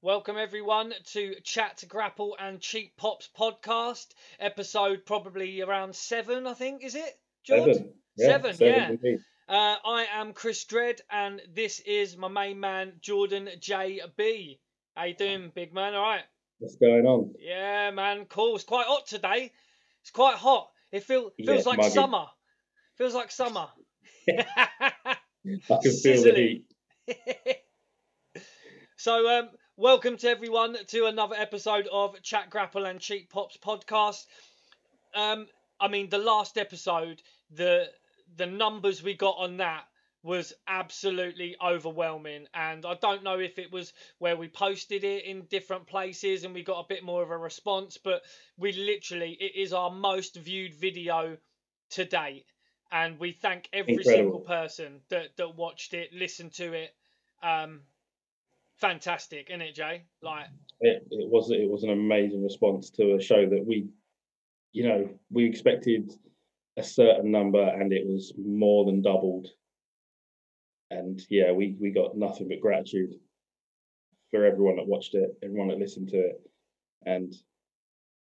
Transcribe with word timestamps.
Welcome 0.00 0.36
everyone 0.38 0.92
to 1.12 1.34
Chat, 1.42 1.82
Grapple 1.88 2.36
and 2.38 2.60
Cheap 2.60 2.96
Pops 2.96 3.28
podcast, 3.36 4.06
episode 4.38 5.04
probably 5.04 5.60
around 5.60 5.96
seven, 5.96 6.46
I 6.46 6.54
think, 6.54 6.84
is 6.84 6.94
it? 6.94 7.18
George? 7.44 7.74
Seven. 7.74 7.92
Yeah, 8.16 8.26
Seven, 8.28 8.56
yeah. 9.02 9.16
Uh, 9.48 9.76
I 9.84 10.06
am 10.14 10.34
Chris 10.34 10.64
Dredd, 10.66 11.00
and 11.10 11.40
this 11.52 11.80
is 11.80 12.16
my 12.16 12.28
main 12.28 12.60
man 12.60 12.92
Jordan 13.00 13.48
JB. 13.58 14.58
How 14.94 15.04
you 15.04 15.14
doing, 15.14 15.50
big 15.54 15.74
man? 15.74 15.94
All 15.94 16.02
right. 16.02 16.22
What's 16.60 16.76
going 16.76 17.04
on? 17.06 17.34
Yeah, 17.40 17.90
man. 17.90 18.26
Cool. 18.26 18.54
It's 18.54 18.64
quite 18.64 18.86
hot 18.86 19.06
today. 19.06 19.52
It's 20.02 20.10
quite 20.10 20.36
hot. 20.36 20.68
It 20.92 21.02
feel, 21.02 21.30
feels 21.44 21.64
Yeah, 21.64 21.70
like 21.70 21.78
muggy. 21.78 21.90
summer. 21.90 22.26
Feels 22.98 23.14
like 23.14 23.30
summer. 23.32 23.66
I 24.28 25.16
can 25.44 25.92
feel 25.92 26.22
the 26.22 26.62
heat. 27.06 27.56
so, 28.96 29.38
um, 29.38 29.48
welcome 29.78 30.16
to 30.16 30.28
everyone 30.28 30.76
to 30.88 31.06
another 31.06 31.36
episode 31.36 31.88
of 31.92 32.20
Chat 32.20 32.50
Grapple 32.50 32.84
and 32.84 32.98
Cheap 32.98 33.30
Pops 33.30 33.56
podcast. 33.58 34.26
Um, 35.14 35.46
I 35.78 35.86
mean, 35.86 36.08
the 36.10 36.18
last 36.18 36.58
episode, 36.58 37.22
the 37.52 37.88
the 38.36 38.46
numbers 38.46 39.04
we 39.04 39.14
got 39.14 39.36
on 39.38 39.58
that 39.58 39.84
was 40.24 40.52
absolutely 40.66 41.56
overwhelming, 41.64 42.48
and 42.52 42.84
I 42.84 42.94
don't 42.94 43.22
know 43.22 43.38
if 43.38 43.56
it 43.60 43.70
was 43.70 43.92
where 44.18 44.36
we 44.36 44.48
posted 44.48 45.04
it 45.04 45.24
in 45.24 45.42
different 45.42 45.86
places 45.86 46.42
and 46.42 46.54
we 46.54 46.64
got 46.64 46.80
a 46.84 46.88
bit 46.88 47.04
more 47.04 47.22
of 47.22 47.30
a 47.30 47.38
response, 47.38 47.98
but 47.98 48.22
we 48.58 48.72
literally 48.72 49.38
it 49.40 49.54
is 49.54 49.72
our 49.72 49.90
most 49.90 50.34
viewed 50.34 50.74
video 50.74 51.36
to 51.90 52.04
date, 52.04 52.46
and 52.90 53.16
we 53.20 53.30
thank 53.30 53.68
every 53.72 53.94
Incredible. 53.94 54.18
single 54.18 54.40
person 54.40 55.00
that 55.08 55.36
that 55.36 55.54
watched 55.54 55.94
it, 55.94 56.12
listened 56.12 56.52
to 56.54 56.72
it. 56.72 56.92
Um, 57.44 57.82
fantastic, 58.78 59.48
isn't 59.50 59.60
it, 59.60 59.74
Jay? 59.74 60.04
Like, 60.22 60.46
It, 60.80 61.06
it 61.10 61.28
was 61.28 61.50
it 61.50 61.68
was 61.68 61.82
an 61.82 61.90
amazing 61.90 62.42
response 62.42 62.90
to 62.90 63.14
a 63.14 63.20
show 63.20 63.48
that 63.48 63.64
we, 63.64 63.88
you 64.72 64.88
know, 64.88 65.08
we 65.30 65.44
expected 65.44 66.12
a 66.76 66.82
certain 66.82 67.30
number 67.30 67.62
and 67.62 67.92
it 67.92 68.06
was 68.06 68.32
more 68.38 68.84
than 68.84 69.02
doubled. 69.02 69.48
And 70.90 71.20
yeah, 71.28 71.52
we 71.52 71.76
we 71.80 71.90
got 71.90 72.16
nothing 72.16 72.48
but 72.48 72.60
gratitude 72.60 73.14
for 74.30 74.44
everyone 74.44 74.76
that 74.76 74.86
watched 74.86 75.14
it, 75.14 75.36
everyone 75.42 75.68
that 75.68 75.78
listened 75.78 76.08
to 76.08 76.18
it, 76.18 76.40
and 77.04 77.34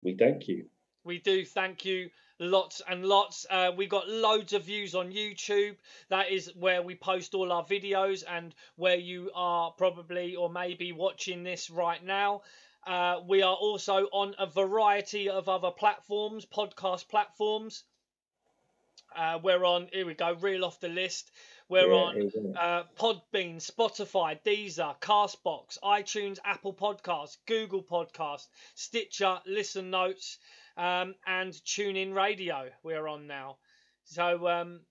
we 0.04 0.16
thank 0.16 0.48
you. 0.48 0.66
We 1.08 1.20
do 1.20 1.44
thank 1.46 1.86
you 1.86 2.10
lots 2.40 2.82
and 2.88 3.06
lots. 3.06 3.46
Uh, 3.50 3.72
we 3.76 3.88
got 3.88 4.08
loads 4.08 4.54
of 4.54 4.66
views 4.66 4.94
on 4.94 5.12
YouTube. 5.12 5.76
That 6.10 6.30
is 6.30 6.52
where 6.56 6.82
we 6.82 6.96
post 6.96 7.34
all 7.34 7.52
our 7.52 7.64
videos 7.64 8.24
and 8.30 8.54
where 8.76 8.98
you 8.98 9.32
are 9.34 9.72
probably 9.72 10.36
or 10.36 10.50
maybe 10.50 10.92
watching 10.92 11.44
this 11.44 11.70
right 11.70 12.04
now. 12.04 12.42
Uh, 12.86 13.22
we 13.28 13.42
are 13.42 13.56
also 13.56 14.06
on 14.12 14.36
a 14.38 14.46
variety 14.46 15.30
of 15.30 15.50
other 15.50 15.72
platforms, 15.72 16.46
podcast 16.46 17.08
platforms. 17.10 17.84
Uh, 19.16 19.40
we're 19.42 19.66
on, 19.66 19.88
here 19.92 20.06
we 20.06 20.14
go, 20.14 20.34
reel 20.34 20.64
off 20.64 20.80
the 20.80 20.90
list. 20.90 21.32
We're 21.70 21.90
Yeah, 21.90 21.96
on 21.96 22.56
uh, 22.58 22.84
Podbean, 22.98 23.58
Spotify, 23.58 24.40
Deezer, 24.44 25.00
Castbox, 25.02 25.78
iTunes, 25.84 26.38
Apple 26.46 26.74
Podcasts, 26.74 27.38
Google 27.46 27.84
Podcasts, 27.84 28.48
Stitcher, 28.76 29.40
Listen 29.46 29.90
Notes, 29.90 30.38
um, 30.78 31.16
and 31.26 31.54
TuneIn 31.54 32.14
Radio. 32.14 32.70
We're 32.84 33.08
on 33.08 33.28
now. 33.28 33.58
So 34.06 34.48
um, 34.48 34.82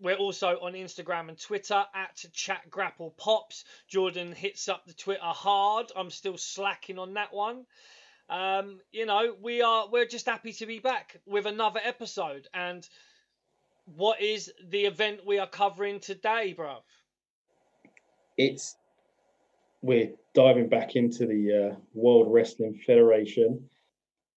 we're 0.00 0.16
also 0.16 0.58
on 0.60 0.72
Instagram 0.72 1.28
and 1.28 1.40
Twitter 1.40 1.84
at 1.94 2.24
Chat 2.32 2.68
Grapple 2.70 3.14
Pops. 3.16 3.64
Jordan 3.88 4.32
hits 4.32 4.68
up 4.68 4.86
the 4.86 4.94
Twitter 4.94 5.20
hard. 5.22 5.92
I'm 5.94 6.10
still 6.10 6.38
slacking 6.38 6.98
on 6.98 7.14
that 7.14 7.32
one. 7.32 7.66
Um, 8.28 8.80
you 8.90 9.06
know, 9.06 9.36
we 9.40 9.62
are 9.62 9.88
we're 9.88 10.06
just 10.06 10.26
happy 10.26 10.52
to 10.54 10.66
be 10.66 10.80
back 10.80 11.20
with 11.26 11.46
another 11.46 11.80
episode. 11.84 12.48
And 12.52 12.88
what 13.84 14.20
is 14.20 14.52
the 14.68 14.86
event 14.86 15.20
we 15.24 15.38
are 15.38 15.46
covering 15.46 16.00
today, 16.00 16.54
bruv? 16.58 16.82
it's 18.36 18.76
we're 19.82 20.10
diving 20.34 20.68
back 20.68 20.96
into 20.96 21.26
the 21.26 21.70
uh, 21.72 21.76
World 21.94 22.32
Wrestling 22.32 22.80
Federation, 22.86 23.68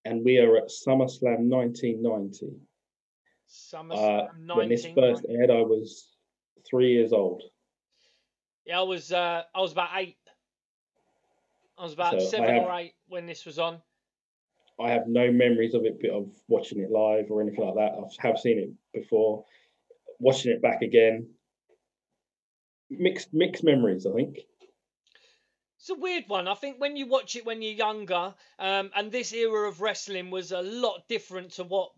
and 0.06 0.24
we 0.24 0.38
are 0.38 0.58
at 0.58 0.70
SummerSlam 0.70 1.50
1990. 1.50 2.52
SummerSlam 3.50 4.50
Uh, 4.50 4.56
when 4.56 4.70
this 4.70 4.86
first 4.96 5.26
aired, 5.30 5.50
I 5.50 5.62
was 5.62 6.10
three 6.70 6.92
years 6.94 7.14
old. 7.14 7.44
Yeah, 8.66 8.80
I 8.80 8.84
was 8.84 9.12
uh, 9.12 9.44
I 9.54 9.60
was 9.60 9.72
about 9.72 9.90
eight. 9.96 10.18
I 11.78 11.84
was 11.84 11.94
about 11.94 12.20
So 12.22 12.28
seven 12.28 12.54
have- 12.56 12.64
or 12.64 12.74
eight 12.80 12.94
when 13.08 13.26
this 13.26 13.46
was 13.46 13.60
on. 13.60 13.82
I 14.82 14.92
have 14.92 15.08
no 15.08 15.30
memories 15.30 15.74
of 15.74 15.84
it, 15.84 16.00
of 16.10 16.30
watching 16.48 16.80
it 16.80 16.90
live 16.90 17.30
or 17.30 17.42
anything 17.42 17.66
like 17.66 17.76
that. 17.76 17.98
I 18.00 18.28
have 18.28 18.40
seen 18.40 18.60
it 18.60 18.70
before. 18.94 19.44
Watching 20.20 20.54
it 20.54 20.62
back 20.62 20.82
again, 20.82 21.28
mixed 22.90 23.34
mixed 23.34 23.64
memories. 23.64 24.06
I 24.06 24.14
think. 24.14 24.38
It's 25.90 25.98
a 25.98 26.02
weird 26.02 26.26
one. 26.28 26.48
I 26.48 26.54
think 26.54 26.80
when 26.80 26.96
you 26.96 27.08
watch 27.08 27.36
it 27.36 27.48
when 27.48 27.64
you're 27.64 27.74
younger, 27.74 28.36
um, 28.60 28.92
and 28.96 29.12
this 29.12 29.34
era 29.34 29.68
of 29.68 29.82
wrestling 29.82 30.30
was 30.30 30.52
a 30.52 30.62
lot 30.62 31.08
different 31.08 31.54
to 31.54 31.64
what 31.64 31.90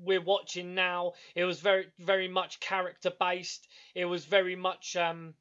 we're 0.00 0.20
watching 0.20 0.76
now. 0.76 1.14
It 1.34 1.42
was 1.42 1.58
very, 1.58 1.88
very 1.98 2.28
much 2.28 2.60
character 2.60 3.10
based. 3.10 3.66
It 3.92 4.04
was 4.04 4.24
very 4.24 4.54
much 4.54 4.94
um, 4.94 5.34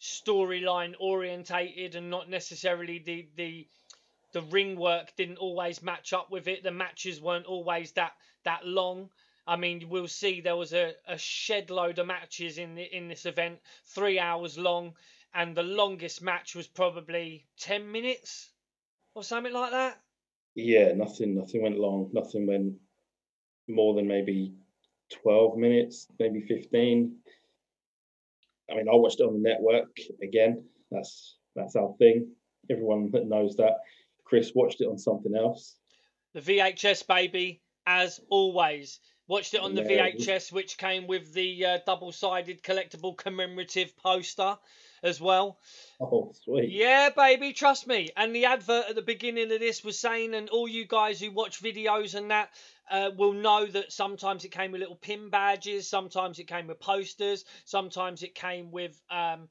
storyline 0.00 0.94
orientated, 0.98 1.96
and 1.96 2.08
not 2.08 2.30
necessarily 2.30 2.98
the 2.98 3.28
the 3.36 3.68
the 4.32 4.40
ring 4.40 4.76
work 4.76 5.14
didn't 5.16 5.36
always 5.36 5.82
match 5.82 6.14
up 6.14 6.30
with 6.30 6.48
it. 6.48 6.62
The 6.62 6.70
matches 6.70 7.20
weren't 7.20 7.44
always 7.44 7.92
that 7.92 8.12
that 8.44 8.66
long. 8.66 9.10
I 9.46 9.56
mean, 9.56 9.90
we'll 9.90 10.08
see 10.08 10.40
there 10.40 10.56
was 10.56 10.72
a, 10.72 10.94
a 11.06 11.18
shed 11.18 11.68
load 11.68 11.98
of 11.98 12.06
matches 12.06 12.56
in 12.56 12.74
the, 12.76 12.84
in 12.84 13.08
this 13.08 13.26
event, 13.26 13.58
three 13.84 14.18
hours 14.18 14.56
long, 14.56 14.94
and 15.34 15.56
the 15.56 15.62
longest 15.62 16.22
match 16.22 16.54
was 16.54 16.66
probably 16.66 17.46
ten 17.58 17.90
minutes 17.90 18.50
or 19.14 19.22
something 19.22 19.52
like 19.52 19.70
that. 19.72 20.00
Yeah, 20.54 20.92
nothing 20.92 21.34
nothing 21.34 21.62
went 21.62 21.78
long. 21.78 22.10
Nothing 22.12 22.46
went 22.46 22.74
more 23.68 23.94
than 23.94 24.06
maybe 24.06 24.54
twelve 25.22 25.56
minutes, 25.56 26.06
maybe 26.18 26.40
fifteen. 26.40 27.16
I 28.70 28.76
mean, 28.76 28.88
I 28.88 28.94
watched 28.94 29.20
it 29.20 29.24
on 29.24 29.34
the 29.34 29.48
network 29.48 29.96
again. 30.22 30.64
That's 30.90 31.36
that's 31.56 31.76
our 31.76 31.94
thing. 31.98 32.28
Everyone 32.70 33.10
that 33.12 33.26
knows 33.26 33.56
that. 33.56 33.78
Chris 34.24 34.52
watched 34.54 34.80
it 34.80 34.86
on 34.86 34.96
something 34.96 35.34
else. 35.34 35.74
The 36.34 36.40
VHS 36.40 37.04
baby, 37.06 37.60
as 37.84 38.20
always. 38.30 39.00
Watched 39.30 39.54
it 39.54 39.60
on 39.60 39.76
the 39.76 39.82
Yeah. 39.82 40.10
VHS, 40.10 40.50
which 40.50 40.76
came 40.76 41.06
with 41.06 41.32
the 41.32 41.64
uh, 41.64 41.78
double-sided 41.86 42.64
collectible 42.64 43.16
commemorative 43.16 43.96
poster 43.96 44.58
as 45.04 45.20
well. 45.20 45.60
Oh, 46.00 46.32
sweet. 46.42 46.70
Yeah, 46.70 47.10
baby, 47.10 47.52
trust 47.52 47.86
me. 47.86 48.08
And 48.16 48.34
the 48.34 48.46
advert 48.46 48.86
at 48.88 48.96
the 48.96 49.02
beginning 49.02 49.52
of 49.52 49.60
this 49.60 49.84
was 49.84 49.96
saying, 49.96 50.34
and 50.34 50.48
all 50.48 50.66
you 50.66 50.84
guys 50.84 51.20
who 51.20 51.30
watch 51.30 51.62
videos 51.62 52.16
and 52.16 52.32
that 52.32 52.50
uh, 52.90 53.12
will 53.16 53.32
know 53.32 53.66
that 53.66 53.92
sometimes 53.92 54.44
it 54.44 54.48
came 54.48 54.72
with 54.72 54.80
little 54.80 54.96
pin 54.96 55.30
badges, 55.30 55.86
sometimes 55.86 56.40
it 56.40 56.48
came 56.48 56.66
with 56.66 56.80
posters, 56.80 57.44
sometimes 57.64 58.24
it 58.24 58.34
came 58.34 58.72
with 58.72 59.00
um, 59.12 59.48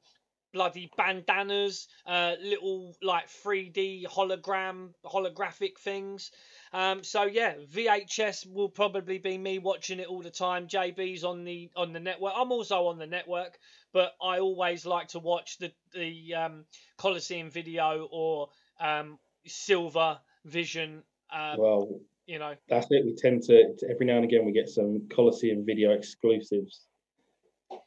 bloody 0.52 0.90
bandanas, 0.94 1.88
uh, 2.04 2.34
little 2.42 2.94
like 3.02 3.28
3D 3.28 4.06
hologram, 4.06 4.90
holographic 5.06 5.78
things. 5.78 6.30
Um, 6.72 7.02
so 7.02 7.24
yeah, 7.24 7.54
VHS 7.72 8.46
will 8.46 8.68
probably 8.68 9.18
be 9.18 9.36
me 9.36 9.58
watching 9.58 9.98
it 9.98 10.06
all 10.06 10.22
the 10.22 10.30
time. 10.30 10.68
JB's 10.68 11.24
on 11.24 11.44
the 11.44 11.70
on 11.74 11.92
the 11.92 12.00
network. 12.00 12.32
I'm 12.36 12.52
also 12.52 12.86
on 12.86 12.98
the 12.98 13.06
network, 13.06 13.58
but 13.92 14.12
I 14.22 14.38
always 14.38 14.86
like 14.86 15.08
to 15.08 15.18
watch 15.18 15.58
the 15.58 15.72
the 15.92 16.34
um, 16.34 16.64
Coliseum 16.96 17.50
video 17.50 18.08
or 18.12 18.48
um, 18.80 19.18
Silver 19.46 20.18
Vision. 20.44 21.02
Um, 21.32 21.58
Well, 21.58 22.00
you 22.26 22.38
know, 22.38 22.54
that's 22.68 22.86
it. 22.90 23.04
We 23.04 23.16
tend 23.16 23.42
to, 23.44 23.74
every 23.90 24.06
now 24.06 24.16
and 24.16 24.24
again 24.24 24.44
we 24.44 24.52
get 24.52 24.68
some 24.68 25.08
Coliseum 25.12 25.64
video 25.66 25.90
exclusives 25.92 26.86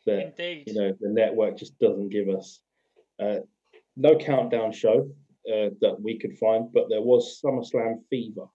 that 0.06 0.27
indeed. 0.38 0.63
you 0.68 0.74
know 0.74 0.94
the 1.00 1.09
network 1.09 1.57
just 1.57 1.77
doesn't 1.80 2.09
give 2.09 2.27
us. 2.30 2.59
Uh, 3.19 3.39
no 3.95 4.18
countdown 4.18 4.71
show 4.71 5.09
uh, 5.47 5.69
that 5.81 5.95
we 6.01 6.18
could 6.19 6.38
find, 6.38 6.74
but 6.74 6.89
there 6.89 7.01
was 7.01 7.39
SummerSlam 7.44 8.00
Fever, 8.09 8.47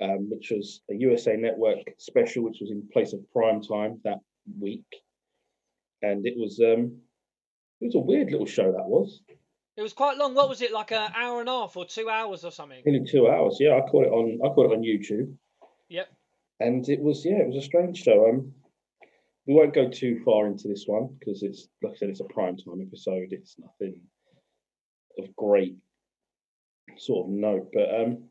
um, 0.00 0.30
which 0.30 0.50
was 0.50 0.80
a 0.90 0.94
USA 0.94 1.36
Network 1.36 1.78
special, 1.98 2.44
which 2.44 2.58
was 2.60 2.70
in 2.70 2.88
place 2.92 3.12
of 3.12 3.30
prime 3.32 3.62
time 3.62 4.00
that 4.04 4.18
week, 4.58 4.86
and 6.02 6.26
it 6.26 6.34
was 6.36 6.60
um, 6.60 6.96
it 7.80 7.86
was 7.86 7.94
a 7.94 8.00
weird 8.00 8.30
little 8.30 8.46
show 8.46 8.72
that 8.72 8.86
was. 8.86 9.22
It 9.76 9.82
was 9.82 9.92
quite 9.92 10.18
long. 10.18 10.34
What 10.34 10.48
was 10.48 10.62
it 10.62 10.72
like? 10.72 10.92
An 10.92 11.12
hour 11.14 11.40
and 11.40 11.48
a 11.48 11.52
half 11.52 11.76
or 11.76 11.86
two 11.86 12.10
hours 12.10 12.44
or 12.44 12.50
something? 12.50 12.82
Nearly 12.84 13.06
two 13.06 13.28
hours. 13.28 13.56
Yeah, 13.60 13.76
I 13.76 13.88
caught 13.88 14.06
it 14.06 14.12
on 14.12 14.38
I 14.44 14.54
caught 14.54 14.70
it 14.70 14.76
on 14.76 14.82
YouTube. 14.82 15.34
Yep. 15.88 16.08
And 16.60 16.88
it 16.88 17.00
was 17.00 17.24
yeah, 17.24 17.38
it 17.38 17.46
was 17.46 17.56
a 17.56 17.62
strange 17.62 18.02
show. 18.02 18.28
Um, 18.28 18.52
we 19.46 19.54
won't 19.54 19.74
go 19.74 19.88
too 19.88 20.20
far 20.24 20.46
into 20.46 20.68
this 20.68 20.84
one 20.86 21.16
because 21.18 21.42
it's 21.42 21.68
like 21.82 21.94
I 21.94 21.96
said, 21.96 22.10
it's 22.10 22.20
a 22.20 22.24
prime 22.24 22.56
time 22.56 22.80
episode. 22.86 23.28
It's 23.30 23.56
nothing 23.58 24.00
of 25.18 25.34
great 25.36 25.76
sort 26.98 27.26
of 27.26 27.32
note. 27.32 27.70
But 27.72 27.94
um, 27.94 28.24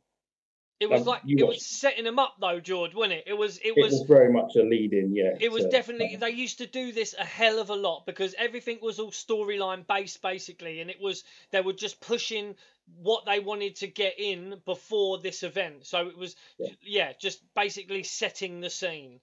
It 0.80 0.90
was 0.90 1.02
Um, 1.02 1.08
like 1.08 1.22
it 1.28 1.44
watched- 1.44 1.56
was 1.58 1.66
setting 1.66 2.06
them 2.06 2.20
up 2.20 2.36
though, 2.40 2.62
George, 2.62 2.94
wasn't 2.96 3.20
it? 3.20 3.24
It 3.28 3.34
was 3.34 3.58
it 3.58 3.74
it 3.76 3.76
was 3.78 3.92
was 3.92 4.02
very 4.04 4.31
much 4.31 4.56
a 4.56 4.64
lead 4.64 4.94
in. 4.94 5.14
Yeah, 5.14 5.36
it 5.40 5.52
was 5.52 5.64
to- 5.66 5.70
definitely 5.70 6.16
they 6.16 6.30
used 6.30 6.60
to 6.60 6.68
do 6.68 6.94
this 6.94 7.14
a 7.20 7.26
hell 7.26 7.60
of 7.60 7.70
a 7.70 7.76
lot 7.76 8.06
because 8.06 8.34
everything 8.38 8.80
was 8.81 8.98
all 8.98 9.12
storyline 9.12 9.86
based 9.86 10.22
basically 10.22 10.80
and 10.80 10.90
it 10.90 11.00
was 11.02 11.26
they 11.52 11.60
were 11.60 11.74
just 11.74 12.00
pushing 12.00 12.56
what 13.04 13.26
they 13.26 13.40
wanted 13.42 13.76
to 13.78 13.88
get 13.88 14.18
in 14.20 14.62
before 14.66 15.18
this 15.20 15.44
event 15.44 15.86
so 15.86 16.08
it 16.08 16.18
was 16.18 16.36
Yeah. 16.58 16.70
yeah 16.81 17.14
just 17.20 17.42
basically 17.54 18.04
setting 18.04 18.62
the 18.62 18.70
scene 18.70 19.20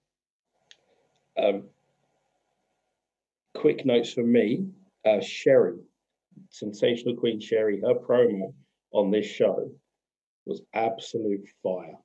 Um, 1.39 1.69
quick 3.55 3.85
notes 3.87 4.13
for 4.13 4.23
me: 4.23 4.69
uh, 5.07 5.21
Sherri, 5.21 5.79
sensational 6.51 7.17
Queen 7.17 7.41
Sherri, 7.41 7.81
her 7.81 7.95
promo 7.95 8.53
on 8.93 9.11
this 9.11 9.27
show 9.27 9.71
was 10.47 10.63
absolute 10.75 11.47
fire. 11.63 11.97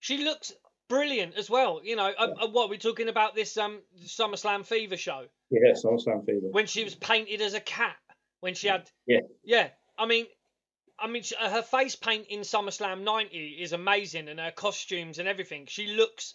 she 0.00 0.18
looks 0.24 0.52
brilliant 0.88 1.34
as 1.36 1.48
well 1.48 1.80
you 1.82 1.96
know 1.96 2.12
uh, 2.18 2.28
Yeah. 2.36 2.44
uh, 2.44 2.48
what 2.48 2.68
we're 2.68 2.76
talking 2.78 3.08
about 3.08 3.34
this 3.34 3.56
um 3.56 3.80
SummerSlam 4.04 4.66
Fever 4.66 4.96
show 4.96 5.26
Yeah, 5.50 5.72
SummerSlam 5.72 6.26
fever. 6.26 6.48
when 6.50 6.66
she 6.66 6.84
was 6.84 6.94
painted 6.94 7.40
as 7.40 7.54
a 7.54 7.60
cat 7.60 7.96
when 8.40 8.54
she 8.54 8.68
had 8.68 8.90
Yeah. 9.06 9.20
yeah 9.42 9.68
i 9.96 10.04
mean 10.06 10.26
i 10.98 11.06
mean 11.06 11.22
sh- 11.22 11.32
her 11.38 11.62
face 11.62 11.96
paint 11.96 12.26
in 12.28 12.40
summerslam 12.40 13.02
90 13.04 13.38
is 13.62 13.72
amazing 13.72 14.28
and 14.28 14.38
her 14.40 14.50
costumes 14.50 15.18
and 15.18 15.28
everything 15.28 15.66
she 15.66 15.86
looks 15.86 16.34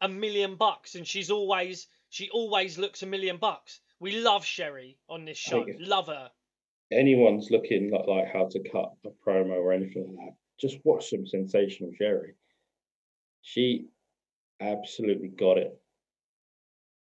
a 0.00 0.08
million 0.08 0.54
bucks 0.56 0.94
and 0.94 1.06
she's 1.06 1.30
always 1.30 1.86
she 2.08 2.30
always 2.30 2.78
looks 2.78 3.02
a 3.02 3.06
million 3.06 3.36
bucks 3.36 3.80
we 4.00 4.20
love 4.20 4.44
sherri 4.44 4.96
on 5.08 5.24
this 5.24 5.36
show 5.36 5.66
love 5.80 6.06
her 6.06 6.30
Anyone's 6.90 7.50
looking 7.50 7.90
like, 7.90 8.06
like 8.06 8.32
how 8.32 8.48
to 8.50 8.60
cut 8.70 8.92
a 9.04 9.10
promo 9.26 9.56
or 9.56 9.72
anything 9.72 10.14
like 10.16 10.26
that, 10.26 10.34
just 10.60 10.78
watch 10.84 11.10
some 11.10 11.26
sensational 11.26 11.90
Sherri. 11.96 12.34
She 13.42 13.86
absolutely 14.60 15.28
got 15.28 15.58
it. 15.58 15.78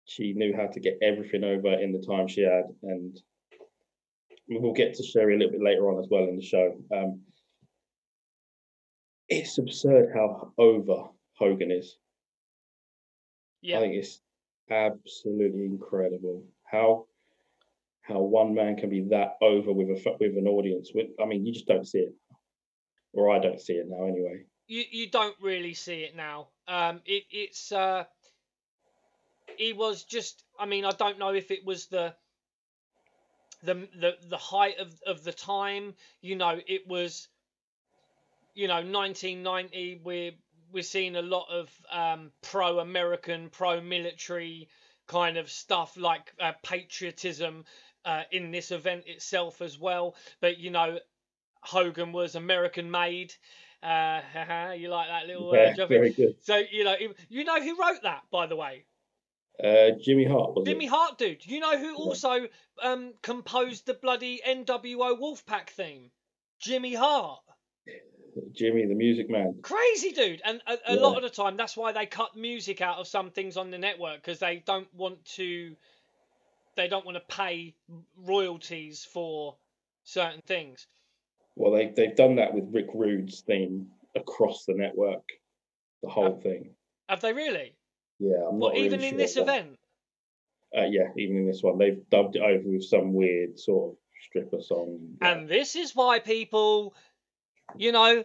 She 0.05 0.33
knew 0.33 0.55
how 0.55 0.67
to 0.67 0.79
get 0.79 0.99
everything 1.01 1.43
over 1.43 1.73
in 1.73 1.91
the 1.91 2.05
time 2.05 2.27
she 2.27 2.41
had, 2.41 2.65
and 2.83 3.19
we'll 4.47 4.73
get 4.73 4.95
to 4.95 5.03
Sherri 5.03 5.35
a 5.35 5.37
little 5.37 5.53
bit 5.53 5.63
later 5.63 5.89
on 5.89 5.99
as 5.99 6.07
well 6.09 6.27
in 6.27 6.35
the 6.35 6.43
show. 6.43 6.75
Um, 6.93 7.21
it's 9.27 9.57
absurd 9.57 10.11
how 10.13 10.51
over 10.57 11.09
Hogan 11.33 11.71
is. 11.71 11.97
yeah 13.61 13.77
I 13.77 13.81
think 13.81 13.95
it's 13.95 14.21
absolutely 14.69 15.65
incredible 15.65 16.43
how 16.63 17.05
how 18.07 18.19
one 18.19 18.53
man 18.53 18.75
can 18.75 18.89
be 18.89 19.01
that 19.09 19.37
over 19.41 19.71
with 19.73 19.89
a 19.89 20.17
with 20.19 20.37
an 20.37 20.47
audience. 20.47 20.91
With 20.93 21.07
I 21.21 21.25
mean, 21.25 21.45
you 21.45 21.53
just 21.53 21.67
don't 21.67 21.87
see 21.87 21.99
it, 21.99 22.13
or 23.13 23.31
I 23.31 23.39
don't 23.39 23.59
see 23.59 23.73
it 23.73 23.87
now 23.89 24.05
anyway. 24.05 24.43
you 24.67 24.83
you 24.91 25.09
don't 25.09 25.35
really 25.41 25.73
see 25.73 26.01
it 26.01 26.15
now. 26.15 26.49
Um, 26.67 27.01
it 27.05 27.23
it's 27.31 27.71
uh, 27.71 28.05
he 29.57 29.73
was 29.73 30.03
just. 30.03 30.43
I 30.59 30.65
mean, 30.65 30.85
I 30.85 30.91
don't 30.91 31.19
know 31.19 31.33
if 31.33 31.51
it 31.51 31.65
was 31.65 31.87
the 31.87 32.13
the 33.63 33.87
the 33.99 34.17
the 34.29 34.37
height 34.37 34.77
of 34.79 34.93
of 35.07 35.23
the 35.23 35.33
time. 35.33 35.95
You 36.21 36.35
know, 36.35 36.59
it 36.67 36.87
was. 36.87 37.27
You 38.53 38.67
know, 38.69 38.75
1990. 38.75 40.01
We're 40.03 40.31
we're 40.71 40.83
seeing 40.83 41.15
a 41.15 41.21
lot 41.21 41.47
of 41.51 41.69
um, 41.91 42.31
pro-American, 42.41 43.49
pro-military 43.49 44.69
kind 45.07 45.37
of 45.37 45.49
stuff 45.49 45.97
like 45.97 46.33
uh, 46.39 46.53
patriotism 46.63 47.65
uh, 48.05 48.23
in 48.31 48.51
this 48.51 48.71
event 48.71 49.03
itself 49.07 49.61
as 49.61 49.79
well. 49.79 50.15
But 50.41 50.57
you 50.57 50.71
know, 50.71 50.99
Hogan 51.61 52.11
was 52.11 52.35
American 52.35 52.89
made. 52.91 53.33
Uh, 53.83 54.21
you 54.77 54.89
like 54.89 55.07
that 55.09 55.27
little 55.27 55.51
uh, 55.51 55.55
Yeah, 55.55 55.73
joke? 55.73 55.89
very 55.89 56.13
good. 56.13 56.35
So 56.41 56.57
you 56.71 56.83
know, 56.83 56.95
you 57.29 57.43
know 57.43 57.61
who 57.61 57.79
wrote 57.81 58.03
that, 58.03 58.23
by 58.31 58.47
the 58.47 58.55
way, 58.55 58.85
Uh, 59.63 59.91
Jimmy 60.01 60.25
Hart 60.25 60.55
was 60.55 60.67
Jimmy 60.67 60.85
it? 60.85 60.89
Hart, 60.89 61.17
dude. 61.17 61.45
You 61.45 61.59
know 61.59 61.77
who 61.77 61.95
also 61.95 62.47
um, 62.81 63.13
composed 63.21 63.85
the 63.85 63.93
bloody 63.93 64.41
NWO 64.45 65.17
Wolfpack 65.19 65.69
theme? 65.69 66.11
Jimmy 66.59 66.93
Hart. 66.93 67.39
Jimmy, 68.53 68.85
the 68.85 68.95
Music 68.95 69.29
Man. 69.29 69.59
Crazy 69.61 70.11
dude, 70.11 70.41
and 70.43 70.61
a, 70.67 70.77
a 70.87 70.95
Yeah. 70.95 71.01
lot 71.01 71.15
of 71.15 71.23
the 71.23 71.29
time 71.29 71.57
that's 71.57 71.77
why 71.77 71.91
they 71.91 72.05
cut 72.05 72.35
music 72.35 72.81
out 72.81 72.97
of 72.97 73.07
some 73.07 73.31
things 73.31 73.57
on 73.57 73.71
the 73.71 73.77
network 73.77 74.17
because 74.17 74.39
they 74.39 74.57
don't 74.65 74.93
want 74.93 75.23
to, 75.35 75.75
they 76.75 76.87
don't 76.87 77.05
want 77.05 77.17
to 77.17 77.35
pay 77.35 77.75
royalties 78.17 79.05
for 79.11 79.55
certain 80.03 80.41
things. 80.45 80.87
Well, 81.55 81.71
they 81.71 81.87
they've 81.95 82.15
done 82.15 82.35
that 82.35 82.53
with 82.53 82.73
Rick 82.73 82.87
Rude's 82.93 83.41
theme 83.41 83.87
across 84.15 84.65
the 84.65 84.73
network, 84.73 85.23
the 86.03 86.09
whole 86.09 86.39
thing. 86.41 86.71
Have 87.09 87.21
they 87.21 87.33
really? 87.33 87.75
Yeah, 88.19 88.47
I'm 88.49 88.59
Well, 88.59 88.69
not 88.69 88.73
really 88.73 88.85
even 88.85 89.01
in 89.01 89.09
sure 89.11 89.17
this 89.17 89.37
event. 89.37 89.77
Uh, 90.75 90.85
yeah, 90.85 91.07
even 91.17 91.37
in 91.37 91.47
this 91.47 91.63
one, 91.63 91.77
they've 91.77 92.09
dubbed 92.09 92.35
it 92.35 92.41
over 92.41 92.67
with 92.67 92.83
some 92.83 93.13
weird 93.13 93.57
sort 93.57 93.91
of 93.91 93.97
stripper 94.21 94.61
song. 94.61 95.15
And 95.21 95.47
this 95.47 95.75
is 95.75 95.95
why 95.95 96.19
people, 96.19 96.95
you 97.77 97.91
know, 97.91 98.23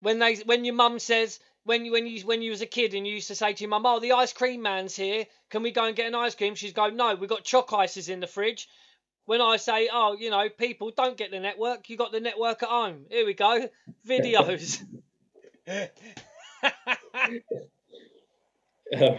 when 0.00 0.18
they 0.18 0.36
when 0.36 0.64
your 0.64 0.74
mum 0.74 0.98
says 0.98 1.38
when 1.66 1.84
you 1.84 1.92
when 1.92 2.06
you 2.06 2.24
when 2.24 2.40
you 2.42 2.50
was 2.50 2.62
a 2.62 2.66
kid 2.66 2.94
and 2.94 3.06
you 3.06 3.14
used 3.14 3.28
to 3.28 3.34
say 3.34 3.52
to 3.52 3.60
your 3.62 3.68
mum, 3.70 3.84
"Oh, 3.84 4.00
the 4.00 4.12
ice 4.12 4.32
cream 4.32 4.62
man's 4.62 4.96
here. 4.96 5.26
Can 5.50 5.62
we 5.62 5.72
go 5.72 5.84
and 5.84 5.94
get 5.96 6.06
an 6.06 6.14
ice 6.14 6.34
cream?" 6.34 6.54
She's 6.54 6.72
going, 6.72 6.96
"No, 6.96 7.14
we've 7.16 7.28
got 7.28 7.44
choc 7.44 7.72
ices 7.72 8.08
in 8.08 8.20
the 8.20 8.26
fridge." 8.26 8.68
When 9.26 9.40
I 9.40 9.56
say, 9.56 9.88
"Oh, 9.92 10.16
you 10.18 10.30
know, 10.30 10.48
people 10.48 10.92
don't 10.96 11.16
get 11.16 11.30
the 11.32 11.40
network. 11.40 11.90
You 11.90 11.96
got 11.96 12.12
the 12.12 12.20
network 12.20 12.62
at 12.62 12.68
home. 12.68 13.06
Here 13.10 13.26
we 13.26 13.34
go, 13.34 13.68
videos." 14.08 14.82
Uh, 18.96 19.16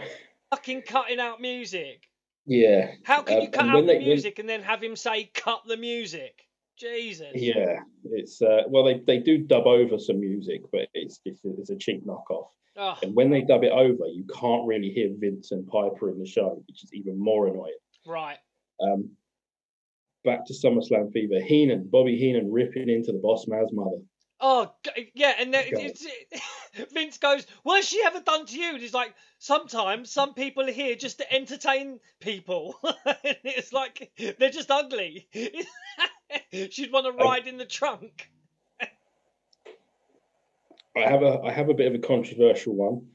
Fucking 0.50 0.80
cutting 0.82 1.20
out 1.20 1.42
music. 1.42 2.08
yeah, 2.46 2.92
How 3.04 3.20
can 3.22 3.36
Um, 3.36 3.42
you 3.42 3.50
cut 3.50 3.68
out 3.68 3.74
when 3.74 3.86
the 3.86 3.92
they- 3.92 3.98
when- 3.98 4.06
music 4.08 4.38
and 4.38 4.48
then 4.48 4.62
have 4.62 4.82
him 4.82 4.96
say, 4.96 5.24
"Cut 5.34 5.64
the 5.66 5.76
music"? 5.76 6.47
Jesus. 6.78 7.28
yeah. 7.34 7.80
It's 8.04 8.40
uh, 8.42 8.62
well, 8.68 8.84
they 8.84 9.00
they 9.06 9.18
do 9.18 9.38
dub 9.38 9.66
over 9.66 9.98
some 9.98 10.20
music, 10.20 10.62
but 10.72 10.88
it's 10.94 11.20
it's, 11.24 11.40
it's 11.44 11.70
a 11.70 11.76
cheap 11.76 12.06
knockoff. 12.06 12.48
Oh, 12.76 12.96
And 13.02 13.14
when 13.14 13.30
they 13.30 13.42
dub 13.42 13.64
it 13.64 13.72
over, 13.72 14.06
you 14.06 14.24
can't 14.32 14.66
really 14.66 14.90
hear 14.90 15.10
Vince 15.18 15.50
and 15.50 15.66
Piper 15.66 16.10
in 16.10 16.20
the 16.20 16.26
show, 16.26 16.62
which 16.68 16.84
is 16.84 16.94
even 16.94 17.18
more 17.18 17.48
annoying. 17.48 17.74
right. 18.06 18.38
Um, 18.80 19.10
back 20.24 20.46
to 20.46 20.52
SummerSlam 20.52 21.12
Fever. 21.12 21.40
Heenan, 21.40 21.88
Bobby 21.90 22.16
Heenan 22.16 22.52
ripping 22.52 22.88
into 22.88 23.10
the 23.10 23.18
boss 23.18 23.48
man's 23.48 23.72
mother. 23.72 23.98
Oh 24.40 24.72
yeah, 25.14 25.34
and 25.40 25.52
then 25.52 25.64
it's, 25.66 26.06
Vince 26.92 27.18
goes, 27.18 27.44
"What 27.64 27.76
has 27.76 27.88
she 27.88 28.00
ever 28.04 28.20
done 28.20 28.46
to 28.46 28.56
you?" 28.56 28.70
And 28.70 28.80
he's 28.80 28.94
like, 28.94 29.12
"Sometimes 29.40 30.12
some 30.12 30.34
people 30.34 30.68
are 30.68 30.72
here 30.72 30.94
just 30.94 31.18
to 31.18 31.32
entertain 31.32 31.98
people." 32.20 32.78
and 32.84 33.36
it's 33.42 33.72
like 33.72 34.12
they're 34.38 34.50
just 34.50 34.70
ugly. 34.70 35.28
She'd 36.70 36.92
want 36.92 37.06
to 37.06 37.12
ride 37.12 37.46
in 37.46 37.56
the 37.56 37.64
trunk. 37.64 38.30
I 40.96 41.00
have 41.08 41.22
a 41.22 41.40
I 41.44 41.52
have 41.52 41.68
a 41.68 41.74
bit 41.74 41.86
of 41.86 41.94
a 41.94 41.98
controversial 42.04 42.74
one, 42.74 43.06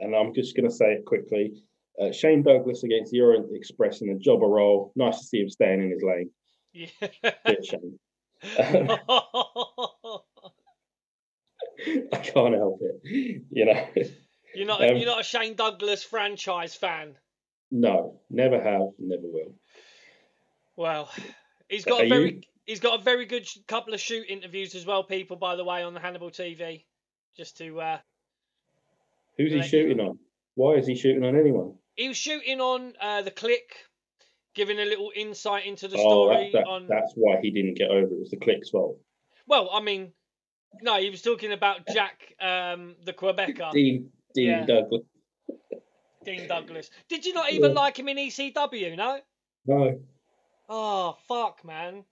and 0.00 0.14
I'm 0.14 0.32
just 0.32 0.56
going 0.56 0.68
to 0.68 0.74
say 0.74 0.92
it 0.92 1.04
quickly. 1.04 1.62
Uh, 2.00 2.10
Shane 2.10 2.42
Douglas 2.42 2.82
against 2.84 3.12
the 3.12 3.20
Orient 3.20 3.54
Express 3.54 4.00
in 4.00 4.08
a 4.10 4.18
jobber 4.18 4.46
role. 4.46 4.92
Nice 4.96 5.18
to 5.20 5.24
see 5.24 5.40
him 5.40 5.50
staying 5.50 5.82
in 5.82 5.90
his 5.90 6.02
lane. 6.02 6.30
Yeah. 6.72 6.88
Bit 7.44 7.64
Shane. 7.64 7.98
I 12.12 12.16
can't 12.18 12.54
help 12.54 12.80
it. 12.82 13.42
You 13.50 13.64
know, 13.66 13.86
you're 14.54 14.66
not 14.66 14.82
Um, 14.82 14.96
you're 14.96 15.06
not 15.06 15.20
a 15.20 15.24
Shane 15.24 15.54
Douglas 15.54 16.02
franchise 16.02 16.74
fan. 16.74 17.16
no, 17.70 18.20
never 18.30 18.60
have, 18.60 18.88
never 18.98 19.22
will. 19.24 19.54
Well, 20.76 21.10
he's 21.68 21.84
got 21.84 22.02
Are 22.02 22.04
a 22.04 22.08
very 22.08 22.32
you- 22.34 22.40
he's 22.66 22.80
got 22.80 23.00
a 23.00 23.02
very 23.02 23.26
good 23.26 23.46
sh- 23.46 23.58
couple 23.68 23.94
of 23.94 24.00
shoot 24.00 24.24
interviews 24.28 24.74
as 24.74 24.86
well. 24.86 25.04
People, 25.04 25.36
by 25.36 25.56
the 25.56 25.64
way, 25.64 25.82
on 25.82 25.94
the 25.94 26.00
Hannibal 26.00 26.30
TV, 26.30 26.84
just 27.36 27.56
to 27.58 27.80
uh, 27.80 27.98
Who's 29.38 29.50
he 29.50 29.56
Let 29.58 29.64
you 29.64 29.70
shooting 29.70 30.00
on? 30.00 30.18
Why 30.54 30.74
is 30.74 30.86
he 30.86 30.94
shooting 30.94 31.24
on 31.24 31.36
anyone? 31.36 31.74
he 31.96 32.08
was 32.08 32.16
shooting 32.16 32.60
on 32.60 32.92
uh, 33.00 33.22
the 33.22 33.30
Kliq, 33.30 33.58
giving 34.54 34.78
a 34.80 34.84
little 34.84 35.10
insight 35.14 35.64
into 35.66 35.86
the 35.88 35.96
Oh, 35.98 36.28
that, 36.28 36.34
story 36.34 36.50
that, 36.52 36.66
on. 36.66 36.86
that's 36.88 37.12
why 37.16 37.38
he 37.40 37.50
didn't 37.50 37.74
get 37.74 37.90
over. 37.90 38.12
It 38.14 38.18
was 38.20 38.30
the 38.30 38.36
Kliq's 38.36 38.70
fault. 38.70 38.98
Well, 39.46 39.68
I 39.72 39.80
mean, 39.80 40.12
no, 40.82 40.98
he 41.00 41.10
was 41.10 41.22
talking 41.22 41.52
about 41.52 41.86
Jack, 41.92 42.34
um, 42.40 42.96
the 43.04 43.12
Quebecer, 43.12 43.70
Dean 43.72 44.10
Dean 44.34 44.46
Yeah. 44.46 44.66
Douglas. 44.66 45.02
Dean 46.24 46.48
Douglas. 46.48 46.90
Did 47.08 47.26
you 47.26 47.34
not 47.34 47.52
even 47.52 47.72
Yeah. 47.72 47.80
like 47.80 47.98
him 47.98 48.08
in 48.08 48.16
ECW? 48.18 48.96
No. 48.96 49.20
No, 49.66 50.00
Oh 50.68 51.16
fuck, 51.28 51.64
man. 51.64 52.04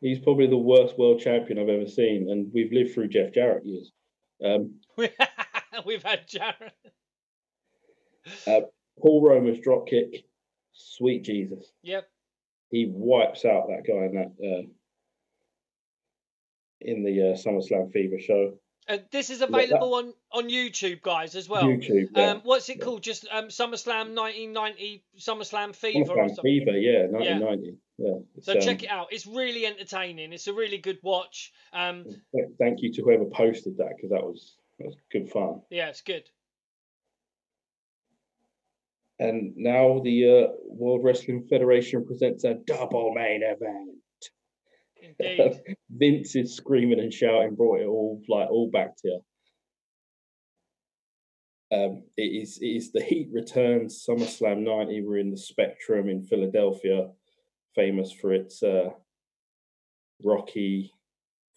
he's 0.00 0.18
probably 0.18 0.46
the 0.46 0.56
worst 0.56 0.98
world 0.98 1.20
champion 1.20 1.58
I've 1.58 1.68
ever 1.68 1.86
seen, 1.88 2.28
and 2.30 2.50
we've 2.52 2.72
lived 2.72 2.92
through 2.94 3.08
Jeff 3.08 3.32
Jarrett 3.32 3.64
years. 3.64 3.90
Um, 4.44 4.80
We've 5.86 6.02
had 6.02 6.26
Jarrett. 6.28 6.74
Paul 9.00 9.22
Roma's 9.26 9.58
drop 9.60 9.86
kick, 9.88 10.24
sweet 10.72 11.24
Jesus, 11.24 11.72
Yep. 11.82 12.06
he 12.70 12.86
wipes 12.92 13.44
out 13.44 13.68
that 13.68 13.86
guy 13.86 14.04
in 14.06 14.14
that. 14.14 14.32
Uh, 14.46 14.68
in 16.80 17.02
the 17.02 17.30
uh, 17.30 17.34
SummerSlam 17.34 17.90
Fever 17.92 18.18
show. 18.18 18.58
Uh, 18.86 18.98
this 19.10 19.30
is 19.30 19.38
that- 19.38 19.48
available 19.48 19.94
on 19.94 20.12
on 20.30 20.50
YouTube, 20.50 21.00
guys, 21.02 21.34
as 21.34 21.48
well. 21.48 21.64
YouTube. 21.64 22.08
Yeah. 22.14 22.32
Um, 22.32 22.40
what's 22.44 22.68
it 22.68 22.78
yeah. 22.78 22.84
called? 22.84 23.02
Just 23.02 23.26
um, 23.30 23.46
SummerSlam 23.46 24.14
1990, 24.14 25.04
SummerSlam 25.18 25.74
Fever 25.74 26.12
or 26.12 26.16
SummerSlam 26.16 26.28
something. 26.28 26.42
Fever, 26.42 26.78
yeah, 26.78 27.06
1990. 27.06 27.78
Yeah. 27.96 28.18
So 28.42 28.52
It's, 28.52 28.64
check 28.64 28.80
um, 28.80 28.84
it 28.84 28.90
out. 28.90 29.06
It's 29.12 29.26
really 29.26 29.66
entertaining. 29.66 30.32
It's 30.32 30.48
a 30.48 30.52
really 30.52 30.78
good 30.78 30.98
watch. 31.02 31.52
Um, 31.72 32.04
Thank 32.58 32.82
you 32.82 32.92
to 32.94 33.02
whoever 33.02 33.24
posted 33.24 33.76
that 33.78 33.96
because 33.96 34.10
that 34.10 34.22
was 34.22 34.56
that 34.78 34.86
was 34.86 34.96
good 35.10 35.30
fun. 35.30 35.62
yeah, 35.70 35.88
it's 35.88 36.02
good. 36.02 36.24
And 39.20 39.56
now 39.56 40.00
the 40.00 40.28
uh, 40.28 40.52
World 40.64 41.04
Wrestling 41.04 41.46
Federation 41.48 42.04
presents 42.04 42.42
a 42.44 42.54
double 42.54 43.14
main 43.14 43.42
event. 43.44 43.96
Indeed. 45.18 45.60
Vince 45.90 46.36
is 46.36 46.56
screaming 46.56 47.00
and 47.00 47.12
shouting, 47.12 47.54
brought 47.54 47.80
it 47.80 47.86
all 47.86 48.20
like 48.28 48.50
all 48.50 48.70
back 48.70 48.96
to 48.98 49.08
you. 49.08 49.20
Um, 51.72 52.02
it 52.16 52.22
is 52.22 52.58
it 52.60 52.66
is 52.66 52.92
the 52.92 53.02
Heat 53.02 53.28
returns 53.32 54.04
SummerSlam 54.08 54.60
'90. 54.60 55.02
We're 55.02 55.18
in 55.18 55.30
the 55.30 55.36
Spectrum 55.36 56.08
in 56.08 56.22
Philadelphia, 56.22 57.10
famous 57.74 58.12
for 58.12 58.32
its 58.32 58.62
uh, 58.62 58.90
Rocky 60.22 60.92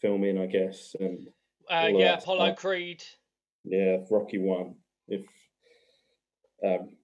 filming, 0.02 0.38
I 0.40 0.48
guess, 0.48 0.96
and 1.00 1.28
Uh, 1.70 1.90
yeah, 1.94 2.18
Apollo 2.18 2.46
stuff. 2.48 2.58
Creed. 2.60 3.04
yeah, 3.64 3.98
Rocky 4.10 4.38
one. 4.40 4.76
If 5.08 5.26
um, 6.66 6.96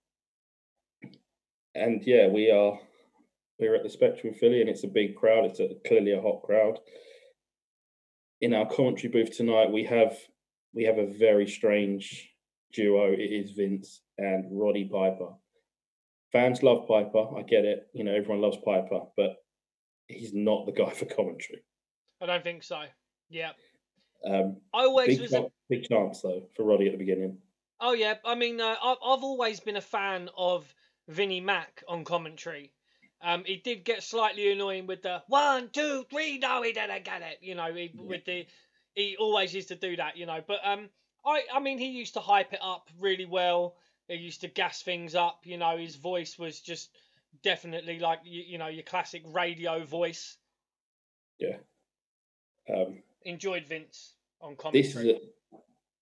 and 1.75 2.01
yeah, 2.05 2.27
we 2.29 2.49
are 2.49 2.79
we're 3.63 3.75
at 3.75 3.83
the 3.83 3.89
Spectrum 3.89 4.33
Philly, 4.33 4.61
and 4.61 4.69
it's 4.69 4.83
a 4.83 4.87
big 4.87 5.15
crowd. 5.15 5.45
It's 5.45 5.59
a, 5.59 5.69
clearly 5.87 6.11
a 6.11 6.21
hot 6.21 6.43
crowd. 6.43 6.79
In 8.41 8.53
our 8.53 8.69
commentary 8.69 9.09
booth 9.09 9.35
tonight, 9.35 9.71
we 9.71 9.83
have 9.85 10.17
we 10.73 10.83
have 10.83 10.97
a 10.97 11.07
very 11.07 11.47
strange 11.47 12.29
duo. 12.73 13.11
It 13.11 13.19
is 13.21 13.51
Vince 13.51 14.01
and 14.17 14.45
Roddy 14.51 14.85
Piper. 14.85 15.29
Fans 16.31 16.63
love 16.63 16.87
Piper. 16.87 17.37
I 17.37 17.43
get 17.43 17.63
it. 17.63 17.87
You 17.93 18.03
know, 18.03 18.13
everyone 18.13 18.41
loves 18.41 18.57
Piper, 18.65 19.01
but 19.15 19.37
he's 20.07 20.33
not 20.33 20.65
the 20.65 20.71
guy 20.71 20.89
for 20.93 21.05
commentary. 21.05 21.63
I 22.21 22.25
don't 22.25 22.43
think 22.43 22.63
so. 22.63 22.83
Yeah. 23.29 23.51
Um, 24.25 24.57
I 24.73 24.83
always 24.83 25.07
big, 25.07 25.21
was. 25.21 25.33
A, 25.33 25.45
big 25.69 25.83
chance 25.83 26.21
though 26.21 26.43
for 26.55 26.63
Roddy 26.63 26.87
at 26.87 26.93
the 26.93 26.97
beginning. 26.97 27.37
oh 27.79 27.93
yeah. 27.93 28.15
I 28.25 28.35
mean, 28.35 28.59
uh, 28.59 28.75
I've 28.83 28.97
I've 29.03 29.23
always 29.23 29.59
been 29.59 29.77
a 29.77 29.81
fan 29.81 30.29
of 30.37 30.73
Vinnie 31.07 31.41
Mac 31.41 31.83
on 31.87 32.03
commentary. 32.03 32.71
Um, 33.23 33.43
he 33.45 33.55
did 33.55 33.85
get 33.85 34.03
slightly 34.03 34.51
annoying 34.51 34.85
with 34.85 35.01
the 35.01 35.23
one, 35.27 35.69
two, 35.71 36.05
three. 36.09 36.39
No, 36.39 36.61
he 36.61 36.73
didn't 36.73 37.05
get 37.05 37.21
it. 37.21 37.37
You 37.41 37.55
know, 37.55 37.73
he, 37.73 37.91
with 37.95 38.25
the 38.25 38.45
he 38.95 39.15
always 39.17 39.53
used 39.55 39.69
to 39.69 39.75
do 39.75 39.95
that. 39.95 40.17
You 40.17 40.25
know, 40.25 40.41
but 40.45 40.59
um, 40.63 40.89
I 41.25 41.43
I 41.53 41.59
mean, 41.59 41.77
he 41.77 41.87
used 41.87 42.15
to 42.15 42.19
hype 42.19 42.53
it 42.53 42.59
up 42.61 42.89
really 42.99 43.25
well. 43.25 43.75
He 44.09 44.15
used 44.15 44.41
to 44.41 44.49
gas 44.49 44.81
things 44.81 45.15
up. 45.15 45.41
You 45.45 45.57
know, 45.57 45.77
his 45.77 45.95
voice 45.95 46.37
was 46.37 46.59
just 46.59 46.89
definitely 47.41 47.99
like 47.99 48.19
you, 48.25 48.43
you 48.45 48.57
know 48.57 48.67
your 48.67 48.83
classic 48.83 49.23
radio 49.25 49.85
voice. 49.85 50.37
Yeah. 51.39 51.57
Um, 52.73 53.03
Enjoyed 53.23 53.65
Vince 53.65 54.15
on 54.41 54.55
commentary. 54.55 54.83
this 54.83 54.95
is 54.95 55.05
a 55.05 55.19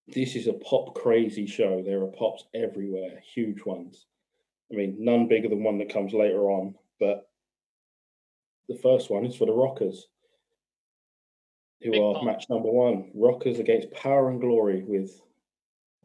this 0.08 0.36
is 0.36 0.48
a 0.48 0.54
pop 0.54 0.96
crazy 0.96 1.46
show. 1.46 1.84
There 1.86 2.02
are 2.02 2.08
pops 2.08 2.46
everywhere, 2.54 3.22
huge 3.34 3.64
ones. 3.64 4.06
I 4.72 4.76
mean, 4.76 4.98
none 5.00 5.28
bigger 5.28 5.50
than 5.50 5.64
one 5.64 5.78
that 5.80 5.94
comes 5.94 6.14
later 6.14 6.50
on, 6.50 6.76
but 7.02 7.28
the 8.70 8.78
first 8.78 9.10
one 9.10 9.26
is 9.26 9.36
for 9.36 9.46
the 9.46 9.52
Rockers, 9.52 10.08
who 11.82 11.92
Big 11.92 12.02
are 12.02 12.24
match 12.24 12.46
number 12.50 12.70
one. 12.70 13.10
Rockers 13.14 13.60
against 13.60 13.92
Power 13.92 14.30
and 14.30 14.40
Glory 14.40 14.84
with 14.84 15.20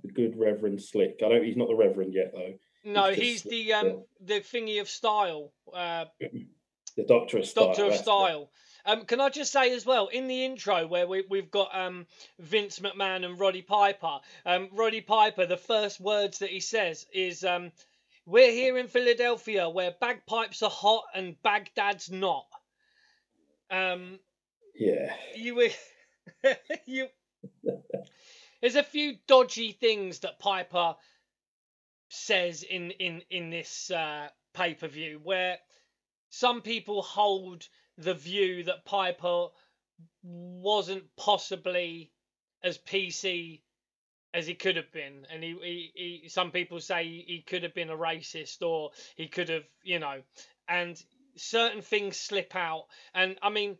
the 0.03 0.11
good 0.11 0.37
Reverend 0.37 0.83
Slick. 0.83 1.21
I 1.25 1.29
don't. 1.29 1.45
He's 1.45 1.57
not 1.57 1.69
the 1.69 1.77
Reverend 1.77 2.15
yet 2.15 2.33
though. 2.35 2.55
No, 2.85 3.11
He's 3.11 3.43
he's 3.43 3.43
the 3.43 3.73
um 3.75 4.05
the 4.21 4.41
thingy 4.41 4.81
of 4.81 4.89
style, 4.89 5.53
uh, 5.73 6.07
The 6.97 7.05
Doctor 7.05 7.39
of 7.39 7.47
Style. 7.47 7.67
Doctor 7.67 7.85
of. 7.87 7.95
Style. 7.95 8.51
Um, 8.87 9.05
can 9.05 9.21
I 9.21 9.29
just 9.29 9.53
say 9.53 9.75
as 9.75 9.85
well 9.85 10.07
in 10.07 10.29
the 10.29 10.45
intro 10.45 10.87
where 10.87 11.07
we 11.07 11.25
we've 11.29 11.51
got 11.51 11.77
um 11.77 12.07
Vince 12.39 12.79
McMahon 12.79 13.25
and 13.25 13.39
Roddy 13.39 13.63
Piper. 13.63 14.21
Um, 14.47 14.71
Roddy 14.73 15.03
Piper, 15.03 15.45
the 15.45 15.59
first 15.59 16.01
words 16.01 16.39
that 16.39 16.51
he 16.51 16.61
says 16.61 17.05
is 17.13 17.45
um, 17.45 17.73
"We're 18.27 18.51
here 18.53 18.77
in 18.77 18.89
Philadelphia 18.89 19.69
where 19.69 19.93
bagpipes 19.93 20.63
are 20.63 20.71
hot 20.71 21.05
and 21.15 21.41
Baghdad's 21.43 22.11
not." 22.11 22.47
Um, 23.71 24.21
Yeah. 24.75 25.17
you 25.35 25.55
were 25.55 25.71
you 26.87 27.09
there's 28.61 28.77
a 28.77 28.83
few 28.83 29.17
dodgy 29.27 29.73
things 29.73 30.21
that 30.21 30.39
piper 30.39 30.97
says 32.09 32.63
in 32.63 32.91
in 32.93 33.23
in 33.31 33.51
this 33.51 33.91
uh 33.91 34.29
pay-per-view 34.55 35.21
where 35.23 35.59
some 36.31 36.63
people 36.63 37.03
hold 37.03 37.69
the 37.99 38.15
view 38.15 38.65
that 38.65 38.85
piper 38.85 39.49
wasn't 40.23 41.05
possibly 41.17 42.13
as 42.63 42.79
pc 42.79 43.61
as 44.37 44.47
he 44.47 44.55
could 44.55 44.77
have 44.77 44.93
been 44.93 45.27
and 45.33 45.43
he, 45.43 45.57
he, 45.63 46.21
he 46.23 46.29
some 46.29 46.53
people 46.53 46.79
say 46.79 47.03
he 47.05 47.43
could 47.45 47.65
have 47.65 47.75
been 47.75 47.91
a 47.91 47.97
racist 47.97 48.63
or 48.63 48.91
he 49.17 49.27
could 49.27 49.49
have 49.49 49.65
you 49.83 49.99
know 49.99 50.21
and 50.69 51.03
certain 51.37 51.83
things 51.83 52.17
slip 52.17 52.55
out 52.55 52.85
and 53.15 53.37
i 53.43 53.51
mean 53.51 53.77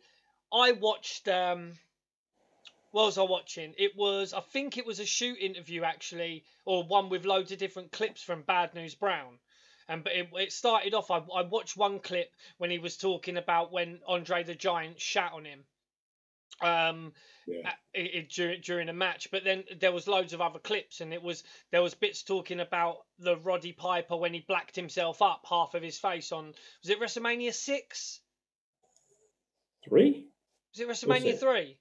I 0.51 0.71
watched 0.71 1.27
um 1.27 1.77
what 2.91 3.05
was 3.05 3.17
I 3.17 3.23
watching? 3.23 3.75
It 3.77 3.95
was 3.95 4.33
I 4.33 4.39
think 4.39 4.77
it 4.77 4.85
was 4.85 4.99
a 4.99 5.05
shoot 5.05 5.37
interview 5.39 5.83
actually, 5.83 6.45
or 6.65 6.83
one 6.83 7.09
with 7.09 7.25
loads 7.25 7.51
of 7.51 7.57
different 7.57 7.91
clips 7.91 8.23
from 8.23 8.43
Bad 8.43 8.73
News 8.73 8.95
Brown. 8.95 9.39
And 9.89 10.03
but 10.03 10.13
it, 10.13 10.29
it 10.33 10.53
started 10.53 10.93
off. 10.93 11.11
I, 11.11 11.17
I 11.17 11.41
watched 11.43 11.77
one 11.77 11.99
clip 11.99 12.31
when 12.57 12.71
he 12.71 12.79
was 12.79 12.97
talking 12.97 13.37
about 13.37 13.71
when 13.71 13.99
Andre 14.07 14.43
the 14.43 14.55
Giant 14.55 14.99
shat 15.01 15.31
on 15.33 15.45
him. 15.45 15.65
Um, 16.61 17.13
Yeah. 17.45 17.71
a- 17.93 17.99
i- 17.99 18.17
i- 18.17 18.27
during 18.29 18.61
during 18.61 18.89
a 18.89 18.93
match, 18.93 19.29
but 19.31 19.43
then 19.43 19.63
there 19.79 19.91
was 19.91 20.07
loads 20.07 20.33
of 20.33 20.41
other 20.41 20.59
clips, 20.59 21.01
and 21.01 21.13
it 21.13 21.21
was 21.21 21.43
there 21.71 21.81
was 21.83 21.93
bits 21.93 22.23
talking 22.23 22.59
about 22.59 23.05
the 23.19 23.37
Roddy 23.37 23.73
Piper 23.73 24.17
when 24.17 24.33
he 24.33 24.39
blacked 24.41 24.75
himself 24.75 25.21
up 25.21 25.45
half 25.47 25.75
of 25.75 25.83
his 25.83 25.99
face 25.99 26.31
on 26.31 26.47
was 26.81 26.89
it 26.89 26.99
WrestleMania 26.99 27.53
six? 27.53 28.21
Three? 29.87 30.27
Was 30.73 30.79
it 30.81 30.87
WrestleMania 30.87 31.33
it? 31.33 31.39
three? 31.39 31.79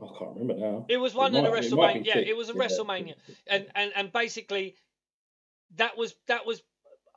I 0.00 0.06
can't 0.18 0.36
remember 0.36 0.54
now. 0.54 0.86
It 0.88 0.98
was 0.98 1.14
one 1.14 1.34
of 1.34 1.42
the 1.42 1.50
might- 1.50 1.64
it 1.64 1.70
WrestleMania. 1.70 2.04
Yeah, 2.04 2.18
it 2.18 2.36
was 2.36 2.50
a 2.50 2.52
yeah. 2.52 2.60
WrestleMania, 2.60 3.14
and 3.46 3.70
and 3.74 3.92
and 3.94 4.12
basically, 4.12 4.76
that 5.76 5.96
was 5.96 6.14
that 6.26 6.44
was. 6.46 6.62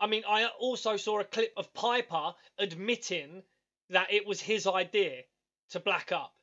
I 0.01 0.07
mean, 0.07 0.23
I 0.25 0.45
also 0.47 0.95
saw 0.95 1.19
a 1.19 1.25
clip 1.25 1.51
of 1.57 1.73
Piper 1.73 2.33
admitting 2.57 3.43
that 3.89 4.13
it 4.13 4.25
was 4.25 4.39
his 4.39 4.65
idea 4.65 5.23
to 5.71 5.79
black 5.81 6.13
up 6.13 6.33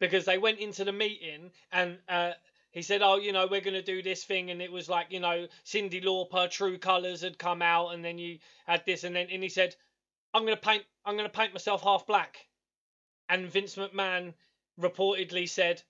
because 0.00 0.24
they 0.24 0.38
went 0.38 0.58
into 0.58 0.84
the 0.84 0.92
meeting 0.92 1.50
and 1.72 1.98
uh, 2.08 2.32
he 2.70 2.82
said, 2.82 3.00
"Oh, 3.02 3.16
you 3.16 3.32
know, 3.32 3.46
we're 3.50 3.60
going 3.62 3.74
to 3.74 3.82
do 3.82 4.02
this 4.02 4.24
thing," 4.24 4.50
and 4.50 4.60
it 4.60 4.70
was 4.70 4.88
like, 4.88 5.06
you 5.10 5.20
know, 5.20 5.46
Cyndi 5.64 6.04
Lauper, 6.04 6.50
True 6.50 6.76
Colors 6.78 7.22
had 7.22 7.38
come 7.38 7.62
out, 7.62 7.94
and 7.94 8.04
then 8.04 8.18
you 8.18 8.38
had 8.66 8.84
this, 8.84 9.04
and 9.04 9.16
then 9.16 9.28
and 9.32 9.42
he 9.42 9.48
said, 9.48 9.74
"I'm 10.34 10.42
going 10.42 10.54
to 10.56 10.60
paint, 10.60 10.84
I'm 11.04 11.16
going 11.16 11.28
to 11.30 11.34
paint 11.38 11.54
myself 11.54 11.82
half 11.82 12.06
black," 12.06 12.36
and 13.28 13.48
Vince 13.48 13.76
McMahon 13.76 14.34
reportedly 14.80 15.48
said, 15.48 15.82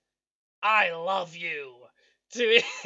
"I 0.63 0.91
love 0.91 1.35
you." 1.35 1.73
To 2.33 2.61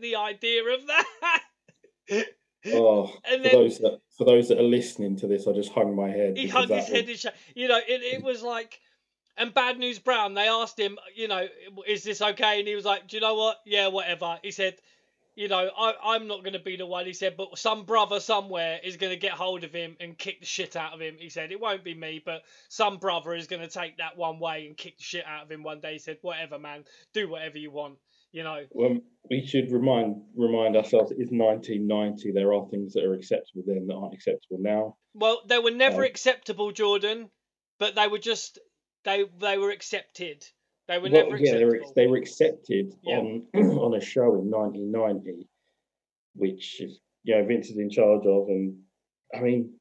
the 0.00 0.16
idea 0.16 0.64
of 0.64 0.84
that. 0.88 2.24
Oh, 2.66 3.04
And 3.24 3.42
for 3.42 3.48
then- 3.48 3.52
those 3.52 3.78
that 3.78 4.00
for 4.18 4.24
those 4.24 4.48
that 4.48 4.58
are 4.58 4.62
listening 4.64 5.16
to 5.16 5.26
this, 5.26 5.46
I 5.46 5.52
just 5.52 5.72
hung 5.72 5.94
my 5.96 6.10
head. 6.10 6.36
he 6.36 6.48
that 6.48 6.68
his 6.68 6.88
head 6.88 7.06
was- 7.08 7.24
and 7.24 7.34
sh- 7.34 7.38
you 7.54 7.68
know 7.68 7.78
it, 7.78 8.02
it 8.02 8.22
was 8.22 8.42
like 8.42 8.80
and 9.40 9.52
bad 9.54 9.78
news 9.78 9.98
brown 9.98 10.34
they 10.34 10.46
asked 10.48 10.78
him 10.78 10.98
you 11.16 11.26
know 11.28 11.46
is 11.88 12.04
this 12.04 12.22
okay? 12.22 12.60
And 12.60 12.68
he 12.68 12.74
was 12.76 12.84
like 12.84 13.08
do 13.08 13.16
you 13.16 13.20
know 13.20 13.34
what? 13.34 13.56
Yeah 13.66 13.88
whatever. 13.88 14.38
He 14.42 14.50
said 14.52 14.76
you 15.36 15.48
know 15.48 15.70
I, 15.78 15.94
i'm 16.04 16.26
not 16.26 16.42
going 16.42 16.52
to 16.54 16.58
be 16.58 16.76
the 16.76 16.86
one. 16.86 17.06
He 17.06 17.12
said 17.12 17.36
but 17.36 17.56
some 17.58 17.84
brother 17.84 18.20
somewhere 18.20 18.78
is 18.82 18.96
going 18.96 19.12
to 19.12 19.18
get 19.18 19.32
hold 19.32 19.64
of 19.64 19.72
him 19.72 19.96
and 20.00 20.18
kick 20.18 20.40
the 20.40 20.46
shit 20.46 20.76
out 20.76 20.92
of 20.92 21.00
him. 21.00 21.16
He 21.18 21.30
said 21.30 21.50
it 21.52 21.60
won't 21.60 21.84
be 21.84 21.94
me 21.94 22.22
but 22.24 22.42
some 22.68 22.98
brother 22.98 23.34
is 23.34 23.46
going 23.46 23.62
to 23.62 23.68
take 23.68 23.98
that 23.98 24.16
one 24.16 24.38
way 24.38 24.66
and 24.66 24.76
kick 24.76 24.98
the 24.98 25.04
shit 25.04 25.24
out 25.26 25.44
of 25.44 25.50
him 25.50 25.62
one 25.62 25.80
day. 25.80 25.94
He 25.94 25.98
said 25.98 26.18
whatever 26.22 26.58
man. 26.58 26.84
Do 27.14 27.28
whatever 27.30 27.58
you 27.58 27.70
want 27.70 27.98
you 28.32 28.44
know. 28.44 28.64
Well, 28.70 28.98
we 29.28 29.44
should 29.44 29.72
remind 29.72 30.22
remind 30.36 30.76
ourselves 30.76 31.10
it 31.10 31.18
is 31.18 31.30
1990. 31.30 32.32
There 32.32 32.52
are 32.54 32.66
things 32.68 32.92
that 32.94 33.04
are 33.04 33.14
acceptable 33.14 33.64
then 33.66 33.86
that 33.86 33.94
aren't 33.94 34.14
acceptable 34.14 34.58
now. 34.60 34.96
well 35.14 35.40
they 35.48 35.58
were 35.58 35.70
never 35.72 36.02
Um, 36.02 36.10
acceptable 36.10 36.70
jordan 36.72 37.30
but 37.78 37.94
they 37.96 38.06
were 38.06 38.18
just 38.18 38.58
they 39.04 39.24
they 39.40 39.58
were 39.58 39.70
accepted 39.70 40.46
they 40.90 40.98
were 40.98 41.08
Well, 41.08 41.30
never 41.30 41.36
yeah, 41.36 41.54
they 41.54 41.64
were 41.64 41.80
they 41.94 42.06
were 42.08 42.16
accepted 42.16 42.96
Yeah. 43.02 43.18
on 43.18 43.46
on 43.54 43.94
a 43.94 44.00
show 44.00 44.34
in 44.34 44.50
1990, 44.50 45.46
which 46.34 46.80
is 46.80 46.98
you 47.22 47.36
know 47.36 47.44
Vince 47.44 47.70
is 47.70 47.78
in 47.78 47.88
charge 47.90 48.26
of, 48.26 48.48
and 48.48 48.76
I 49.32 49.40
mean, 49.40 49.74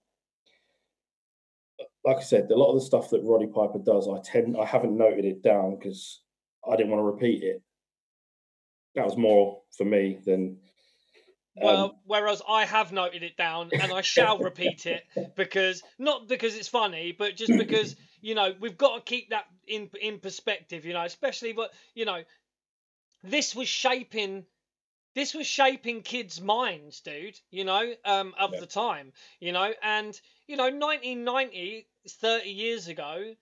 like 2.06 2.18
I 2.18 2.22
said, 2.22 2.52
a 2.52 2.56
lot 2.56 2.74
of 2.74 2.80
the 2.80 2.86
stuff 2.86 3.10
that 3.10 3.24
Roddy 3.24 3.48
Piper 3.48 3.80
does, 3.84 4.08
I 4.08 4.20
tend 4.24 4.56
I 4.56 4.66
haven't 4.66 4.96
noted 4.96 5.26
it 5.26 5.42
down 5.42 5.78
because 5.80 6.22
I 6.72 6.76
didn't 6.76 6.92
want 6.92 7.00
to 7.00 7.06
repeat 7.06 7.42
it. 7.44 7.64
That 8.94 9.06
was 9.06 9.18
more 9.18 9.64
for 9.76 9.86
me 9.86 10.20
than. 10.24 10.58
Well, 11.62 11.84
Um, 11.84 11.96
whereas 12.06 12.42
I 12.48 12.66
have 12.66 12.92
noted 12.92 13.24
it 13.24 13.38
down 13.38 13.74
and 13.80 13.92
I 13.92 14.02
shall 14.02 14.40
repeat 14.40 14.86
it 14.86 15.06
because 15.36 15.84
not 15.98 16.28
because 16.28 16.56
it's 16.56 16.68
funny, 16.70 17.12
but 17.12 17.36
just 17.36 17.56
because 17.56 17.96
you 18.22 18.36
know 18.36 18.56
we've 18.60 18.78
got 18.78 18.96
to 18.98 19.02
keep 19.04 19.30
that 19.32 19.46
in 19.68 19.90
in 20.02 20.20
perspective. 20.20 20.86
You 20.86 20.94
know, 20.94 21.04
especially 21.04 21.54
what 21.54 21.74
you 21.96 22.06
know. 22.06 22.24
This 23.24 23.56
was 23.56 23.70
shaping. 23.70 24.46
This 25.16 25.34
was 25.34 25.48
shaping 25.48 26.04
kids' 26.04 26.42
minds, 26.42 27.02
dude. 27.02 27.40
You 27.52 27.66
know, 27.66 27.96
um, 28.06 28.36
of 28.38 28.54
Yeah. 28.54 28.60
the 28.60 28.68
time. 28.68 29.14
You 29.40 29.52
know, 29.54 29.74
and 29.82 30.20
you 30.48 30.58
know, 30.58 30.70
1990, 30.70 31.90
is 32.06 32.16
30 32.16 32.52
years 32.52 32.88
ago. 32.88 33.36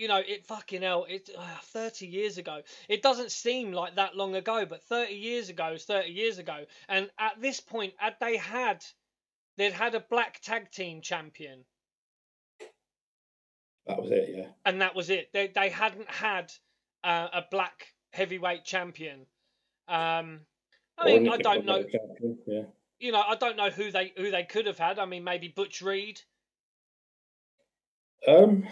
You 0.00 0.08
know, 0.08 0.22
it 0.26 0.46
fucking 0.46 0.80
hell. 0.80 1.04
It 1.06 1.28
uh, 1.36 1.58
30 1.64 2.06
years 2.06 2.38
ago. 2.38 2.62
It 2.88 3.02
doesn't 3.02 3.30
seem 3.30 3.72
like 3.72 3.96
that 3.96 4.16
long 4.16 4.34
ago, 4.34 4.64
but 4.64 4.82
30 4.84 5.12
years 5.12 5.50
ago 5.50 5.72
is 5.74 5.84
30 5.84 6.08
years 6.08 6.38
ago. 6.38 6.64
And 6.88 7.10
at 7.18 7.38
this 7.38 7.60
point, 7.60 7.92
had 7.98 8.14
they 8.18 8.38
had, 8.38 8.82
they'd 9.58 9.74
had 9.74 9.94
a 9.94 10.00
black 10.00 10.40
tag 10.40 10.70
team 10.70 11.02
champion, 11.02 11.66
that 13.86 14.00
was 14.00 14.10
it. 14.10 14.30
Yeah. 14.34 14.46
and 14.64 14.80
that 14.80 14.94
was 14.94 15.10
it. 15.10 15.28
They 15.34 15.48
they 15.48 15.68
hadn't 15.68 16.10
had 16.10 16.50
uh, 17.04 17.28
a 17.34 17.44
black 17.50 17.92
heavyweight 18.14 18.64
champion. 18.64 19.26
Um, 19.86 20.40
I 20.96 21.06
mean, 21.06 21.28
I 21.28 21.36
don't 21.36 21.66
know. 21.66 21.84
Yeah. 22.46 22.62
You 22.98 23.12
know, 23.12 23.20
I 23.20 23.34
don't 23.34 23.56
know 23.56 23.68
who 23.68 23.90
they 23.90 24.14
who 24.16 24.30
they 24.30 24.44
could 24.44 24.64
have 24.64 24.78
had. 24.78 24.98
I 24.98 25.04
mean, 25.04 25.24
maybe 25.24 25.48
Butch 25.48 25.82
Reed 25.82 26.22
Um. 28.26 28.66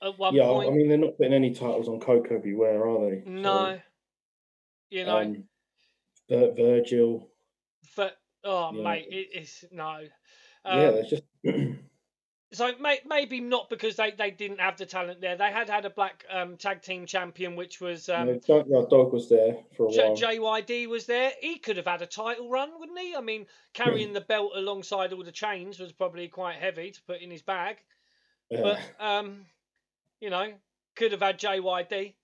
At 0.00 0.18
one 0.18 0.34
yeah. 0.34 0.44
point. 0.44 0.70
I 0.70 0.72
mean, 0.72 0.88
they're 0.88 0.98
not 0.98 1.16
putting 1.16 1.32
any 1.32 1.52
titles 1.52 1.88
on 1.88 2.00
Koko 2.00 2.38
B. 2.38 2.54
Ware, 2.54 2.86
are 2.88 3.10
they? 3.10 3.22
So, 3.24 3.30
no, 3.30 3.80
you 4.90 5.04
know, 5.04 5.18
um, 5.18 5.44
Vir- 6.28 6.54
Virgil. 6.56 7.28
but 7.96 8.16
oh 8.44 8.70
yeah. 8.72 8.82
mate, 8.82 9.06
it, 9.10 9.28
it's 9.32 9.64
no. 9.72 10.00
yeah. 10.64 10.72
Um, 10.72 10.78
There's 10.78 11.10
just. 11.10 11.22
So 12.52 12.72
may, 12.80 12.98
maybe 13.06 13.40
not 13.40 13.68
because 13.68 13.96
they, 13.96 14.10
they 14.12 14.30
didn't 14.30 14.60
have 14.60 14.78
the 14.78 14.86
talent 14.86 15.20
there. 15.20 15.36
They 15.36 15.50
had 15.50 15.68
had 15.68 15.84
a 15.84 15.90
black 15.90 16.24
um, 16.30 16.56
tag 16.56 16.80
team 16.80 17.04
champion, 17.04 17.56
which 17.56 17.78
was 17.78 18.08
um, 18.08 18.26
um, 18.26 18.40
Junkyard 18.40 18.88
Dog 18.88 19.12
was 19.12 19.28
there 19.28 19.58
for 19.76 19.88
a 19.88 19.92
J- 19.92 20.38
while. 20.38 20.62
JYD 20.62 20.88
was 20.88 21.04
there. 21.04 21.32
He 21.42 21.58
could 21.58 21.76
have 21.76 21.86
had 21.86 22.00
a 22.00 22.06
title 22.06 22.48
run, 22.48 22.70
wouldn't 22.78 22.98
he? 22.98 23.14
I 23.14 23.20
mean, 23.20 23.44
carrying 23.74 24.14
the 24.14 24.22
belt 24.22 24.52
alongside 24.56 25.12
all 25.12 25.22
the 25.22 25.30
chains 25.30 25.78
was 25.78 25.92
probably 25.92 26.28
quite 26.28 26.56
heavy 26.56 26.90
to 26.90 27.02
put 27.02 27.20
in 27.20 27.30
his 27.30 27.42
bag. 27.42 27.76
Yeah. 28.48 28.62
But 28.62 28.80
um, 28.98 29.44
you 30.20 30.30
know, 30.30 30.52
could 30.96 31.12
have 31.12 31.20
had 31.22 31.38
JYD. 31.38 32.14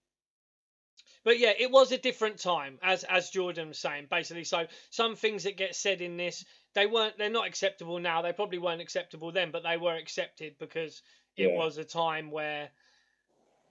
But 1.24 1.38
yeah, 1.38 1.52
it 1.58 1.70
was 1.70 1.90
a 1.90 1.98
different 1.98 2.38
time, 2.38 2.78
as 2.82 3.02
as 3.04 3.30
Jordan 3.30 3.68
was 3.68 3.78
saying, 3.78 4.08
basically. 4.10 4.44
So 4.44 4.66
some 4.90 5.16
things 5.16 5.44
that 5.44 5.56
get 5.56 5.74
said 5.74 6.02
in 6.02 6.16
this, 6.18 6.44
they 6.74 6.86
weren't, 6.86 7.16
they're 7.16 7.30
not 7.30 7.46
acceptable 7.46 7.98
now. 7.98 8.20
They 8.20 8.32
probably 8.32 8.58
weren't 8.58 8.82
acceptable 8.82 9.32
then, 9.32 9.50
but 9.50 9.62
they 9.62 9.78
were 9.78 9.94
accepted 9.94 10.56
because 10.58 11.02
it 11.36 11.50
Yeah. 11.50 11.56
was 11.56 11.78
a 11.78 11.84
time 11.84 12.30
where 12.30 12.68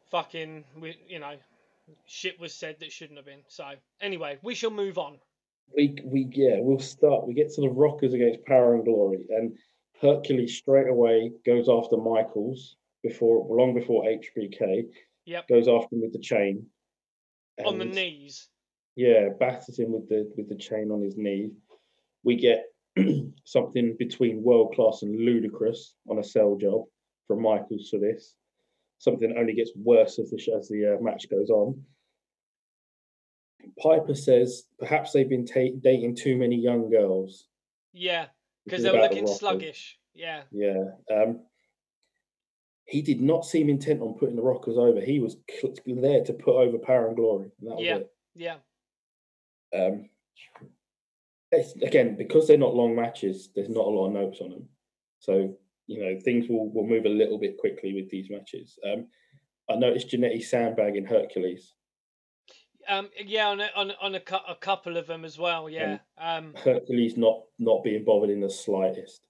fucking, 0.09 0.65
we, 0.79 0.95
you 1.07 1.19
know, 1.19 1.35
shit 2.07 2.39
was 2.39 2.53
said 2.53 2.77
that 2.79 2.91
shouldn't 2.91 3.17
have 3.17 3.25
been. 3.25 3.43
So 3.47 3.65
anyway, 4.01 4.39
we 4.41 4.55
shall 4.55 4.71
move 4.71 4.97
on. 4.97 5.19
we 5.75 5.95
we 6.03 6.27
yeah 6.33 6.57
we'll 6.59 6.79
start 6.79 7.25
we 7.25 7.33
get 7.33 7.49
to 7.53 7.61
the 7.61 7.69
rockers 7.69 8.13
against 8.13 8.43
power 8.45 8.75
and 8.75 8.83
glory 8.83 9.19
and 9.29 9.57
hercules 10.01 10.57
straight 10.57 10.87
away 10.89 11.31
goes 11.45 11.69
after 11.69 11.95
michaels 11.97 12.75
before 13.03 13.45
long 13.55 13.73
before 13.73 14.03
hbk 14.05 14.83
Yep. 15.25 15.47
goes 15.47 15.67
after 15.69 15.95
him 15.95 16.01
with 16.01 16.11
the 16.13 16.19
chain 16.19 16.65
On 17.65 17.77
the 17.77 17.85
knees. 17.85 18.49
yeah 18.95 19.29
batters 19.39 19.79
him 19.79 19.93
with 19.93 20.09
the 20.09 20.29
with 20.35 20.49
the 20.49 20.55
chain 20.57 20.91
on 20.91 21.01
his 21.01 21.15
knee 21.17 21.51
we 22.23 22.35
get 22.35 22.65
something 23.45 23.95
between 23.97 24.43
world 24.43 24.73
class 24.75 25.01
and 25.03 25.17
ludicrous 25.19 25.95
on 26.09 26.19
a 26.19 26.23
cell 26.23 26.57
job 26.59 26.83
from 27.27 27.41
michaels 27.41 27.89
for 27.89 27.99
this 27.99 28.35
something 28.99 29.29
that 29.29 29.37
only 29.39 29.53
gets 29.53 29.71
worse 29.75 30.19
as 30.19 30.29
the 30.29 30.37
as 30.57 30.67
the 30.69 30.95
uh, 30.97 31.01
match 31.01 31.29
goes 31.29 31.49
on 31.49 31.81
Piper 33.81 34.13
says 34.13 34.63
perhaps 34.77 35.13
they've 35.13 35.29
been 35.29 35.45
ta- 35.45 35.77
dating 35.81 36.15
too 36.15 36.35
many 36.35 36.57
young 36.57 36.89
girls. 36.89 37.47
Yeah, 37.93 38.25
because 38.65 38.83
they 38.83 38.91
were 38.91 38.97
about 38.97 39.11
the 39.11 39.21
looking 39.21 39.33
sluggish. 39.35 39.97
Yeah. 40.13 40.41
Yeah. 40.51 40.83
Um, 41.09 41.45
he 42.85 43.01
did 43.01 43.21
not 43.21 43.45
seem 43.45 43.69
intent 43.69 44.01
on 44.01 44.13
putting 44.15 44.35
the 44.35 44.41
Rockers 44.41 44.77
over. 44.77 44.99
He 45.01 45.19
was 45.19 45.37
cl- 45.49 45.73
there 45.85 46.23
to 46.23 46.33
put 46.33 46.55
over 46.55 46.77
Power 46.77 47.07
and 47.07 47.15
Glory. 47.15 47.51
And 47.61 47.69
that 47.71 47.75
was 47.75 47.85
Yeah. 47.85 47.97
it. 47.97 48.13
Yeah. 48.35 48.57
Um, 49.73 50.09
again, 51.81 52.15
because 52.17 52.47
they're 52.47 52.57
not 52.57 52.75
long 52.75 52.95
matches, 52.95 53.49
there's 53.55 53.69
not 53.69 53.85
a 53.85 53.89
lot 53.89 54.07
of 54.07 54.13
notes 54.13 54.39
on 54.41 54.49
them. 54.51 54.69
So, 55.19 55.57
you 55.87 56.03
know, 56.03 56.19
things 56.19 56.47
will, 56.49 56.71
will 56.71 56.85
move 56.87 57.05
a 57.05 57.09
little 57.09 57.37
bit 57.39 57.57
quickly 57.57 57.93
with 57.93 58.09
these 58.09 58.29
matches. 58.29 58.77
Um, 58.85 59.07
I 59.69 59.75
noticed 59.75 60.09
Jannetty 60.09 60.43
sandbagging 60.43 61.05
Hercules. 61.05 61.73
Um. 62.89 63.09
Yeah. 63.23 63.47
On 63.47 63.61
a, 63.61 63.69
on 63.77 63.91
a- 63.91 63.97
on 64.01 64.15
a, 64.15 64.21
a 64.49 64.55
couple 64.55 64.97
of 64.97 65.07
them 65.07 65.23
as 65.23 65.39
well. 65.39 65.69
Yeah. 65.69 65.99
Um. 66.17 66.53
Hercules 66.53 67.15
not 67.15 67.43
not 67.57 67.81
being 67.81 68.03
bothered 68.03 68.29
in 68.29 68.41
the 68.41 68.49
slightest. 68.49 69.25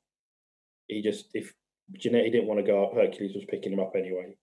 He 0.88 1.04
just 1.04 1.28
if 1.36 1.54
Jannetty 1.92 2.32
didn't 2.32 2.48
want 2.48 2.60
to 2.60 2.66
go 2.66 2.86
up, 2.86 2.94
Hercules 2.94 3.36
was 3.36 3.46
picking 3.46 3.74
him 3.74 3.80
up 3.80 3.94
anyway. 3.96 4.36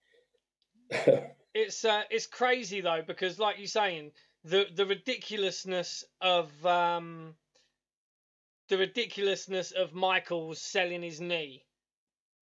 It's 1.53 1.85
uh, 1.85 2.03
it's 2.11 2.26
crazy 2.26 2.81
though 2.81 3.03
because 3.05 3.38
like 3.40 3.59
you're 3.59 3.66
saying 3.66 4.12
the 4.44 4.66
the 4.72 4.87
ridiculousness 4.87 6.05
of 6.20 6.64
um 6.64 7.35
the 8.68 8.79
ridiculousness 8.79 9.72
of 9.72 9.92
Michaels 9.92 10.61
selling 10.61 11.03
his 11.03 11.20
knee 11.20 11.64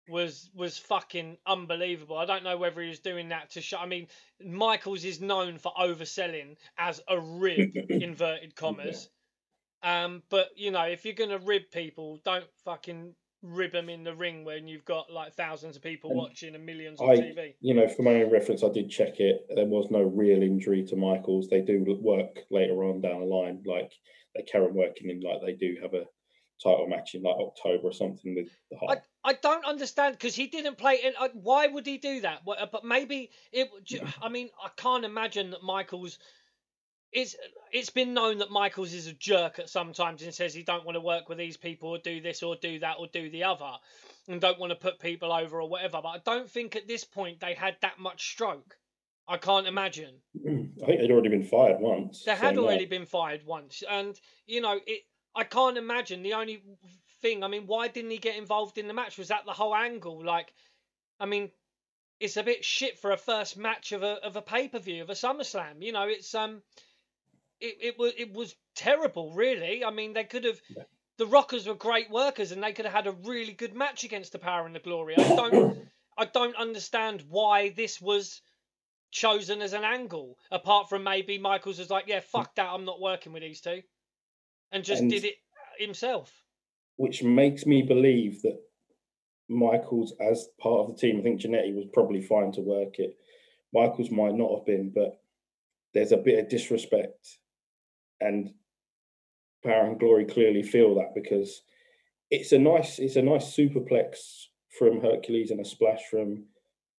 was 0.08 0.50
was 0.54 0.76
fucking 0.76 1.38
unbelievable. 1.46 2.18
I 2.18 2.26
don't 2.26 2.44
know 2.44 2.58
whether 2.58 2.82
he 2.82 2.88
was 2.88 3.00
doing 3.00 3.30
that 3.30 3.50
to 3.52 3.62
show. 3.62 3.78
I 3.78 3.86
mean, 3.86 4.08
Michaels 4.44 5.04
is 5.04 5.20
known 5.22 5.56
for 5.56 5.72
overselling 5.72 6.56
as 6.76 7.00
a 7.08 7.18
rib 7.18 7.74
inverted 7.88 8.54
commas. 8.54 9.08
Um, 9.82 10.22
but 10.28 10.50
you 10.54 10.70
know, 10.70 10.82
if 10.82 11.06
you're 11.06 11.14
gonna 11.14 11.38
rib 11.38 11.62
people, 11.72 12.18
don't 12.24 12.44
fucking 12.64 13.14
rib 13.42 13.72
them 13.72 13.88
in 13.88 14.05
the 14.05 14.14
ring 14.14 14.44
when 14.44 14.68
you've 14.68 14.85
got 14.85 15.12
like 15.12 15.35
thousands 15.35 15.76
of 15.76 15.83
people 15.83 16.11
And 16.11 16.18
watching 16.18 16.55
and 16.55 16.64
millions 16.64 17.00
on 17.00 17.11
I, 17.11 17.16
TV. 17.16 17.55
you 17.61 17.74
know, 17.74 17.88
for 17.88 18.02
my 18.02 18.22
own 18.22 18.31
reference, 18.31 18.62
I 18.62 18.68
did 18.68 18.88
check 18.88 19.18
it. 19.20 19.46
There 19.55 19.66
was 19.66 19.90
no 19.90 20.02
real 20.02 20.42
injury 20.42 20.85
to 20.87 20.96
Michaels. 20.96 21.48
They 21.48 21.61
do 21.61 21.85
work 22.00 22.40
later 22.50 22.85
on 22.85 23.00
down 23.00 23.20
the 23.20 23.26
line, 23.26 23.62
like 23.66 23.92
they 24.35 24.42
carry 24.42 24.66
on 24.66 24.74
working 24.74 25.11
in, 25.11 25.20
like 25.20 25.40
they 25.44 25.55
do 25.55 25.76
have 25.83 25.94
a 25.94 26.05
title 26.62 26.87
match 26.87 27.14
in 27.14 27.22
like 27.22 27.35
October 27.37 27.88
or 27.88 27.92
something 27.92 28.37
with 28.37 28.48
the 28.70 28.76
I, 28.76 28.87
Heart. 28.87 29.02
I 29.24 29.33
don't 29.35 29.64
understand 29.64 30.14
because 30.14 30.35
he 30.37 30.46
didn't 30.46 30.78
play 30.78 30.94
it. 30.94 31.14
I- 31.18 31.26
uh, 31.26 31.28
Why 31.35 31.66
would 31.66 31.87
he 31.87 31.98
do 31.98 32.20
that? 32.20 32.42
Uh, 32.46 32.66
but 32.70 32.85
maybe 32.85 33.31
it. 33.52 33.68
I 34.22 34.28
mean, 34.28 34.50
I 34.62 34.68
can't 34.76 35.05
imagine 35.05 35.50
that 35.50 35.62
Michaels. 35.64 36.18
It's 37.12 37.37
it's 37.72 37.90
been 37.90 38.14
known 38.14 38.38
that 38.38 38.51
Michaels 38.51 38.94
is 38.94 39.07
a 39.07 39.12
jerk 39.12 39.59
at 39.59 39.68
sometimes 39.68 40.22
and 40.22 40.35
says 40.35 40.55
he 40.55 40.62
don't 40.62 40.85
want 40.85 40.96
to 40.96 41.01
work 41.01 41.29
with 41.29 41.38
these 41.38 41.57
people 41.57 41.90
or 41.90 41.98
do 41.98 42.20
this 42.20 42.42
or 42.42 42.57
do 42.57 42.79
that 42.79 42.96
or 42.98 43.07
do 43.07 43.31
the 43.31 43.44
other, 43.44 43.72
and 44.29 44.40
don't 44.40 44.59
want 44.59 44.70
to 44.70 44.77
put 44.77 44.98
people 44.98 45.33
over 45.33 45.61
or 45.61 45.68
whatever. 45.68 46.01
But 46.03 46.09
I 46.09 46.18
don't 46.25 46.51
think 46.51 46.75
at 46.75 46.88
this 46.88 47.05
point 47.05 47.40
they 47.40 47.55
had 47.55 47.77
that 47.83 47.98
much 47.98 48.31
stroke. 48.31 48.77
I 49.29 49.37
can't 49.37 49.66
imagine. 49.66 50.14
I 50.37 50.87
think 50.87 51.01
they'd 51.01 51.11
already 51.11 51.29
been 51.29 51.44
fired 51.44 51.81
once. 51.81 52.25
They 52.25 52.35
so 52.35 52.40
had 52.40 52.57
no. 52.57 52.64
already 52.64 52.87
been 52.87 53.07
fired 53.07 53.44
once, 53.44 53.83
and 53.88 54.18
you 54.46 54.61
know 54.61 54.79
it. 54.87 55.03
I 55.35 55.44
can't 55.44 55.79
imagine 55.79 56.22
the 56.22 56.35
only 56.35 56.62
thing. 57.20 57.42
I 57.44 57.48
mean, 57.48 57.66
why 57.66 57.88
didn't 57.88 58.11
he 58.11 58.18
get 58.18 58.37
involved 58.37 58.79
in 58.79 58.88
the 58.88 58.94
match? 58.94 59.18
Was 59.18 59.29
that 59.29 59.44
the 59.46 59.53
whole 59.53 59.75
angle? 59.75 60.25
Like, 60.25 60.53
I 61.20 61.27
mean, 61.27 61.51
it's 62.20 62.37
a 62.37 62.42
bit 62.42 62.64
shit 62.64 62.98
for 62.98 63.12
a 63.12 63.16
first 63.16 63.57
match 63.57 63.92
of 63.92 64.03
a 64.03 64.25
of 64.25 64.37
a 64.37 64.42
pay 64.42 64.68
per 64.68 64.79
view 64.79 65.03
of 65.03 65.11
a 65.11 65.14
SummerSlam. 65.14 65.83
You 65.83 65.92
know, 65.92 66.09
it's 66.09 66.35
um, 66.35 66.62
it 67.62 67.77
it 67.81 67.98
was 67.98 68.12
it 68.18 68.33
was 68.33 68.55
terrible, 68.75 69.33
really. 69.33 69.85
I 69.85 69.90
mean, 69.90 70.12
they 70.12 70.25
could 70.25 70.44
have. 70.44 70.61
Yeah. 70.77 70.83
The 71.18 71.27
Rockers 71.27 71.66
were 71.66 71.75
great 71.75 72.11
workers, 72.11 72.53
and 72.53 72.62
they 72.62 72.72
could 72.72 72.87
have 72.87 72.94
had 72.94 73.07
a 73.07 73.12
really 73.12 73.53
good 73.53 73.75
match 73.75 74.03
against 74.03 74.33
the 74.33 74.38
Power 74.38 74.66
and 74.66 74.75
the 74.75 74.81
Glory. 74.81 75.14
I 75.16 75.37
don't, 75.37 75.79
I 76.18 76.25
don't 76.25 76.57
understand 76.57 77.22
why 77.29 77.68
this 77.68 78.01
was 78.01 78.40
chosen 79.11 79.61
as 79.61 79.75
an 79.75 79.85
angle, 79.85 80.38
apart 80.51 80.88
from 80.88 81.05
maybe 81.05 81.37
Michaels 81.38 81.79
was 81.79 81.90
like, 81.90 82.07
yeah, 82.09 82.20
fuck 82.20 82.55
that, 82.55 82.66
I'm 82.72 82.87
not 82.87 82.98
working 83.01 83.33
with 83.35 83.42
these 83.42 83.61
two, 83.61 83.83
and 84.72 84.83
just 84.83 85.03
And- 85.03 85.11
did 85.11 85.25
it 85.25 85.35
himself. 85.79 86.33
which 86.96 87.22
makes 87.22 87.66
me 87.66 87.83
believe 87.83 88.40
that 88.42 88.59
Michaels, 89.48 90.14
as 90.18 90.48
part 90.59 90.81
of 90.81 90.88
the 90.88 90.98
team, 91.01 91.18
I 91.20 91.22
think 91.22 91.42
Jannetty 91.42 91.75
was 91.75 91.85
probably 91.92 92.22
fine 92.22 92.53
to 92.53 92.62
work 92.62 92.98
it. 92.98 93.16
Michaels 93.72 94.11
might 94.11 94.35
not 94.35 94.51
have 94.57 94.66
been, 94.66 94.90
but 94.90 95.20
there's 95.92 96.12
a 96.12 96.16
bit 96.16 96.38
of 96.38 96.48
disrespect, 96.48 97.38
and 98.22 98.50
Power 99.64 99.87
and 99.87 99.98
Glory 99.98 100.24
clearly 100.24 100.62
feel 100.62 100.94
that 100.96 101.14
because 101.14 101.62
it's 102.30 102.52
a 102.52 102.58
nice, 102.58 102.98
it's 102.98 103.16
a 103.16 103.22
nice 103.22 103.54
superplex 103.56 104.16
from 104.78 105.00
Hercules 105.00 105.50
and 105.50 105.61
a 105.61 105.64
splash 105.64 106.00
from 106.11 106.44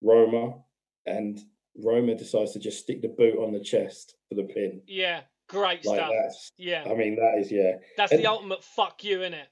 Roma, 0.01 0.59
and 1.05 1.39
Roma 1.83 2.15
decides 2.15 2.53
to 2.53 2.59
just 2.59 2.79
stick 2.79 3.01
the 3.01 3.07
boot 3.07 3.37
on 3.37 3.51
the 3.51 3.59
chest 3.59 4.15
for 4.29 4.35
the 4.35 4.43
pin. 4.43 4.81
Yeah, 4.87 5.21
great 5.49 5.85
Like 5.85 5.99
stuff. 5.99 6.11
Yeah, 6.57 6.83
I 6.89 6.93
mean, 6.93 7.15
that 7.15 7.39
is 7.39 7.51
yeah. 7.51 7.73
that's 7.97 8.11
and- 8.11 8.21
the 8.21 8.27
ultimate 8.27 8.63
fuck 8.63 9.03
you, 9.03 9.23
in 9.23 9.33
it? 9.33 9.47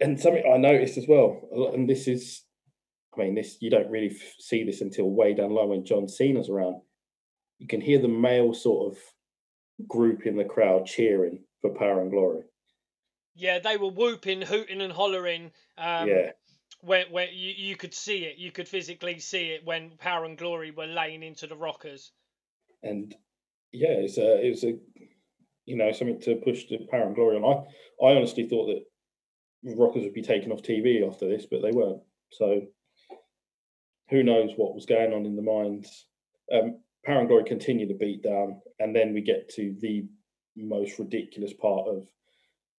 And 0.00 0.18
something 0.18 0.44
I 0.52 0.56
noticed 0.58 0.96
as 0.96 1.06
well, 1.08 1.48
and 1.74 1.90
this 1.90 2.06
is, 2.06 2.44
I 3.16 3.20
mean, 3.20 3.34
this 3.34 3.56
you 3.60 3.68
don't 3.68 3.90
really 3.90 4.10
f- 4.14 4.34
see 4.38 4.62
this 4.62 4.80
until 4.80 5.10
way 5.10 5.34
down 5.34 5.50
low 5.50 5.66
when 5.66 5.84
John 5.84 6.06
Cena's 6.06 6.48
around. 6.48 6.76
You 7.58 7.66
can 7.66 7.80
hear 7.80 7.98
the 8.00 8.06
male 8.06 8.54
sort 8.54 8.92
of 8.92 8.98
group 9.86 10.26
in 10.26 10.36
the 10.36 10.44
crowd 10.44 10.86
cheering 10.86 11.44
for 11.60 11.70
Power 11.70 12.00
and 12.00 12.10
Glory. 12.10 12.42
Yeah, 13.34 13.60
they 13.60 13.76
were 13.76 13.90
whooping, 13.90 14.42
hooting, 14.42 14.80
and 14.80 14.92
hollering. 14.92 15.52
Um, 15.76 16.08
yeah, 16.08 16.30
where 16.80 17.06
where 17.10 17.30
you, 17.30 17.52
you 17.56 17.76
could 17.76 17.94
see 17.94 18.24
it, 18.24 18.38
you 18.38 18.50
could 18.50 18.68
physically 18.68 19.18
see 19.18 19.50
it 19.50 19.64
when 19.64 19.90
Power 19.98 20.24
and 20.24 20.38
Glory 20.38 20.70
were 20.70 20.86
laying 20.86 21.22
into 21.22 21.46
the 21.46 21.56
rockers. 21.56 22.12
and 22.82 23.14
yeah, 23.72 23.90
it's 23.90 24.18
a 24.18 24.46
it's 24.46 24.64
a 24.64 24.78
you 25.64 25.76
know 25.76 25.92
something 25.92 26.20
to 26.22 26.36
push 26.36 26.66
the 26.68 26.78
Power 26.90 27.06
and 27.06 27.14
Glory 27.14 27.36
on. 27.36 27.66
I 28.00 28.06
I 28.06 28.16
honestly 28.16 28.48
thought 28.48 28.66
that 28.66 28.84
Rockers 29.76 30.04
would 30.04 30.14
be 30.14 30.22
taken 30.22 30.52
off 30.52 30.62
TV 30.62 31.06
after 31.06 31.28
this, 31.28 31.46
but 31.50 31.62
they 31.62 31.72
weren't. 31.72 32.02
So 32.30 32.62
who 34.10 34.22
knows 34.22 34.50
what 34.56 34.74
was 34.74 34.86
going 34.86 35.12
on 35.12 35.26
in 35.26 35.36
the 35.36 35.42
minds? 35.42 36.06
Um, 36.52 36.80
Power 37.04 37.20
and 37.20 37.28
Glory 37.28 37.44
continue 37.44 37.86
the 37.86 37.94
beat 37.94 38.22
down, 38.22 38.60
and 38.80 38.94
then 38.94 39.14
we 39.14 39.20
get 39.20 39.48
to 39.50 39.74
the 39.80 40.04
most 40.56 40.98
ridiculous 40.98 41.52
part 41.54 41.86
of 41.88 42.06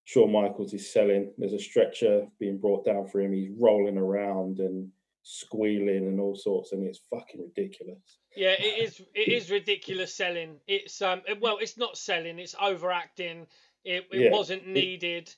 Shawn 0.05 0.31
Michaels 0.31 0.73
is 0.73 0.91
selling. 0.91 1.31
There's 1.37 1.53
a 1.53 1.59
stretcher 1.59 2.27
being 2.39 2.57
brought 2.59 2.85
down 2.85 3.07
for 3.07 3.21
him. 3.21 3.31
He's 3.31 3.51
rolling 3.57 3.97
around 3.97 4.59
and 4.59 4.89
squealing 5.23 6.07
and 6.07 6.19
all 6.19 6.35
sorts, 6.35 6.71
and 6.71 6.85
it's 6.85 6.99
fucking 7.09 7.41
ridiculous. 7.41 7.99
Yeah, 8.35 8.55
it 8.59 8.83
is. 8.83 9.01
It 9.13 9.29
is 9.31 9.49
ridiculous 9.51 10.13
selling. 10.13 10.57
It's 10.67 11.01
um. 11.01 11.21
well, 11.41 11.57
it's 11.59 11.77
not 11.77 11.97
selling. 11.97 12.39
It's 12.39 12.55
overacting. 12.61 13.47
It 13.85 14.05
it 14.11 14.19
Yeah, 14.25 14.31
wasn't 14.31 14.63
it- 14.63 14.67
needed. 14.69 15.33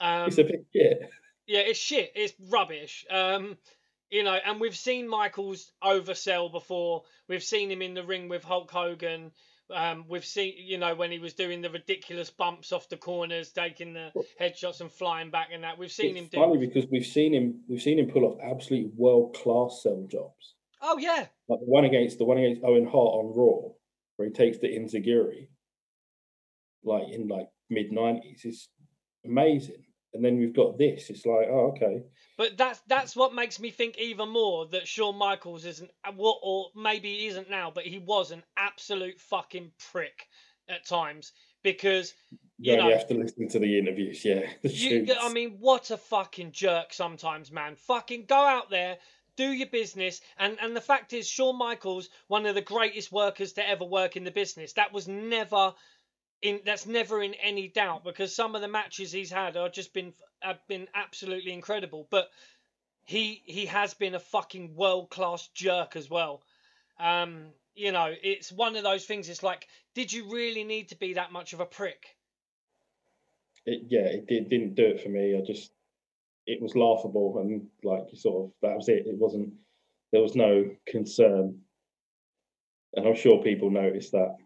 Um, 0.00 0.26
It's 0.28 0.38
a 0.38 0.44
bit 0.44 0.66
shit. 0.74 1.00
yeah, 1.46 1.60
it's 1.60 1.78
shit. 1.78 2.12
It's 2.14 2.34
rubbish. 2.50 3.06
Um, 3.08 3.56
you 4.10 4.22
know, 4.22 4.34
and 4.44 4.60
we've 4.60 4.76
seen 4.76 5.08
Michaels 5.08 5.72
oversell 5.82 6.50
before. 6.50 7.02
We've 7.28 7.42
seen 7.42 7.70
him 7.70 7.82
in 7.82 7.94
the 7.94 8.04
ring 8.04 8.28
with 8.28 8.44
Hulk 8.44 8.70
Hogan. 8.70 9.32
Um, 9.74 10.04
we've 10.08 10.24
seen, 10.24 10.54
you 10.58 10.78
know, 10.78 10.94
when 10.94 11.10
he 11.10 11.18
was 11.18 11.34
doing 11.34 11.60
the 11.60 11.70
ridiculous 11.70 12.30
bumps 12.30 12.70
off 12.70 12.88
the 12.88 12.96
corners, 12.96 13.50
taking 13.50 13.94
the 13.94 14.12
headshots 14.40 14.80
and 14.80 14.90
flying 14.90 15.30
back 15.30 15.48
and 15.52 15.64
that. 15.64 15.76
We've 15.76 15.90
seen 15.90 16.16
it's 16.16 16.34
him 16.34 16.40
funny 16.40 16.58
do. 16.58 16.66
because 16.66 16.88
we've 16.90 17.06
seen 17.06 17.34
him 17.34 17.62
we've 17.68 17.82
seen 17.82 17.98
him 17.98 18.06
pull 18.08 18.24
off 18.24 18.38
absolutely 18.40 18.92
world 18.96 19.34
class 19.34 19.80
sell 19.82 20.06
jobs. 20.08 20.54
Oh 20.80 20.98
yeah, 20.98 21.26
Like 21.48 21.60
the 21.60 21.66
one 21.66 21.84
against 21.84 22.18
the 22.18 22.24
one 22.24 22.38
against 22.38 22.62
Owen 22.62 22.84
Hart 22.84 22.94
on 22.94 23.34
Raw, 23.34 23.72
where 24.16 24.28
he 24.28 24.32
takes 24.32 24.58
the 24.58 24.68
enzuigiri, 24.68 25.48
like 26.84 27.08
in 27.08 27.26
like 27.26 27.48
mid 27.68 27.90
nineties, 27.90 28.44
is 28.44 28.68
amazing. 29.24 29.85
And 30.16 30.24
then 30.24 30.38
we've 30.38 30.54
got 30.54 30.76
this. 30.78 31.08
It's 31.10 31.24
like, 31.26 31.46
oh, 31.50 31.72
okay. 31.76 32.02
But 32.36 32.56
that's 32.58 32.80
that's 32.86 33.16
what 33.16 33.34
makes 33.34 33.58
me 33.60 33.70
think 33.70 33.96
even 33.98 34.28
more 34.28 34.66
that 34.68 34.86
Shawn 34.86 35.16
Michaels 35.16 35.64
isn't 35.64 35.90
what, 36.16 36.38
or 36.42 36.70
maybe 36.74 37.14
he 37.16 37.26
isn't 37.28 37.48
now, 37.48 37.70
but 37.74 37.84
he 37.84 37.98
was 37.98 38.30
an 38.30 38.42
absolute 38.56 39.20
fucking 39.20 39.70
prick 39.90 40.28
at 40.68 40.84
times 40.86 41.32
because 41.62 42.12
You, 42.58 42.72
You 42.72 42.78
only 42.80 42.92
know- 42.92 42.98
have 42.98 43.08
to 43.08 43.14
listen 43.14 43.48
to 43.48 43.58
the 43.58 43.78
interviews, 43.78 44.24
yeah. 44.24 44.48
The 44.62 44.68
you. 44.70 45.06
I 45.20 45.32
mean, 45.32 45.56
what 45.60 45.90
a 45.90 45.96
fucking 45.96 46.52
jerk 46.52 46.92
sometimes, 46.92 47.50
man. 47.52 47.76
Fucking 47.76 48.26
go 48.26 48.36
out 48.36 48.68
there, 48.70 48.98
do 49.36 49.50
your 49.50 49.68
business, 49.68 50.20
and 50.38 50.58
and 50.60 50.74
the 50.76 50.80
fact 50.80 51.12
is, 51.12 51.26
Shawn 51.28 51.56
Michaels, 51.58 52.08
one 52.28 52.44
of 52.46 52.54
the 52.54 52.62
greatest 52.62 53.12
workers 53.12 53.52
to 53.54 53.66
ever 53.68 53.84
work 53.84 54.16
in 54.16 54.24
the 54.24 54.30
business. 54.30 54.72
That 54.74 54.92
was 54.92 55.06
never 55.08 55.74
in. 56.46 56.60
That's 56.64 56.86
never 56.86 57.22
in 57.22 57.34
any 57.34 57.68
doubt 57.68 58.04
because 58.04 58.34
some 58.34 58.54
of 58.54 58.62
the 58.62 58.68
matches 58.68 59.12
he's 59.12 59.30
had 59.30 59.56
are 59.56 59.68
just 59.68 59.92
been 59.92 60.12
have 60.40 60.58
been 60.68 60.88
absolutely 60.94 61.52
incredible. 61.52 62.06
But 62.10 62.28
he 63.04 63.42
he 63.44 63.66
has 63.66 63.94
been 63.94 64.14
a 64.14 64.20
fucking 64.20 64.74
world 64.74 65.10
class 65.10 65.48
jerk 65.54 65.96
as 65.96 66.08
well. 66.08 66.42
Um, 66.98 67.48
you 67.74 67.92
know, 67.92 68.12
it's 68.22 68.50
one 68.50 68.76
of 68.76 68.82
those 68.82 69.04
things. 69.04 69.28
It's 69.28 69.42
like, 69.42 69.66
did 69.94 70.12
you 70.12 70.32
really 70.32 70.64
need 70.64 70.88
to 70.88 70.96
be 70.96 71.14
that 71.14 71.32
much 71.32 71.52
of 71.52 71.60
a 71.60 71.66
prick? 71.66 72.16
it, 73.66 73.82
yeah, 73.88 74.06
it 74.06 74.26
did, 74.26 74.48
didn't 74.48 74.76
do 74.76 74.86
it 74.86 75.02
for 75.02 75.08
me. 75.08 75.36
I 75.36 75.44
just, 75.44 75.72
it 76.46 76.62
was 76.62 76.76
laughable 76.76 77.38
and 77.40 77.66
like 77.82 78.04
you 78.12 78.18
sort 78.18 78.44
of 78.44 78.52
that 78.62 78.76
was 78.76 78.88
it. 78.88 79.06
It 79.06 79.18
wasn't, 79.18 79.52
there 80.12 80.22
was 80.22 80.36
no 80.36 80.70
concern, 80.86 81.58
and 82.94 83.06
I'm 83.06 83.16
sure 83.16 83.42
people 83.42 83.70
noticed 83.70 84.12
that. 84.12 84.36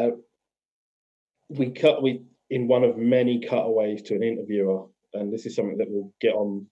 Uh, 0.00 0.10
we 1.48 1.70
cut 1.70 2.02
we 2.02 2.22
in 2.48 2.68
one 2.68 2.84
of 2.84 2.96
many 2.96 3.40
cutaways 3.40 4.02
to 4.02 4.14
an 4.14 4.22
interviewer, 4.22 4.86
and 5.14 5.32
this 5.32 5.46
is 5.46 5.54
something 5.54 5.78
that 5.78 5.90
will 5.90 6.12
get 6.20 6.34
on 6.34 6.66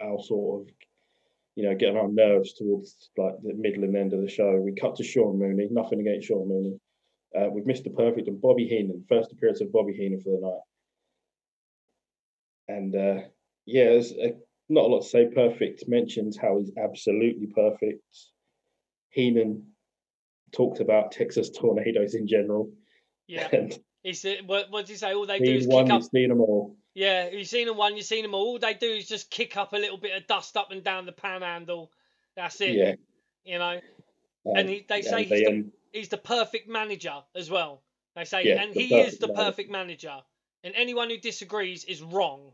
our 0.00 0.20
sort 0.22 0.62
of, 0.62 0.68
you 1.56 1.64
know, 1.64 1.74
get 1.74 1.90
on 1.90 1.96
our 1.96 2.08
nerves 2.08 2.54
towards 2.54 3.10
like 3.16 3.34
the 3.42 3.54
middle 3.54 3.84
and 3.84 3.96
end 3.96 4.12
of 4.12 4.20
the 4.20 4.28
show. 4.28 4.60
We 4.60 4.74
cut 4.74 4.96
to 4.96 5.04
Sean 5.04 5.38
Mooney. 5.38 5.68
Nothing 5.70 6.00
against 6.00 6.28
Sean 6.28 6.48
Mooney 6.48 6.78
uh, 7.36 7.50
with 7.50 7.66
Mr. 7.66 7.94
Perfect 7.94 8.28
and 8.28 8.40
Bobby 8.40 8.66
Heenan, 8.66 9.04
first 9.08 9.32
appearance 9.32 9.60
of 9.60 9.72
Bobby 9.72 9.94
Heenan 9.94 10.20
for 10.20 10.30
the 10.30 10.46
night. 10.46 10.60
And 12.68 12.94
uh, 12.94 13.28
yeah, 13.66 13.84
there's 13.84 14.12
uh 14.12 14.30
not 14.68 14.84
a 14.84 14.88
lot 14.88 15.00
to 15.00 15.08
say. 15.08 15.28
Perfect 15.34 15.84
mentions 15.88 16.36
how 16.36 16.58
he's 16.58 16.72
absolutely 16.76 17.48
perfect. 17.54 18.02
Heenan 19.10 19.64
talked 20.52 20.80
about 20.80 21.12
Texas 21.12 21.50
tornadoes 21.50 22.14
in 22.14 22.26
general. 22.26 22.70
Yeah. 23.26 23.48
And 23.52 23.78
He 24.02 24.14
said, 24.14 24.46
what, 24.46 24.70
what 24.70 24.86
did 24.86 24.92
you 24.92 24.96
say? 24.96 25.12
All 25.14 25.26
they 25.26 25.38
do 25.40 25.52
is 25.54 25.66
one, 25.66 25.86
kick 25.86 25.92
up. 25.94 26.02
seen 26.02 26.28
them 26.28 26.40
all. 26.40 26.76
Yeah, 26.94 27.28
you've 27.30 27.48
seen 27.48 27.66
them 27.66 27.76
one, 27.76 27.96
you've 27.96 28.06
seen 28.06 28.22
them 28.22 28.34
all. 28.34 28.46
All 28.46 28.58
they 28.58 28.74
do 28.74 28.86
is 28.86 29.06
just 29.08 29.30
kick 29.30 29.56
up 29.56 29.72
a 29.72 29.76
little 29.76 29.98
bit 29.98 30.16
of 30.16 30.26
dust 30.26 30.56
up 30.56 30.70
and 30.70 30.82
down 30.82 31.04
the 31.06 31.12
panhandle. 31.12 31.90
That's 32.36 32.60
it. 32.60 32.74
Yeah. 32.76 32.94
You 33.44 33.58
know, 33.58 33.80
um, 34.46 34.56
and 34.56 34.68
he, 34.68 34.86
they 34.88 35.02
say 35.02 35.10
and 35.10 35.20
he's, 35.20 35.28
they, 35.30 35.44
the, 35.44 35.50
um, 35.50 35.72
he's 35.92 36.08
the 36.08 36.16
perfect 36.18 36.68
manager 36.68 37.14
as 37.34 37.50
well. 37.50 37.82
They 38.16 38.24
say, 38.24 38.44
Yeah, 38.46 38.62
and 38.62 38.72
the 38.74 38.80
he 38.80 38.94
is 38.94 39.16
perfect 39.16 39.20
the 39.20 39.26
manager. 39.28 39.44
perfect 39.44 39.70
manager. 39.70 40.16
And 40.64 40.74
anyone 40.76 41.10
who 41.10 41.18
disagrees 41.18 41.84
is 41.84 42.02
wrong. 42.02 42.52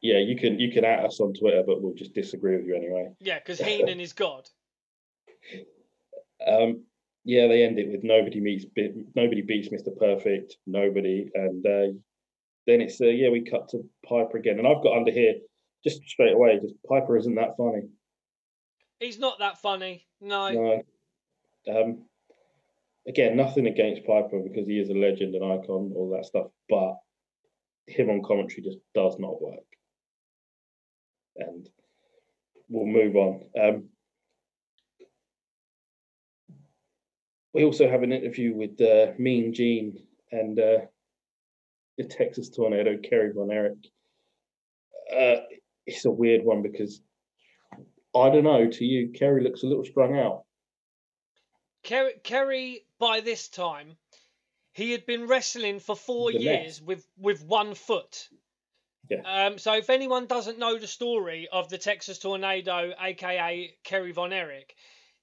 yeah, 0.00 0.18
you 0.18 0.36
can 0.36 0.58
you 0.58 0.72
can 0.72 0.84
at 0.84 1.04
us 1.04 1.20
on 1.20 1.34
Twitter, 1.34 1.62
but 1.66 1.82
we'll 1.82 1.94
just 1.94 2.14
disagree 2.14 2.56
with 2.56 2.66
you 2.66 2.76
anyway. 2.76 3.10
Yeah, 3.20 3.38
because 3.38 3.58
Heenan 3.66 4.00
is 4.00 4.12
God. 4.12 4.48
Um, 6.46 6.84
yeah, 7.24 7.48
they 7.48 7.64
end 7.64 7.78
it 7.78 7.90
with 7.90 8.02
nobody 8.02 8.40
meets 8.40 8.64
nobody 9.14 9.42
beats 9.42 9.68
Mr. 9.68 9.96
Perfect, 9.98 10.56
nobody, 10.66 11.30
and 11.34 11.66
uh, 11.66 11.92
then 12.66 12.80
it's 12.80 13.00
uh, 13.00 13.06
yeah 13.06 13.30
we 13.30 13.42
cut 13.42 13.68
to 13.70 13.84
Piper 14.08 14.38
again, 14.38 14.58
and 14.58 14.66
I've 14.66 14.82
got 14.82 14.96
under 14.96 15.12
here 15.12 15.34
just 15.84 16.02
straight 16.06 16.32
away, 16.32 16.58
just 16.60 16.74
Piper 16.88 17.16
isn't 17.16 17.34
that 17.34 17.56
funny. 17.56 17.88
He's 18.98 19.18
not 19.18 19.38
that 19.38 19.58
funny. 19.58 20.06
No. 20.20 20.50
No. 20.50 20.82
Um, 21.74 22.02
again, 23.08 23.36
nothing 23.36 23.66
against 23.66 24.06
Piper 24.06 24.40
because 24.40 24.66
he 24.66 24.78
is 24.78 24.90
a 24.90 24.94
legend, 24.94 25.34
an 25.34 25.42
icon, 25.42 25.92
all 25.94 26.10
that 26.14 26.26
stuff, 26.26 26.48
but 26.68 26.96
him 27.86 28.10
on 28.10 28.22
commentary 28.22 28.62
just 28.62 28.78
does 28.94 29.16
not 29.18 29.40
work. 29.40 29.64
And 31.36 31.68
we'll 32.68 32.86
move 32.86 33.16
on. 33.16 33.44
Um, 33.60 33.84
we 37.52 37.64
also 37.64 37.88
have 37.88 38.02
an 38.02 38.12
interview 38.12 38.54
with 38.54 38.80
uh, 38.80 39.12
Mean 39.18 39.52
Gene 39.52 40.02
and 40.30 40.58
uh, 40.58 40.78
the 41.98 42.04
Texas 42.04 42.50
Tornado, 42.50 42.96
Kerry 42.98 43.32
Von 43.32 43.50
Erich. 43.50 43.90
Uh, 45.12 45.42
it's 45.86 46.04
a 46.04 46.10
weird 46.10 46.44
one 46.44 46.62
because 46.62 47.00
I 48.14 48.30
don't 48.30 48.44
know. 48.44 48.68
To 48.68 48.84
you, 48.84 49.10
Kerry 49.10 49.42
looks 49.42 49.62
a 49.62 49.66
little 49.66 49.84
strung 49.84 50.18
out. 50.18 50.44
Kerry, 51.82 52.12
Kerry, 52.22 52.84
by 52.98 53.20
this 53.20 53.48
time, 53.48 53.96
he 54.72 54.92
had 54.92 55.06
been 55.06 55.26
wrestling 55.26 55.80
for 55.80 55.96
four 55.96 56.32
The 56.32 56.40
years 56.40 56.80
with, 56.80 57.06
with 57.18 57.42
one 57.44 57.74
foot. 57.74 58.28
Yeah. 59.08 59.22
Um, 59.24 59.58
so 59.58 59.74
if 59.74 59.90
anyone 59.90 60.26
doesn't 60.26 60.58
know 60.58 60.78
the 60.78 60.86
story 60.86 61.48
of 61.50 61.68
the 61.68 61.78
Texas 61.78 62.18
Tornado, 62.18 62.92
aka 63.00 63.74
Kerry 63.82 64.12
Von 64.12 64.32
Erich, 64.32 64.76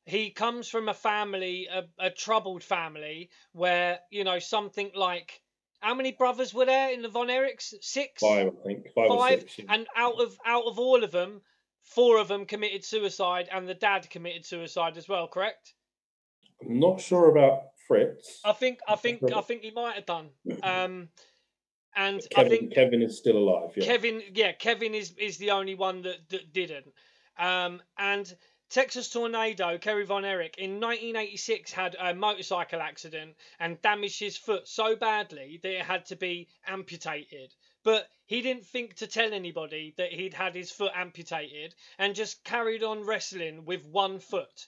he 0.07 0.31
comes 0.31 0.69
from 0.69 0.87
a 0.87 0.93
family, 0.93 1.67
a, 1.71 1.83
a 1.99 2.09
troubled 2.09 2.63
family, 2.63 3.29
where 3.51 3.99
you 4.09 4.23
know 4.23 4.39
something 4.39 4.91
like 4.95 5.41
how 5.81 5.93
many 5.93 6.13
brothers 6.13 6.53
were 6.53 6.65
there 6.65 6.91
in 6.91 7.01
the 7.01 7.09
Von 7.09 7.27
Erichs? 7.27 7.73
Six. 7.81 8.21
Five, 8.21 8.47
I 8.47 8.63
think. 8.65 8.87
Five, 8.95 9.07
Five, 9.09 9.39
six. 9.41 9.59
yeah. 9.59 9.65
and 9.69 9.87
out 9.95 10.19
of 10.21 10.37
out 10.45 10.63
of 10.65 10.79
all 10.79 11.03
of 11.03 11.11
them, 11.11 11.41
four 11.83 12.19
of 12.19 12.29
them 12.29 12.45
committed 12.45 12.85
suicide, 12.85 13.49
and 13.51 13.67
the 13.67 13.73
dad 13.73 14.09
committed 14.09 14.45
suicide 14.45 14.97
as 14.97 15.09
well. 15.09 15.27
Correct? 15.27 15.73
I'm 16.63 16.79
not 16.79 17.01
sure 17.01 17.29
about 17.29 17.63
Fritz. 17.87 18.39
I 18.45 18.53
think 18.53 18.79
I 18.87 18.95
think 18.95 19.21
I 19.35 19.41
think 19.41 19.61
he 19.61 19.71
might 19.71 19.95
have 19.95 20.05
done. 20.05 20.29
Um, 20.63 21.09
and 21.95 22.21
I 22.31 22.43
Kevin, 22.43 22.59
think 22.59 22.73
Kevin 22.73 23.01
is 23.01 23.17
still 23.17 23.37
alive. 23.37 23.71
Yeah. 23.75 23.85
Kevin, 23.85 24.21
yeah, 24.33 24.51
Kevin 24.53 24.93
is 24.93 25.13
is 25.17 25.37
the 25.37 25.51
only 25.51 25.75
one 25.75 26.03
that 26.03 26.29
that 26.29 26.53
didn't. 26.53 26.93
Um, 27.39 27.81
and 27.97 28.33
Texas 28.69 29.09
Tornado, 29.09 29.77
Kerry 29.77 30.05
Von 30.05 30.25
Erich, 30.25 30.57
in 30.57 30.79
1986 30.79 31.71
had 31.71 31.95
a 31.99 32.13
motorcycle 32.13 32.81
accident 32.81 33.35
and 33.59 33.81
damaged 33.81 34.19
his 34.19 34.37
foot 34.37 34.67
so 34.67 34.95
badly 34.95 35.59
that 35.63 35.71
it 35.71 35.85
had 35.85 36.05
to 36.07 36.15
be 36.15 36.47
amputated. 36.67 37.53
But 37.83 38.09
he 38.25 38.41
didn't 38.41 38.65
think 38.65 38.95
to 38.95 39.07
tell 39.07 39.33
anybody 39.33 39.93
that 39.97 40.11
he'd 40.11 40.33
had 40.33 40.53
his 40.53 40.69
foot 40.69 40.91
amputated 40.93 41.73
and 41.97 42.13
just 42.13 42.43
carried 42.43 42.83
on 42.83 43.05
wrestling 43.05 43.63
with 43.65 43.85
one 43.85 44.19
foot. 44.19 44.67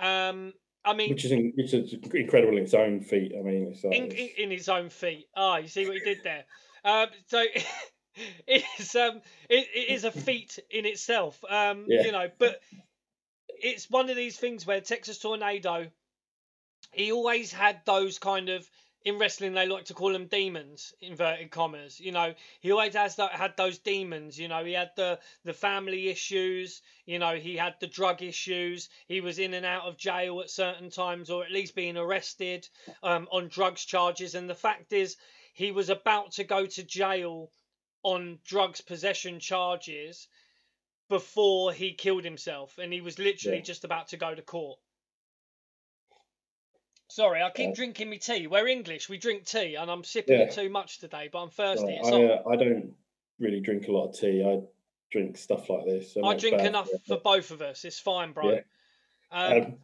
Um, 0.00 0.54
I 0.84 0.94
mean, 0.94 1.10
which 1.10 1.24
is 1.24 1.32
in, 1.32 1.52
which 1.56 1.74
is 1.74 1.94
incredible 2.14 2.56
in 2.56 2.62
its 2.62 2.74
own 2.74 3.00
feat. 3.00 3.32
I 3.38 3.42
mean, 3.42 3.68
it's 3.72 3.84
like, 3.84 3.96
in, 3.96 4.10
in, 4.12 4.28
in 4.38 4.50
his 4.50 4.68
own 4.68 4.88
feet. 4.88 5.26
Ah, 5.36 5.58
you 5.58 5.68
see 5.68 5.86
what 5.86 5.96
he 5.96 6.00
did 6.00 6.18
there. 6.24 6.44
Um, 6.84 7.08
so 7.26 7.42
it's 8.46 8.94
um, 8.94 9.20
it, 9.50 9.66
it 9.74 9.90
is 9.90 10.04
a 10.04 10.12
feat 10.12 10.56
in 10.70 10.86
itself. 10.86 11.42
Um, 11.50 11.86
Yeah. 11.88 12.02
you 12.04 12.12
know, 12.12 12.28
but 12.38 12.60
it's 13.60 13.90
one 13.90 14.10
of 14.10 14.16
these 14.16 14.38
things 14.38 14.66
where 14.66 14.80
Texas 14.80 15.18
Tornado, 15.18 15.90
he 16.92 17.12
always 17.12 17.52
had 17.52 17.80
those 17.84 18.18
kind 18.18 18.48
of 18.48 18.68
in 19.06 19.18
wrestling 19.18 19.52
they 19.52 19.68
like 19.68 19.84
to 19.84 19.94
call 19.94 20.12
them 20.12 20.26
demons 20.26 20.92
inverted 21.00 21.52
commas 21.52 22.00
you 22.00 22.10
know? 22.10 22.34
He 22.60 22.72
always 22.72 22.94
has 22.94 23.14
that 23.16 23.30
had 23.30 23.56
those 23.56 23.78
demons 23.78 24.36
you 24.36 24.48
know? 24.48 24.64
He 24.64 24.72
had 24.72 24.90
the 24.96 25.20
the 25.44 25.52
family 25.52 26.08
issues 26.08 26.82
you 27.04 27.20
know? 27.20 27.36
He 27.36 27.56
had 27.56 27.76
the 27.78 27.86
drug 27.86 28.20
issues. 28.22 28.88
He 29.06 29.20
was 29.20 29.38
in 29.38 29.54
and 29.54 29.64
out 29.64 29.84
of 29.84 29.96
jail 29.96 30.40
at 30.40 30.50
certain 30.50 30.90
times 30.90 31.30
or 31.30 31.44
at 31.44 31.52
least 31.52 31.76
being 31.76 31.96
arrested 31.96 32.68
um, 33.04 33.28
on 33.30 33.46
drugs 33.46 33.84
charges. 33.84 34.34
And 34.34 34.50
the 34.50 34.56
fact 34.56 34.92
is 34.92 35.16
he 35.54 35.70
was 35.70 35.88
about 35.88 36.32
to 36.32 36.44
go 36.44 36.66
to 36.66 36.82
jail 36.82 37.52
on 38.02 38.40
drugs 38.44 38.80
possession 38.80 39.38
charges 39.38 40.26
before 41.08 41.72
he 41.72 41.92
killed 41.94 42.24
himself 42.24 42.78
and 42.78 42.92
he 42.92 43.00
was 43.00 43.18
literally 43.18 43.58
Yeah. 43.58 43.62
just 43.62 43.84
about 43.84 44.08
to 44.08 44.16
go 44.16 44.34
to 44.34 44.42
court 44.42 44.78
Sorry, 47.08 47.40
I 47.40 47.50
keep 47.50 47.70
Uh, 47.70 47.74
drinking 47.74 48.10
me 48.10 48.18
tea. 48.18 48.46
We're 48.46 48.66
English. 48.66 49.08
We 49.08 49.16
drink 49.16 49.46
tea, 49.46 49.76
and 49.76 49.90
I'm 49.90 50.02
sipping 50.02 50.40
it 50.40 50.52
too 50.52 50.68
much 50.68 50.98
today. 50.98 51.28
But 51.32 51.42
I'm 51.44 51.50
thirsty. 51.50 51.94
It's 51.94 52.08
I, 52.08 52.24
uh, 52.24 52.42
I 52.48 52.56
don't 52.56 52.96
really 53.38 53.60
drink 53.60 53.86
a 53.86 53.92
lot 53.92 54.08
of 54.08 54.18
tea. 54.18 54.42
I 54.44 54.60
drink 55.10 55.38
stuff 55.38 55.70
like 55.70 55.84
this. 55.86 56.16
and 56.16 56.26
I 56.26 56.34
drink 56.34 56.58
bad 56.58 56.66
enough 56.66 56.90
for 57.06 57.18
both 57.18 57.52
of 57.52 57.62
us. 57.62 57.84
It's 57.84 58.00
fine, 58.00 58.32
bro. 58.32 58.54
Yeah. 58.54 58.60
Um, 59.30 59.62
um, 59.62 59.78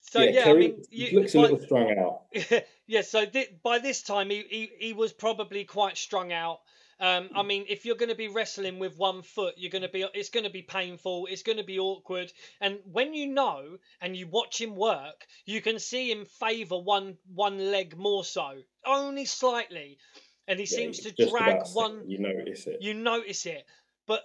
so 0.00 0.20
yeah, 0.20 0.40
I 0.40 0.44
Kerry 0.44 0.58
mean, 0.58 0.82
he 0.90 1.10
you, 1.10 1.20
looks 1.20 1.34
a 1.34 1.40
little 1.40 1.58
strung 1.58 1.96
out. 1.96 2.22
yeah. 2.86 3.02
So 3.02 3.24
thi- 3.24 3.56
by 3.62 3.78
this 3.78 4.02
time, 4.02 4.30
he, 4.30 4.42
he 4.42 4.70
he 4.78 4.92
was 4.92 5.12
probably 5.12 5.64
quite 5.64 5.96
strung 5.96 6.32
out. 6.32 6.60
Um, 7.04 7.28
I 7.34 7.42
mean, 7.42 7.66
if 7.68 7.84
you're 7.84 7.96
going 7.96 8.08
to 8.08 8.14
be 8.14 8.28
wrestling 8.28 8.78
with 8.78 8.96
one 8.96 9.20
foot, 9.22 9.54
you're 9.58 9.70
going 9.70 9.82
to 9.82 9.88
be 9.90 10.06
it's 10.14 10.30
going 10.30 10.44
to 10.44 10.50
be 10.50 10.62
painful. 10.62 11.26
It's 11.30 11.42
going 11.42 11.58
to 11.58 11.64
be 11.64 11.78
awkward. 11.78 12.32
And 12.60 12.78
when 12.84 13.12
you 13.12 13.26
know 13.26 13.76
and 14.00 14.16
you 14.16 14.26
watch 14.26 14.58
him 14.60 14.74
work, 14.74 15.26
you 15.44 15.60
can 15.60 15.78
see 15.78 16.10
him 16.10 16.24
favour 16.24 16.78
one 16.78 17.18
one 17.34 17.58
leg 17.70 17.96
more 17.96 18.24
so, 18.24 18.62
only 18.86 19.26
slightly, 19.26 19.98
and 20.48 20.58
he 20.58 20.64
Yeah, 20.64 20.76
seems 20.76 21.00
to 21.00 21.12
drag 21.12 21.56
one. 21.74 22.04
You 22.08 22.18
notice 22.20 22.66
it. 22.66 22.80
you 22.80 22.94
notice 22.94 23.46
it 23.46 23.66
but 24.06 24.22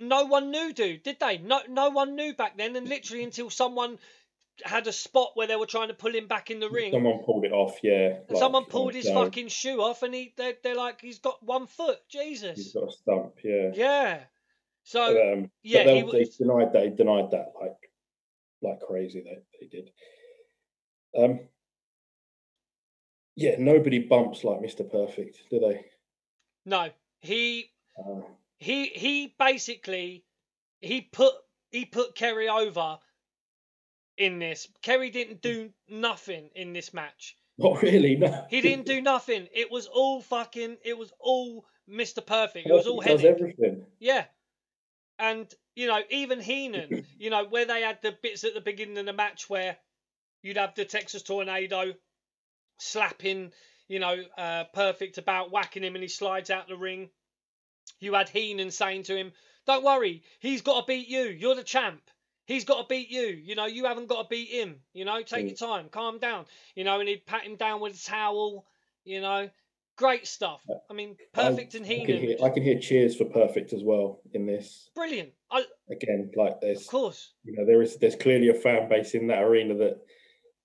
no 0.00 0.24
one 0.24 0.50
knew 0.50 0.72
dude 0.72 1.02
did 1.02 1.18
they 1.20 1.38
no 1.38 1.60
no 1.68 1.90
one 1.90 2.14
knew 2.14 2.32
back 2.34 2.56
then 2.56 2.76
and 2.76 2.88
literally 2.88 3.24
until 3.24 3.50
someone 3.50 3.98
had 4.64 4.86
a 4.86 4.92
spot 4.92 5.32
where 5.34 5.46
they 5.46 5.56
were 5.56 5.66
trying 5.66 5.88
to 5.88 5.94
pull 5.94 6.14
him 6.14 6.26
back 6.26 6.50
in 6.50 6.60
the 6.60 6.70
ring 6.70 6.92
Someone 6.92 7.20
pulled 7.24 7.44
it 7.44 7.52
off. 7.52 7.78
Yeah. 7.82 8.18
and 8.28 8.38
someone 8.38 8.64
pulled 8.64 8.94
his 8.94 9.06
no, 9.06 9.24
fucking 9.24 9.48
shoe 9.48 9.80
off 9.82 10.02
and 10.02 10.14
he 10.14 10.32
they're, 10.36 10.54
they're 10.62 10.76
like 10.76 11.00
he's 11.00 11.18
got 11.18 11.42
one 11.42 11.66
foot 11.66 11.98
He's 12.08 12.40
jesus 12.42 12.72
got 12.72 12.88
a 12.88 12.92
stump. 12.92 13.34
Yeah. 13.42 13.70
yeah 13.74 14.18
so 14.84 15.14
But, 15.14 15.32
um, 15.32 15.50
yeah, 15.62 15.84
but 15.84 15.94
he 15.94 16.02
they, 16.02 16.24
they 16.24 16.30
denied 16.38 16.72
they 16.72 16.90
denied 16.90 17.30
that 17.30 17.52
like 17.60 17.90
like 18.62 18.80
crazy. 18.80 19.20
They 19.20 19.38
they 19.60 19.66
did. 19.66 19.90
Um. 21.18 21.40
Yeah, 23.34 23.56
nobody 23.58 23.98
bumps 23.98 24.44
like 24.44 24.60
Mr. 24.60 24.88
Perfect, 24.90 25.38
do 25.50 25.58
they? 25.58 25.84
no 26.64 26.90
he 27.20 27.70
Uh, 27.98 28.20
he 28.58 28.86
he 28.86 29.34
basically 29.38 30.24
he 30.80 31.00
put 31.00 31.34
he 31.70 31.84
put 31.84 32.14
Kerry 32.14 32.48
over 32.48 32.98
in 34.22 34.38
this 34.38 34.68
Kerry 34.82 35.10
didn't 35.10 35.42
do 35.42 35.70
nothing 35.88 36.50
in 36.54 36.72
this 36.72 36.94
match 36.94 37.36
not 37.58 37.82
really. 37.82 38.16
No. 38.16 38.46
He 38.48 38.60
didn't 38.60 38.86
do 38.86 39.00
nothing. 39.00 39.48
It 39.54 39.70
was 39.70 39.86
all 39.86 40.20
fucking. 40.22 40.78
It 40.84 40.96
was 40.96 41.12
all 41.20 41.64
Mr. 41.88 42.24
Perfect. 42.24 42.66
It 42.66 42.72
was 42.72 42.86
all 42.86 43.00
does 43.00 43.24
everything. 43.24 43.86
Yeah. 43.98 44.24
And 45.18 45.52
you 45.74 45.86
know, 45.86 46.00
even 46.10 46.40
Heenan, 46.40 47.06
you 47.18 47.30
know, 47.30 47.44
where 47.44 47.64
they 47.64 47.82
had 47.82 47.98
the 48.02 48.16
bits 48.22 48.44
at 48.44 48.54
the 48.54 48.60
beginning 48.60 48.98
of 48.98 49.06
the 49.06 49.12
match 49.12 49.48
where 49.48 49.76
you'd 50.42 50.56
have 50.56 50.74
the 50.74 50.84
Texas 50.84 51.22
Tornado 51.22 51.92
slapping, 52.78 53.52
you 53.88 54.00
know, 54.00 54.16
uh, 54.36 54.64
Perfect 54.74 55.18
about 55.18 55.52
whacking 55.52 55.84
him, 55.84 55.94
and 55.94 56.02
he 56.02 56.08
slides 56.08 56.50
out 56.50 56.68
the 56.68 56.76
ring. 56.76 57.10
You 58.00 58.14
had 58.14 58.28
Heenan 58.28 58.70
saying 58.70 59.04
to 59.04 59.16
him, 59.16 59.32
"Don't 59.66 59.84
worry, 59.84 60.24
he's 60.40 60.62
got 60.62 60.80
to 60.80 60.86
beat 60.86 61.08
you. 61.08 61.24
You're 61.24 61.54
the 61.54 61.62
champ." 61.62 62.02
He's 62.46 62.64
got 62.64 62.82
to 62.82 62.86
beat 62.88 63.08
you. 63.10 63.22
You 63.26 63.54
know, 63.54 63.66
you 63.66 63.84
haven't 63.84 64.08
got 64.08 64.22
to 64.22 64.28
beat 64.28 64.48
him. 64.48 64.76
You 64.92 65.04
know, 65.04 65.22
take 65.22 65.44
Mm. 65.46 65.48
your 65.48 65.56
time, 65.56 65.88
calm 65.88 66.18
down. 66.18 66.46
You 66.74 66.84
know, 66.84 66.98
and 67.00 67.08
he'd 67.08 67.24
pat 67.26 67.44
him 67.44 67.56
down 67.56 67.80
with 67.80 67.94
a 67.94 68.04
towel. 68.04 68.66
You 69.04 69.20
know, 69.20 69.48
great 69.96 70.26
stuff. 70.26 70.64
I 70.90 70.92
mean, 70.94 71.16
perfect 71.32 71.74
and 71.74 71.84
I 71.86 71.88
can, 72.04 72.16
hear, 72.18 72.36
I 72.42 72.48
can 72.50 72.62
hear 72.62 72.78
cheers 72.78 73.16
for 73.16 73.24
perfect 73.26 73.72
as 73.72 73.82
well 73.84 74.20
in 74.32 74.46
this. 74.46 74.90
brilliant. 74.94 75.30
I, 75.50 75.64
Again, 75.90 76.30
like 76.36 76.60
this. 76.60 76.82
of 76.82 76.86
course, 76.88 77.32
you 77.44 77.54
know 77.56 77.66
there 77.66 77.82
is 77.82 77.96
there's 77.98 78.16
clearly 78.16 78.48
a 78.48 78.54
fan 78.54 78.88
base 78.88 79.14
in 79.14 79.26
that 79.28 79.42
arena 79.42 79.74
that 79.74 79.98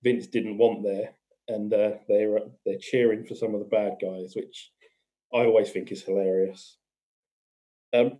Vince 0.02 0.26
didn't 0.28 0.56
want 0.58 0.82
there, 0.82 1.14
and 1.48 1.72
uh, 1.72 1.92
they're 2.08 2.38
they're 2.64 2.78
cheering 2.80 3.24
for 3.24 3.34
some 3.34 3.54
of 3.54 3.60
the 3.60 3.66
bad 3.66 3.96
guys, 4.00 4.32
which 4.34 4.70
I 5.34 5.44
always 5.44 5.70
think 5.70 5.92
is 5.92 6.02
hilarious. 6.02 6.78
Um, 7.92 8.18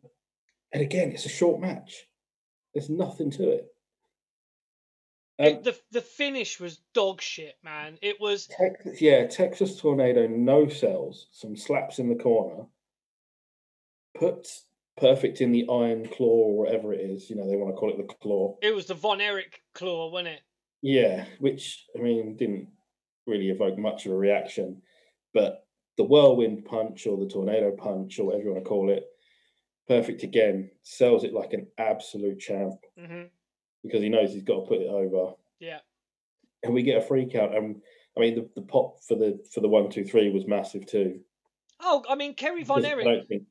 and 0.73 0.83
again, 0.83 1.11
it's 1.13 1.27
a 1.27 1.31
short 1.31 1.61
match. 1.61 2.05
There's 2.79 2.91
nothing 2.91 3.33
to 3.33 3.51
it. 3.51 3.75
It- 5.41 5.57
Um, 5.57 5.63
the 5.65 5.77
the 5.91 6.01
finish 6.01 6.61
was 6.61 6.79
dog 6.95 7.21
shit, 7.21 7.57
man. 7.65 7.99
It 8.03 8.21
was 8.21 8.47
Texas, 8.47 9.01
yeah, 9.01 9.27
Texas 9.27 9.81
Tornado, 9.81 10.29
no 10.29 10.69
cells, 10.69 11.27
some 11.33 11.57
slaps 11.57 11.99
in 11.99 12.09
the 12.09 12.15
corner, 12.23 12.67
puts 14.15 14.67
perfect 14.97 15.41
in 15.41 15.51
the 15.51 15.67
iron 15.69 16.07
claw 16.09 16.27
or 16.51 16.57
whatever 16.59 16.93
it 16.93 17.01
is. 17.01 17.29
You 17.29 17.35
know, 17.37 17.49
they 17.49 17.57
want 17.57 17.75
to 17.75 17.79
call 17.79 17.91
it 17.91 17.97
the 17.97 18.15
claw. 18.15 18.57
it 18.63 18.73
was 18.75 18.87
the 18.87 18.95
Von 18.95 19.21
Erich 19.21 19.61
claw, 19.75 20.09
wasn't 20.11 20.29
it? 20.29 20.41
Yeah, 20.81 21.27
which 21.41 21.85
I 21.97 22.01
mean 22.01 22.37
didn't 22.37 22.69
really 23.27 23.51
evoke 23.51 23.77
much 23.77 24.07
of 24.07 24.13
a 24.13 24.17
reaction, 24.17 24.83
but 25.35 25.67
the 25.97 26.05
whirlwind 26.05 26.65
punch 26.65 27.09
or 27.09 27.17
the 27.17 27.27
tornado 27.29 27.73
punch 27.73 28.21
or 28.21 28.27
whatever 28.27 28.45
you 28.45 28.53
want 28.53 28.65
to 28.65 28.69
call 28.69 28.89
it, 28.91 29.05
perfect 29.89 30.23
again 30.23 30.71
sells 30.83 31.25
it 31.25 31.33
like 31.33 31.53
an 31.55 31.67
absolute 31.79 32.39
champ 32.39 32.75
hmm 32.99 33.23
because 33.85 34.03
he 34.03 34.09
knows 34.09 34.33
he's 34.33 34.43
got 34.43 34.61
to 34.61 34.67
put 34.67 34.81
it 34.81 34.89
over. 34.89 35.35
Yeah. 35.61 35.79
and 36.65 36.75
we 36.75 36.83
get 36.83 36.99
a 36.99 37.07
free 37.07 37.27
count. 37.31 37.55
And 37.55 37.81
I 38.17 38.21
mean 38.21 38.35
the, 38.35 38.49
the 38.57 38.67
pop 38.67 38.97
for 39.07 39.15
the 39.15 39.39
for 39.53 39.61
the 39.61 39.69
one 39.69 39.89
two 39.89 40.05
three 40.05 40.31
was 40.31 40.47
massive 40.47 40.85
too. 40.85 41.21
Oh, 41.81 42.03
I 42.09 42.17
mean, 42.17 42.35
Kerry 42.35 42.65
Von 42.65 42.85
Erich. 42.85 43.05
don't 43.05 43.29
think 43.29 43.45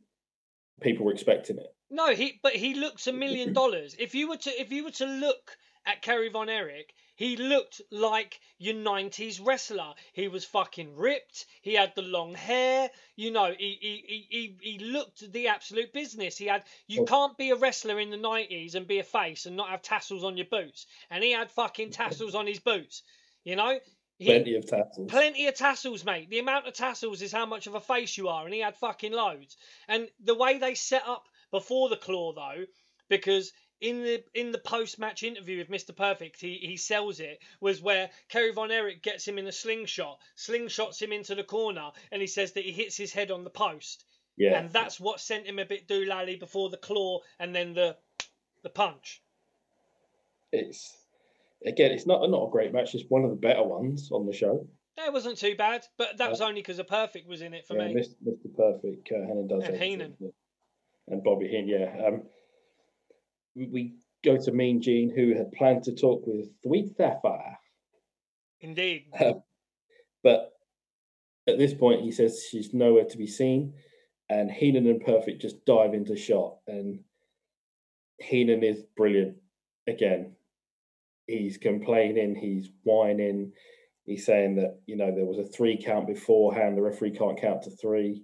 people 0.81 1.05
were 1.05 1.13
expecting 1.13 1.57
it. 1.57 1.67
No, 1.89 2.13
he 2.13 2.39
but 2.43 2.53
he 2.53 2.73
looks 2.75 3.07
a 3.07 3.13
million 3.13 3.53
dollars. 3.53 3.95
If 3.97 4.13
you 4.15 4.27
were 4.27 4.37
to 4.37 4.61
if 4.61 4.71
you 4.71 4.83
were 4.83 4.91
to 4.91 5.05
look 5.05 5.57
at 5.87 6.01
Kerry 6.01 6.29
Von 6.29 6.49
Erich, 6.49 6.93
he 7.15 7.37
looked 7.37 7.81
like 7.89 8.39
your 8.59 8.75
nineties 8.75 9.39
wrestler. 9.39 9.93
He 10.13 10.27
was 10.27 10.45
fucking 10.45 10.95
ripped. 10.95 11.45
He 11.61 11.73
had 11.73 11.95
the 11.95 12.03
long 12.03 12.35
hair. 12.35 12.91
You 13.15 13.31
know, 13.31 13.55
he 13.57 13.77
he, 13.81 14.03
he, 14.07 14.27
he, 14.29 14.71
he 14.71 14.79
looked 14.79 15.31
the 15.31 15.47
absolute 15.47 15.93
business. 15.93 16.37
He 16.37 16.45
had 16.45 16.63
you 16.85 17.05
can't 17.05 17.37
be 17.37 17.49
a 17.49 17.55
wrestler 17.55 17.99
in 17.99 18.11
the 18.11 18.17
nineties 18.17 18.75
and 18.75 18.85
be 18.85 18.99
a 18.99 19.03
face 19.03 19.47
and 19.47 19.55
not 19.55 19.69
have 19.69 19.81
tassels 19.81 20.23
on 20.23 20.37
your 20.37 20.45
boots. 20.45 20.85
And 21.09 21.23
he 21.23 21.31
had 21.31 21.49
fucking 21.49 21.89
tassels 21.91 22.35
on 22.35 22.45
his 22.45 22.59
boots. 22.59 23.01
You 23.43 23.55
know? 23.55 23.79
He, 24.19 24.25
Plenty 24.25 24.55
of 24.55 24.65
tassels. 24.65 25.09
Plenty 25.09 25.47
of 25.47 25.55
tassels, 25.55 26.03
mate. 26.03 26.29
The 26.29 26.39
amount 26.39 26.67
of 26.67 26.73
tassels 26.73 27.21
is 27.21 27.31
how 27.31 27.45
much 27.45 27.67
of 27.67 27.75
a 27.75 27.81
face 27.81 28.17
you 28.17 28.27
are, 28.27 28.45
and 28.45 28.53
he 28.53 28.59
had 28.59 28.75
fucking 28.75 29.13
loads. 29.13 29.55
And 29.87 30.09
the 30.23 30.35
way 30.35 30.57
they 30.57 30.73
set 30.75 31.03
up 31.07 31.25
before 31.51 31.87
the 31.87 31.97
claw, 31.97 32.33
though, 32.33 32.65
because 33.09 33.53
in 33.81 34.03
the 34.03 34.23
in 34.33 34.51
the 34.51 34.57
post 34.57 34.99
match 34.99 35.23
interview 35.23 35.57
with 35.57 35.69
Mr. 35.69 35.95
Perfect, 35.95 36.39
he, 36.41 36.57
he 36.61 36.77
sells 36.77 37.19
it, 37.19 37.39
was 37.61 37.81
where 37.81 38.09
Kerry 38.29 38.51
Von 38.51 38.71
Erich 38.71 39.03
gets 39.03 39.27
him 39.27 39.37
in 39.37 39.47
a 39.47 39.51
slingshot, 39.51 40.19
slingshots 40.35 41.01
him 41.01 41.11
into 41.11 41.35
the 41.35 41.43
corner, 41.43 41.91
and 42.11 42.21
he 42.21 42.27
says 42.27 42.53
that 42.53 42.65
he 42.65 42.71
hits 42.71 42.97
his 42.97 43.13
head 43.13 43.31
on 43.31 43.43
the 43.43 43.49
post. 43.49 44.05
yeah, 44.35 44.59
And 44.59 44.71
that's 44.71 44.99
what 44.99 45.19
sent 45.19 45.45
him 45.45 45.59
a 45.59 45.65
bit 45.65 45.87
doolally 45.87 46.39
before 46.39 46.69
the 46.69 46.77
claw 46.77 47.19
and 47.39 47.53
then 47.53 47.73
the 47.73 47.97
the 48.63 48.69
punch. 48.69 49.21
it's 50.51 50.97
again, 51.65 51.91
it's 51.91 52.07
not 52.07 52.27
not 52.29 52.47
a 52.47 52.51
great 52.51 52.73
match. 52.73 52.95
It's 52.95 53.05
one 53.09 53.23
of 53.23 53.29
the 53.29 53.35
better 53.35 53.63
ones 53.63 54.09
on 54.11 54.25
the 54.25 54.33
show. 54.33 54.67
That 54.97 55.13
wasn't 55.13 55.37
too 55.37 55.55
bad, 55.55 55.85
but 55.97 56.17
that 56.17 56.31
was 56.31 56.41
only 56.41 56.61
because 56.61 56.77
the 56.77 56.83
Perfect 56.83 57.27
was 57.27 57.43
in 57.43 57.53
it 57.53 57.67
for 57.67 57.77
yeah, 57.77 57.89
me. 57.89 58.01
Mr. 58.01 58.55
Perfect, 58.55 59.07
Curt 59.07 59.21
Hennig 59.21 59.47
does 59.47 59.63
it. 59.63 59.69
And 59.69 59.83
Heenan. 59.83 60.17
and 61.07 61.23
Bobby 61.23 61.47
Heenan. 61.47 61.67
Yeah, 61.67 62.07
um, 62.07 62.23
we, 63.65 63.93
go 64.23 64.37
to 64.37 64.51
Mean 64.51 64.81
Gene, 64.81 65.13
who 65.15 65.35
had 65.35 65.51
planned 65.51 65.83
to 65.83 65.95
talk 65.95 66.25
with 66.25 66.49
Sweet 66.63 66.95
Sapphire. 66.97 67.57
Indeed. 68.61 69.05
Um, 69.23 69.43
but 70.23 70.51
at 71.47 71.57
this 71.57 71.73
point, 71.73 72.01
he 72.01 72.11
says 72.11 72.43
she's 72.49 72.73
nowhere 72.73 73.05
to 73.05 73.17
be 73.17 73.27
seen, 73.27 73.73
and 74.29 74.51
Heenan 74.51 74.87
and 74.87 74.99
Perfect 74.99 75.41
just 75.41 75.63
dive 75.65 75.93
into 75.93 76.15
shot, 76.17 76.57
and 76.67 76.99
Heenan 78.19 78.63
is 78.63 78.83
brilliant 78.97 79.37
again. 79.87 80.35
He's 81.27 81.57
complaining, 81.57 82.35
he's 82.35 82.69
whining, 82.83 83.53
he's 84.05 84.25
saying 84.25 84.55
that 84.55 84.79
you 84.87 84.97
know 84.97 85.13
there 85.13 85.25
was 85.25 85.37
a 85.37 85.49
three 85.49 85.81
count 85.81 86.07
beforehand, 86.07 86.77
the 86.77 86.81
referee 86.81 87.11
can't 87.11 87.39
count 87.39 87.61
to 87.63 87.69
three. 87.69 88.23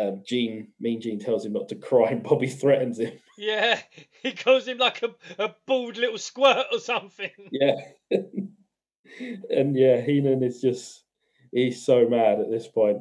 Um, 0.00 0.22
Gene, 0.24 0.68
Mean 0.80 1.00
Gene 1.00 1.18
tells 1.18 1.44
him 1.44 1.52
not 1.52 1.68
to 1.68 1.74
cry, 1.74 2.10
and 2.10 2.22
Bobby 2.22 2.48
threatens 2.48 2.98
him. 2.98 3.12
Yeah, 3.38 3.80
he 4.22 4.32
calls 4.32 4.68
him 4.68 4.76
like 4.76 5.02
a, 5.02 5.14
a 5.42 5.54
bald 5.66 5.96
little 5.96 6.18
squirt 6.18 6.66
or 6.70 6.78
something. 6.78 7.30
Yeah. 7.50 7.76
and 8.10 9.74
yeah, 9.74 10.02
Heenan 10.02 10.42
is 10.42 10.60
just 10.60 11.04
he's 11.50 11.82
so 11.82 12.06
mad 12.06 12.38
at 12.40 12.50
this 12.50 12.68
point. 12.68 12.98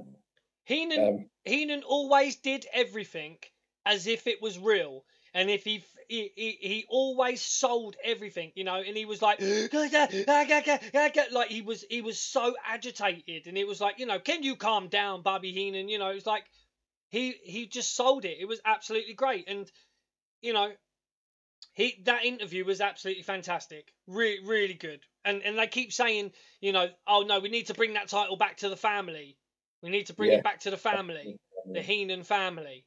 Heenan 0.64 1.00
Um, 1.06 1.30
Heenan 1.44 1.84
always 1.84 2.38
did 2.38 2.66
everything 2.74 3.38
as 3.86 4.08
if 4.08 4.28
it 4.28 4.42
was 4.42 4.58
real. 4.58 5.04
And 5.34 5.50
if 5.50 5.64
he, 5.64 5.84
he 6.08 6.32
he 6.36 6.58
he 6.60 6.86
always 6.90 7.42
sold 7.42 7.96
everything, 8.04 8.52
you 8.56 8.64
know, 8.64 8.76
and 8.76 8.96
he 8.98 9.06
was 9.06 9.22
like, 9.22 9.40
like 11.32 11.50
he 11.50 11.62
was 11.62 11.86
he 11.90 12.02
was 12.02 12.20
so 12.20 12.56
agitated, 12.66 13.46
and 13.48 13.58
it 13.58 13.68
was 13.68 13.80
like, 13.80 14.00
you 14.00 14.06
know, 14.06 14.20
can 14.20 14.42
you 14.42 14.56
calm 14.56 14.88
down, 14.88 15.22
Bobby 15.22 15.52
Heenan? 15.52 15.90
You 15.90 16.00
know, 16.00 16.10
it's 16.10 16.26
like 16.26 16.46
he 17.10 17.34
he 17.44 17.68
just 17.68 17.96
sold 17.96 18.26
it. 18.26 18.38
It 18.40 18.46
was 18.46 18.62
absolutely 18.66 19.14
great, 19.14 19.48
and 19.48 19.70
you 20.42 20.54
know, 20.54 20.72
he 21.74 22.02
that 22.06 22.26
interview 22.26 22.66
was 22.66 22.82
absolutely 22.82 23.24
fantastic, 23.24 23.94
really 24.08 24.46
really 24.46 24.74
good. 24.74 25.02
And 25.26 25.42
and 25.44 25.58
they 25.58 25.68
keep 25.68 25.92
saying, 25.92 26.32
you 26.62 26.72
know, 26.72 26.88
oh 27.08 27.22
no, 27.22 27.40
we 27.40 27.50
need 27.50 27.68
to 27.68 27.74
bring 27.74 27.94
that 27.94 28.08
title 28.08 28.38
back 28.38 28.58
to 28.58 28.70
the 28.70 28.78
family. 28.78 29.38
We 29.82 29.90
need 29.90 30.08
to 30.08 30.14
bring 30.14 30.32
Yeah. 30.32 30.38
it 30.38 30.44
back 30.44 30.60
to 30.62 30.72
the 30.72 30.78
family, 30.78 31.38
the 31.66 31.82
Heenan 31.82 32.24
family. 32.24 32.86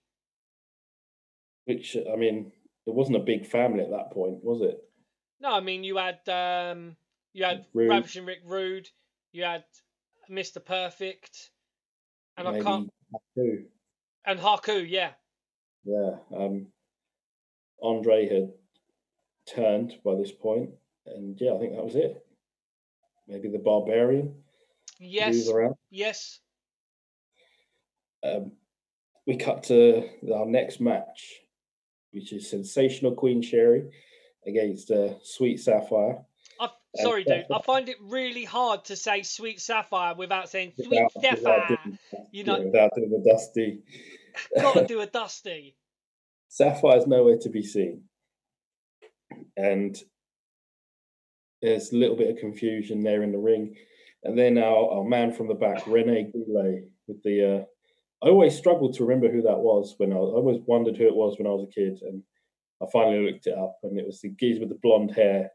which 1.64 1.96
I 1.96 2.16
mean, 2.16 2.52
it 2.86 2.94
wasn't 2.94 3.16
a 3.16 3.20
big 3.20 3.46
family 3.46 3.84
at 3.84 3.90
that 3.90 4.10
point, 4.12 4.42
was 4.42 4.62
it? 4.62 4.78
No, 5.40 5.50
I 5.50 5.60
mean 5.60 5.84
you 5.84 5.96
had 5.96 6.28
um 6.28 6.96
you 7.32 7.44
had 7.44 7.64
Rude. 7.72 7.88
Ravishing 7.90 8.26
Rick 8.26 8.40
Rude, 8.44 8.88
you 9.32 9.44
had 9.44 9.64
Mr. 10.30 10.60
Perfect, 10.60 11.50
and 12.36 12.48
I 12.48 12.60
can't? 12.60 12.90
And 14.24 14.38
Haku, 14.38 14.88
yeah. 14.88 15.10
Yeah. 15.84 16.16
Um, 16.34 16.68
Andre 17.82 18.28
had 18.28 18.52
turned 19.52 19.94
by 20.04 20.14
this 20.14 20.30
point, 20.30 20.70
and 21.06 21.36
yeah, 21.40 21.52
I 21.52 21.58
think 21.58 21.74
that 21.74 21.84
was 21.84 21.96
it. 21.96 22.24
Maybe 23.26 23.48
the 23.48 23.58
Barbarian. 23.58 24.34
Yes, 24.98 25.50
yes. 25.90 26.40
Um, 28.22 28.52
we 29.26 29.36
cut 29.36 29.64
to 29.64 30.08
our 30.32 30.46
next 30.46 30.80
match, 30.80 31.40
which 32.12 32.32
is 32.32 32.48
Sensational 32.48 33.14
Queen 33.14 33.42
Sherri 33.42 33.90
against 34.46 34.90
uh, 34.90 35.14
Sweet 35.22 35.58
Sapphire. 35.58 36.18
Sorry, 36.96 37.24
dude. 37.24 37.46
I 37.50 37.60
find 37.62 37.88
it 37.88 37.96
really 38.02 38.44
hard 38.44 38.84
to 38.86 38.96
say 38.96 39.22
Sweet 39.22 39.60
Sapphire 39.60 40.14
without 40.14 40.50
saying 40.50 40.72
Sweet 40.76 40.88
without- 41.14 41.38
Sapphire. 41.38 41.78
You 42.30 42.44
know, 42.44 42.60
without 42.60 42.90
doing 42.94 43.10
the 43.10 43.30
dusty. 43.30 43.82
gotta 44.60 44.86
do 44.86 45.00
a 45.00 45.06
dusty. 45.06 45.76
Sapphire's 46.48 47.06
nowhere 47.06 47.38
to 47.38 47.48
be 47.48 47.62
seen. 47.62 48.02
And 49.56 49.96
there's 51.62 51.92
a 51.92 51.96
little 51.96 52.16
bit 52.16 52.30
of 52.30 52.36
confusion 52.36 53.02
there 53.02 53.22
in 53.22 53.32
the 53.32 53.38
ring. 53.38 53.76
And 54.24 54.38
then 54.38 54.58
our, 54.58 54.90
our 54.90 55.04
man 55.04 55.32
from 55.32 55.48
the 55.48 55.54
back, 55.54 55.86
Rene 55.86 56.30
Goulet, 56.32 56.90
with 57.08 57.22
the. 57.22 57.56
Uh, 57.56 57.64
I 58.24 58.28
always 58.28 58.56
struggled 58.56 58.94
to 58.94 59.04
remember 59.04 59.32
who 59.32 59.42
that 59.42 59.58
was 59.58 59.94
when 59.96 60.12
I, 60.12 60.16
was, 60.16 60.32
I 60.32 60.36
always 60.36 60.60
wondered 60.66 60.96
who 60.96 61.08
it 61.08 61.14
was 61.14 61.38
when 61.38 61.46
I 61.46 61.50
was 61.50 61.66
a 61.68 61.74
kid. 61.74 62.00
And 62.02 62.22
I 62.82 62.86
finally 62.92 63.30
looked 63.30 63.46
it 63.46 63.56
up, 63.56 63.78
and 63.82 63.98
it 63.98 64.06
was 64.06 64.20
the 64.20 64.30
geezer 64.38 64.60
with 64.60 64.68
the 64.68 64.78
blonde 64.82 65.12
hair 65.12 65.50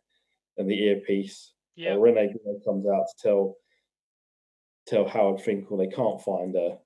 and 0.58 0.70
the 0.70 0.84
earpiece. 0.84 1.54
Yeah. 1.76 1.94
Uh, 1.94 1.98
Rene 1.98 2.34
Goulet 2.34 2.64
comes 2.66 2.86
out 2.88 3.06
to 3.08 3.28
tell 3.28 3.56
tell 4.88 5.08
Howard 5.08 5.42
Finkel 5.42 5.78
they 5.78 5.88
can't 5.88 6.22
find 6.22 6.56
her, 6.56 6.78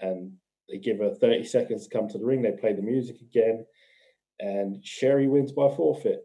and 0.00 0.32
they 0.68 0.78
give 0.78 0.98
her 0.98 1.14
30 1.14 1.44
seconds 1.44 1.86
to 1.86 1.96
come 1.96 2.08
to 2.08 2.18
the 2.18 2.24
ring. 2.24 2.42
They 2.42 2.52
play 2.52 2.72
the 2.72 2.82
music 2.82 3.16
again, 3.20 3.64
and 4.40 4.84
Sherri 4.84 5.28
wins 5.28 5.52
by 5.52 5.74
forfeit. 5.74 6.20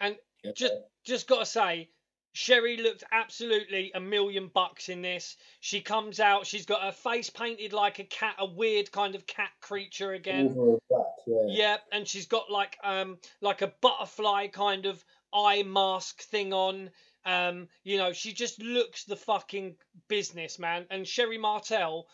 And 0.00 0.16
Yeah. 0.44 0.52
just 0.54 0.74
just 1.04 1.26
gotta 1.26 1.46
say, 1.46 1.90
Sherri 2.32 2.76
looked 2.76 3.02
absolutely 3.10 3.90
a 3.94 4.00
million 4.00 4.48
bucks 4.48 4.88
in 4.88 5.02
this. 5.02 5.36
She 5.60 5.80
comes 5.80 6.20
out, 6.20 6.46
she's 6.46 6.64
got 6.66 6.82
her 6.82 6.92
face 6.92 7.28
painted 7.28 7.72
like 7.72 7.98
a 7.98 8.04
cat, 8.04 8.36
a 8.38 8.46
weird 8.46 8.92
kind 8.92 9.14
of 9.14 9.26
cat 9.26 9.50
creature 9.60 10.12
again. 10.12 10.54
Yeah. 10.90 11.44
Yeah, 11.46 11.76
and 11.92 12.06
she's 12.06 12.26
got 12.26 12.50
like 12.50 12.78
um 12.84 13.18
like 13.40 13.62
a 13.62 13.72
butterfly 13.80 14.48
kind 14.48 14.86
of 14.86 15.04
eye 15.34 15.62
mask 15.62 16.22
thing 16.22 16.52
on. 16.52 16.90
Um, 17.24 17.68
you 17.84 17.98
know, 17.98 18.12
she 18.12 18.32
just 18.32 18.60
looks 18.60 19.04
the 19.04 19.16
fucking 19.16 19.76
business, 20.08 20.58
man. 20.58 20.86
And 20.90 21.06
Sherri 21.06 21.38
Martel, 21.38 22.06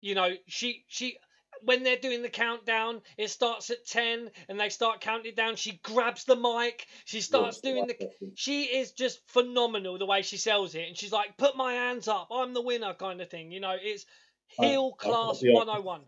you 0.00 0.14
know, 0.14 0.30
she 0.48 0.84
she 0.88 1.18
when 1.62 1.82
they're 1.82 1.96
doing 1.96 2.22
the 2.22 2.28
countdown, 2.28 3.00
it 3.16 3.30
starts 3.30 3.70
at 3.70 3.86
ten 3.86 4.30
and 4.48 4.58
they 4.58 4.68
start 4.68 5.00
counting 5.00 5.34
down. 5.34 5.56
She 5.56 5.80
grabs 5.82 6.24
the 6.24 6.36
mic, 6.36 6.86
she 7.04 7.20
starts 7.20 7.60
doing 7.60 7.86
the 7.86 8.10
she 8.34 8.64
is 8.64 8.92
just 8.92 9.20
phenomenal 9.28 9.98
the 9.98 10.06
way 10.06 10.22
she 10.22 10.36
sells 10.36 10.74
it. 10.74 10.88
And 10.88 10.96
she's 10.96 11.12
like 11.12 11.36
put 11.36 11.56
my 11.56 11.72
hands 11.74 12.08
up. 12.08 12.28
I'm 12.30 12.54
the 12.54 12.62
winner 12.62 12.94
kind 12.94 13.20
of 13.20 13.30
thing. 13.30 13.52
You 13.52 13.60
know 13.60 13.76
it's 13.80 14.04
heel 14.48 14.92
class 14.92 15.40
the 15.40 15.52
101 15.52 16.02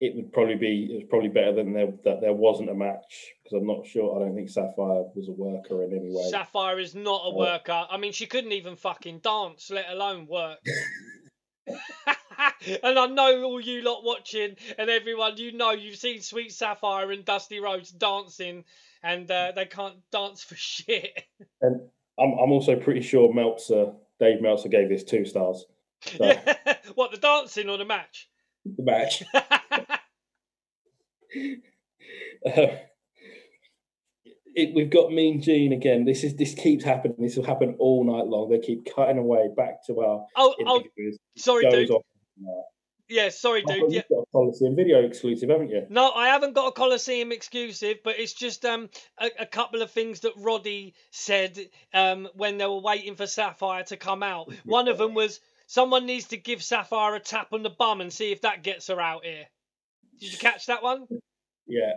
It 0.00 0.14
would 0.14 0.32
probably 0.32 0.56
be 0.56 0.88
it 0.92 0.94
was 0.96 1.04
probably 1.08 1.30
better 1.30 1.54
than 1.54 1.72
there 1.72 1.92
that 2.04 2.20
there 2.20 2.34
wasn't 2.34 2.70
a 2.70 2.74
match 2.74 3.32
because 3.42 3.58
I'm 3.58 3.66
not 3.66 3.86
sure. 3.86 4.16
I 4.16 4.24
don't 4.24 4.34
think 4.34 4.50
Sapphire 4.50 5.04
was 5.14 5.28
a 5.28 5.32
worker 5.32 5.82
in 5.84 5.92
any 5.92 6.10
way. 6.10 6.28
sapphire 6.30 6.78
is 6.78 6.94
not 6.94 7.22
a 7.24 7.34
worker 7.34 7.86
i 7.90 7.96
mean 7.96 8.12
she 8.12 8.26
couldn't 8.26 8.52
even 8.52 8.76
fucking 8.76 9.20
dance 9.20 9.70
let 9.70 9.88
alone 9.90 10.26
work 10.26 10.58
and 12.82 12.98
I 12.98 13.06
know 13.06 13.42
all 13.44 13.60
you 13.60 13.82
lot 13.82 14.04
watching 14.04 14.56
and 14.78 14.90
everyone, 14.90 15.36
you 15.36 15.52
know 15.52 15.70
you've 15.72 15.96
seen 15.96 16.20
Sweet 16.20 16.52
Sapphire 16.52 17.10
and 17.12 17.24
Dusty 17.24 17.60
Rhodes 17.60 17.90
dancing, 17.90 18.64
and 19.02 19.30
uh, 19.30 19.52
they 19.54 19.66
can't 19.66 19.96
dance 20.10 20.42
for 20.42 20.54
shit. 20.56 21.24
and 21.60 21.80
I'm 22.18 22.32
I'm 22.32 22.52
also 22.52 22.76
pretty 22.76 23.02
sure 23.02 23.32
Meltzer, 23.32 23.92
Dave 24.20 24.40
Meltzer, 24.40 24.68
gave 24.68 24.88
this 24.88 25.04
two 25.04 25.24
stars. 25.24 25.64
So, 26.02 26.32
what 26.94 27.10
the 27.10 27.18
dancing 27.18 27.68
or 27.68 27.78
the 27.78 27.84
match? 27.84 28.28
The 28.76 28.82
match. 28.82 29.22
Uh, 32.44 32.76
it, 34.54 34.74
we've 34.74 34.90
got 34.90 35.12
Mean 35.12 35.42
Gene 35.42 35.72
again. 35.72 36.04
This 36.04 36.24
is 36.24 36.36
this 36.36 36.54
keeps 36.54 36.84
happening. 36.84 37.16
This 37.20 37.36
will 37.36 37.44
happen 37.44 37.76
all 37.78 38.04
night 38.04 38.26
long. 38.26 38.48
They 38.50 38.58
keep 38.58 38.88
cutting 38.94 39.18
away 39.18 39.48
back 39.54 39.86
to 39.86 40.00
our 40.00 40.26
oh, 40.34 40.54
oh, 40.64 40.82
sorry, 41.36 41.68
dude. 41.68 41.90
Yeah, 43.08 43.28
sorry, 43.28 43.62
Oh, 43.68 43.72
dude. 43.72 43.92
Yeah. 43.92 44.02
You've 44.10 44.26
got 44.32 44.40
a 44.40 44.64
and 44.64 44.76
video 44.76 45.04
exclusive, 45.04 45.48
haven't 45.48 45.70
you? 45.70 45.86
No, 45.90 46.10
I 46.10 46.28
haven't 46.28 46.54
got 46.54 46.68
a 46.68 46.72
Coliseum 46.72 47.30
exclusive, 47.30 47.98
but 48.02 48.18
it's 48.18 48.32
just 48.32 48.64
um 48.64 48.88
a, 49.18 49.30
a 49.40 49.46
couple 49.46 49.82
of 49.82 49.90
things 49.90 50.20
that 50.20 50.32
Roddy 50.36 50.94
said 51.10 51.58
um 51.94 52.28
when 52.34 52.58
they 52.58 52.66
were 52.66 52.80
waiting 52.80 53.14
for 53.14 53.26
Sapphire 53.26 53.84
to 53.84 53.96
come 53.96 54.22
out. 54.22 54.52
One 54.64 54.88
of 54.88 54.98
them 54.98 55.14
was 55.14 55.40
someone 55.66 56.06
needs 56.06 56.26
to 56.28 56.36
give 56.36 56.62
Sapphire 56.62 57.14
a 57.14 57.20
tap 57.20 57.52
on 57.52 57.62
the 57.62 57.70
bum 57.70 58.00
and 58.00 58.12
see 58.12 58.32
if 58.32 58.42
that 58.42 58.62
gets 58.62 58.86
her 58.88 59.00
out 59.00 59.24
here. 59.24 59.46
Did 60.20 60.32
you 60.32 60.38
catch 60.38 60.66
that 60.66 60.82
one? 60.82 61.06
Yeah. 61.66 61.92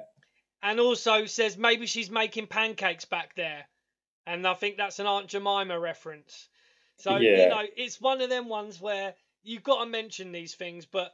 And 0.62 0.80
also 0.80 1.26
says 1.26 1.58
maybe 1.58 1.86
she's 1.86 2.12
making 2.12 2.48
pancakes 2.48 3.06
back 3.06 3.36
there, 3.36 3.66
and 4.28 4.46
I 4.46 4.56
think 4.56 4.76
that's 4.76 5.00
an 5.00 5.08
Aunt 5.08 5.28
Jemima 5.28 5.80
reference. 5.80 6.50
So 6.98 7.16
you 7.16 7.48
know, 7.48 7.64
it's 7.78 8.02
one 8.02 8.20
of 8.20 8.30
them 8.30 8.50
ones 8.50 8.82
where 8.82 9.14
you've 9.42 9.64
got 9.64 9.84
to 9.84 9.90
mention 9.90 10.34
these 10.34 10.56
things, 10.56 10.86
but 10.86 11.14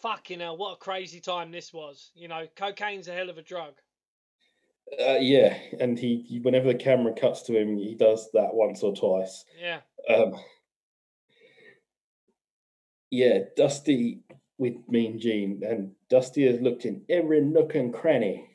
fucking 0.00 0.40
hell, 0.40 0.58
what 0.58 0.74
a 0.74 0.76
crazy 0.76 1.20
time 1.20 1.50
this 1.50 1.72
was. 1.72 2.10
You 2.14 2.28
know, 2.28 2.46
cocaine's 2.56 3.08
a 3.08 3.14
hell 3.14 3.30
of 3.30 3.38
a 3.38 3.42
drug. 3.42 3.72
Uh, 5.00 5.18
yeah, 5.18 5.56
and 5.80 5.98
he, 5.98 6.24
he 6.28 6.40
whenever 6.40 6.68
the 6.68 6.78
camera 6.78 7.14
cuts 7.14 7.42
to 7.42 7.58
him, 7.58 7.76
he 7.76 7.94
does 7.94 8.30
that 8.32 8.52
once 8.52 8.82
or 8.82 8.94
twice. 8.94 9.44
Yeah. 9.58 9.80
Um, 10.14 10.34
yeah, 13.10 13.40
Dusty 13.56 14.20
with 14.58 14.74
Mean 14.88 15.18
Gene, 15.18 15.62
and 15.64 15.92
Dusty 16.10 16.46
has 16.50 16.60
looked 16.60 16.84
in 16.84 17.02
every 17.08 17.40
nook 17.40 17.74
and 17.74 17.92
cranny. 17.92 18.48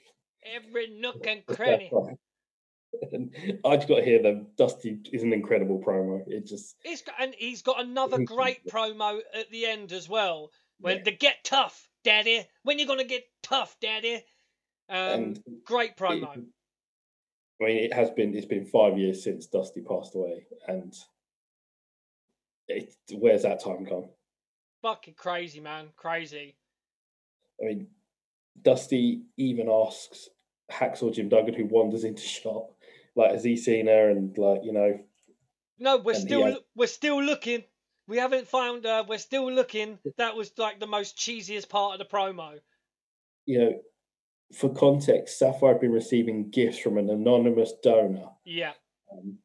Every 0.46 0.88
nook 1.00 1.26
and 1.28 1.46
cranny. 1.46 1.92
and 3.12 3.34
I 3.66 3.76
just 3.78 3.88
got 3.88 3.98
to 3.98 4.04
hear 4.06 4.22
that 4.22 4.56
Dusty 4.58 5.00
is 5.12 5.24
an 5.24 5.34
incredible 5.34 5.82
promo. 5.82 6.22
It 6.28 6.46
just 6.46 6.76
He's 6.84 7.02
got, 7.02 7.16
and 7.20 7.34
he's 7.38 7.62
got 7.62 7.80
another 7.82 8.24
great 8.24 8.66
promo 8.68 9.20
at 9.34 9.50
the 9.50 9.66
end 9.66 9.92
as 9.94 10.08
well. 10.10 10.50
When 10.80 10.98
Yeah. 10.98 11.04
the 11.04 11.12
get 11.12 11.44
tough, 11.44 11.88
daddy. 12.04 12.46
When 12.64 12.78
you're 12.78 12.88
gonna 12.88 13.04
get 13.06 13.24
tough, 13.42 13.78
daddy? 13.80 14.16
Um, 14.90 14.98
and 15.24 15.44
great 15.66 15.92
it- 15.92 15.98
promo. 15.98 16.46
I 17.62 17.66
mean, 17.66 17.78
it 17.78 17.94
has 17.94 18.10
been. 18.12 18.36
It's 18.36 18.46
been 18.48 18.66
five 18.66 18.98
years 18.98 19.24
since 19.24 19.46
Dusty 19.48 19.82
passed 19.82 20.16
away, 20.16 20.46
and 20.68 20.94
it 22.68 22.94
where's 23.14 23.44
that 23.44 23.62
time 23.64 23.86
gone? 23.86 24.10
Fucking 24.84 25.16
crazy, 25.16 25.60
man. 25.60 25.88
Crazy. 25.96 26.56
I 27.62 27.66
mean, 27.68 27.88
Dusty 28.62 29.24
even 29.38 29.68
asks 29.70 30.30
Hacksaw 30.72 31.14
Jim 31.14 31.30
Duggan, 31.30 31.56
who 31.56 31.66
wanders 31.66 32.04
into 32.04 32.22
shot, 32.38 32.66
like, 33.16 33.32
has 33.32 33.44
he 33.44 33.56
seen 33.58 33.88
her? 33.88 34.10
And 34.12 34.38
like, 34.38 34.62
you 34.64 34.74
know, 34.74 35.00
No, 35.80 35.98
we're 35.98 36.14
still 36.14 36.60
we're 36.76 36.88
still 36.88 37.22
looking. 37.24 37.64
We 38.08 38.18
haven't 38.18 38.48
found 38.50 38.84
her. 38.84 39.04
We're 39.08 39.18
still 39.18 39.50
looking. 39.52 39.98
That 40.18 40.36
was 40.36 40.52
like 40.58 40.80
the 40.80 40.88
most 40.88 41.18
cheesiest 41.18 41.70
part 41.70 41.94
of 41.94 42.00
the 42.00 42.14
promo. 42.14 42.60
you 43.46 43.60
know, 43.60 43.80
for 44.54 44.70
context, 44.74 45.40
Sapphire 45.40 45.72
had 45.74 45.82
been 45.82 45.92
receiving 45.92 46.50
gifts 46.52 46.78
from 46.80 46.98
an 46.98 47.10
anonymous 47.10 47.72
donor, 47.82 48.30
Yeah. 48.46 48.74
um, 49.12 49.38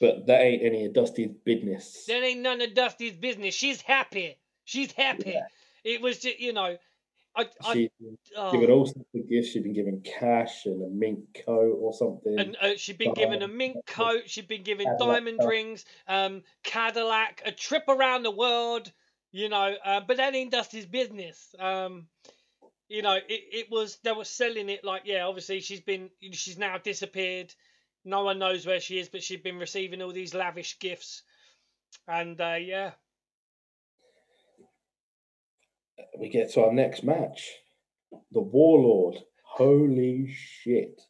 but 0.00 0.26
that 0.26 0.40
ain't 0.42 0.62
any 0.62 0.84
of 0.86 0.92
Dusty's 0.92 1.30
business. 1.44 2.04
That 2.08 2.22
ain't 2.24 2.40
none 2.40 2.60
of 2.60 2.74
Dusty's 2.74 3.16
business. 3.16 3.54
She's 3.54 3.80
happy. 3.80 4.38
She's 4.64 4.92
happy. 4.92 5.32
Yeah. 5.34 5.46
It 5.84 6.00
was 6.00 6.18
just, 6.18 6.40
you 6.40 6.52
know, 6.52 6.76
I, 7.36 7.46
I 7.64 7.74
She's 7.74 7.88
been 8.00 8.18
oh, 8.36 8.52
given 8.52 8.70
all 8.70 8.86
sorts 8.86 9.08
of 9.14 9.28
gifts. 9.28 9.48
She'd 9.48 9.64
been 9.64 9.72
given 9.72 10.00
cash 10.02 10.66
and 10.66 10.82
a 10.82 10.88
mink 10.88 11.42
coat 11.44 11.76
or 11.80 11.92
something. 11.92 12.38
and 12.38 12.56
uh, 12.60 12.76
she'd 12.76 12.98
been 12.98 13.14
given 13.14 13.42
a 13.42 13.48
mink 13.48 13.84
coat. 13.86 14.22
She'd 14.26 14.48
been 14.48 14.62
given 14.62 14.86
diamond 14.98 15.40
rings, 15.44 15.84
um, 16.06 16.42
Cadillac, 16.62 17.42
a 17.44 17.52
trip 17.52 17.84
around 17.88 18.22
the 18.22 18.30
world. 18.30 18.90
You 19.32 19.48
know, 19.48 19.74
uh, 19.84 20.00
but 20.06 20.18
that 20.18 20.34
ain't 20.36 20.52
Dusty's 20.52 20.86
business. 20.86 21.56
Um, 21.58 22.06
you 22.88 23.02
know, 23.02 23.14
it, 23.14 23.24
it 23.28 23.66
was 23.70 23.98
they 24.04 24.12
were 24.12 24.24
selling 24.24 24.68
it 24.68 24.84
like, 24.84 25.02
yeah, 25.06 25.26
obviously 25.26 25.60
she's 25.60 25.80
been 25.80 26.10
she's 26.32 26.56
now 26.58 26.78
disappeared. 26.78 27.52
No 28.04 28.22
one 28.22 28.38
knows 28.38 28.64
where 28.64 28.80
she 28.80 29.00
is, 29.00 29.08
but 29.08 29.24
she'd 29.24 29.42
been 29.42 29.58
receiving 29.58 30.02
all 30.02 30.12
these 30.12 30.34
lavish 30.34 30.78
gifts, 30.78 31.22
and 32.06 32.40
uh, 32.40 32.58
yeah, 32.60 32.92
we 36.18 36.28
get 36.28 36.52
to 36.52 36.64
our 36.64 36.72
next 36.72 37.04
match. 37.04 37.50
The 38.32 38.40
Warlord. 38.40 39.16
Holy 39.42 40.32
shit. 40.32 41.00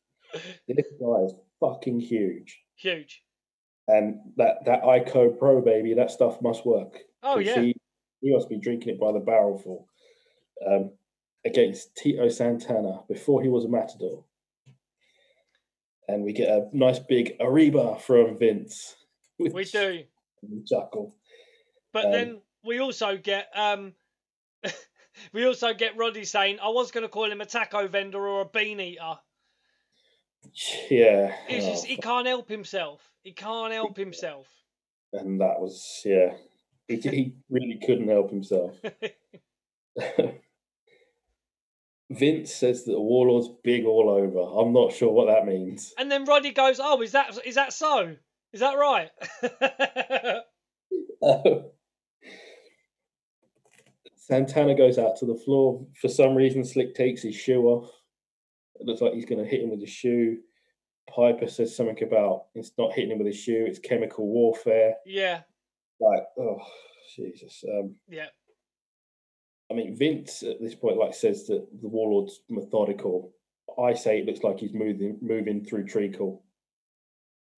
This 0.69 0.87
guy 1.01 1.25
is 1.25 1.35
fucking 1.61 2.01
huge. 2.01 2.61
huge. 2.77 3.23
And 3.87 4.21
that, 4.37 4.65
that 4.65 4.83
ICO 4.83 5.39
Pro, 5.39 5.61
baby, 5.61 5.95
that 5.95 6.11
stuff 6.11 6.41
must 6.43 6.67
work. 6.67 6.99
Oh 7.23 7.39
yeah, 7.39 7.61
He, 7.61 7.77
he 8.21 8.35
must 8.35 8.49
be 8.49 8.59
drinking 8.59 8.95
it 8.95 9.01
by 9.01 9.13
the 9.13 9.21
barrelful. 9.21 9.89
Um, 10.67 10.93
against 11.45 11.95
Tito 11.97 12.29
Santana 12.29 13.01
before 13.09 13.43
he 13.43 13.49
was 13.49 13.65
a 13.65 13.69
matador. 13.69 14.25
And 16.09 16.23
we 16.23 16.33
get 16.33 16.49
a 16.49 16.69
nice 16.73 16.99
big 16.99 17.37
Arriba 17.41 17.99
from 17.99 18.39
Vince. 18.39 18.97
we 19.39 19.65
do. 19.65 20.05
we 20.43 20.65
Chuckle. 20.67 21.15
But 21.93 22.07
Um, 22.07 22.13
then 22.13 22.41
we 22.63 22.81
also 22.81 23.17
get 23.17 23.49
um 23.55 23.95
we 25.33 25.47
also 25.47 25.75
get 25.75 25.97
Roddy 25.97 26.25
saying 26.25 26.59
I 26.63 26.69
was 26.69 26.91
going 26.91 27.03
to 27.03 27.09
call 27.09 27.31
him 27.31 27.41
a 27.41 27.47
taco 27.47 27.89
vendor 27.89 28.27
or 28.27 28.43
a 28.43 28.47
bean 28.47 28.81
eater. 28.81 29.19
Yeah. 30.91 31.35
He's 31.49 31.65
oh, 31.65 31.71
just, 31.71 31.87
he 31.87 31.97
can't 31.97 32.27
help 32.27 32.49
himself. 32.49 33.01
He 33.23 33.33
can't 33.33 33.73
help 33.73 33.97
himself. 33.97 34.47
and 35.13 35.41
that 35.41 35.61
was 35.61 36.03
yeah. 36.05 36.35
He, 36.89 36.97
he 36.97 37.35
really 37.49 37.81
couldn't 37.85 38.09
help 38.09 38.31
himself. 38.31 38.75
Vince 42.11 42.55
says 42.55 42.85
that 42.85 42.93
the 42.93 43.01
Warlord's 43.01 43.49
big 43.63 43.87
all 43.87 44.11
over. 44.11 44.41
I'm 44.61 44.73
not 44.73 44.93
sure 44.93 45.11
what 45.11 45.27
that 45.27 45.47
means. 45.47 45.95
And 45.99 46.11
then 46.11 46.25
Roddy 46.25 46.53
goes, 46.53 46.79
"Oh, 46.83 47.01
is 47.01 47.13
that 47.13 47.39
is 47.45 47.55
that 47.55 47.73
so? 47.73 48.17
Is 48.53 48.61
that 48.61 48.75
right?" 48.75 49.11
Oh. 51.23 51.71
Santana 54.27 54.75
goes 54.75 54.97
out 54.99 55.17
to 55.17 55.27
the 55.27 55.35
floor. 55.35 55.87
For 56.01 56.09
some 56.09 56.35
reason, 56.35 56.65
Slick 56.65 56.95
takes 56.95 57.21
his 57.21 57.35
shoe 57.35 57.65
off. 57.67 57.91
It 58.81 58.87
looks 58.87 59.03
like 59.03 59.13
he's 59.13 59.27
going 59.27 59.45
to 59.45 59.49
hit 59.49 59.61
him 59.61 59.69
with 59.71 59.81
his 59.81 59.91
shoe. 59.91 60.39
Piper 61.15 61.47
says 61.47 61.77
something 61.77 62.03
about 62.03 62.47
it's 62.55 62.73
not 62.79 62.95
hitting 62.95 63.11
him 63.11 63.19
with 63.19 63.27
his 63.27 63.37
shoe, 63.37 63.67
it's 63.69 63.79
chemical 63.79 64.27
warfare. 64.27 64.95
yeah, 65.05 65.43
Like, 66.01 66.23
oh, 66.39 66.57
Jesus. 67.15 67.63
Um, 67.69 67.97
yeah, 68.09 68.29
I 69.71 69.75
mean, 69.75 69.95
Vince 69.95 70.43
at 70.43 70.59
this 70.59 70.75
point, 70.75 70.97
like, 70.97 71.13
says 71.13 71.47
that 71.49 71.67
the 71.83 71.89
Warlord's 71.89 72.41
methodical. 72.49 73.35
I 73.79 73.93
say 73.93 74.21
it 74.21 74.27
looks 74.27 74.43
like 74.43 74.59
he's 74.59 74.73
moving 74.73 75.19
moving 75.21 75.63
through 75.67 75.85
treacle. 75.85 76.43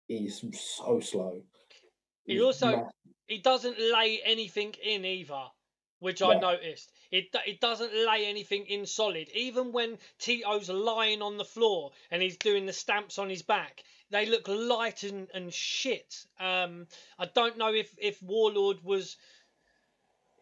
He's 0.08 0.44
so 0.52 0.98
slow. 0.98 1.42
He 2.24 2.40
also- 2.40 2.70
massive. 2.72 2.92
he 3.28 3.38
doesn't 3.38 3.78
lay 3.78 4.20
anything 4.24 4.74
in 4.82 5.04
either, 5.04 5.44
which 6.00 6.22
I 6.22 6.38
noticed. 6.38 6.92
It 7.10 7.34
it 7.46 7.60
doesn't 7.60 7.94
lay 7.94 8.26
anything 8.26 8.66
in 8.66 8.86
solid. 8.86 9.28
Even 9.34 9.72
when 9.72 9.98
Tito's 10.18 10.68
lying 10.68 11.22
on 11.22 11.36
the 11.36 11.44
floor 11.44 11.92
and 12.10 12.22
he's 12.22 12.36
doing 12.36 12.66
the 12.66 12.72
stamps 12.72 13.18
on 13.18 13.28
his 13.28 13.42
back, 13.42 13.82
they 14.10 14.26
look 14.26 14.48
light 14.48 15.02
and, 15.02 15.28
and 15.34 15.52
shit. 15.52 16.26
Um, 16.38 16.86
I 17.18 17.26
don't 17.26 17.58
know 17.58 17.72
if 17.72 17.94
if 17.98 18.22
Warlord 18.22 18.84
was 18.84 19.16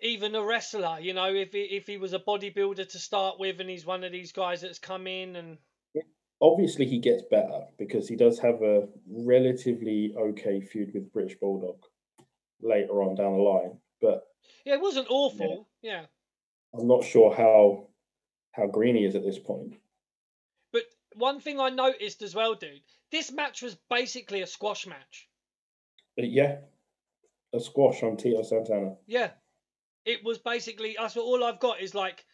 even 0.00 0.34
a 0.34 0.42
wrestler. 0.42 0.98
You 1.00 1.14
know, 1.14 1.32
if 1.32 1.52
he, 1.52 1.62
if 1.62 1.86
he 1.86 1.96
was 1.96 2.12
a 2.12 2.18
bodybuilder 2.18 2.88
to 2.88 2.98
start 2.98 3.38
with, 3.38 3.60
and 3.60 3.70
he's 3.70 3.86
one 3.86 4.04
of 4.04 4.12
these 4.12 4.32
guys 4.32 4.60
that's 4.60 4.78
come 4.78 5.06
in 5.06 5.36
and 5.36 5.58
obviously 6.40 6.84
he 6.84 6.98
gets 6.98 7.22
better 7.30 7.66
because 7.78 8.06
he 8.08 8.16
does 8.16 8.38
have 8.38 8.60
a 8.62 8.86
relatively 9.08 10.14
okay 10.18 10.60
feud 10.60 10.92
with 10.92 11.12
British 11.12 11.38
Bulldog 11.38 11.78
later 12.60 13.02
on 13.02 13.14
down 13.14 13.36
the 13.36 13.42
line. 13.42 13.78
But 14.00 14.24
yeah, 14.64 14.74
it 14.74 14.80
wasn't 14.80 15.06
awful. 15.10 15.68
Yeah. 15.82 16.06
I'm 16.76 16.88
not 16.88 17.04
sure 17.04 17.34
how 17.34 17.88
how 18.52 18.66
green 18.66 18.96
he 18.96 19.04
is 19.04 19.14
at 19.14 19.24
this 19.24 19.38
point. 19.38 19.74
But 20.72 20.82
one 21.14 21.40
thing 21.40 21.60
I 21.60 21.70
noticed 21.70 22.22
as 22.22 22.34
well, 22.34 22.54
dude, 22.54 22.82
this 23.10 23.32
match 23.32 23.62
was 23.62 23.76
basically 23.90 24.42
a 24.42 24.46
squash 24.46 24.86
match. 24.86 25.28
But 26.16 26.30
yeah, 26.30 26.58
a 27.52 27.60
squash 27.60 28.02
on 28.02 28.16
Tito 28.16 28.42
Santana. 28.42 28.96
Yeah. 29.06 29.30
It 30.04 30.22
was 30.24 30.38
basically 30.38 30.96
that's 30.98 31.16
what 31.16 31.22
all 31.24 31.44
I've 31.44 31.60
got 31.60 31.80
is 31.80 31.94
like 31.94 32.24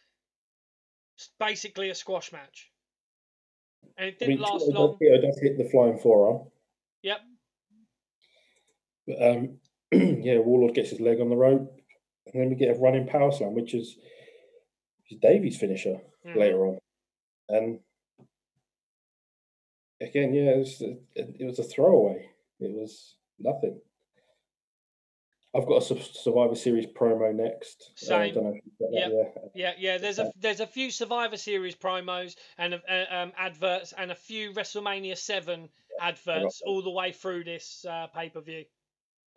basically 1.39 1.89
a 1.89 1.95
squash 1.95 2.31
match. 2.31 2.69
And 3.97 4.09
it 4.09 4.19
didn't 4.19 4.35
mean, 4.35 4.43
last 4.43 4.65
Tito, 4.65 4.79
long. 4.79 4.97
Tito 4.97 5.21
does 5.21 5.39
hit 5.39 5.57
the 5.57 5.69
flying 5.69 5.97
forearm. 5.97 6.47
Yep. 7.03 7.19
But 9.07 9.29
um, 9.29 9.57
yeah, 9.91 10.37
Warlord 10.39 10.75
gets 10.75 10.89
his 10.89 10.99
leg 10.99 11.19
on 11.19 11.29
the 11.29 11.35
rope, 11.35 11.80
and 12.33 12.41
then 12.41 12.49
we 12.49 12.55
get 12.55 12.75
a 12.75 12.79
running 12.79 13.07
power 13.07 13.31
slam, 13.31 13.53
which 13.53 13.73
is, 13.73 13.97
is 15.09 15.17
Davey's 15.21 15.57
finisher 15.57 15.99
Mhm. 16.25 16.35
later 16.35 16.65
on. 16.67 16.79
And 17.49 17.79
again, 19.99 20.33
yeah, 20.33 20.51
it 20.51 20.57
was, 20.59 20.81
a, 20.81 20.97
it 21.15 21.45
was 21.45 21.59
a 21.59 21.63
throwaway. 21.63 22.29
It 22.59 22.71
was 22.71 23.15
nothing. 23.39 23.81
I've 25.53 25.65
got 25.65 25.81
a 25.91 26.01
Survivor 26.03 26.55
Series 26.55 26.85
promo 26.85 27.35
next. 27.35 27.91
Uh, 28.03 28.05
Same. 28.05 28.33
don't 28.35 28.43
know 28.45 28.49
if 28.51 28.61
you've 28.65 28.79
got 28.79 28.93
Yep. 28.93 29.09
that, 29.11 29.51
yeah. 29.53 29.67
Yeah, 29.67 29.73
yeah. 29.77 29.97
There's 29.97 30.19
a 30.19 30.31
there's 30.37 30.61
a 30.61 30.67
few 30.67 30.89
Survivor 30.91 31.35
Series 31.35 31.75
promos 31.75 32.37
and 32.57 32.75
uh, 32.75 33.05
um, 33.09 33.33
adverts 33.35 33.91
and 33.97 34.11
a 34.11 34.15
few 34.15 34.53
WrestleMania 34.53 35.17
Seven 35.17 35.67
adverts 35.99 36.61
all 36.65 36.81
the 36.81 36.89
way 36.89 37.11
through 37.11 37.43
this 37.43 37.83
uh, 37.83 38.07
pay 38.07 38.29
per 38.29 38.39
view. 38.39 38.63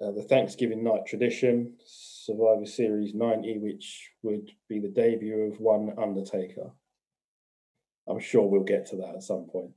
Uh, 0.01 0.11
the 0.13 0.23
Thanksgiving 0.23 0.83
night 0.85 1.07
tradition, 1.07 1.75
Survivor 1.85 2.67
Series 2.67 3.15
90, 3.15 3.59
which 3.59 4.11
would 4.23 4.51
be 4.69 4.79
the 4.81 4.89
debut 4.89 5.43
of 5.53 5.61
one 5.61 5.93
Undertaker. 5.99 6.71
I'm 8.09 8.21
sure 8.21 8.47
we'll 8.47 8.65
get 8.65 8.87
to 8.91 8.97
that 8.97 9.15
at 9.15 9.23
some 9.23 9.47
point. 9.51 9.71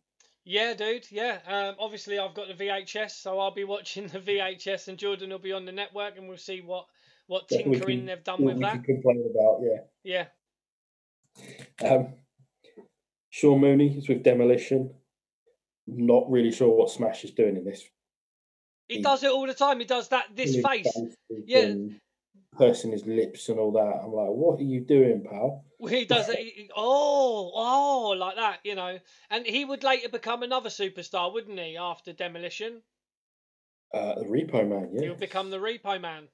Yeah, 0.44 0.74
dude. 0.74 1.06
Yeah. 1.12 1.40
Um, 1.48 1.76
obviously, 1.80 2.18
I've 2.20 2.34
got 2.34 2.48
the 2.48 2.54
VHS, 2.66 3.12
so 3.12 3.40
I'll 3.40 3.54
be 3.54 3.64
watching 3.66 4.08
the 4.08 4.20
VHS, 4.28 4.88
and 4.88 4.98
Jordan 4.98 5.30
will 5.30 5.40
be 5.40 5.54
on 5.54 5.66
the 5.66 5.72
network, 5.72 6.18
and 6.18 6.28
we'll 6.28 6.38
see 6.38 6.62
what 6.62 6.86
what 7.28 7.50
tinkering 7.50 8.00
can- 8.00 8.06
they've 8.06 8.24
done 8.24 8.42
with 8.42 8.56
we 8.56 8.62
that. 8.64 8.72
can 8.72 8.84
complain 8.84 9.30
about, 9.30 9.60
Yeah. 10.04 10.28
yeah. 11.82 11.88
Um, 11.90 12.14
Sean 13.30 13.60
Mooney 13.60 13.98
is 13.98 14.08
with 14.08 14.24
Demolition. 14.24 14.94
Not 15.86 16.32
really 16.32 16.52
sure 16.52 16.70
what 16.74 16.90
Smash 16.90 17.26
is 17.26 17.32
doing 17.32 17.58
in 17.58 17.66
this. 17.66 17.84
He 18.88 18.98
He- 18.98 19.02
does 19.02 19.24
it 19.24 19.32
all 19.32 19.46
the 19.48 19.54
time. 19.54 19.80
He 19.80 19.86
does 19.86 20.10
that. 20.10 20.36
This 20.36 20.60
face. 20.62 20.88
Yeah. 21.46 21.74
Pursing 22.58 22.92
his 22.92 23.06
lips 23.06 23.50
and 23.50 23.60
all 23.60 23.72
that. 23.74 24.02
I'm 24.04 24.12
like, 24.14 24.30
what 24.30 24.60
are 24.60 24.64
you 24.64 24.80
doing, 24.82 25.24
pal? 25.24 25.64
He 25.90 26.06
does 26.06 26.28
it. 26.30 26.40
he- 26.40 26.72
Oh, 26.76 27.52
oh, 27.54 28.10
like 28.18 28.36
that, 28.38 28.60
you 28.64 28.74
know. 28.76 28.98
And 29.30 29.46
he 29.46 29.64
would 29.64 29.84
later 29.84 30.10
become 30.10 30.42
another 30.42 30.70
superstar, 30.70 31.32
wouldn't 31.32 31.60
he? 31.60 31.78
After 31.78 32.14
Demolition, 32.14 32.82
Uh, 33.94 34.16
the 34.16 34.26
Repo 34.26 34.68
Man, 34.68 34.90
he 34.98 35.04
yeah. 35.04 35.10
would 35.10 35.20
become 35.20 35.50
the 35.50 35.60
Repo 35.60 36.00
Man. 36.02 36.28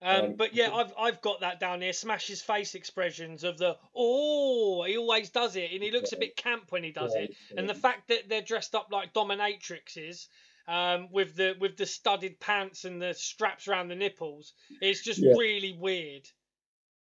Um, 0.00 0.24
Um, 0.26 0.34
but 0.34 0.54
yeah, 0.54 0.72
I've 0.72 0.92
I've 0.98 1.20
got 1.22 1.40
that 1.40 1.58
down 1.60 1.80
here. 1.80 1.92
Smash's 1.92 2.40
face 2.42 2.74
expressions 2.74 3.42
of 3.42 3.58
the 3.58 3.76
oh, 3.96 4.82
he 4.84 4.96
always 4.96 5.30
does 5.30 5.56
it, 5.56 5.72
and 5.72 5.82
he 5.82 5.90
looks 5.90 6.12
a 6.12 6.16
bit 6.16 6.36
camp 6.36 6.70
when 6.70 6.84
he 6.84 6.92
does 6.92 7.14
it. 7.14 7.34
And 7.56 7.68
the 7.68 7.74
fact 7.74 8.08
that 8.08 8.28
they're 8.28 8.42
dressed 8.42 8.74
up 8.74 8.88
like 8.92 9.12
dominatrixes, 9.14 10.28
um, 10.66 11.08
with 11.12 11.36
the 11.36 11.54
with 11.60 11.76
the 11.76 11.86
studded 11.86 12.40
pants 12.40 12.84
and 12.84 13.00
the 13.00 13.14
straps 13.14 13.68
around 13.68 13.88
the 13.88 13.94
nipples, 13.94 14.54
it's 14.80 15.02
just 15.02 15.20
Yeah. 15.20 15.34
really 15.38 15.72
weird. 15.72 16.28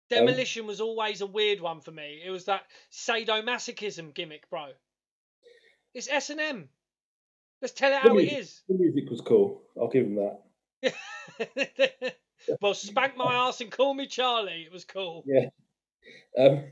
Demolition 0.10 0.68
was 0.68 0.82
always 0.82 1.22
a 1.22 1.26
weird 1.26 1.62
one 1.62 1.80
for 1.80 1.92
me. 1.92 2.22
It 2.24 2.32
was 2.32 2.46
that 2.46 2.66
sadomasochism 2.92 4.14
gimmick, 4.14 4.50
bro. 4.50 4.72
It's 5.94 6.10
S 6.10 6.30
and 6.30 6.42
M. 6.42 6.70
Let's 7.62 7.74
tell 7.74 7.94
it 7.94 8.02
how 8.02 8.18
it 8.18 8.24
is. 8.24 8.62
The 8.68 8.76
music 8.76 9.10
was 9.10 9.22
cool. 9.22 9.62
I'll 9.80 9.88
give 9.88 10.06
him 10.06 10.16
that. 10.16 10.42
well, 12.62 12.74
spank 12.74 13.16
my 13.16 13.34
ass 13.34 13.62
and 13.62 13.72
call 13.72 13.94
me 13.94 14.08
Charlie. 14.08 14.64
It 14.66 14.72
was 14.72 14.86
cool. 14.86 15.24
Yeah. 15.28 15.50
Um, 16.38 16.64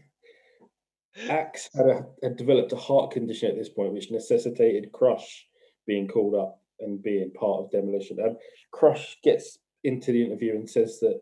Axe 1.30 1.70
had, 1.76 1.86
a, 1.86 2.06
had 2.24 2.38
developed 2.38 2.72
a 2.72 2.78
heart 2.78 3.12
condition 3.12 3.52
at 3.52 3.58
this 3.58 3.70
point, 3.70 3.94
which 3.94 4.10
necessitated 4.10 4.92
Crush 4.92 5.46
being 5.86 6.08
called 6.08 6.34
up 6.34 6.62
and 6.82 7.02
being 7.02 7.32
part 7.32 7.62
of 7.64 7.72
Demolition. 7.72 8.18
Um, 8.24 8.38
Crush 8.72 9.18
gets 9.24 9.58
into 9.84 10.12
the 10.12 10.24
interview 10.24 10.56
and 10.56 10.70
says 10.70 11.00
that 11.00 11.20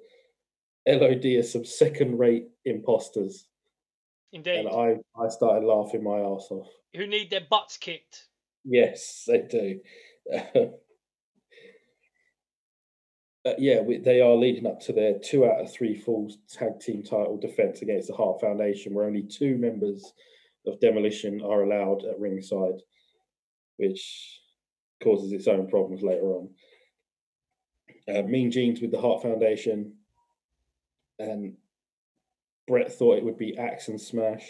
LOD 0.88 1.26
are 1.26 1.44
some 1.44 1.66
second-rate 1.66 2.48
imposters, 2.66 3.48
Indeed. 4.34 4.66
and 4.66 4.70
I 4.70 4.98
I 5.22 5.30
started 5.30 5.66
laughing 5.66 6.04
my 6.04 6.20
ass 6.20 6.48
off. 6.50 6.70
Who 6.96 7.06
need 7.08 7.30
their 7.30 7.46
butts 7.50 7.78
kicked. 7.78 8.28
Yes, 8.64 9.24
they 9.28 9.42
do. 9.42 10.74
Uh, 13.46 13.54
yeah, 13.58 13.80
we, 13.80 13.98
they 13.98 14.20
are 14.20 14.36
leading 14.36 14.68
up 14.68 14.82
to 14.82 14.92
their 14.92 15.18
two 15.20 15.46
out 15.46 15.62
of 15.62 15.72
three 15.72 15.96
full 15.96 16.30
tag 16.50 16.82
team 16.82 17.02
title 17.02 17.38
defense 17.38 17.82
against 17.82 18.10
the 18.10 18.14
Hart 18.14 18.42
Foundation, 18.42 18.94
where 18.94 19.06
only 19.06 19.24
two 19.24 19.58
members 19.58 20.12
of 20.66 20.80
Demolition 20.82 21.42
are 21.42 21.64
allowed 21.64 22.04
at 22.04 22.20
ringside, 22.20 22.82
which 23.78 24.42
causes 25.04 25.32
its 25.32 25.48
own 25.48 25.68
problems 25.68 26.02
later 26.04 26.26
on. 26.34 26.50
Uh, 28.08 28.22
mean 28.24 28.52
Genes 28.52 28.82
with 28.82 28.92
the 28.92 29.02
Hart 29.02 29.22
Foundation, 29.22 29.94
and 31.20 31.56
Bret 32.68 32.94
thought 32.94 33.18
it 33.18 33.24
would 33.26 33.38
be 33.38 33.58
Axe 33.58 33.90
and 33.90 34.00
Smash, 34.00 34.48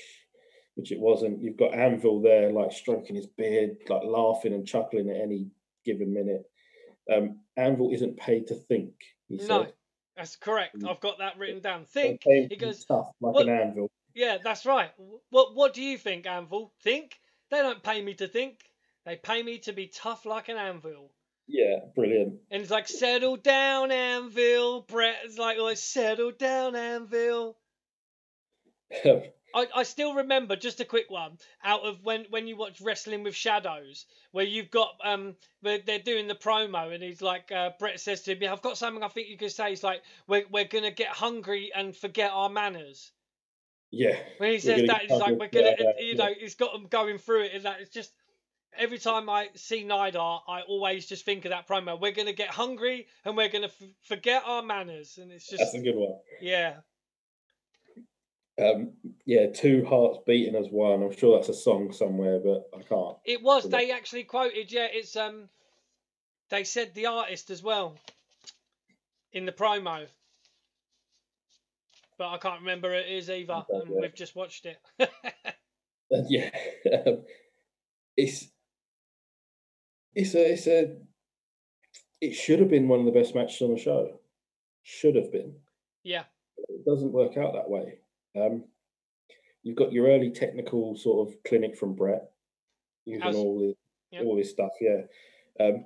which 0.76 0.92
it 0.92 1.00
wasn't. 1.00 1.42
You've 1.42 1.58
got 1.58 1.74
Anvil 1.74 2.22
there, 2.22 2.52
like 2.52 2.72
stroking 2.72 3.16
his 3.16 3.28
beard, 3.28 3.78
like 3.90 4.04
laughing 4.04 4.54
and 4.54 4.66
chuckling 4.68 5.10
at 5.10 5.18
any 5.22 5.48
given 5.86 6.14
minute. 6.14 6.44
Um, 7.12 7.40
Anvil 7.56 7.92
isn't 7.94 8.18
paid 8.18 8.48
to 8.48 8.56
think. 8.56 8.92
He 9.28 9.38
No, 9.38 9.64
said. 9.64 9.74
that's 10.16 10.36
correct. 10.36 10.78
Mm. 10.80 10.90
I've 10.90 11.00
got 11.00 11.18
that 11.20 11.38
written 11.38 11.62
down. 11.62 11.86
Think. 11.86 12.22
He 12.26 12.56
goes, 12.58 12.86
tough 12.86 13.12
like 13.22 13.34
"What- 13.34 13.48
an 13.48 13.58
anvil. 13.58 13.90
yeah, 14.14 14.38
that's 14.44 14.66
right. 14.66 14.92
What 15.30 15.56
What 15.56 15.74
do 15.74 15.82
you 15.82 15.98
think, 15.98 16.28
Anvil? 16.28 16.74
Think? 16.84 17.20
They 17.50 17.58
don't 17.60 17.82
pay 17.82 18.02
me 18.02 18.14
to 18.16 18.28
think. 18.28 18.60
They 19.08 19.16
pay 19.16 19.42
me 19.42 19.60
to 19.60 19.72
be 19.72 19.88
tough 19.88 20.26
like 20.26 20.50
an 20.50 20.58
anvil. 20.58 21.12
Yeah, 21.48 21.78
brilliant. 21.96 22.42
And 22.52 22.62
it's 22.62 22.70
like, 22.70 22.90
settle 22.90 23.38
down, 23.38 23.90
Anvil. 23.90 24.82
Bret 24.82 25.16
is 25.26 25.38
like, 25.38 25.56
oh, 25.58 25.74
settle 25.76 26.32
down, 26.32 26.76
Anvil. 26.76 27.56
I, 29.06 29.68
I 29.74 29.84
still 29.84 30.16
remember 30.16 30.58
just 30.58 30.82
a 30.82 30.86
quick 30.86 31.10
one 31.10 31.38
out 31.64 31.84
of 31.84 32.04
when 32.04 32.26
when 32.30 32.48
you 32.48 32.58
watch 32.58 32.82
Wrestling 32.82 33.24
with 33.24 33.34
Shadows, 33.34 34.06
where 34.32 34.44
you've 34.46 34.72
got 34.72 34.96
um 35.04 35.36
where 35.62 35.80
they're 35.80 36.00
doing 36.00 36.28
the 36.28 36.36
promo 36.36 36.94
and 36.94 37.02
he's 37.02 37.22
like 37.22 37.50
uh, 37.52 37.72
Bret 37.80 38.02
says 38.02 38.24
to 38.24 38.34
him, 38.34 38.40
yeah, 38.42 38.52
I've 38.52 38.62
got 38.62 38.78
something 38.78 39.04
I 39.04 39.08
think 39.08 39.30
you 39.30 39.38
could 39.38 39.54
say. 39.54 39.70
He's 39.70 39.84
like 39.84 40.02
we're 40.28 40.44
we're 40.52 40.66
gonna 40.66 40.92
get 40.92 41.10
hungry 41.10 41.72
and 41.74 41.96
forget 41.96 42.32
our 42.34 42.50
manners. 42.50 43.12
yeah, 43.90 44.18
When 44.38 44.52
he 44.52 44.60
says 44.60 44.86
that, 44.88 45.04
he's 45.04 45.12
like 45.12 45.40
we're 45.40 45.48
gonna 45.48 45.76
yeah, 45.80 45.92
you 46.00 46.08
yeah. 46.08 46.26
know 46.26 46.34
he's 46.38 46.56
got 46.56 46.74
them 46.74 46.88
going 46.88 47.18
through 47.18 47.44
it 47.44 47.52
and 47.56 47.64
that 47.64 47.80
it's 47.80 47.90
just. 47.90 48.12
Every 48.76 49.00
time 49.00 49.30
I 49.30 49.50
see 49.56 49.84
Neidhart, 49.84 50.44
I 50.48 50.62
always 50.62 51.06
just 51.08 51.26
think 51.26 51.46
of 51.46 51.50
that 51.50 51.68
promo. 51.68 52.00
We're 52.00 52.12
gonna 52.12 52.34
get 52.34 52.50
hungry 52.50 53.08
and 53.26 53.36
we're 53.36 53.50
gonna 53.50 53.68
f- 53.68 53.90
forget 54.04 54.44
our 54.46 54.62
manners, 54.62 55.18
and 55.22 55.32
it's 55.32 55.48
just 55.48 55.60
that's 55.60 55.74
a 55.74 55.80
good 55.82 55.96
one. 55.96 56.20
yeah, 56.42 56.78
Um, 58.60 58.94
yeah, 59.26 59.48
two 59.48 59.86
hearts 59.86 60.20
beating 60.28 60.56
as 60.56 60.68
one. 60.70 61.02
I'm 61.04 61.16
sure 61.16 61.38
that's 61.38 61.50
a 61.50 61.54
song 61.54 61.92
somewhere, 61.92 62.40
but 62.40 62.70
I 62.78 62.84
can't. 62.84 63.18
It 63.26 63.42
was. 63.42 63.68
They 63.68 63.92
actually 63.92 64.24
quoted. 64.26 64.72
Yeah, 64.72 64.88
it's 64.92 65.16
um. 65.16 65.50
They 66.50 66.64
said 66.64 66.94
the 66.94 67.08
artist 67.08 67.50
as 67.50 67.62
well. 67.64 67.98
In 69.34 69.46
the 69.46 69.52
promo. 69.52 70.08
But 72.18 72.30
I 72.30 72.38
can't 72.38 72.62
remember 72.62 72.94
it 72.94 73.10
is 73.10 73.30
either, 73.30 73.64
and 73.70 73.90
yeah. 73.90 73.96
we've 74.02 74.16
just 74.16 74.36
watched 74.36 74.66
it. 74.66 74.78
Yeah, 76.30 76.50
um, 77.06 77.24
it's 78.18 78.48
it's 80.18 80.34
a 80.36 80.52
it's 80.54 80.68
a 80.68 80.96
it 82.20 82.34
should 82.34 82.60
have 82.60 82.70
been 82.70 82.88
one 82.88 83.00
of 83.00 83.06
the 83.06 83.12
best 83.12 83.36
matches 83.36 83.62
on 83.62 83.74
the 83.74 83.80
show. 83.80 84.20
Should 84.84 85.16
have 85.16 85.32
been. 85.32 85.54
yeah, 86.04 86.24
It 86.70 86.86
doesn't 86.86 87.12
work 87.12 87.38
out 87.38 87.54
that 87.54 87.70
way. 87.70 88.00
Um, 88.36 88.64
you've 89.64 89.76
got 89.76 89.92
your 89.92 90.08
early 90.08 90.32
technical 90.32 90.96
sort 90.96 91.28
of 91.30 91.36
clinic 91.44 91.78
from 91.78 91.94
Bret, 91.94 92.32
using 93.06 93.22
How's- 93.22 93.36
all 93.36 93.60
this 93.60 93.76
all 94.24 94.36
this 94.38 94.50
stuff. 94.50 94.72
Yeah. 94.82 95.02
Um, 95.60 95.86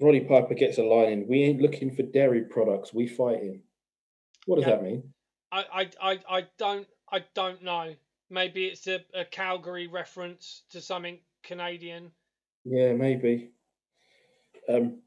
Roddy 0.00 0.20
Piper 0.20 0.54
gets 0.54 0.76
a 0.78 0.82
line 0.82 1.12
in. 1.12 1.26
We 1.28 1.44
ain't 1.44 1.62
looking 1.62 1.94
for 1.94 2.02
dairy 2.02 2.42
products. 2.42 2.92
We 2.92 3.06
fighting. 3.06 3.62
What 4.44 4.56
does 4.56 4.66
Yeah. 4.66 4.74
that 4.76 4.82
mean? 4.82 5.14
I, 5.52 5.64
I, 5.72 5.90
I, 6.12 6.18
I 6.38 6.46
don't, 6.58 6.86
I 7.10 7.24
don't 7.34 7.62
know. 7.62 7.94
Maybe 8.28 8.66
it's 8.66 8.86
a, 8.88 9.00
a 9.14 9.24
Calgary 9.24 9.86
reference 9.86 10.64
to 10.72 10.80
something 10.82 11.18
Canadian. 11.44 12.10
Yeah, 12.68 12.94
maybe. 12.94 13.50
Um, 14.68 14.98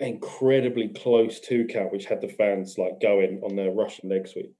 incredibly 0.00 0.88
close 0.88 1.38
two 1.40 1.66
count, 1.66 1.92
which 1.92 2.06
had 2.06 2.20
the 2.20 2.28
fans 2.28 2.76
like 2.76 3.00
going 3.00 3.40
on 3.44 3.54
their 3.54 3.70
Russian 3.70 4.08
leg 4.08 4.26
sweep. 4.26 4.52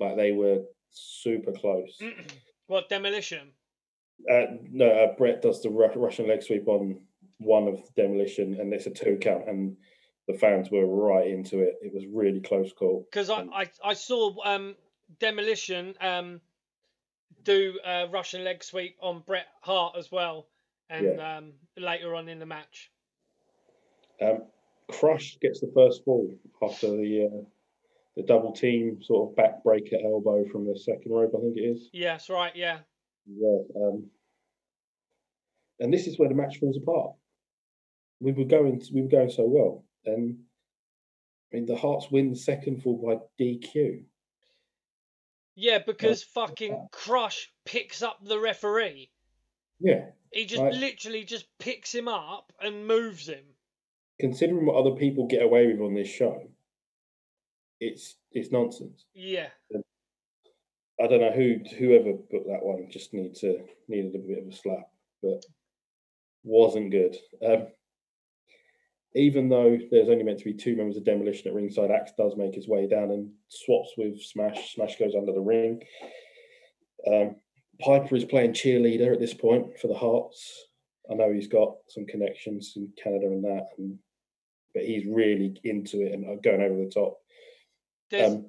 Like 0.00 0.16
they 0.16 0.32
were 0.32 0.62
super 0.90 1.52
close. 1.52 2.02
what 2.66 2.88
demolition? 2.88 3.52
Uh, 4.30 4.46
no, 4.70 4.86
uh, 4.86 5.16
Bret 5.16 5.40
does 5.40 5.62
the 5.62 5.70
Ru- 5.70 5.92
Russian 5.94 6.26
leg 6.28 6.42
sweep 6.42 6.66
on 6.66 7.00
one 7.38 7.68
of 7.68 7.76
the 7.76 8.02
demolition, 8.02 8.58
and 8.60 8.72
it's 8.74 8.86
a 8.86 8.90
two 8.90 9.18
count, 9.20 9.48
and 9.48 9.76
the 10.26 10.34
fans 10.34 10.70
were 10.70 10.86
right 10.86 11.28
into 11.28 11.60
it. 11.60 11.74
It 11.80 11.92
was 11.94 12.04
really 12.12 12.40
close 12.40 12.72
call. 12.72 13.06
Because 13.10 13.30
I, 13.30 13.40
Um, 13.40 13.50
I, 13.52 13.70
I 13.84 13.94
saw 13.94 14.34
um 14.44 14.74
demolition 15.20 15.94
um 16.00 16.40
do 17.42 17.78
a 17.84 18.08
Russian 18.08 18.44
leg 18.44 18.64
sweep 18.64 18.96
on 19.00 19.22
Bret 19.26 19.46
Hart 19.62 19.96
as 19.98 20.10
well, 20.10 20.48
and 20.90 21.20
um 21.20 21.52
later 21.76 22.14
on 22.14 22.28
in 22.28 22.38
the 22.38 22.46
match. 22.46 22.90
Um, 24.22 24.44
Crush 24.90 25.38
gets 25.40 25.60
the 25.60 25.72
first 25.74 26.04
fall 26.04 26.30
after 26.62 26.88
the 26.88 27.30
uh, 27.32 27.44
the 28.16 28.22
double 28.22 28.52
team 28.52 29.02
sort 29.02 29.30
of 29.30 29.36
backbreaker 29.36 30.02
elbow 30.04 30.44
from 30.50 30.66
the 30.66 30.78
second 30.78 31.10
rope, 31.10 31.32
I 31.36 31.40
think 31.40 31.56
it 31.56 31.62
is. 31.62 31.88
Yes, 31.92 32.30
right, 32.30 32.54
yeah. 32.54 32.78
Yeah. 33.26 33.58
Um, 33.76 34.06
and 35.80 35.92
this 35.92 36.06
is 36.06 36.18
where 36.18 36.28
the 36.28 36.34
match 36.34 36.58
falls 36.58 36.76
apart. 36.76 37.12
We 38.20 38.32
were 38.32 38.44
going, 38.44 38.80
we 38.92 39.02
were 39.02 39.08
going 39.08 39.30
so 39.30 39.44
well, 39.44 39.84
and 40.06 40.38
I 41.52 41.56
mean 41.56 41.66
the 41.66 41.76
Harts 41.76 42.10
win 42.10 42.30
the 42.30 42.36
second 42.36 42.82
fall 42.82 42.96
by 42.96 43.42
DQ. 43.42 44.02
Yeah, 45.56 45.78
because 45.84 46.22
fucking 46.22 46.88
Crush 46.92 47.50
picks 47.64 48.02
up 48.02 48.18
the 48.24 48.38
referee. 48.40 49.10
Yeah, 49.80 50.06
He 50.32 50.46
just 50.46 50.62
literally 50.62 51.24
just 51.24 51.46
picks 51.58 51.94
him 51.94 52.08
up 52.08 52.52
and 52.60 52.86
moves 52.86 53.28
him. 53.28 53.44
considering 54.20 54.66
what 54.66 54.76
other 54.76 54.96
people 54.96 55.26
get 55.26 55.42
away 55.42 55.66
with 55.66 55.80
on 55.80 55.94
this 55.94 56.08
show, 56.08 56.48
it's 57.80 58.16
it's 58.32 58.50
nonsense. 58.52 59.04
Yeah. 59.14 59.48
I 61.00 61.06
don't 61.08 61.20
know 61.20 61.32
who 61.32 61.56
whoever 61.76 62.12
booked 62.12 62.46
that 62.48 62.64
one 62.64 62.88
just 62.90 63.12
need 63.12 63.34
to 63.36 63.64
needed 63.88 64.14
a 64.14 64.18
bit 64.18 64.38
of 64.38 64.46
a 64.48 64.52
slap, 64.56 64.88
but 65.22 65.44
wasn't 66.44 66.90
good. 66.92 67.16
Um, 67.44 67.66
even 69.14 69.48
though 69.48 69.78
there's 69.90 70.08
only 70.08 70.24
meant 70.24 70.38
to 70.40 70.44
be 70.44 70.54
two 70.54 70.76
members 70.76 70.96
of 70.96 71.04
demolition 71.04 71.48
at 71.48 71.54
ringside, 71.54 71.90
Axe 71.90 72.12
does 72.18 72.36
make 72.36 72.54
his 72.54 72.68
way 72.68 72.88
down 72.88 73.10
and 73.10 73.30
swaps 73.48 73.90
with 73.96 74.20
Smash. 74.20 74.74
Smash 74.74 74.98
goes 74.98 75.14
under 75.14 75.32
the 75.32 75.40
ring. 75.40 75.82
Um, 77.06 77.36
Piper 77.80 78.16
is 78.16 78.24
playing 78.24 78.52
cheerleader 78.52 79.12
at 79.12 79.20
this 79.20 79.34
point 79.34 79.78
for 79.78 79.88
the 79.88 79.94
Harts. 79.94 80.66
I 81.10 81.14
know 81.14 81.32
he's 81.32 81.48
got 81.48 81.74
some 81.88 82.06
connections 82.06 82.72
in 82.76 82.90
Canada 83.02 83.26
and 83.26 83.44
that, 83.44 83.68
and, 83.78 83.98
but 84.74 84.84
he's 84.84 85.06
really 85.06 85.56
into 85.64 86.00
it 86.00 86.12
and 86.12 86.24
uh, 86.24 86.40
going 86.42 86.62
over 86.62 86.76
the 86.76 86.90
top. 86.90 87.18
Um, 88.24 88.46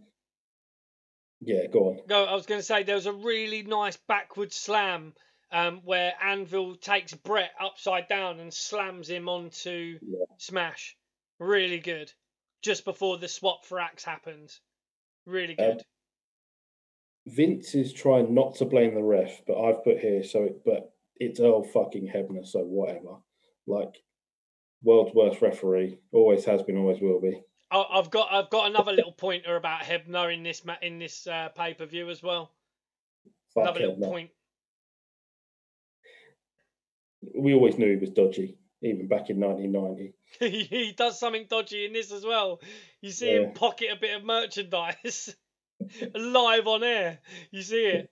yeah, 1.41 1.67
go 1.71 1.89
on. 1.89 1.99
no, 2.07 2.23
I 2.23 2.33
was 2.33 2.45
going 2.45 2.59
to 2.59 2.65
say 2.65 2.83
there 2.83 2.95
was 2.95 3.07
a 3.07 3.13
really 3.13 3.63
nice 3.63 3.97
backward 4.07 4.53
slam 4.53 5.13
um, 5.55 5.79
where 5.85 6.13
Anvil 6.21 6.75
takes 6.75 7.13
Bret 7.13 7.51
upside 7.61 8.09
down 8.09 8.41
and 8.41 8.53
slams 8.53 9.09
him 9.09 9.29
onto 9.29 9.97
Yeah. 10.01 10.25
Smash. 10.37 10.97
Really 11.39 11.79
good. 11.79 12.11
just 12.61 12.83
before 12.83 13.19
the 13.19 13.27
swap 13.27 13.63
for 13.63 13.79
Axe 13.79 14.03
happens. 14.03 14.59
Really 15.27 15.57
Um, 15.59 15.73
good. 15.77 15.83
Vince 17.27 17.75
is 17.75 17.93
trying 17.93 18.33
not 18.33 18.55
to 18.55 18.65
blame 18.65 18.95
the 18.95 19.03
ref, 19.03 19.41
but 19.45 19.61
I've 19.61 19.83
put 19.83 19.99
here 19.99 20.23
so 20.23 20.43
it, 20.45 20.63
but 20.65 20.91
it's 21.17 21.39
Earl 21.39 21.63
fucking 21.63 22.07
Hebner, 22.07 22.45
so 22.45 22.61
whatever. 22.61 23.17
Like 23.67 23.93
world's 24.83 25.13
worst 25.13 25.41
referee, 25.43 25.99
always 26.11 26.43
has 26.45 26.63
been, 26.63 26.77
always 26.77 26.99
will 27.01 27.21
be. 27.21 27.39
I've 27.71 28.09
got 28.09 28.31
I've 28.33 28.49
got 28.49 28.67
another 28.69 28.93
little 28.93 29.11
pointer 29.13 29.55
about 29.57 29.81
Hebner 29.81 30.33
in 30.33 30.41
this 30.43 30.63
in 30.81 30.97
this 30.99 31.27
uh, 31.27 31.49
pay 31.49 31.73
per 31.75 31.85
view 31.85 32.09
as 32.09 32.23
well. 32.23 32.51
Fuck 33.53 33.63
Another 33.63 33.79
little 33.87 34.07
point. 34.09 34.31
We 37.33 37.53
always 37.53 37.77
knew 37.77 37.89
he 37.91 37.97
was 37.97 38.09
dodgy, 38.09 38.57
even 38.81 39.07
back 39.07 39.29
in 39.29 39.39
1990. 39.39 40.13
he 40.69 40.93
does 40.95 41.19
something 41.19 41.45
dodgy 41.49 41.85
in 41.85 41.93
this 41.93 42.11
as 42.11 42.25
well. 42.25 42.61
You 43.01 43.11
see 43.11 43.33
Yeah. 43.33 43.41
him 43.47 43.53
pocket 43.53 43.89
a 43.91 43.99
bit 43.99 44.15
of 44.15 44.23
merchandise 44.23 45.35
live 46.15 46.67
on 46.67 46.83
air. 46.83 47.19
You 47.51 47.61
see 47.61 47.85
it. 47.85 48.09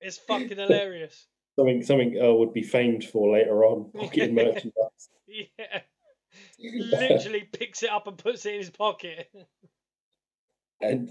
It's 0.00 0.18
fucking 0.18 0.48
hilarious. 0.58 1.26
Something 1.58 1.82
something 1.82 2.16
Earl 2.18 2.38
would 2.40 2.52
be 2.54 2.62
famed 2.62 3.04
for 3.04 3.32
later 3.34 3.64
on, 3.64 3.90
pocketing 3.94 4.34
merchandise. 4.34 5.08
Yeah. 5.28 5.80
Literally 6.58 7.42
picks 7.42 7.82
it 7.82 7.90
up 7.90 8.06
and 8.06 8.16
puts 8.16 8.46
it 8.46 8.54
in 8.54 8.60
his 8.60 8.70
pocket. 8.70 9.30
And 10.80 11.10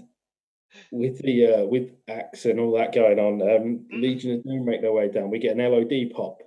with 0.90 1.18
the 1.22 1.46
uh, 1.46 1.64
with 1.66 1.92
Axe 2.08 2.44
and 2.46 2.58
all 2.58 2.76
that 2.78 2.92
going 2.92 3.18
on, 3.18 3.40
um, 3.42 3.86
Mm. 3.92 4.02
Legion 4.02 4.32
of 4.32 4.44
Doom 4.44 4.64
make 4.64 4.80
their 4.80 4.92
way 4.92 5.08
down. 5.08 5.30
We 5.30 5.38
get 5.38 5.56
an 5.56 5.70
LOD 5.70 6.10
pop, 6.14 6.41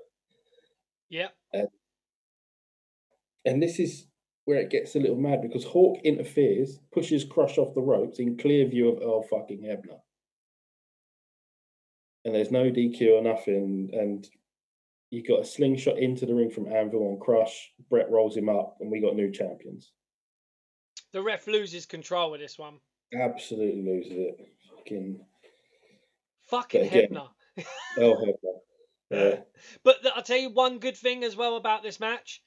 Yeah. 1.10 1.28
Um, 1.54 1.68
and 3.46 3.62
this 3.62 3.80
is 3.80 4.08
where 4.46 4.60
it 4.60 4.70
gets 4.70 4.96
a 4.96 5.00
little 5.00 5.18
mad 5.18 5.42
because 5.42 5.64
Hawk 5.64 6.00
interferes, 6.04 6.80
pushes 6.92 7.24
Crush 7.26 7.58
off 7.58 7.74
the 7.76 7.82
ropes 7.82 8.20
in 8.20 8.38
clear 8.38 8.68
view 8.68 8.90
of 8.90 9.02
Earl 9.02 9.24
fucking 9.24 9.62
Hebner, 9.62 10.00
and 12.24 12.34
there's 12.36 12.52
no 12.52 12.66
DQ 12.72 13.20
or 13.20 13.22
nothing. 13.22 13.90
And 13.94 14.28
you 15.12 15.24
got 15.24 15.42
a 15.42 15.46
slingshot 15.46 15.98
into 16.00 16.26
the 16.26 16.34
ring 16.34 16.50
from 16.50 16.72
Anvil 16.72 17.08
on 17.12 17.20
Crush. 17.20 17.72
Bret 17.90 18.10
rolls 18.10 18.36
him 18.36 18.50
up, 18.50 18.78
and 18.80 18.92
we 18.92 19.00
got 19.02 19.16
new 19.16 19.32
champions. 19.32 19.92
The 21.14 21.22
ref 21.22 21.48
loses 21.48 21.86
control 21.86 22.32
with 22.32 22.42
this 22.42 22.58
one. 22.60 22.80
Absolutely 23.18 23.84
loses 23.84 24.12
it. 24.12 24.48
Fucking 24.76 25.20
Fucking 26.50 26.88
again- 26.88 27.10
Hebner. 27.12 27.30
Earl 27.98 28.18
Hebner. 28.18 28.60
Yeah. 29.10 29.42
But 29.84 30.02
th- 30.02 30.14
I'll 30.16 30.24
tell 30.24 30.38
you 30.38 30.50
one 30.50 30.80
good 30.80 30.98
thing 30.98 31.24
as 31.24 31.36
well 31.36 31.56
about 31.58 31.84
this 31.84 32.00
match. 32.00 32.42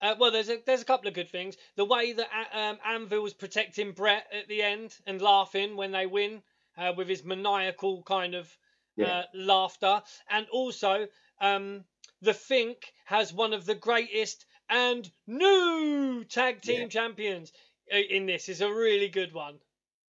Uh, 0.00 0.14
well, 0.18 0.30
there's 0.30 0.48
a 0.48 0.58
there's 0.64 0.82
a 0.82 0.84
couple 0.84 1.08
of 1.08 1.14
good 1.14 1.30
things. 1.30 1.56
The 1.76 1.84
way 1.84 2.12
that 2.12 2.28
um, 2.52 2.78
Anvil 2.86 3.22
was 3.22 3.34
protecting 3.34 3.92
Bret 3.92 4.26
at 4.32 4.46
the 4.48 4.62
end 4.62 4.96
and 5.06 5.20
laughing 5.20 5.76
when 5.76 5.90
they 5.90 6.06
win 6.06 6.42
uh, 6.76 6.92
with 6.96 7.08
his 7.08 7.24
maniacal 7.24 8.02
kind 8.04 8.34
of 8.34 8.56
Yeah. 8.96 9.06
uh, 9.06 9.22
laughter, 9.34 10.02
and 10.30 10.46
also 10.50 11.08
um, 11.40 11.84
the 12.22 12.34
Fink 12.34 12.92
has 13.06 13.32
one 13.32 13.52
of 13.52 13.64
the 13.64 13.74
greatest 13.74 14.46
and 14.68 15.10
new 15.26 16.24
tag 16.24 16.60
team 16.62 16.82
Yeah. 16.82 16.88
champions 16.88 17.52
uh, 17.92 17.96
in 17.96 18.26
this. 18.26 18.48
is 18.48 18.60
a 18.60 18.72
really 18.72 19.08
good 19.08 19.32
one. 19.32 19.58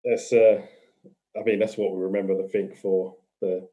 that's 0.05 0.33
uh 0.33 0.61
I 1.39 1.43
mean 1.45 1.59
that's 1.59 1.76
what 1.79 1.93
we 1.93 2.03
remember 2.03 2.37
the 2.41 2.49
Fink 2.49 2.76
for 2.76 3.16
the 3.41 3.68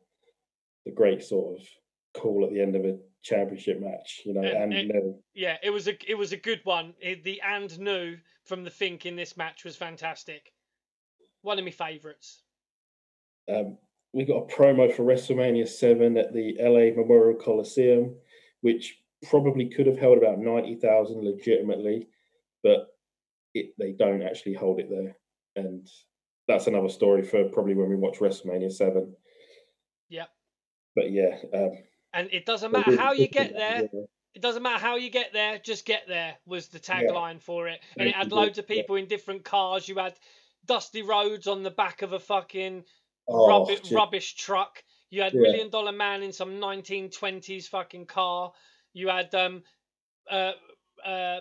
the 0.86 0.92
great 0.92 1.24
sort 1.24 1.60
of 1.60 1.68
call 2.16 2.46
at 2.46 2.52
the 2.52 2.62
end 2.62 2.76
of 2.76 2.86
a 2.86 2.98
championship 3.24 3.80
match, 3.80 4.22
you 4.26 4.34
know, 4.34 4.42
And- 4.42 4.58
and, 4.58 4.74
and- 4.74 4.88
Neville. 4.90 5.24
Yeah, 5.34 5.58
it 5.64 5.70
was 5.70 5.88
a 5.88 5.98
it 6.10 6.16
was 6.16 6.32
a 6.32 6.38
good 6.38 6.62
one. 6.64 6.94
It- 7.00 7.24
the 7.24 7.42
and 7.42 7.78
new 7.80 8.18
from 8.44 8.64
the 8.64 8.72
Fink 8.72 9.06
in 9.06 9.16
this 9.16 9.36
match 9.38 9.64
was 9.64 9.76
fantastic. 9.76 10.54
One 11.42 11.60
of 11.60 11.66
my 11.66 11.72
favourites. 11.72 12.44
Um, 13.48 13.78
we 14.14 14.26
got 14.26 14.50
a 14.52 14.56
promo 14.56 14.92
for 14.92 15.04
WrestleMania 15.04 15.68
seven 15.68 16.18
at 16.18 16.34
the 16.34 16.56
LA 16.60 16.96
Memorial 16.96 17.38
Coliseum, 17.40 18.16
which 18.62 18.98
probably 19.30 19.70
could 19.70 19.88
have 19.88 19.98
held 19.98 20.18
about 20.18 20.40
ninety 20.40 20.76
thousand 20.76 21.24
legitimately, 21.24 22.08
but 22.64 22.88
it, 23.54 23.74
they 23.78 23.92
don't 23.92 24.24
actually 24.24 24.54
hold 24.54 24.80
it 24.80 24.90
there, 24.90 25.18
and 25.56 25.88
that's 26.48 26.68
another 26.68 26.90
story 26.90 27.24
for 27.24 27.50
probably 27.50 27.74
when 27.76 27.90
we 27.90 27.96
watch 27.96 28.20
WrestleMania 28.20 28.72
seven. 28.72 29.16
Yep. 30.10 30.30
But 30.96 31.12
yeah, 31.12 31.38
um, 31.54 31.72
And 32.16 32.30
it 32.32 32.46
doesn't 32.46 32.72
matter 32.72 32.96
how 32.98 33.12
you 33.12 33.28
get 33.28 33.54
there. 33.54 33.90
It 34.34 34.42
doesn't 34.42 34.64
matter 34.64 34.80
how 34.80 34.96
you 34.96 35.10
get 35.10 35.34
there. 35.34 35.60
Just 35.60 35.86
get 35.86 36.08
there 36.08 36.36
was 36.46 36.70
the 36.70 36.80
tagline 36.80 37.42
for 37.42 37.68
it. 37.68 37.80
And 37.98 38.08
it 38.08 38.16
had 38.16 38.32
loads 38.32 38.58
of 38.58 38.66
yeah. 38.70 38.78
people 38.78 38.96
in 38.96 39.06
different 39.08 39.44
cars. 39.44 39.88
You 39.88 39.96
had 39.98 40.18
Dusty 40.66 41.02
Rhodes 41.04 41.46
on 41.48 41.62
the 41.62 41.72
back 41.72 42.02
of 42.02 42.14
a 42.14 42.20
fucking 42.20 42.84
Oh, 43.28 43.48
rubbish, 43.48 43.92
rubbish 43.92 44.36
truck. 44.36 44.84
You 45.10 45.24
had 45.24 45.34
Yeah. 45.34 45.42
Million 45.42 45.70
Dollar 45.70 45.92
Man 45.92 46.24
in 46.24 46.32
some 46.32 46.60
1920s 46.60 47.68
fucking 47.68 48.06
car. 48.06 48.54
You 48.94 49.10
had 49.10 49.34
um, 49.36 49.64
uh, 50.30 50.52
uh, 51.04 51.40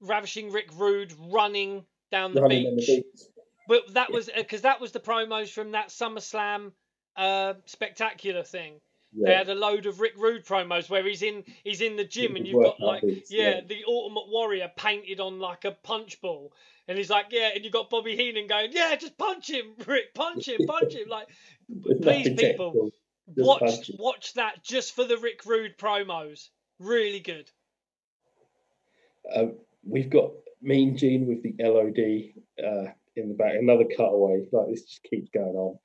Ravishing 0.00 0.52
Rick 0.52 0.70
Rude 0.74 1.12
running 1.18 1.84
down 2.10 2.32
the 2.32 2.42
running 2.42 2.66
on 2.66 2.76
the 2.76 2.82
beach. 2.82 3.04
beach. 3.04 3.22
But 3.66 3.94
that 3.94 4.10
Yeah. 4.10 4.14
was 4.14 4.30
because 4.34 4.62
that 4.62 4.80
was 4.80 4.92
the 4.92 5.00
promos 5.00 5.50
from 5.50 5.72
that 5.72 5.88
SummerSlam 5.88 6.72
uh, 7.16 7.54
spectacular 7.66 8.44
thing. 8.44 8.80
They 9.16 9.34
had 9.34 9.48
a 9.48 9.54
load 9.54 9.86
of 9.86 10.00
Rick 10.00 10.14
Rude 10.18 10.44
promos 10.44 10.90
where 10.90 11.06
he's 11.06 11.22
in 11.22 11.44
he's 11.64 11.80
in 11.80 11.96
the 11.96 12.04
gym 12.04 12.36
and 12.36 12.46
you've 12.46 12.62
got 12.62 12.80
like 12.80 13.02
yeah, 13.02 13.20
yeah. 13.28 13.60
the 13.66 13.84
Ultimate 13.86 14.28
Warrior 14.28 14.70
painted 14.76 15.18
on 15.20 15.38
like 15.38 15.64
a 15.64 15.72
punch 15.72 16.20
ball. 16.20 16.52
And 16.86 16.96
he's 16.96 17.10
like, 17.10 17.26
yeah, 17.30 17.50
and 17.54 17.64
you 17.64 17.70
got 17.70 17.90
Bobby 17.90 18.16
Heenan 18.16 18.46
going, 18.46 18.70
yeah, 18.72 18.94
just 18.96 19.18
punch 19.18 19.50
him, 19.50 19.74
Rick, 19.86 20.14
punch 20.14 20.48
him, 20.48 20.66
punch 20.66 20.94
him. 20.94 21.08
Like, 21.08 21.28
please, 22.02 22.30
people, 22.30 22.90
just 23.34 23.46
watch 23.46 23.90
watch 23.98 24.34
that 24.34 24.62
just 24.62 24.94
for 24.94 25.04
the 25.04 25.18
Rick 25.18 25.44
Rude 25.46 25.76
promos. 25.78 26.48
Really 26.78 27.20
good. 27.20 27.50
Um, 29.34 29.54
we've 29.86 30.10
got 30.10 30.32
Mean 30.62 30.96
Gene 30.96 31.26
with 31.26 31.42
the 31.42 31.54
LOD 31.58 32.66
uh, 32.66 32.90
in 33.16 33.28
the 33.28 33.34
back. 33.34 33.54
Another 33.54 33.84
cutaway. 33.84 34.46
Like 34.50 34.68
this 34.68 34.84
just 34.84 35.02
keeps 35.02 35.30
going 35.30 35.56
on. 35.56 35.78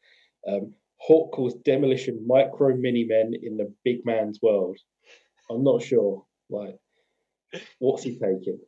Um, 0.47 0.74
Hawk 1.04 1.34
calls 1.34 1.54
demolition 1.66 2.26
micro 2.26 2.76
mini 2.76 3.04
men 3.04 3.34
in 3.41 3.58
the 3.58 3.74
big 3.84 4.06
man's 4.06 4.39
world. 4.41 4.78
I'm 5.49 5.64
not 5.64 5.82
sure. 5.84 6.24
Like, 6.49 6.78
what's 7.80 8.04
he 8.04 8.12
taking? 8.18 8.60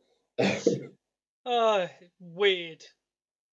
Oh, 1.46 1.88
weird. 2.20 2.84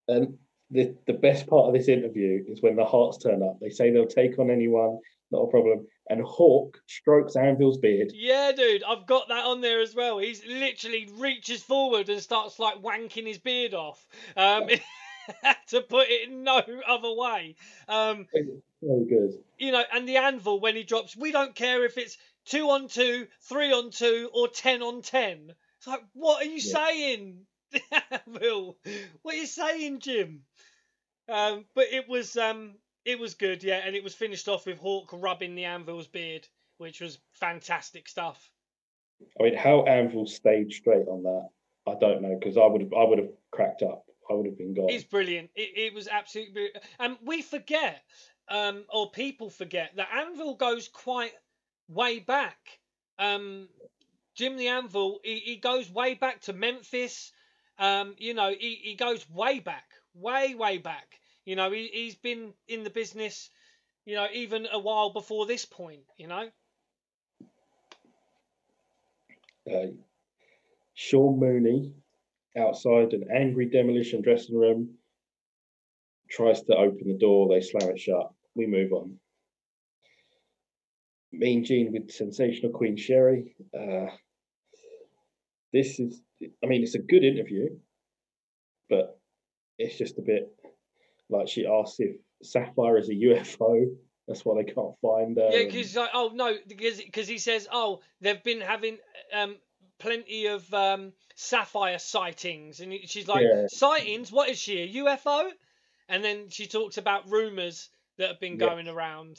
and 0.08 0.36
the 0.70 0.96
the 1.06 1.12
best 1.12 1.46
part 1.46 1.66
of 1.68 1.74
this 1.74 1.88
interview 1.88 2.42
is 2.48 2.62
when 2.62 2.74
the 2.76 2.84
Harts 2.84 3.18
turn 3.18 3.42
up. 3.42 3.58
They 3.60 3.70
say 3.70 3.90
they'll 3.90 4.06
take 4.06 4.38
on 4.38 4.50
anyone, 4.50 4.98
not 5.30 5.42
a 5.42 5.50
problem. 5.50 5.86
And 6.08 6.20
Hawk 6.22 6.78
strokes 6.88 7.36
Anvil's 7.36 7.78
beard. 7.78 8.10
Yeah, 8.12 8.50
dude, 8.50 8.82
I've 8.82 9.06
got 9.06 9.28
that 9.28 9.44
on 9.44 9.60
there 9.60 9.80
as 9.80 9.94
well. 9.94 10.18
He's 10.18 10.44
literally 10.44 11.08
reaches 11.18 11.62
forward 11.62 12.08
and 12.08 12.20
starts 12.20 12.58
like 12.58 12.82
wanking 12.82 13.28
his 13.28 13.38
beard 13.38 13.74
off. 13.74 14.04
Um, 14.36 14.64
to 15.68 15.80
put 15.80 16.08
it 16.08 16.28
in 16.28 16.42
no 16.44 16.62
other 16.86 17.12
way. 17.12 17.56
Um, 17.88 18.26
Very 18.82 19.04
good. 19.04 19.38
you 19.58 19.72
know, 19.72 19.82
and 19.92 20.08
the 20.08 20.16
anvil 20.16 20.60
when 20.60 20.76
he 20.76 20.82
drops, 20.82 21.16
we 21.16 21.32
don't 21.32 21.54
care 21.54 21.84
if 21.84 21.98
it's 21.98 22.16
two 22.44 22.68
on 22.70 22.88
two, 22.88 23.26
three 23.42 23.72
on 23.72 23.90
two, 23.90 24.30
or 24.34 24.48
ten 24.48 24.82
on 24.82 25.02
ten. 25.02 25.52
It's 25.78 25.86
like, 25.86 26.02
what 26.14 26.42
are 26.42 26.48
you 26.48 26.60
Yeah. 26.60 26.78
saying, 26.88 27.46
Will? 28.26 28.76
What 29.22 29.34
are 29.34 29.38
you 29.38 29.46
saying, 29.46 30.00
Jim? 30.00 30.42
Um, 31.28 31.64
but 31.74 31.86
it 31.92 32.08
was 32.08 32.36
um, 32.36 32.74
it 33.04 33.18
was 33.18 33.34
good, 33.34 33.62
yeah, 33.62 33.80
and 33.84 33.96
it 33.96 34.04
was 34.04 34.14
finished 34.14 34.48
off 34.48 34.66
with 34.66 34.78
Hawk 34.78 35.10
rubbing 35.12 35.54
the 35.54 35.64
anvil's 35.64 36.06
beard, 36.08 36.46
which 36.78 37.00
was 37.00 37.18
fantastic 37.34 38.08
stuff. 38.08 38.50
I 39.40 39.44
mean, 39.44 39.56
how 39.56 39.84
Anvil 39.84 40.26
stayed 40.26 40.72
straight 40.72 41.06
on 41.06 41.22
that, 41.22 41.48
I 41.86 41.94
don't 41.98 42.22
know 42.22 42.36
because 42.38 42.56
I 42.56 42.66
would 42.66 42.92
I 42.96 43.04
would 43.04 43.18
have 43.18 43.30
cracked 43.50 43.82
up. 43.82 44.04
I 44.30 44.34
would 44.34 44.46
have 44.46 44.58
been 44.58 44.74
gone. 44.74 44.90
It's 44.90 45.04
brilliant. 45.04 45.50
It, 45.54 45.70
it 45.76 45.94
was 45.94 46.08
absolutely 46.08 46.52
brilliant. 46.52 46.84
And 46.98 47.16
we 47.24 47.42
forget, 47.42 48.02
um, 48.48 48.84
or 48.88 49.10
people 49.10 49.50
forget, 49.50 49.92
that 49.96 50.08
Anvil 50.14 50.54
goes 50.54 50.88
quite 50.88 51.32
way 51.88 52.18
back. 52.18 52.80
Um, 53.18 53.68
Jim 54.34 54.56
the 54.56 54.68
Anvil, 54.68 55.20
he, 55.22 55.38
he 55.38 55.56
goes 55.56 55.90
way 55.90 56.14
back 56.14 56.40
to 56.42 56.52
Memphis. 56.52 57.32
Um, 57.78 58.14
you 58.18 58.34
know, 58.34 58.54
he, 58.56 58.78
he 58.82 58.94
goes 58.94 59.28
way 59.28 59.60
back, 59.60 59.84
way, 60.14 60.54
way 60.54 60.78
back. 60.78 61.18
You 61.44 61.56
know, 61.56 61.70
he, 61.70 61.90
he's 61.92 62.14
been 62.14 62.52
in 62.68 62.84
the 62.84 62.90
business, 62.90 63.50
you 64.06 64.14
know, 64.14 64.28
even 64.32 64.66
a 64.72 64.78
while 64.78 65.10
before 65.10 65.46
this 65.46 65.64
point, 65.64 66.04
you 66.16 66.28
know? 66.28 66.48
uh, 69.70 69.86
Sean 70.94 71.38
Mooney 71.38 71.92
outside 72.58 73.12
an 73.12 73.24
angry 73.34 73.66
demolition 73.66 74.22
dressing 74.22 74.56
room 74.58 74.94
tries 76.30 76.62
to 76.62 76.76
open 76.76 77.08
the 77.08 77.18
door. 77.18 77.48
They 77.48 77.60
slam 77.60 77.90
it 77.90 77.98
shut. 78.00 78.30
We 78.54 78.66
move 78.66 78.92
on. 78.92 79.18
Mean 81.32 81.64
Gene 81.64 81.92
with 81.92 82.10
sensational 82.10 82.72
Queen 82.72 82.96
Sherri. 82.96 83.54
Uh, 83.78 84.06
this 85.72 85.98
is, 85.98 86.20
I 86.62 86.66
mean, 86.66 86.82
it's 86.82 86.94
a 86.94 86.98
good 86.98 87.24
interview. 87.24 87.68
but 88.90 89.18
it's 89.78 89.96
just 89.96 90.18
a 90.18 90.22
bit 90.22 90.54
like 91.30 91.48
she 91.48 91.66
asks 91.66 91.96
if 91.98 92.16
Sapphire 92.42 92.98
is 92.98 93.08
a 93.08 93.14
UFO. 93.14 93.86
That's 94.28 94.44
why 94.44 94.62
they 94.62 94.72
can't 94.72 94.94
find 95.00 95.36
her. 95.38 95.48
Yeah, 95.50 95.64
because 95.64 95.96
like, 95.96 96.10
oh 96.14 96.30
no, 96.34 96.54
because 96.68 97.00
because 97.00 97.26
he 97.26 97.38
says, 97.38 97.66
oh, 97.72 98.00
they've 98.20 98.42
been 98.42 98.60
having 98.60 98.98
um 99.34 99.56
plenty 100.02 100.46
of 100.46 100.72
um 100.74 101.12
sapphire 101.34 101.98
sightings, 101.98 102.80
and 102.80 102.92
she's 103.06 103.26
like, 103.28 103.44
Yeah. 103.44 103.66
sightings? 103.68 104.30
What 104.30 104.48
is 104.50 104.58
she, 104.58 104.82
a 104.82 104.88
UFO? 105.04 105.50
And 106.08 106.22
then 106.22 106.48
she 106.50 106.66
talks 106.66 106.98
about 106.98 107.30
rumors 107.30 107.88
that 108.18 108.28
have 108.28 108.40
been 108.40 108.58
Yeah. 108.58 108.66
going 108.68 108.88
around. 108.88 109.38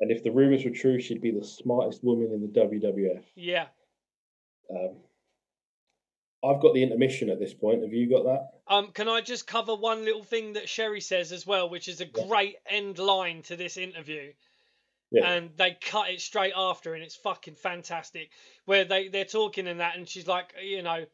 and 0.00 0.10
if 0.12 0.22
the 0.22 0.30
rumors 0.30 0.64
were 0.64 0.70
true, 0.70 1.00
she'd 1.00 1.20
be 1.20 1.32
the 1.32 1.44
smartest 1.44 2.04
woman 2.04 2.32
in 2.32 2.40
the 2.40 2.46
WWF. 2.46 3.24
Yeah. 3.34 3.66
Um, 4.70 4.96
I've 6.44 6.60
got 6.60 6.72
the 6.74 6.82
intermission 6.84 7.30
at 7.30 7.40
this 7.40 7.52
point. 7.52 7.82
Have 7.82 7.92
you 7.92 8.08
got 8.08 8.22
that? 8.24 8.50
Um, 8.68 8.92
can 8.92 9.08
I 9.08 9.20
just 9.22 9.46
cover 9.48 9.74
one 9.74 10.04
little 10.04 10.22
thing 10.22 10.52
that 10.52 10.68
Sherri 10.68 11.00
says 11.00 11.32
as 11.32 11.44
well, 11.46 11.68
which 11.68 11.88
is 11.88 12.00
a 12.00 12.04
Yeah. 12.06 12.26
great 12.26 12.56
end 12.66 12.98
line 13.00 13.42
to 13.42 13.56
this 13.56 13.76
interview? 13.76 14.32
Yeah. 15.10 15.30
and 15.30 15.50
they 15.56 15.76
cut 15.80 16.10
it 16.10 16.20
straight 16.20 16.52
after 16.54 16.94
and 16.94 17.02
it's 17.02 17.16
fucking 17.16 17.54
fantastic. 17.54 18.30
Where 18.66 18.84
they 18.84 19.08
they're 19.08 19.24
talking 19.24 19.66
and 19.66 19.80
that 19.80 19.96
and 19.96 20.08
she's 20.08 20.26
like 20.26 20.52
you 20.62 20.82
know 20.82 21.04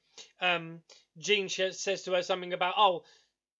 um 0.40 0.80
jean 1.18 1.48
says 1.48 2.02
to 2.02 2.12
her 2.12 2.22
something 2.22 2.52
about 2.52 2.74
oh 2.76 3.04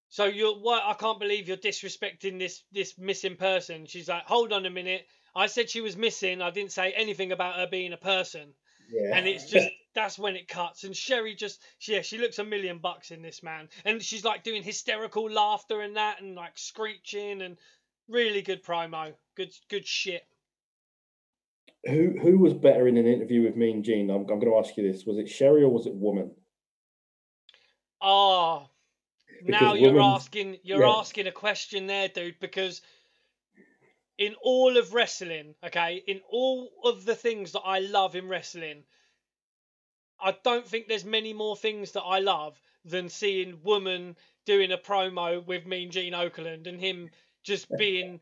so 0.08 0.24
you're 0.24 0.54
what 0.54 0.82
i 0.84 0.94
can't 0.94 1.20
believe 1.20 1.46
you're 1.48 1.56
disrespecting 1.56 2.38
this 2.38 2.62
this 2.72 2.98
missing 2.98 3.36
person. 3.36 3.86
She's 3.86 4.08
like 4.08 4.24
hold 4.24 4.52
on 4.52 4.66
a 4.66 4.70
minute. 4.70 5.06
I 5.36 5.46
said 5.46 5.68
she 5.70 5.80
was 5.80 5.96
missing. 5.96 6.42
I 6.42 6.50
didn't 6.50 6.72
say 6.72 6.92
anything 6.92 7.32
about 7.32 7.56
her 7.56 7.66
being 7.66 7.92
a 7.92 7.96
person. 7.96 8.54
Yeah. 8.92 9.16
and 9.16 9.26
it's 9.26 9.48
just 9.50 9.68
that's 9.94 10.18
when 10.18 10.36
it 10.36 10.46
cuts 10.46 10.84
and 10.84 10.94
sherri 10.94 11.34
just 11.34 11.58
yeah 11.88 12.02
she 12.02 12.18
looks 12.18 12.38
a 12.38 12.44
million 12.44 12.78
bucks 12.78 13.10
in 13.12 13.22
this 13.22 13.42
man. 13.42 13.68
And 13.84 14.02
she's 14.02 14.24
like 14.24 14.42
doing 14.42 14.62
hysterical 14.62 15.30
laughter 15.30 15.80
and 15.80 15.96
that 15.96 16.20
and 16.20 16.34
like 16.34 16.58
screeching 16.58 17.40
and 17.40 17.56
really 18.08 18.42
good 18.42 18.62
promo 18.62 19.12
good 19.36 19.52
good 19.68 19.86
shit 19.86 20.24
who 21.86 22.14
who 22.20 22.38
was 22.38 22.54
better 22.54 22.88
in 22.88 22.96
an 22.96 23.06
interview 23.06 23.42
with 23.42 23.56
me 23.56 23.70
and 23.72 23.84
Gene? 23.84 24.10
I'm, 24.10 24.20
I'm 24.20 24.38
going 24.38 24.50
to 24.50 24.58
ask 24.58 24.76
you 24.76 24.90
this: 24.90 25.04
was 25.04 25.18
it 25.18 25.28
Sherri 25.28 25.62
or 25.62 25.68
was 25.68 25.86
it 25.86 25.94
Woman? 25.94 26.30
Oh, 28.00 28.68
now 29.42 29.74
you're 29.74 30.00
asking 30.00 30.58
you're 30.62 30.86
yeah. 30.86 30.94
asking 30.98 31.26
a 31.26 31.32
question 31.32 31.86
there, 31.86 32.08
dude, 32.08 32.36
because 32.40 32.82
in 34.18 34.34
all 34.42 34.76
of 34.76 34.94
wrestling, 34.94 35.54
okay, 35.64 36.02
in 36.06 36.20
all 36.30 36.70
of 36.84 37.04
the 37.04 37.14
things 37.14 37.52
that 37.52 37.62
I 37.62 37.80
love 37.80 38.14
in 38.14 38.28
wrestling, 38.28 38.84
I 40.20 40.36
don't 40.44 40.66
think 40.66 40.88
there's 40.88 41.04
many 41.04 41.32
more 41.32 41.56
things 41.56 41.92
that 41.92 42.02
I 42.02 42.20
love 42.20 42.60
than 42.84 43.08
seeing 43.08 43.62
woman 43.62 44.16
doing 44.46 44.72
a 44.72 44.78
promo 44.78 45.44
with 45.44 45.66
Mean 45.66 45.90
Gene 45.90 46.12
Okerlund 46.12 46.66
and 46.66 46.78
him 46.78 47.10
just 47.44 47.66
being 47.78 48.20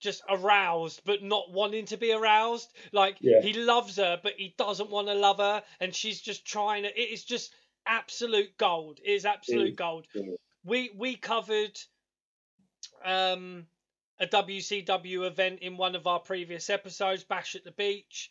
just 0.00 0.22
aroused 0.28 1.02
but 1.04 1.22
not 1.22 1.52
wanting 1.52 1.84
to 1.86 1.96
be 1.96 2.12
aroused. 2.12 2.72
Like 2.92 3.18
Yeah. 3.20 3.40
he 3.42 3.52
loves 3.52 3.96
her 3.96 4.18
but 4.22 4.32
he 4.36 4.54
doesn't 4.56 4.90
want 4.90 5.08
to 5.08 5.14
love 5.14 5.38
her 5.38 5.62
and 5.78 5.94
she's 5.94 6.20
just 6.20 6.44
trying 6.44 6.82
to 6.84 6.88
it 7.00 7.10
is 7.10 7.24
just 7.24 7.54
absolute 7.86 8.56
gold. 8.56 8.98
It 9.04 9.10
is 9.10 9.24
absolute 9.26 9.76
gold. 9.76 10.06
We 10.64 10.90
we 10.96 11.16
covered 11.16 11.78
um 13.04 13.66
a 14.18 14.26
WCW 14.26 15.26
event 15.26 15.60
in 15.60 15.78
one 15.78 15.94
of 15.94 16.06
our 16.06 16.20
previous 16.20 16.68
episodes, 16.68 17.24
Bash 17.24 17.54
at 17.54 17.64
the 17.64 17.70
Beach, 17.72 18.30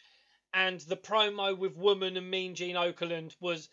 and 0.54 0.80
the 0.82 0.96
promo 0.98 1.58
with 1.58 1.76
Woman 1.76 2.16
and 2.16 2.30
Mean 2.30 2.54
Gene 2.54 2.76
Okerlund 2.76 3.36
was 3.40 3.70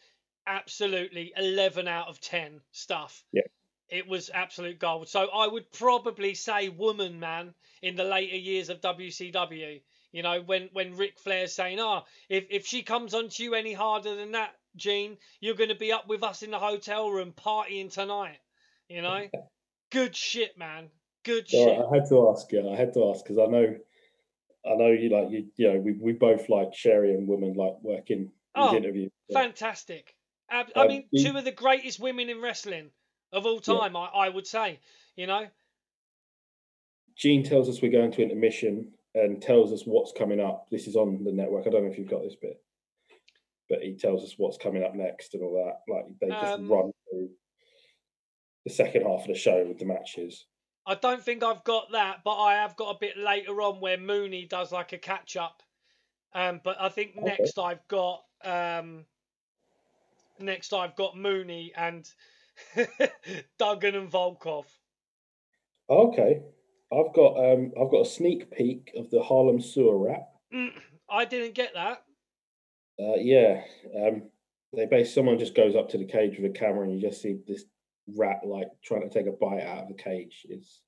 absolutely 0.47 1.33
11 1.37 1.87
out 1.89 2.09
of 2.09 2.21
10 2.21 2.63
stuff. 2.73 3.23
Yeah. 3.33 3.43
It 3.89 4.07
was 4.09 4.31
absolute 4.31 4.79
gold. 4.79 5.09
So 5.09 5.29
I 5.29 5.47
would 5.47 5.71
probably 5.73 6.35
say 6.35 6.69
Woman, 6.69 7.21
man, 7.21 7.55
in 7.83 7.95
the 7.95 8.05
later 8.05 8.37
years 8.37 8.69
of 8.69 8.81
WCW. 8.81 9.81
You 10.13 10.23
know, 10.23 10.41
when 10.41 10.71
when 10.73 10.97
Ric 10.97 11.19
Flair's 11.19 11.53
saying, 11.55 11.79
"Oh, 11.79 12.03
if 12.29 12.47
if 12.51 12.67
she 12.67 12.83
comes 12.83 13.15
onto 13.15 13.43
you 13.43 13.55
any 13.55 13.73
harder 13.73 14.15
than 14.17 14.33
that, 14.33 14.55
Gene, 14.77 15.19
you're 15.41 15.55
going 15.55 15.69
to 15.69 15.75
be 15.77 15.93
up 15.93 16.09
with 16.09 16.23
us 16.23 16.43
in 16.43 16.51
the 16.51 16.59
hotel 16.59 17.11
room 17.11 17.33
partying 17.33 17.93
tonight." 17.93 18.39
You 18.89 19.03
know, 19.03 19.29
good 19.91 20.17
shit, 20.17 20.57
man. 20.59 20.91
Good 21.25 21.49
So 21.49 21.59
shit. 21.65 21.79
I 21.79 21.95
had 21.95 22.09
to 22.09 22.29
ask 22.31 22.51
you. 22.53 22.69
I 22.69 22.77
had 22.77 22.95
to 22.95 23.11
ask 23.11 23.25
because 23.25 23.39
I 23.39 23.47
know, 23.47 23.77
I 24.65 24.75
know 24.75 24.91
you 24.91 25.11
like 25.11 25.31
you. 25.31 25.47
You 25.57 25.75
know, 25.75 25.81
we 25.81 25.93
we 25.93 26.13
both 26.13 26.49
like 26.49 26.75
Sherri 26.75 27.15
and 27.15 27.29
Woman 27.29 27.55
like 27.55 27.77
working 27.83 28.33
Oh, 28.55 28.75
interviews. 28.75 29.13
so- 29.31 29.39
Fantastic. 29.39 30.17
Ab- 30.49 30.71
I 30.77 30.83
Um, 30.83 30.89
mean, 30.89 31.09
two 31.17 31.37
of 31.37 31.45
the 31.45 31.53
greatest 31.53 31.99
women 32.01 32.31
in 32.31 32.41
wrestling 32.41 32.91
of 33.33 33.47
all 33.47 33.61
Yeah. 33.67 33.79
time, 33.79 33.97
I, 33.97 34.07
I 34.07 34.29
would 34.29 34.47
say. 34.47 34.81
You 35.17 35.27
know, 35.27 35.49
Gene 37.17 37.43
tells 37.43 37.69
us 37.69 37.81
we're 37.81 37.91
going 37.91 38.13
to 38.13 38.23
intermission 38.23 38.93
and 39.15 39.41
tells 39.41 39.73
us 39.73 39.85
what's 39.87 40.13
coming 40.13 40.41
up. 40.41 40.69
This 40.71 40.87
is 40.87 40.97
on 40.97 41.25
the 41.25 41.33
network. 41.33 41.67
I 41.67 41.71
don't 41.71 41.85
know 41.85 41.91
if 41.91 41.99
you've 41.99 42.11
got 42.11 42.23
this 42.23 42.37
bit, 42.37 42.63
but 43.71 43.83
he 43.83 43.97
tells 43.97 44.23
us 44.23 44.35
what's 44.37 44.59
coming 44.59 44.83
up 44.85 44.95
next 44.95 45.35
and 45.35 45.43
all 45.43 45.55
that. 45.65 45.91
Like 45.93 46.05
they 46.21 46.33
just 46.39 46.57
Um, 46.57 46.69
run 46.69 46.93
through 47.09 47.31
the 48.65 48.73
second 48.73 49.03
half 49.03 49.23
of 49.23 49.29
the 49.29 49.35
show 49.35 49.65
with 49.67 49.79
the 49.79 49.87
matches. 49.87 50.47
I 50.87 50.95
don't 50.95 51.23
think 51.23 51.43
I've 51.43 51.65
got 51.65 51.93
that, 51.93 52.23
but 52.25 52.37
I 52.37 52.55
have 52.55 52.77
got 52.77 52.95
a 52.95 52.99
bit 52.99 53.17
later 53.17 53.61
on 53.63 53.81
where 53.81 53.99
Mooney 53.99 54.45
does 54.45 54.71
like 54.71 54.93
a 54.93 54.99
catch 54.99 55.37
up. 55.37 55.63
Um, 56.33 56.61
but 56.63 56.81
I 56.81 56.91
think 56.91 57.17
Okay. 57.17 57.25
next 57.25 57.59
I've 57.59 57.87
got 57.89 58.25
um, 58.45 59.07
next 60.39 60.73
I've 60.73 60.95
got 60.95 61.17
Mooney 61.17 61.73
and 61.75 62.09
Duggan 63.59 63.95
and 63.95 64.11
Volkov. 64.11 64.65
Okay, 65.89 66.41
I've 66.93 67.15
got 67.15 67.37
um 67.37 67.73
I've 67.81 67.91
got 67.91 68.07
a 68.07 68.11
sneak 68.11 68.51
peek 68.51 68.93
of 68.97 69.11
the 69.11 69.23
Harlem 69.23 69.61
Sewer 69.61 69.97
Rat. 69.99 70.29
Mm, 70.53 70.71
I 71.09 71.25
didn't 71.25 71.55
get 71.55 71.75
that. 71.75 72.03
Uh, 72.99 73.17
yeah, 73.17 73.63
um, 73.95 74.23
they 74.75 74.87
base 74.87 75.15
someone 75.15 75.39
just 75.39 75.55
goes 75.55 75.77
up 75.77 75.91
to 75.91 75.99
the 75.99 76.07
cage 76.07 76.39
with 76.39 76.51
a 76.51 76.59
camera 76.59 76.85
and 76.85 76.95
you 76.95 77.01
just 77.09 77.21
see 77.23 77.37
this 77.47 77.65
rat 78.17 78.41
like 78.45 78.69
trying 78.85 79.03
to 79.03 79.09
take 79.13 79.27
a 79.27 79.33
bite 79.33 79.63
out 79.63 79.83
of 79.83 79.89
the 79.89 80.03
cage. 80.03 80.47
It's 80.49 80.81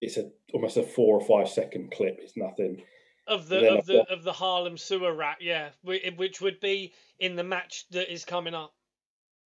it's 0.00 0.16
a 0.16 0.30
almost 0.52 0.76
a 0.76 0.82
four 0.82 1.18
or 1.20 1.24
five 1.24 1.48
second 1.52 1.92
clip. 1.92 2.18
It's 2.20 2.36
nothing. 2.36 2.82
Of 3.26 3.48
the 3.48 3.70
of 3.72 3.78
I've 3.78 3.86
the 3.86 3.92
got- 3.94 4.10
of 4.10 4.24
the 4.24 4.32
Harlem 4.32 4.76
Sewer 4.78 5.14
Rat, 5.14 5.38
yeah, 5.40 5.68
which 5.82 6.40
would 6.40 6.60
be 6.60 6.92
in 7.18 7.36
the 7.36 7.44
match 7.44 7.86
that 7.90 8.12
is 8.12 8.24
coming 8.24 8.54
up. 8.54 8.72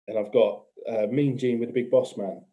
And 0.08 0.18
I've 0.18 0.34
got 0.34 0.64
uh, 0.89 1.08
Mean 1.08 1.38
Gene 1.38 1.60
with 1.60 1.70
the 1.70 1.74
Big 1.74 1.91
Boss 1.91 2.18
Man 2.18 2.43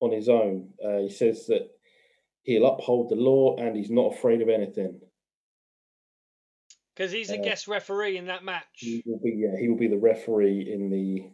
on 0.00 0.12
his 0.12 0.28
own. 0.28 0.70
Uh, 0.84 0.98
he 0.98 1.10
says 1.10 1.46
that 1.46 1.68
he'll 2.42 2.66
uphold 2.66 3.10
the 3.10 3.16
law 3.16 3.56
and 3.56 3.76
he's 3.76 3.90
not 3.90 4.14
afraid 4.14 4.40
of 4.42 4.48
anything. 4.48 5.00
Because 6.94 7.12
he's 7.12 7.30
a 7.30 7.38
Uh, 7.38 7.42
guest 7.42 7.68
referee 7.68 8.16
in 8.16 8.26
that 8.26 8.44
match. 8.44 8.64
He 8.76 9.02
will 9.06 9.20
be 9.22 9.34
yeah, 9.36 9.58
he 9.58 9.68
will 9.68 9.76
be 9.76 9.86
the 9.88 9.98
referee 9.98 10.68
in 10.72 10.90
the 10.90 11.30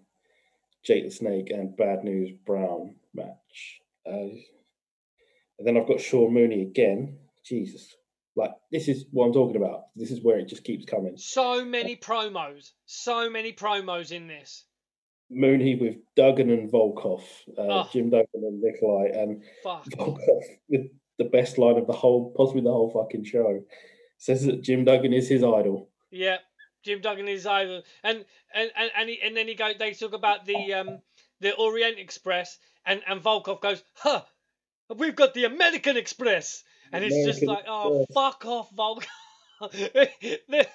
Jake 0.83 1.05
the 1.05 1.11
Snake 1.11 1.51
and 1.51 1.77
Bad 1.77 2.05
News 2.05 2.31
Brown 2.45 2.97
match. 3.15 3.81
Uh, 4.07 4.29
and 5.59 5.67
then 5.67 5.77
I've 5.79 5.87
got 5.89 6.01
Sean 6.01 6.35
Mooney 6.35 6.63
again. 6.63 7.19
Jesus, 7.45 7.97
like 8.37 8.51
this 8.73 8.89
is 8.89 9.05
what 9.11 9.27
I'm 9.27 9.33
talking 9.33 9.57
about. 9.57 9.85
This 9.97 10.11
is 10.11 10.23
where 10.23 10.39
it 10.39 10.49
just 10.49 10.65
keeps 10.65 10.85
coming. 10.85 11.17
So 11.17 11.65
many 11.65 11.97
promos, 11.97 12.71
so 12.87 13.31
many 13.31 13.53
promos 13.53 14.13
in 14.13 14.27
this. 14.27 14.65
Mooney 15.31 15.77
with 15.77 15.97
Duggan 16.17 16.51
and 16.51 16.71
Volkov, 16.71 17.23
uh, 17.59 17.63
Oh. 17.63 17.89
Jim 17.93 18.11
Duggan 18.11 18.27
and 18.35 18.61
Nikolai, 18.61 19.09
and 19.15 19.43
Fuck. 19.63 19.85
Volkov 19.87 20.43
with 20.69 20.87
the 21.19 21.25
best 21.25 21.59
line 21.59 21.79
of 21.79 21.87
the 21.87 21.93
whole, 21.93 22.33
possibly 22.37 22.63
the 22.63 22.71
whole 22.73 22.91
fucking 22.91 23.25
show. 23.25 23.63
Says 24.19 24.45
that 24.47 24.63
Jim 24.63 24.85
Duggan 24.85 25.13
is 25.13 25.29
his 25.29 25.43
idol. 25.43 25.89
Yeah, 26.11 26.39
Jim 26.85 27.01
Duggan 27.01 27.29
is 27.29 27.47
over, 27.47 27.83
and 28.03 28.25
and 28.55 28.71
and 28.77 28.91
and, 28.97 29.09
he, 29.09 29.21
and 29.23 29.37
then 29.37 29.49
he 29.49 29.55
go. 29.55 29.73
They 29.77 29.93
talk 29.95 30.13
about 30.13 30.45
the 30.45 30.75
um 30.75 31.01
the 31.41 31.55
Orient 31.55 31.99
Express, 31.99 32.59
and 32.85 33.03
and 33.07 33.23
Volkov 33.23 33.61
goes, 33.61 33.83
"Huh, 33.95 34.23
we've 34.95 35.17
got 35.17 35.35
the 35.35 35.45
American 35.45 35.97
Express," 35.97 36.63
and 36.95 37.05
it's 37.05 37.27
just 37.27 37.43
like, 37.43 37.65
"Oh, 37.67 38.07
fuck 38.15 38.47
off, 38.47 38.75
Volkov." 38.75 39.07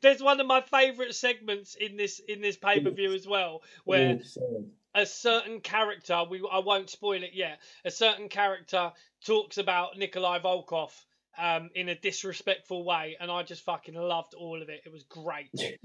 There's 0.00 0.22
one 0.22 0.40
of 0.40 0.46
my 0.46 0.62
favourite 0.62 1.14
segments 1.14 1.74
in 1.74 1.96
this 1.96 2.18
in 2.18 2.40
this 2.40 2.56
pay 2.56 2.80
per 2.80 2.90
view 2.90 3.12
as 3.12 3.26
well, 3.26 3.62
where 3.84 4.10
Insane. 4.10 4.72
a 4.94 5.04
certain 5.04 5.60
character 5.60 6.24
we 6.28 6.46
I 6.50 6.60
won't 6.60 6.90
spoil 6.90 7.22
it 7.22 7.34
yet. 7.34 7.60
A 7.84 7.90
certain 7.90 8.28
character 8.28 8.92
talks 9.24 9.58
about 9.58 9.98
Nikolai 9.98 10.38
Volkov 10.38 10.92
um, 11.36 11.70
in 11.74 11.90
a 11.90 11.94
disrespectful 11.94 12.84
way, 12.84 13.16
and 13.20 13.30
I 13.30 13.42
just 13.42 13.64
fucking 13.64 13.94
loved 13.94 14.34
all 14.34 14.62
of 14.62 14.68
it. 14.68 14.82
It 14.84 14.92
was 14.92 15.04
great. 15.04 15.50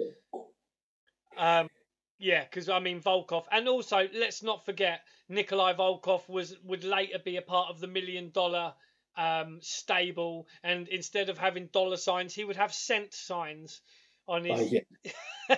Um, 1.35 1.67
yeah, 2.19 2.43
because 2.43 2.69
I 2.69 2.79
mean 2.79 3.01
Volkov, 3.01 3.45
and 3.51 3.67
also 3.67 4.07
let's 4.13 4.43
not 4.43 4.65
forget 4.65 5.01
Nikolai 5.29 5.73
Volkov 5.73 6.29
was 6.29 6.55
would 6.63 6.83
later 6.83 7.17
be 7.17 7.37
a 7.37 7.41
part 7.41 7.69
of 7.69 7.79
the 7.79 7.87
Million 7.87 8.29
Dollar 8.29 8.75
um, 9.17 9.59
stable, 9.61 10.47
and 10.63 10.87
instead 10.87 11.29
of 11.29 11.37
having 11.37 11.67
dollar 11.67 11.97
signs, 11.97 12.33
he 12.33 12.45
would 12.45 12.55
have 12.55 12.73
cent 12.73 13.13
signs 13.13 13.81
on 14.27 14.45
his. 14.45 14.59
Oh, 14.59 14.69
yeah. 15.49 15.57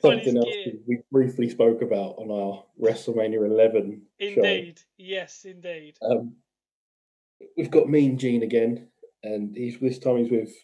something 0.00 0.36
else 0.36 0.46
we 0.86 0.98
briefly 1.10 1.48
spoke 1.48 1.82
about 1.82 2.14
on 2.18 2.30
our 2.30 2.64
WrestleMania 2.80 3.44
11 3.44 4.02
Indeed, 4.18 4.78
show. 4.78 4.84
yes, 4.96 5.44
indeed. 5.44 5.96
Um, 6.02 6.36
we've 7.56 7.70
got 7.70 7.88
Mean 7.88 8.18
Gene 8.18 8.42
again, 8.42 8.88
and 9.22 9.56
he's 9.56 9.78
this 9.78 9.98
time 9.98 10.18
he's 10.18 10.30
with 10.30 10.54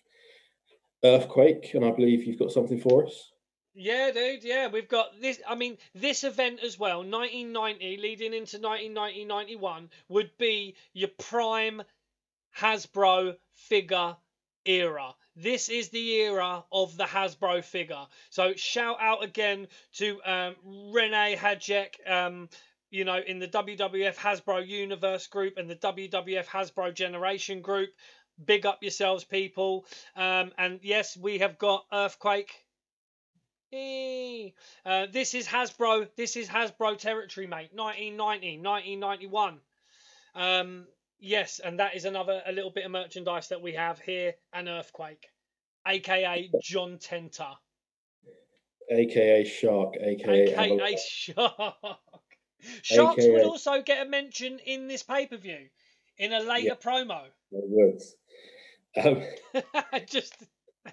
Earthquake, 1.04 1.74
and 1.74 1.84
I 1.84 1.90
believe 1.90 2.24
you've 2.24 2.38
got 2.38 2.52
something 2.52 2.80
for 2.80 3.06
us. 3.06 3.32
Yeah, 3.80 4.10
dude. 4.10 4.42
Yeah, 4.42 4.66
we've 4.66 4.88
got 4.88 5.20
this. 5.20 5.40
I 5.46 5.54
mean, 5.54 5.78
this 5.94 6.24
event 6.24 6.58
as 6.64 6.80
well, 6.80 7.04
1990 7.04 7.96
leading 7.98 8.34
into 8.34 8.58
1990 8.58 9.24
91, 9.24 9.90
would 10.08 10.36
be 10.36 10.74
your 10.94 11.10
prime 11.16 11.82
Hasbro 12.58 13.36
figure 13.54 14.16
era. 14.64 15.14
This 15.36 15.68
is 15.68 15.90
the 15.90 16.10
era 16.22 16.64
of 16.72 16.96
the 16.96 17.04
Hasbro 17.04 17.62
figure. 17.62 18.04
So 18.30 18.54
shout 18.54 18.96
out 19.00 19.22
again 19.22 19.68
to 19.98 20.20
um, 20.24 20.56
Renee 20.92 21.36
Hajek, 21.38 22.04
um, 22.04 22.48
you 22.90 23.04
know, 23.04 23.20
in 23.24 23.38
the 23.38 23.46
WWF 23.46 24.16
Hasbro 24.16 24.66
Universe 24.66 25.28
group 25.28 25.56
and 25.56 25.70
the 25.70 25.76
WWF 25.76 26.46
Hasbro 26.46 26.92
Generation 26.92 27.62
group. 27.62 27.90
Big 28.44 28.66
up 28.66 28.82
yourselves, 28.82 29.22
people. 29.22 29.86
Um, 30.16 30.50
and 30.58 30.80
yes, 30.82 31.16
we 31.16 31.38
have 31.38 31.58
got 31.58 31.84
Earthquake 31.92 32.52
uh, 33.72 35.06
this 35.12 35.34
is 35.34 35.46
Hasbro. 35.46 36.08
This 36.16 36.36
is 36.36 36.48
Hasbro 36.48 36.96
territory, 36.96 37.46
mate. 37.46 37.70
1990, 37.74 38.58
1991. 38.58 39.58
Um, 40.34 40.86
yes, 41.20 41.60
and 41.62 41.78
that 41.78 41.94
is 41.94 42.04
another 42.04 42.42
a 42.46 42.52
little 42.52 42.70
bit 42.70 42.84
of 42.84 42.90
merchandise 42.90 43.48
that 43.48 43.60
we 43.60 43.74
have 43.74 44.00
here. 44.00 44.34
An 44.52 44.68
earthquake, 44.68 45.26
aka 45.86 46.50
John 46.62 46.98
Tenta, 46.98 47.56
aka 48.90 49.44
Shark, 49.44 49.94
aka, 50.00 50.54
AKA 50.54 50.96
Shark. 51.06 51.74
Sharks 52.82 53.22
AKA... 53.22 53.32
would 53.32 53.44
also 53.44 53.82
get 53.82 54.06
a 54.06 54.08
mention 54.08 54.58
in 54.60 54.88
this 54.88 55.02
pay 55.02 55.26
per 55.26 55.36
view 55.36 55.68
in 56.16 56.32
a 56.32 56.40
later 56.40 56.68
yeah, 56.68 56.74
promo. 56.74 57.24
It 57.52 57.64
would. 57.66 58.00
Um... 58.96 59.22
Just 60.06 60.34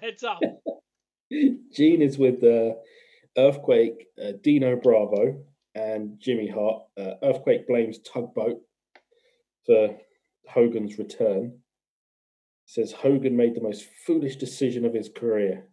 heads 0.00 0.22
up. 0.22 0.40
Gene 1.30 2.02
is 2.02 2.18
with 2.18 2.42
uh, 2.42 2.74
Earthquake, 3.36 4.06
uh, 4.22 4.32
Dino 4.42 4.76
Bravo, 4.76 5.38
and 5.74 6.18
Jimmy 6.20 6.48
Hart. 6.48 6.82
Uh, 6.98 7.14
Earthquake 7.22 7.66
blames 7.66 7.98
Tugboat 7.98 8.60
for 9.66 9.96
Hogan's 10.48 10.98
return. 10.98 11.58
Says 12.64 12.92
Hogan 12.92 13.36
made 13.36 13.54
the 13.54 13.62
most 13.62 13.86
foolish 14.06 14.36
decision 14.36 14.84
of 14.84 14.94
his 14.94 15.08
career 15.08 15.68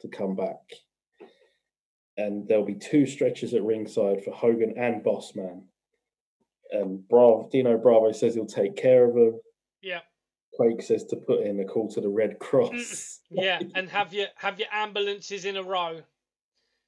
to 0.00 0.08
come 0.08 0.34
back. 0.34 0.60
And 2.16 2.46
there'll 2.46 2.64
be 2.64 2.74
two 2.74 3.06
stretches 3.06 3.54
at 3.54 3.62
ringside 3.62 4.22
for 4.24 4.32
Hogan 4.32 4.74
and 4.76 5.02
Bossman. 5.02 5.62
And 6.70 7.06
Bravo, 7.08 7.48
Dino 7.50 7.78
Bravo 7.78 8.12
says 8.12 8.34
he'll 8.34 8.46
take 8.46 8.76
care 8.76 9.08
of 9.08 9.14
them. 9.14 9.40
Yeah. 9.82 10.00
Quake 10.56 10.82
says 10.82 11.04
to 11.04 11.16
put 11.16 11.42
in 11.42 11.60
a 11.60 11.64
call 11.64 11.88
to 11.90 12.00
the 12.00 12.08
Red 12.08 12.38
Cross. 12.38 12.72
Mm, 12.72 13.18
yeah, 13.42 13.60
and 13.74 13.88
have 13.88 14.12
your 14.12 14.28
have 14.36 14.58
your 14.58 14.68
ambulances 14.72 15.44
in 15.44 15.56
a 15.56 15.62
row. 15.62 16.00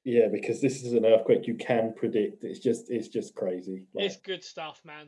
Yeah, 0.03 0.27
because 0.31 0.61
this 0.61 0.83
is 0.83 0.93
an 0.93 1.05
earthquake 1.05 1.47
you 1.47 1.55
can 1.55 1.93
predict. 1.95 2.43
It's 2.43 2.59
just 2.59 2.89
it's 2.89 3.07
just 3.07 3.35
crazy. 3.35 3.85
Like, 3.93 4.05
it's 4.05 4.17
good 4.17 4.43
stuff, 4.43 4.81
man. 4.85 5.07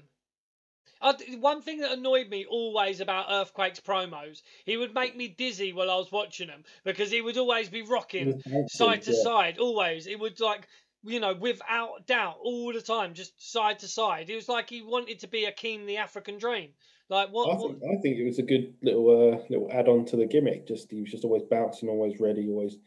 One 1.40 1.62
thing 1.62 1.80
that 1.80 1.94
annoyed 1.94 2.28
me 2.28 2.46
always 2.46 3.00
about 3.00 3.28
Earthquake's 3.32 3.80
promos, 3.80 4.42
he 4.66 4.76
would 4.76 4.94
make 4.94 5.16
me 5.16 5.30
dizzy 5.30 5.72
while 5.72 5.90
I 5.90 5.96
was 5.96 6.12
watching 6.12 6.48
them 6.48 6.66
because 6.84 7.10
he 7.10 7.22
would 7.22 7.38
always 7.38 7.70
be 7.70 7.84
rocking 7.84 8.42
side 8.68 9.04
to 9.04 9.14
yeah. 9.14 9.24
side. 9.24 9.58
Always, 9.60 10.08
it 10.08 10.20
would 10.20 10.42
like 10.42 10.68
you 11.04 11.20
know, 11.20 11.34
without 11.34 12.06
doubt, 12.06 12.38
all 12.44 12.74
the 12.74 12.82
time, 12.82 13.14
just 13.14 13.52
side 13.52 13.80
to 13.80 13.88
side. 13.88 14.30
It 14.30 14.36
was 14.36 14.50
like 14.50 14.70
he 14.70 14.82
wanted 14.82 15.20
to 15.20 15.28
be 15.28 15.48
Akeem 15.48 15.86
the 15.86 15.98
African 15.98 16.38
Dream. 16.38 16.72
Like 17.10 17.30
what? 17.30 17.50
I 17.50 17.58
think, 17.58 17.82
what? 17.82 17.98
I 17.98 18.02
think 18.02 18.18
it 18.18 18.26
was 18.26 18.40
a 18.40 18.44
good 18.44 18.74
little 18.84 19.10
uh, 19.10 19.44
little 19.50 19.70
add 19.72 19.88
on 19.88 20.06
to 20.06 20.16
the 20.16 20.28
gimmick. 20.28 20.68
Just 20.68 20.92
he 20.92 21.02
was 21.02 21.10
just 21.12 21.24
always 21.24 21.44
bouncing, 21.44 21.90
always 21.90 22.20
ready, 22.20 22.48
always 22.48 22.78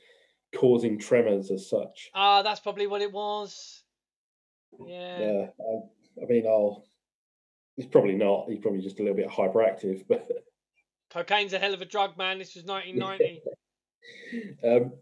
causing 0.55 0.99
tremors 0.99 1.51
as 1.51 1.69
such. 1.69 2.11
Ah, 2.15 2.43
that's 2.43 2.61
probably 2.61 2.87
what 2.87 3.03
it 3.03 3.13
was. 3.13 3.83
Yeah. 4.79 5.19
Yeah. 5.19 5.47
I, 5.61 6.23
I 6.23 6.27
mean, 6.29 6.47
I'll. 6.47 6.85
He's 7.77 7.87
probably 7.87 8.15
not. 8.15 8.47
He's 8.49 8.61
probably 8.61 8.81
just 8.81 9.01
a 9.01 9.03
little 9.03 9.17
bit 9.17 9.29
hyperactive, 9.29 10.05
but. 10.09 10.29
Cocaine's 11.11 11.53
a 11.53 11.59
hell 11.59 11.75
of 11.75 11.83
a 11.83 11.87
drug, 11.87 12.17
man. 12.17 12.39
This 12.39 12.55
was 12.55 12.65
1990. 12.65 13.43
um, 14.65 14.93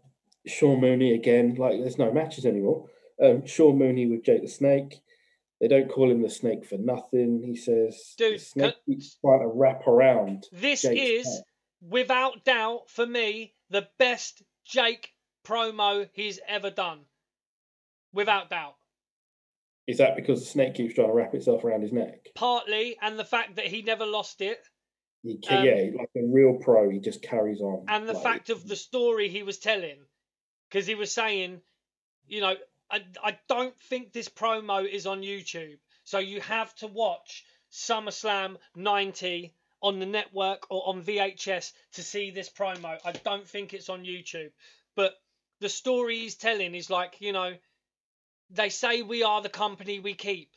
Sean 0.45 0.81
Mooney 0.81 1.13
again. 1.13 1.55
Like, 1.55 1.79
there's 1.79 1.97
no 1.97 2.11
matches 2.11 2.45
anymore. 2.45 2.89
Um, 3.23 3.45
Sean 3.45 3.77
Mooney 3.77 4.07
with 4.07 4.23
Jake 4.23 4.41
the 4.41 4.49
Snake. 4.49 5.01
They 5.61 5.67
don't 5.67 5.89
call 5.89 6.09
him 6.09 6.23
the 6.23 6.29
snake 6.29 6.65
for 6.65 6.79
nothing. 6.79 7.43
He 7.45 7.55
says 7.55 8.15
Dude, 8.17 8.39
the 8.39 8.43
snake 8.43 8.73
can... 8.73 8.95
keeps 8.95 9.15
trying 9.23 9.41
to 9.41 9.47
wrap 9.47 9.87
around. 9.87 10.47
This 10.51 10.81
Jake's 10.81 11.27
is, 11.27 11.27
head. 11.27 11.43
without 11.87 12.43
doubt, 12.43 12.89
for 12.89 13.05
me, 13.05 13.53
the 13.69 13.87
best 13.99 14.41
Jake 14.65 15.13
promo 15.45 16.09
he's 16.13 16.39
ever 16.47 16.71
done. 16.71 17.01
Without 18.11 18.49
doubt. 18.49 18.75
Is 19.85 19.99
that 19.99 20.15
because 20.15 20.39
the 20.39 20.45
snake 20.47 20.73
keeps 20.73 20.95
trying 20.95 21.09
to 21.09 21.13
wrap 21.13 21.35
itself 21.35 21.63
around 21.63 21.81
his 21.81 21.93
neck? 21.93 22.29
Partly, 22.33 22.97
and 22.99 23.19
the 23.19 23.25
fact 23.25 23.57
that 23.57 23.67
he 23.67 23.83
never 23.83 24.05
lost 24.05 24.41
it. 24.41 24.59
He, 25.23 25.39
um, 25.49 25.63
yeah, 25.63 25.89
like 25.95 26.09
a 26.17 26.25
real 26.25 26.57
pro, 26.59 26.89
he 26.89 26.99
just 26.99 27.21
carries 27.21 27.61
on. 27.61 27.85
And 27.87 28.09
the 28.09 28.13
like, 28.13 28.23
fact 28.23 28.49
of 28.49 28.67
the 28.67 28.75
story 28.75 29.29
he 29.29 29.43
was 29.43 29.59
telling, 29.59 29.97
because 30.69 30.87
he 30.87 30.95
was 30.95 31.13
saying, 31.13 31.61
you 32.27 32.41
know, 32.41 32.55
I, 32.91 33.37
don't 33.47 33.77
think 33.79 34.11
this 34.11 34.29
promo 34.29 34.87
is 34.87 35.07
on 35.07 35.21
YouTube. 35.21 35.77
So 36.03 36.19
you 36.19 36.41
have 36.41 36.73
to 36.75 36.87
watch 36.87 37.45
SummerSlam 37.71 38.57
90 38.75 39.53
on 39.81 39.99
the 39.99 40.05
network 40.05 40.67
or 40.69 40.87
on 40.87 41.01
VHS 41.01 41.71
to 41.93 42.03
see 42.03 42.31
this 42.31 42.49
promo. 42.49 42.99
I 43.03 43.11
don't 43.13 43.47
think 43.47 43.73
it's 43.73 43.89
on 43.89 44.03
YouTube. 44.03 44.51
But 44.95 45.13
the 45.59 45.69
story 45.69 46.19
he's 46.19 46.35
telling 46.35 46.75
is 46.75 46.89
like, 46.89 47.21
you 47.21 47.31
know, 47.31 47.55
they 48.49 48.69
say 48.69 49.01
we 49.01 49.23
are 49.23 49.41
the 49.41 49.49
company 49.49 49.99
we 49.99 50.13
keep. 50.13 50.51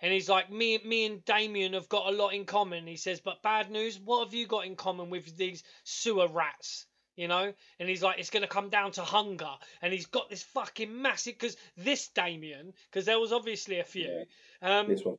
And 0.00 0.12
he's 0.12 0.28
like, 0.28 0.50
me, 0.50 0.78
me 0.84 1.06
and 1.06 1.24
Damien 1.24 1.72
have 1.72 1.88
got 1.88 2.06
a 2.06 2.16
lot 2.16 2.34
in 2.34 2.44
common. 2.44 2.86
He 2.86 2.96
says, 2.96 3.20
but 3.20 3.42
bad 3.42 3.70
news, 3.70 3.98
what 3.98 4.24
have 4.24 4.34
you 4.34 4.46
got 4.46 4.66
in 4.66 4.76
common 4.76 5.10
with 5.10 5.36
these 5.36 5.62
sewer 5.84 6.28
rats? 6.28 6.86
You 7.16 7.28
know? 7.28 7.52
And 7.80 7.88
he's 7.88 8.02
like, 8.02 8.18
it's 8.18 8.30
going 8.30 8.42
to 8.42 8.48
come 8.48 8.68
down 8.68 8.92
to 8.92 9.02
hunger. 9.02 9.50
And 9.82 9.92
he's 9.92 10.06
got 10.06 10.30
this 10.30 10.42
fucking 10.42 11.02
massive, 11.02 11.34
because 11.34 11.56
this 11.76 12.08
Damien, 12.08 12.72
because 12.90 13.06
there 13.06 13.18
was 13.18 13.32
obviously 13.32 13.80
a 13.80 13.84
few. 13.84 14.24
Yeah. 14.62 14.78
Um, 14.78 14.88
this 14.88 15.04
one. 15.04 15.16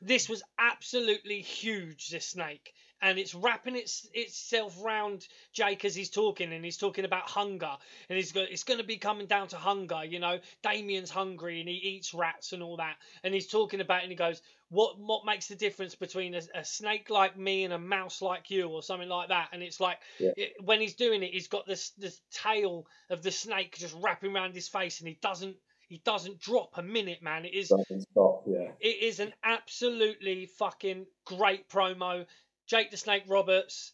This 0.00 0.28
was 0.28 0.42
absolutely 0.58 1.40
huge, 1.40 2.10
this 2.10 2.26
snake. 2.26 2.74
And 3.02 3.18
it's 3.18 3.34
wrapping 3.34 3.76
its, 3.76 4.08
itself 4.14 4.76
round 4.82 5.26
Jake 5.52 5.84
as 5.84 5.94
he's 5.94 6.10
talking, 6.10 6.52
and 6.52 6.64
he's 6.64 6.78
talking 6.78 7.04
about 7.04 7.28
hunger. 7.28 7.72
And 8.08 8.16
he's 8.16 8.32
got, 8.32 8.50
it's 8.50 8.64
going 8.64 8.80
to 8.80 8.86
be 8.86 8.96
coming 8.96 9.26
down 9.26 9.48
to 9.48 9.56
hunger, 9.56 10.02
you 10.04 10.18
know? 10.18 10.38
Damien's 10.62 11.10
hungry 11.10 11.60
and 11.60 11.68
he 11.68 11.74
eats 11.74 12.14
rats 12.14 12.52
and 12.52 12.62
all 12.62 12.78
that. 12.78 12.96
And 13.22 13.34
he's 13.34 13.48
talking 13.48 13.80
about 13.80 14.02
and 14.02 14.10
he 14.10 14.16
goes, 14.16 14.40
what 14.68 14.98
what 14.98 15.24
makes 15.24 15.46
the 15.46 15.54
difference 15.54 15.94
between 15.94 16.34
a, 16.34 16.40
a, 16.54 16.64
snake 16.64 17.08
like 17.10 17.38
me 17.38 17.64
and 17.64 17.72
a 17.72 17.78
mouse 17.78 18.20
like 18.20 18.50
you 18.50 18.68
or 18.68 18.82
something 18.82 19.08
like 19.08 19.28
that 19.28 19.48
and 19.52 19.62
it's 19.62 19.80
like 19.80 19.98
yeah. 20.18 20.32
it, 20.36 20.54
when 20.64 20.80
he's 20.80 20.94
doing 20.94 21.22
it 21.22 21.32
he's 21.32 21.48
got 21.48 21.66
this 21.66 21.90
this 21.90 22.20
tail 22.32 22.86
of 23.10 23.22
the 23.22 23.30
snake 23.30 23.76
just 23.78 23.96
wrapping 24.00 24.34
around 24.34 24.54
his 24.54 24.68
face 24.68 24.98
and 24.98 25.08
he 25.08 25.18
doesn't 25.22 25.56
he 25.88 26.02
doesn't 26.04 26.40
drop 26.40 26.70
a 26.76 26.82
minute 26.82 27.22
man 27.22 27.44
it 27.44 27.54
is 27.54 27.72
stop, 28.10 28.42
yeah. 28.46 28.70
it 28.80 29.02
is 29.02 29.20
an 29.20 29.32
absolutely 29.44 30.46
fucking 30.46 31.06
great 31.24 31.68
promo 31.68 32.26
jake 32.66 32.90
the 32.90 32.96
snake 32.96 33.24
roberts 33.28 33.92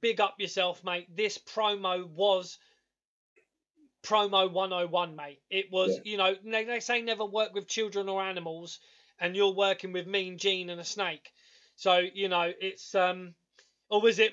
big 0.00 0.20
up 0.20 0.34
yourself 0.38 0.82
mate 0.84 1.06
this 1.14 1.38
promo 1.38 2.08
was 2.08 2.58
promo 4.02 4.50
101 4.50 5.16
mate 5.16 5.40
it 5.50 5.66
was 5.70 5.96
yeah. 5.96 6.12
you 6.12 6.16
know 6.16 6.34
they, 6.44 6.64
they 6.64 6.80
say 6.80 7.02
never 7.02 7.24
work 7.24 7.54
with 7.54 7.66
children 7.66 8.08
or 8.08 8.22
animals 8.22 8.80
and 9.20 9.36
you're 9.36 9.52
working 9.52 9.92
with 9.92 10.06
Mean 10.06 10.38
Gene 10.38 10.70
and 10.70 10.80
a 10.80 10.84
snake. 10.84 11.32
So 11.76 11.98
you 11.98 12.28
know 12.28 12.52
it's 12.60 12.94
um, 12.94 13.34
or 13.88 14.00
was 14.00 14.18
it 14.18 14.32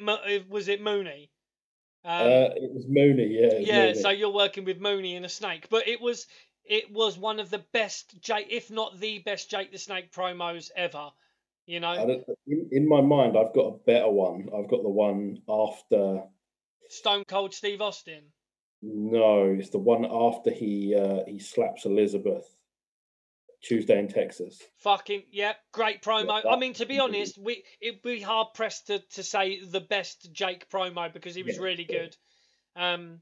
was 0.49 0.67
it 0.67 0.81
Mooney? 0.81 1.31
Um, 2.03 2.27
uh, 2.27 2.49
it 2.55 2.73
was 2.73 2.85
Mooney, 2.87 3.27
yeah. 3.27 3.57
Yeah, 3.59 3.85
Mooney. 3.87 4.01
so 4.01 4.09
you're 4.09 4.33
working 4.33 4.65
with 4.65 4.79
Mooney 4.79 5.15
and 5.15 5.25
a 5.25 5.29
snake, 5.29 5.67
but 5.69 5.87
it 5.87 6.01
was 6.01 6.27
it 6.63 6.91
was 6.91 7.17
one 7.17 7.39
of 7.39 7.49
the 7.49 7.63
best 7.73 8.19
Jake, 8.21 8.47
if 8.49 8.71
not 8.71 8.99
the 8.99 9.19
best 9.19 9.49
Jake 9.49 9.71
the 9.71 9.77
Snake 9.77 10.11
promos 10.11 10.71
ever. 10.75 11.11
You 11.65 11.79
know, 11.79 12.23
in, 12.47 12.69
in 12.71 12.87
my 12.87 13.01
mind, 13.01 13.37
I've 13.37 13.53
got 13.53 13.67
a 13.67 13.77
better 13.85 14.09
one. 14.09 14.49
I've 14.55 14.69
got 14.69 14.83
the 14.83 14.89
one 14.89 15.37
after 15.47 16.23
Stone 16.89 17.25
Cold 17.27 17.53
Steve 17.53 17.81
Austin. 17.81 18.23
No, 18.81 19.55
it's 19.57 19.69
the 19.69 19.77
one 19.77 20.05
after 20.05 20.51
he 20.51 20.95
uh, 20.95 21.19
he 21.27 21.39
slaps 21.39 21.85
Elizabeth. 21.85 22.45
Tuesday 23.61 23.99
in 23.99 24.07
Texas. 24.07 24.59
Fucking 24.79 25.23
yeah, 25.31 25.53
great 25.71 26.01
promo. 26.01 26.41
Yeah, 26.43 26.51
I 26.51 26.57
mean, 26.57 26.73
to 26.73 26.85
be 26.85 26.99
honest, 26.99 27.37
we 27.37 27.63
it'd 27.79 28.01
be 28.01 28.19
hard 28.19 28.47
pressed 28.55 28.87
to, 28.87 28.99
to 29.13 29.23
say 29.23 29.63
the 29.63 29.81
best 29.81 30.33
Jake 30.33 30.67
promo 30.69 31.13
because 31.13 31.35
he 31.35 31.43
was 31.43 31.57
yeah, 31.57 31.63
really 31.63 31.83
good. 31.83 32.15
Um, 32.75 33.19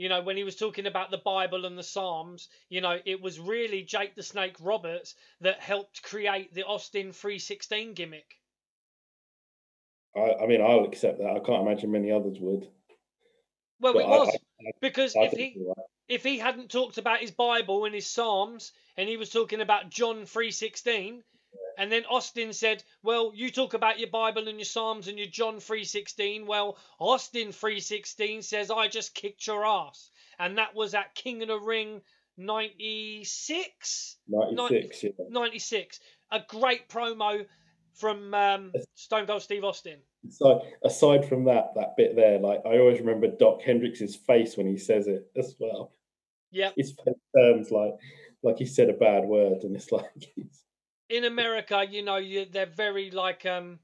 You 0.00 0.08
know, 0.08 0.22
when 0.22 0.38
he 0.38 0.44
was 0.44 0.56
talking 0.56 0.86
about 0.86 1.10
the 1.10 1.18
Bible 1.18 1.66
and 1.66 1.76
the 1.76 1.82
Psalms, 1.82 2.48
you 2.70 2.80
know, 2.80 2.98
it 3.04 3.20
was 3.20 3.38
really 3.38 3.82
Jake 3.82 4.14
the 4.14 4.22
Snake 4.22 4.56
Roberts 4.58 5.14
that 5.42 5.60
helped 5.60 6.02
create 6.02 6.54
the 6.54 6.64
Austin 6.64 7.12
316 7.12 7.92
gimmick. 7.92 8.38
I, 10.16 10.36
I 10.42 10.46
mean, 10.46 10.62
I'll 10.62 10.86
accept 10.86 11.18
that. 11.18 11.36
I 11.36 11.38
can't 11.40 11.66
imagine 11.68 11.92
many 11.92 12.10
others 12.10 12.38
would. 12.40 12.66
Well, 13.78 13.92
But 13.92 14.04
it 14.04 14.08
was 14.08 14.28
I- 14.34 14.70
because 14.80 15.14
I 15.14 15.24
if 15.24 15.32
he 15.32 15.56
right. 15.58 15.76
if 16.08 16.22
he 16.22 16.38
hadn't 16.38 16.70
talked 16.70 16.96
about 16.96 17.18
his 17.18 17.30
Bible 17.30 17.84
and 17.84 17.94
his 17.94 18.06
Psalms, 18.06 18.72
and 18.96 19.06
he 19.06 19.18
was 19.18 19.28
talking 19.28 19.60
about 19.60 19.90
John 19.90 20.24
three 20.24 20.50
sixteen, 20.50 21.22
and 21.78 21.90
then 21.90 22.04
Austin 22.10 22.52
said, 22.52 22.82
"Well, 23.02 23.32
you 23.34 23.50
talk 23.50 23.74
about 23.74 23.98
your 23.98 24.10
Bible 24.10 24.48
and 24.48 24.58
your 24.58 24.64
Psalms 24.64 25.08
and 25.08 25.18
your 25.18 25.28
John 25.28 25.60
three 25.60 25.84
sixteen. 25.84 26.46
Well, 26.46 26.76
Austin 26.98 27.52
three 27.52 27.80
sixteen 27.80 28.42
says 28.42 28.70
I 28.70 28.88
just 28.88 29.14
kicked 29.14 29.46
your 29.46 29.64
ass, 29.64 30.10
and 30.38 30.58
that 30.58 30.74
was 30.74 30.94
at 30.94 31.14
King 31.14 31.42
of 31.42 31.48
the 31.48 31.58
Ring 31.58 32.00
ninety 32.36 33.24
six. 33.24 34.16
96, 34.28 35.02
yeah. 35.04 35.10
96. 35.28 36.00
A 36.32 36.40
great 36.48 36.88
promo 36.88 37.44
from 37.94 38.32
um, 38.34 38.72
Stone 38.94 39.26
Cold 39.26 39.42
Steve 39.42 39.64
Austin. 39.64 39.98
So 40.28 40.62
aside 40.84 41.26
from 41.28 41.44
that, 41.44 41.72
that 41.76 41.96
bit 41.96 42.14
there, 42.14 42.38
like 42.38 42.60
I 42.66 42.78
always 42.78 43.00
remember 43.00 43.26
Doc 43.28 43.62
Hendrix's 43.62 44.14
face 44.16 44.56
when 44.56 44.66
he 44.66 44.76
says 44.76 45.06
it 45.06 45.30
as 45.36 45.54
well. 45.58 45.92
Yeah, 46.50 46.70
His 46.76 46.92
face 46.92 47.14
turns 47.36 47.70
like 47.70 47.94
like 48.42 48.58
he 48.58 48.66
said 48.66 48.88
a 48.90 48.94
bad 48.94 49.24
word, 49.24 49.62
and 49.62 49.74
it's 49.76 49.92
like 49.92 50.10
he's- 50.34 50.64
in 51.10 51.24
America, 51.24 51.84
you 51.90 52.02
know, 52.02 52.16
you, 52.16 52.46
they're 52.50 52.66
very 52.66 53.10
like 53.10 53.44
um, 53.44 53.80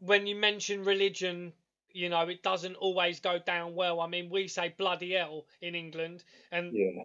when 0.00 0.26
you 0.26 0.36
mention 0.36 0.84
religion, 0.84 1.52
you 1.92 2.10
know, 2.10 2.28
it 2.28 2.42
doesn't 2.42 2.76
always 2.76 3.20
go 3.20 3.38
down 3.38 3.74
well. 3.74 4.00
I 4.00 4.06
mean, 4.06 4.28
we 4.30 4.46
say 4.46 4.74
bloody 4.76 5.14
hell 5.14 5.46
in 5.62 5.74
England, 5.74 6.22
and 6.52 6.72
yeah, 6.74 7.02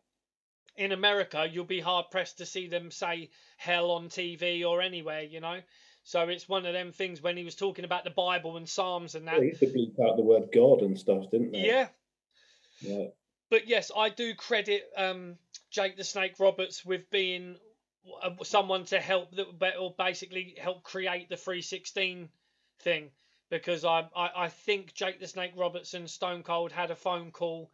in 0.76 0.92
America, 0.92 1.48
you'll 1.50 1.66
be 1.66 1.80
hard 1.80 2.06
pressed 2.12 2.38
to 2.40 2.46
see 2.46 2.68
them 2.68 2.92
say 2.92 3.30
hell 3.58 3.92
on 3.92 4.10
TV 4.10 4.66
or 4.66 4.82
anywhere, 4.82 5.24
you 5.24 5.40
know. 5.40 5.60
So 6.04 6.28
it's 6.28 6.50
one 6.50 6.66
of 6.66 6.74
them 6.74 6.92
things 6.92 7.22
when 7.22 7.38
he 7.38 7.44
was 7.44 7.56
talking 7.56 7.86
about 7.86 8.04
the 8.04 8.10
Bible 8.10 8.58
and 8.58 8.68
Psalms 8.68 9.16
and 9.16 9.28
that. 9.28 9.40
they 9.40 9.48
used 9.48 9.60
to 9.62 9.68
bleep 9.68 10.00
out 10.06 10.18
the 10.18 10.24
word 10.24 10.50
God 10.54 10.82
and 10.82 11.00
stuff, 11.00 11.30
didn't 11.32 11.52
they? 11.52 11.68
Yeah, 11.68 11.88
yeah. 12.82 13.06
but 13.50 13.68
yes, 13.68 13.92
I 13.96 14.10
do 14.10 14.34
credit 14.36 14.84
um, 14.98 15.38
Jake 15.72 15.96
the 15.96 16.04
Snake 16.04 16.34
Roberts 16.40 16.84
with 16.84 17.10
being 17.12 17.58
someone 18.44 18.86
to 18.86 19.00
help 19.00 19.36
that, 19.36 19.78
or 19.78 19.94
basically 19.98 20.56
help 20.60 20.84
create 20.84 21.30
the 21.30 21.38
316 21.38 22.30
thing, 22.80 23.12
because 23.50 23.86
I, 23.86 24.08
I 24.16 24.32
I 24.36 24.50
think 24.50 24.94
Jake 24.94 25.20
the 25.20 25.28
Snake 25.28 25.52
Robertson 25.56 26.08
Stone 26.08 26.44
Cold 26.44 26.72
had 26.72 26.92
a 26.92 26.96
phone 26.96 27.32
call, 27.32 27.72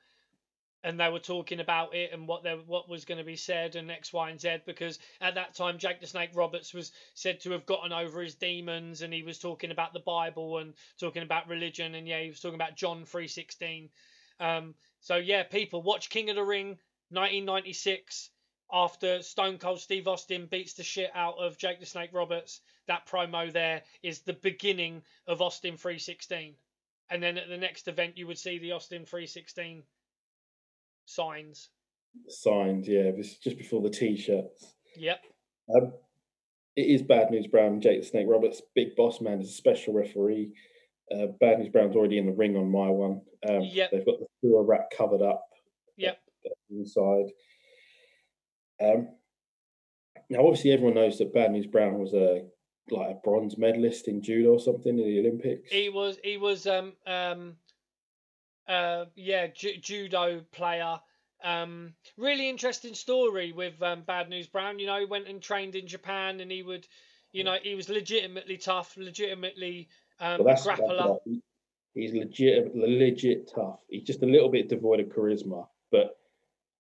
and 0.83 0.99
they 0.99 1.09
were 1.09 1.19
talking 1.19 1.59
about 1.59 1.95
it 1.95 2.11
and 2.13 2.27
what 2.27 2.43
there 2.43 2.57
what 2.57 2.89
was 2.89 3.05
going 3.05 3.17
to 3.17 3.23
be 3.23 3.36
said 3.36 3.75
and 3.75 3.91
X, 3.91 4.13
Y, 4.13 4.29
and 4.29 4.39
Z. 4.39 4.57
Because 4.65 4.99
at 5.21 5.36
that 5.36 5.55
time, 5.55 5.77
Jake 5.77 6.01
the 6.01 6.07
Snake 6.07 6.31
Roberts 6.33 6.73
was 6.73 6.91
said 7.13 7.39
to 7.41 7.51
have 7.51 7.65
gotten 7.65 7.91
over 7.91 8.21
his 8.21 8.36
demons, 8.36 9.01
and 9.01 9.13
he 9.13 9.23
was 9.23 9.39
talking 9.39 9.71
about 9.71 9.93
the 9.93 9.99
Bible 9.99 10.59
and 10.59 10.73
talking 10.99 11.23
about 11.23 11.49
religion, 11.49 11.95
and 11.95 12.07
yeah, 12.07 12.21
he 12.21 12.29
was 12.29 12.39
talking 12.39 12.55
about 12.55 12.75
John 12.77 13.05
316. 13.05 13.89
Um, 14.39 14.75
so 14.99 15.15
yeah, 15.17 15.43
people 15.43 15.81
watch 15.81 16.09
King 16.09 16.29
of 16.29 16.36
the 16.36 16.43
Ring 16.43 16.77
1996 17.09 18.31
after 18.72 19.22
Stone 19.22 19.57
Cold 19.59 19.80
Steve 19.80 20.07
Austin 20.07 20.47
beats 20.49 20.74
the 20.74 20.84
shit 20.84 21.11
out 21.13 21.38
of 21.38 21.57
Jake 21.57 21.80
the 21.80 21.86
Snake 21.86 22.09
Roberts. 22.13 22.61
That 22.88 23.07
promo 23.07 23.51
there 23.51 23.82
is 24.03 24.20
the 24.20 24.34
beginning 24.34 25.01
of 25.28 25.41
Austin 25.41 25.78
316. 25.78 26.55
And 27.09 27.22
then 27.22 27.38
at 27.38 27.47
the 27.47 27.57
next 27.57 27.88
event 27.88 28.18
you 28.18 28.28
would 28.28 28.38
see 28.38 28.57
the 28.57 28.72
Austin 28.72 29.05
316 29.05 29.84
signs. 31.05 31.70
Signed, 32.28 32.88
yeah. 32.88 33.11
This 33.16 33.32
is 33.34 33.38
just 33.38 33.57
before 33.57 33.82
the 33.82 33.89
t-shirts. 33.89 34.74
Yep. 34.95 35.20
Um, 35.76 35.93
it 36.76 36.82
is 36.88 37.01
Bad 37.01 37.32
News 37.32 37.47
Brown, 37.47 37.82
Jake 37.82 38.01
the 38.01 38.07
Snake 38.07 38.28
Roberts. 38.28 38.61
Big 38.74 38.95
Boss 38.95 39.22
Man 39.22 39.39
is 39.41 39.49
a 39.49 39.53
special 39.53 39.93
referee. 39.93 40.51
Uh, 41.11 41.28
Bad 41.39 41.59
News 41.59 41.70
Brown's 41.70 41.95
already 41.95 42.18
in 42.18 42.26
the 42.26 42.32
ring 42.34 42.55
on 42.55 42.72
my 42.72 42.89
one. 42.89 43.22
Um, 43.47 43.61
Yep. 43.61 43.91
They've 43.91 44.05
got 44.05 44.20
the 44.20 44.26
sewer 44.41 44.63
rat 44.63 44.86
covered 44.95 45.22
up 45.22 45.43
Yep. 45.97 46.20
inside. 46.72 47.26
Um, 48.82 49.09
now, 50.30 50.45
obviously, 50.45 50.71
everyone 50.71 50.95
knows 50.95 51.17
that 51.19 51.34
Bad 51.34 51.51
News 51.51 51.67
Brown 51.67 51.99
was 51.99 52.13
a 52.13 52.43
like 52.91 53.09
a 53.09 53.19
bronze 53.23 53.57
medalist 53.57 54.07
in 54.07 54.21
judo 54.21 54.51
or 54.51 54.59
something 54.59 54.97
in 54.99 55.05
the 55.05 55.19
Olympics. 55.19 55.71
He 55.71 55.89
was 55.89 56.17
he 56.23 56.38
was 56.38 56.67
um 56.67 56.93
um 57.07 57.55
uh 58.67 59.05
yeah 59.15 59.47
ju- 59.47 59.78
judo 59.82 60.41
player. 60.51 60.99
Um, 61.43 61.93
really 62.17 62.49
interesting 62.49 62.95
story 62.95 63.51
with 63.51 63.80
um, 63.84 64.01
Bad 64.01 64.30
News 64.30 64.47
Brown. 64.47 64.80
You 64.80 64.88
know, 64.88 64.99
he 64.99 65.05
went 65.05 65.28
and 65.28 65.41
trained 65.41 65.76
in 65.76 65.86
Japan, 65.86 66.39
and 66.39 66.49
he 66.49 66.63
would, 66.63 66.88
you 67.34 67.43
know, 67.43 67.57
he 67.61 67.76
was 67.76 67.88
legitimately 67.88 68.57
tough, 68.57 68.95
legitimately 68.97 69.89
um, 70.19 70.43
Well, 70.43 70.47
that's, 70.47 70.65
grappler. 70.65 71.19
He's 71.93 72.13
legit, 72.13 72.76
legit 72.76 73.51
tough. 73.53 73.80
He's 73.89 74.03
just 74.03 74.23
a 74.23 74.26
little 74.26 74.49
bit 74.49 74.69
devoid 74.69 75.01
of 75.01 75.07
charisma. 75.07 75.67
But 75.91 76.17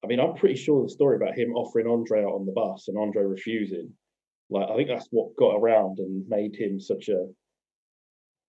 I 0.03 0.07
mean, 0.07 0.19
I'm 0.19 0.35
pretty 0.35 0.55
sure 0.55 0.83
the 0.83 0.89
story 0.89 1.15
about 1.15 1.37
him 1.37 1.55
offering 1.55 1.87
Andre 1.87 2.23
out 2.23 2.33
on 2.33 2.45
the 2.45 2.51
bus 2.51 2.87
and 2.87 2.97
Andre 2.97 3.23
refusing, 3.23 3.91
like 4.49 4.69
I 4.69 4.75
think 4.75 4.89
that's 4.89 5.07
what 5.11 5.35
got 5.35 5.55
around 5.55 5.99
and 5.99 6.27
made 6.27 6.55
him 6.55 6.79
such 6.79 7.09
a 7.09 7.27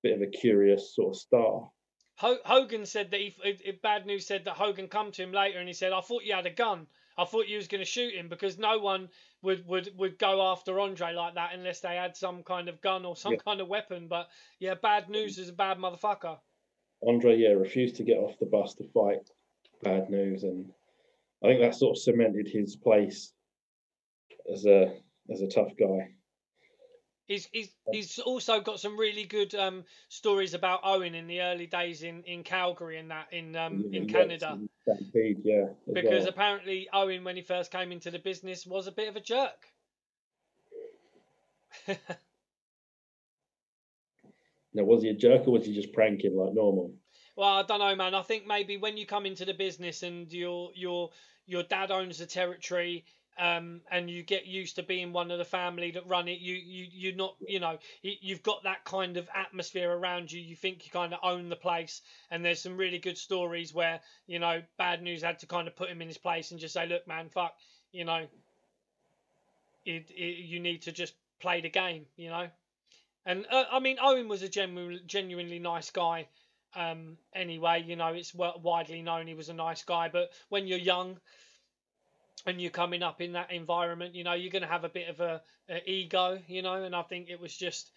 bit 0.03 0.15
of 0.15 0.23
a 0.23 0.27
curious 0.27 0.95
sort 0.95 1.15
of 1.15 1.21
star. 1.21 1.71
Ho- 2.17 2.39
Hogan 2.45 2.87
said 2.87 3.11
that 3.11 3.21
he, 3.21 3.35
if, 3.45 3.61
if 3.65 3.83
Bad 3.83 4.07
News 4.07 4.27
said 4.27 4.45
that 4.45 4.55
Hogan 4.55 4.89
come 4.89 5.13
to 5.13 5.23
him 5.23 5.33
later 5.33 5.59
and 5.59 5.69
he 5.69 5.75
said, 5.75 5.93
"I 5.93 6.01
thought 6.01 6.25
you 6.25 6.35
had 6.35 6.47
a 6.47 6.51
gun. 6.51 6.87
I 7.19 7.25
thought 7.25 7.49
you 7.49 7.57
was 7.57 7.69
going 7.69 7.81
to 7.83 7.91
shoot 7.91 8.15
him 8.15 8.29
because 8.29 8.59
no 8.59 8.79
one 8.79 9.09
would, 9.43 9.67
would 9.67 9.91
would 9.97 10.19
go 10.19 10.51
after 10.51 10.79
Andre 10.81 11.13
like 11.15 11.35
that 11.35 11.55
unless 11.55 11.81
they 11.81 11.97
had 11.97 12.17
some 12.17 12.43
kind 12.43 12.69
of 12.69 12.81
gun 12.83 13.07
or 13.07 13.17
some 13.17 13.33
Yeah. 13.33 13.39
kind 13.47 13.61
of 13.61 13.69
weapon." 13.69 14.09
But 14.09 14.29
yeah, 14.59 14.75
Bad 14.75 15.09
News 15.09 15.39
is 15.39 15.49
a 15.51 15.55
bad 15.55 15.79
motherfucker. 15.79 16.39
Andre, 17.07 17.37
yeah, 17.37 17.51
refused 17.51 17.97
to 17.97 18.03
get 18.05 18.19
off 18.19 18.39
the 18.39 18.47
bus 18.47 18.75
to 18.75 18.85
fight 18.93 19.31
bad 19.83 20.09
news, 20.11 20.43
and 20.43 20.73
I 21.45 21.49
think 21.49 21.61
that 21.61 21.75
sort 21.75 21.97
of 21.97 22.03
cemented 22.03 22.49
his 22.49 22.77
place 22.77 23.33
as 24.53 24.65
a 24.67 24.95
as 25.31 25.43
a 25.43 25.49
tough 25.49 25.73
guy. 25.79 26.11
He's 27.27 27.49
he's 27.53 27.71
he's 27.91 28.19
also 28.21 28.61
got 28.61 28.79
some 28.79 28.99
really 28.99 29.25
good 29.25 29.55
um 29.55 29.85
stories 30.09 30.55
about 30.55 30.81
Owen 30.85 31.15
in 31.15 31.27
the 31.27 31.43
early 31.43 31.67
days 31.67 32.03
in 32.03 32.23
in 32.23 32.45
Calgary 32.45 32.99
and 32.99 33.11
that 33.11 33.27
in 33.33 33.57
um 33.57 33.85
in 33.93 34.07
Canada. 34.07 34.59
Stampede, 34.83 35.41
yeah, 35.43 35.65
because 35.93 36.21
well. 36.21 36.29
apparently 36.29 36.89
Owen, 36.93 37.25
when 37.25 37.35
he 37.35 37.43
first 37.43 37.73
came 37.73 37.91
into 37.91 38.13
the 38.13 38.21
business, 38.21 38.65
was 38.65 38.87
a 38.87 38.93
bit 38.93 39.09
of 39.09 39.17
a 39.17 39.21
jerk. 39.21 39.67
now 41.89 41.97
was 44.85 45.03
he 45.03 45.09
a 45.09 45.15
jerk 45.15 45.49
or 45.49 45.51
was 45.51 45.67
he 45.67 45.75
just 45.75 45.93
pranking 45.93 46.37
like 46.37 46.55
normal? 46.55 46.95
Well, 47.37 47.49
I 47.59 47.63
don't 47.63 47.81
know, 47.81 47.95
man. 47.95 48.15
I 48.15 48.23
think 48.23 48.47
maybe 48.47 48.77
when 48.77 48.97
you 48.97 49.07
come 49.07 49.27
into 49.27 49.45
the 49.45 49.55
business 49.55 50.03
and 50.03 50.33
your 50.33 50.71
your 50.75 51.11
your 51.47 51.63
dad 51.63 51.91
owns 51.91 52.19
the 52.19 52.27
territory, 52.27 53.05
um, 53.39 53.83
and 53.91 54.11
you 54.11 54.23
get 54.23 54.47
used 54.47 54.77
to 54.77 54.83
being 54.83 55.13
one 55.13 55.31
of 55.31 55.39
the 55.39 55.45
family 55.45 55.91
that 55.93 56.07
run 56.07 56.29
it, 56.29 56.41
you 56.41 56.55
you 56.55 56.87
you're 56.91 57.15
not, 57.15 57.37
you 57.47 57.61
know, 57.61 57.79
you, 58.03 58.15
you've 58.21 58.43
got 58.43 58.63
that 58.65 58.85
kind 58.85 59.17
of 59.19 59.29
atmosphere 59.35 59.91
around 59.93 60.33
you. 60.33 60.41
You 60.41 60.57
think 60.57 60.85
you 60.87 60.91
kind 60.91 61.13
of 61.13 61.21
own 61.23 61.49
the 61.51 61.57
place, 61.57 62.01
and 62.31 62.45
there's 62.45 62.61
some 62.61 62.77
really 62.77 62.99
good 62.99 63.19
stories 63.19 63.75
where 63.75 64.01
you 64.27 64.39
know 64.39 64.63
bad 64.79 65.03
news 65.03 65.23
had 65.23 65.39
to 65.41 65.47
kind 65.47 65.69
of 65.69 65.77
put 65.77 65.91
him 65.91 66.01
in 66.01 66.09
his 66.09 66.19
place 66.19 66.51
and 66.51 66.61
just 66.61 66.75
say, 66.75 66.87
look, 66.87 67.07
man, 67.07 67.29
fuck, 67.29 67.55
you 67.93 68.05
know, 68.05 68.27
it, 69.85 70.11
it 70.11 70.37
you 70.45 70.61
need 70.61 70.83
to 70.83 70.93
just 70.93 71.15
play 71.41 71.61
the 71.61 71.69
game, 71.69 72.07
you 72.17 72.29
know. 72.29 72.49
And 73.27 73.47
uh, 73.51 73.65
I 73.71 73.81
mean, 73.81 73.99
Owen 74.01 74.29
was 74.29 74.43
a 74.43 74.49
genu- 74.49 75.01
genuinely 75.07 75.59
nice 75.59 75.91
guy. 75.91 76.29
Um, 76.77 77.17
anyway, 77.35 77.83
you 77.87 77.97
know, 77.97 78.09
it's 78.09 78.35
widely 78.35 79.01
known 79.01 79.27
he 79.27 79.35
was 79.35 79.49
a 79.49 79.55
nice 79.55 79.83
guy. 79.83 80.11
But 80.13 80.31
when 80.51 80.67
you're 80.67 80.79
young 80.79 81.19
and 82.45 82.61
you're 82.61 82.71
coming 82.71 83.03
up 83.03 83.23
in 83.23 83.33
that 83.33 83.51
environment, 83.51 84.15
you 84.15 84.25
know, 84.25 84.35
you're 84.35 84.53
going 84.53 84.63
to 84.63 84.69
have 84.69 84.85
a 84.85 84.91
bit 84.91 85.09
of 85.09 85.21
a, 85.21 85.41
a 85.71 85.91
ego, 85.91 86.39
you 86.47 86.61
know. 86.61 86.75
And 86.75 86.95
I 86.95 87.03
think 87.03 87.31
it 87.31 87.41
was 87.41 87.57
just 87.57 87.91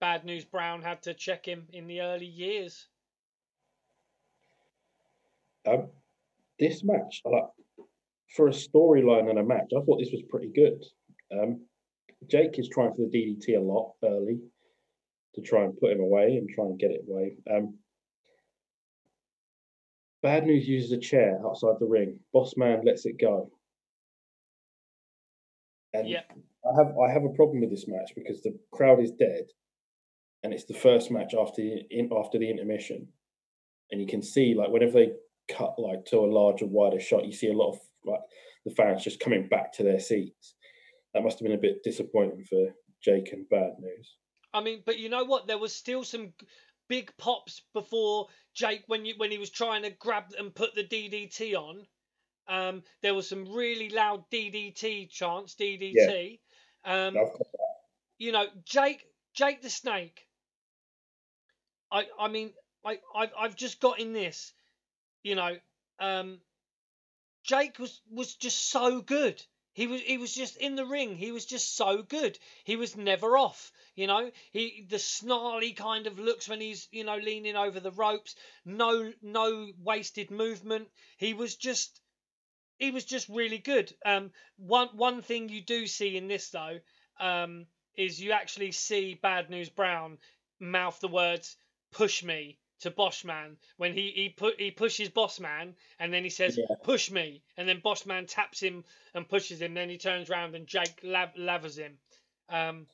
bad 0.00 0.24
news. 0.24 0.44
Brown 0.44 0.82
had 0.82 1.02
to 1.04 1.14
check 1.14 1.46
him 1.46 1.66
in 1.72 1.86
the 1.86 2.02
early 2.02 2.26
years. 2.26 2.86
Um, 5.66 5.88
this 6.60 6.84
match, 6.84 7.22
like 7.24 7.44
for 8.36 8.48
a 8.48 8.52
storyline 8.52 9.30
and 9.30 9.38
a 9.38 9.42
match, 9.42 9.72
I 9.76 9.80
thought 9.80 9.98
this 9.98 10.12
was 10.12 10.22
pretty 10.28 10.50
good. 10.54 10.84
Um, 11.32 11.62
Jake 12.28 12.58
is 12.58 12.68
trying 12.68 12.92
for 12.92 13.08
the 13.10 13.18
DDT 13.18 13.56
a 13.56 13.60
lot 13.60 13.94
early 14.04 14.40
to 15.34 15.40
try 15.40 15.64
and 15.64 15.78
put 15.78 15.92
him 15.92 16.00
away 16.00 16.36
and 16.36 16.48
try 16.48 16.66
and 16.66 16.78
get 16.78 16.90
it 16.90 17.04
away. 17.08 17.36
Um, 17.50 17.74
Bad 20.26 20.44
News 20.44 20.66
uses 20.66 20.90
a 20.90 20.98
chair 20.98 21.38
outside 21.46 21.76
the 21.78 21.86
ring. 21.86 22.18
Boss 22.32 22.56
Man 22.56 22.82
lets 22.84 23.06
it 23.06 23.16
go. 23.20 23.48
And 25.94 26.08
Yeah. 26.08 26.24
I 26.68 26.74
have 26.76 26.98
I 26.98 27.12
have 27.12 27.22
a 27.22 27.36
problem 27.36 27.60
with 27.60 27.70
this 27.70 27.86
match 27.86 28.10
because 28.16 28.42
the 28.42 28.58
crowd 28.72 28.98
is 29.00 29.12
dead, 29.12 29.44
and 30.42 30.52
it's 30.52 30.64
the 30.64 30.74
first 30.74 31.12
match 31.12 31.32
after 31.32 31.62
in, 31.62 32.10
after 32.12 32.38
the 32.40 32.50
intermission, 32.50 33.06
and 33.92 34.00
you 34.00 34.06
can 34.08 34.20
see 34.20 34.52
like 34.56 34.70
whenever 34.70 34.94
they 34.94 35.12
cut 35.46 35.78
like 35.78 36.04
to 36.06 36.18
a 36.18 36.26
larger, 36.26 36.66
wider 36.66 36.98
shot, 36.98 37.24
you 37.24 37.32
see 37.32 37.50
a 37.50 37.56
lot 37.62 37.74
of 37.74 37.78
like 38.04 38.24
the 38.64 38.74
fans 38.74 39.04
just 39.04 39.20
coming 39.20 39.46
back 39.46 39.72
to 39.74 39.84
their 39.84 40.00
seats. 40.00 40.56
That 41.14 41.22
must 41.22 41.38
have 41.38 41.46
been 41.46 41.56
a 41.56 41.66
bit 41.68 41.84
disappointing 41.84 42.44
for 42.50 42.74
Jake 43.00 43.32
and 43.32 43.48
Bad 43.48 43.78
News. 43.78 44.16
I 44.52 44.60
mean, 44.60 44.82
but 44.84 44.98
you 44.98 45.08
know 45.08 45.24
what? 45.24 45.46
There 45.46 45.58
was 45.58 45.72
still 45.72 46.02
some 46.02 46.32
big 46.88 47.12
pops 47.16 47.62
before 47.72 48.28
Jake 48.54 48.84
when 48.86 49.04
you 49.04 49.14
when 49.16 49.30
he 49.30 49.38
was 49.38 49.50
trying 49.50 49.82
to 49.82 49.90
grab 49.90 50.24
and 50.38 50.54
put 50.54 50.74
the 50.74 50.84
DDT 50.84 51.54
on. 51.54 51.86
Um, 52.48 52.82
there 53.02 53.14
was 53.14 53.28
some 53.28 53.52
really 53.52 53.88
loud 53.88 54.24
DDT 54.30 55.10
chants, 55.10 55.56
DDT. 55.56 56.38
Yeah. 56.84 57.06
Um, 57.06 57.16
you 58.18 58.32
know, 58.32 58.46
Jake 58.64 59.04
Jake 59.34 59.62
the 59.62 59.70
Snake. 59.70 60.26
I 61.90 62.06
I 62.18 62.28
mean, 62.28 62.52
I 62.84 62.98
I've, 63.14 63.30
I've 63.38 63.56
just 63.56 63.80
got 63.80 64.00
in 64.00 64.12
this. 64.12 64.52
You 65.22 65.34
know, 65.34 65.56
um, 65.98 66.40
Jake 67.44 67.78
was 67.78 68.00
was 68.10 68.34
just 68.34 68.70
so 68.70 69.00
good. 69.00 69.42
He 69.76 69.86
was 69.86 70.00
he 70.00 70.16
was 70.16 70.34
just 70.34 70.56
in 70.56 70.74
the 70.74 70.86
ring. 70.86 71.18
He 71.18 71.32
was 71.32 71.44
just 71.44 71.76
so 71.76 72.02
good. 72.02 72.38
He 72.64 72.76
was 72.76 72.96
never 72.96 73.36
off. 73.36 73.70
You 73.94 74.06
know, 74.06 74.32
he 74.50 74.86
the 74.88 74.98
snarly 74.98 75.74
kind 75.74 76.06
of 76.06 76.18
looks 76.18 76.48
when 76.48 76.62
he's 76.62 76.88
you 76.90 77.04
know 77.04 77.18
leaning 77.18 77.56
over 77.56 77.78
the 77.78 77.90
ropes. 77.90 78.34
No 78.64 79.12
no 79.20 79.70
wasted 79.76 80.30
movement. 80.30 80.90
He 81.18 81.34
was 81.34 81.56
just 81.56 82.00
he 82.78 82.90
was 82.90 83.04
just 83.04 83.28
really 83.28 83.58
good. 83.58 83.94
Um, 84.06 84.32
one 84.56 84.96
one 84.96 85.20
thing 85.20 85.50
you 85.50 85.60
do 85.60 85.86
see 85.86 86.16
in 86.16 86.26
this 86.26 86.48
though, 86.48 86.80
um, 87.20 87.66
is 87.98 88.18
you 88.18 88.32
actually 88.32 88.72
see 88.72 89.12
Bad 89.12 89.50
News 89.50 89.68
Brown 89.68 90.16
mouth 90.58 90.98
the 91.00 91.08
words 91.08 91.54
"push 91.90 92.22
me" 92.22 92.58
to 92.80 92.90
Bossman 92.90 93.56
when 93.76 93.94
he 93.94 94.10
he 94.14 94.28
put 94.28 94.60
he 94.60 94.70
pushes 94.70 95.08
Bossman 95.08 95.74
and 95.98 96.12
then 96.12 96.22
he 96.22 96.30
says 96.30 96.58
yeah. 96.58 96.76
push 96.82 97.10
me 97.10 97.42
and 97.56 97.68
then 97.68 97.80
Bossman 97.80 98.26
taps 98.28 98.60
him 98.60 98.84
and 99.14 99.28
pushes 99.28 99.60
him. 99.60 99.74
Then 99.74 99.88
he 99.88 99.98
turns 99.98 100.30
around 100.30 100.54
and 100.54 100.66
Jake 100.66 101.00
lav- 101.02 101.36
lavers 101.36 101.78
him. 101.78 101.98
Um, 102.48 102.86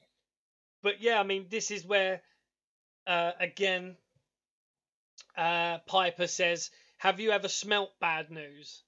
but 0.83 1.01
yeah, 1.01 1.19
I 1.19 1.25
mean 1.25 1.47
this 1.49 1.71
is 1.71 1.85
where 1.85 2.23
uh, 3.07 3.33
again 3.41 3.97
uh, 5.37 5.79
Piper 5.87 6.27
says, 6.27 6.71
"Have 6.99 7.21
you 7.21 7.33
ever 7.33 7.49
smelt 7.49 7.99
bad 8.01 8.31
news?" 8.31 8.83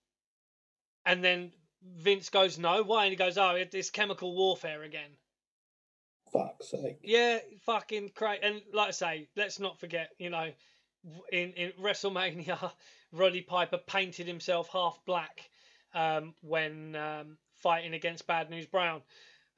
And 1.05 1.25
then 1.25 1.53
Vince 1.83 2.31
goes, 2.31 2.59
"No, 2.59 2.83
why?" 2.83 3.05
And 3.05 3.13
he 3.13 3.17
goes, 3.17 3.37
"Oh, 3.37 3.57
it's 3.57 3.91
chemical 3.91 4.35
warfare 4.35 4.83
again." 4.83 5.11
Fuck's 6.33 6.71
sake. 6.71 6.99
Yeah, 7.03 7.39
fucking 7.65 8.11
crazy. 8.11 8.43
And 8.43 8.63
like 8.73 8.89
I 8.89 8.93
say, 8.93 9.29
let's 9.37 9.61
not 9.61 9.79
forget, 9.79 10.11
you 10.19 10.31
know, 10.31 10.51
in, 11.33 11.53
in 11.53 11.73
WrestleMania, 11.81 12.73
Roddy 13.13 13.43
Piper 13.43 13.79
painted 13.79 14.27
himself 14.27 14.69
half 14.73 14.99
black 15.07 15.49
um, 15.95 16.35
when 16.43 16.97
um, 16.97 17.39
fighting 17.57 17.95
against 17.95 18.27
Bad 18.27 18.51
News 18.51 18.67
Brown. 18.67 19.03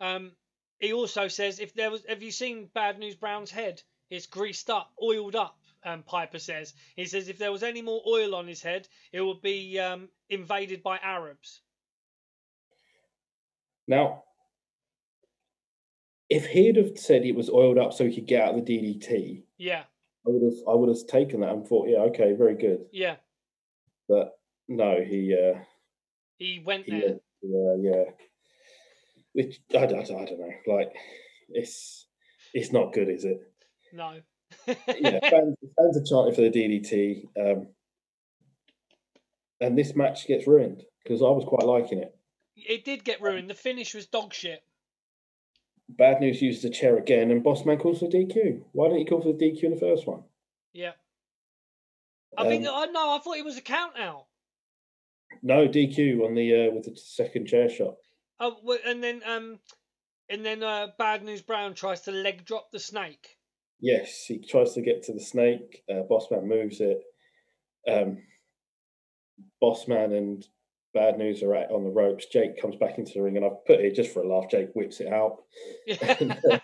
Um, 0.01 0.33
he 0.79 0.93
also 0.93 1.29
says, 1.29 1.59
if 1.59 1.75
there 1.75 1.91
was, 1.91 2.05
have 2.09 2.23
you 2.23 2.31
seen 2.31 2.69
Bad 2.75 2.99
News 2.99 3.15
Brown's 3.15 3.51
head? 3.51 3.83
It's 4.11 4.27
greased 4.27 4.71
up, 4.71 4.93
oiled 5.03 5.37
up. 5.37 5.59
Um, 5.85 6.03
Piper 6.03 6.41
says. 6.41 6.75
He 6.97 7.05
says 7.07 7.29
if 7.29 7.39
there 7.39 7.53
was 7.53 7.63
any 7.63 7.81
more 7.81 8.03
oil 8.09 8.35
on 8.35 8.49
his 8.49 8.61
head, 8.61 8.89
it 9.13 9.21
would 9.21 9.41
be 9.41 9.79
um, 9.79 10.09
invaded 10.29 10.83
by 10.83 10.99
Arabs. 10.99 11.61
Now, 13.87 14.25
if 16.29 16.47
he'd 16.47 16.77
have 16.77 16.99
said 16.99 17.25
it 17.25 17.37
was 17.37 17.49
oiled 17.49 17.79
up 17.79 17.93
so 17.93 18.05
he 18.05 18.15
could 18.15 18.27
get 18.27 18.43
out 18.43 18.59
of 18.59 18.65
the 18.65 18.79
DDT, 18.79 19.45
yeah, 19.59 19.85
I 20.27 20.31
would 20.31 20.43
have 20.43 20.61
I 20.69 20.75
would 20.75 20.89
have 20.89 21.07
taken 21.07 21.41
that 21.41 21.53
and 21.53 21.67
thought, 21.67 21.89
yeah, 21.89 21.99
okay, 21.99 22.33
very 22.33 22.57
good. 22.57 22.87
Yeah. 22.93 23.17
But 24.09 24.39
no, 24.69 25.01
he 25.07 25.35
uh 25.35 25.61
he 26.39 26.63
went 26.65 26.87
he 26.87 26.93
there. 26.93 27.17
yeah, 27.43 27.75
yeah. 27.79 28.05
Which 29.33 29.61
I, 29.75 29.79
I, 29.79 29.83
I 29.83 30.03
don't 30.03 30.41
know. 30.41 30.51
Like 30.67 30.93
it's 31.49 32.07
it's 32.53 32.73
not 32.73 32.93
good, 32.93 33.09
is 33.09 33.25
it? 33.25 33.41
No. 33.93 34.21
yeah, 34.67 34.75
fans, 35.31 35.57
fans 35.77 35.97
are 35.97 36.05
chanting 36.05 36.35
for 36.35 36.41
the 36.41 36.51
DDT, 36.51 37.29
um, 37.39 37.69
and 39.61 39.77
this 39.77 39.95
match 39.95 40.27
gets 40.27 40.47
ruined 40.47 40.83
because 41.03 41.23
I 41.23 41.27
was 41.27 41.45
quite 41.47 41.67
liking 41.67 41.99
it. 41.99 42.15
It 42.57 42.85
did 42.85 43.05
get 43.05 43.21
ruined. 43.21 43.51
The 43.51 43.55
finish 43.55 43.95
was 43.95 44.07
dog 44.07 44.33
shit. 44.33 44.63
Bad 45.89 46.21
News 46.21 46.43
uses 46.43 46.63
the 46.63 46.71
chair 46.71 46.97
again, 46.97 47.31
and 47.31 47.45
Bossman 47.45 47.79
calls 47.79 48.01
for 48.01 48.07
DQ. 48.07 48.63
Why 48.73 48.89
didn't 48.89 49.01
he 49.01 49.05
call 49.05 49.23
for 49.23 49.33
the 49.33 49.39
DQ 49.39 49.65
in 49.65 49.71
the 49.73 49.81
first 49.81 50.07
one? 50.07 50.23
Yeah. 50.73 50.93
I 52.37 52.43
um, 52.43 52.49
think 52.49 52.67
I 52.69 52.87
know. 52.87 53.15
I 53.15 53.21
thought 53.23 53.37
it 53.37 53.45
was 53.45 53.57
a 53.57 53.63
count 53.63 53.99
out. 53.99 54.27
No 55.43 55.69
DQ 55.69 56.25
on 56.25 56.35
the 56.35 56.69
uh, 56.69 56.75
with 56.75 56.85
the 56.85 56.97
second 56.97 57.47
chair 57.47 57.69
shot. 57.69 57.95
Oh, 58.41 58.57
and 58.85 59.03
then 59.03 59.23
um, 59.27 59.59
and 60.29 60.45
then 60.45 60.63
uh, 60.63 60.89
Bad 60.99 61.25
News 61.25 61.43
Brown 61.43 61.75
tries 61.75 62.03
to 62.03 62.11
leg 62.11 62.45
drop 62.45 62.71
the 62.73 62.79
snake. 62.79 63.37
Yes, 63.81 64.25
he 64.27 64.39
tries 64.39 64.73
to 64.75 64.83
get 64.83 65.05
to 65.05 65.13
the 65.13 65.21
snake. 65.21 65.83
Uh, 65.89 66.03
Bossman 66.11 66.47
moves 66.47 66.81
it. 66.81 67.01
Um, 67.89 68.19
Bossman 69.63 70.17
and 70.17 70.47
bad 70.97 71.19
news 71.19 71.43
are 71.43 71.55
at, 71.55 71.71
on 71.71 71.85
the 71.85 71.91
ropes. 71.91 72.27
Jake 72.27 72.61
comes 72.61 72.75
back 72.77 72.99
into 72.99 73.13
the 73.15 73.23
ring, 73.23 73.37
and 73.37 73.45
I've 73.45 73.65
put 73.67 73.81
it 73.81 73.95
just 73.95 74.13
for 74.13 74.23
a 74.23 74.29
laugh. 74.29 74.51
Jake 74.51 74.71
whips 74.75 75.01
it 75.01 75.13
out. 75.13 75.43
and, 76.21 76.37
uh, 76.51 76.59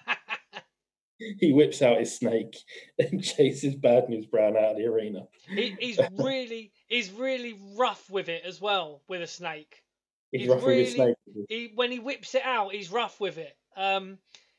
he 1.38 1.52
whips 1.52 1.82
out 1.82 1.98
his 1.98 2.16
snake 2.16 2.56
and 2.98 3.22
chases 3.24 3.76
Bad 3.76 4.08
News 4.08 4.26
Brown 4.26 4.56
out 4.56 4.72
of 4.72 4.76
the 4.76 4.86
arena. 4.86 5.26
He, 5.48 5.76
he's 5.78 6.00
really, 6.16 6.72
he's 6.88 7.12
really 7.12 7.58
rough 7.76 8.10
with 8.10 8.28
it 8.28 8.42
as 8.44 8.60
well 8.60 9.02
with 9.08 9.22
a 9.22 9.26
snake. 9.26 9.82
He's, 10.30 10.42
he's 10.42 10.50
rough 10.50 10.64
really, 10.64 10.78
with 10.78 10.86
his 10.86 10.94
snake. 10.94 11.16
He, 11.48 11.72
when 11.74 11.90
he 11.90 11.98
whips 11.98 12.34
it 12.34 12.42
out, 12.44 12.72
he's 12.72 12.90
rough 12.90 13.20
with 13.20 13.38
it. 13.38 13.56
Um, 13.76 14.18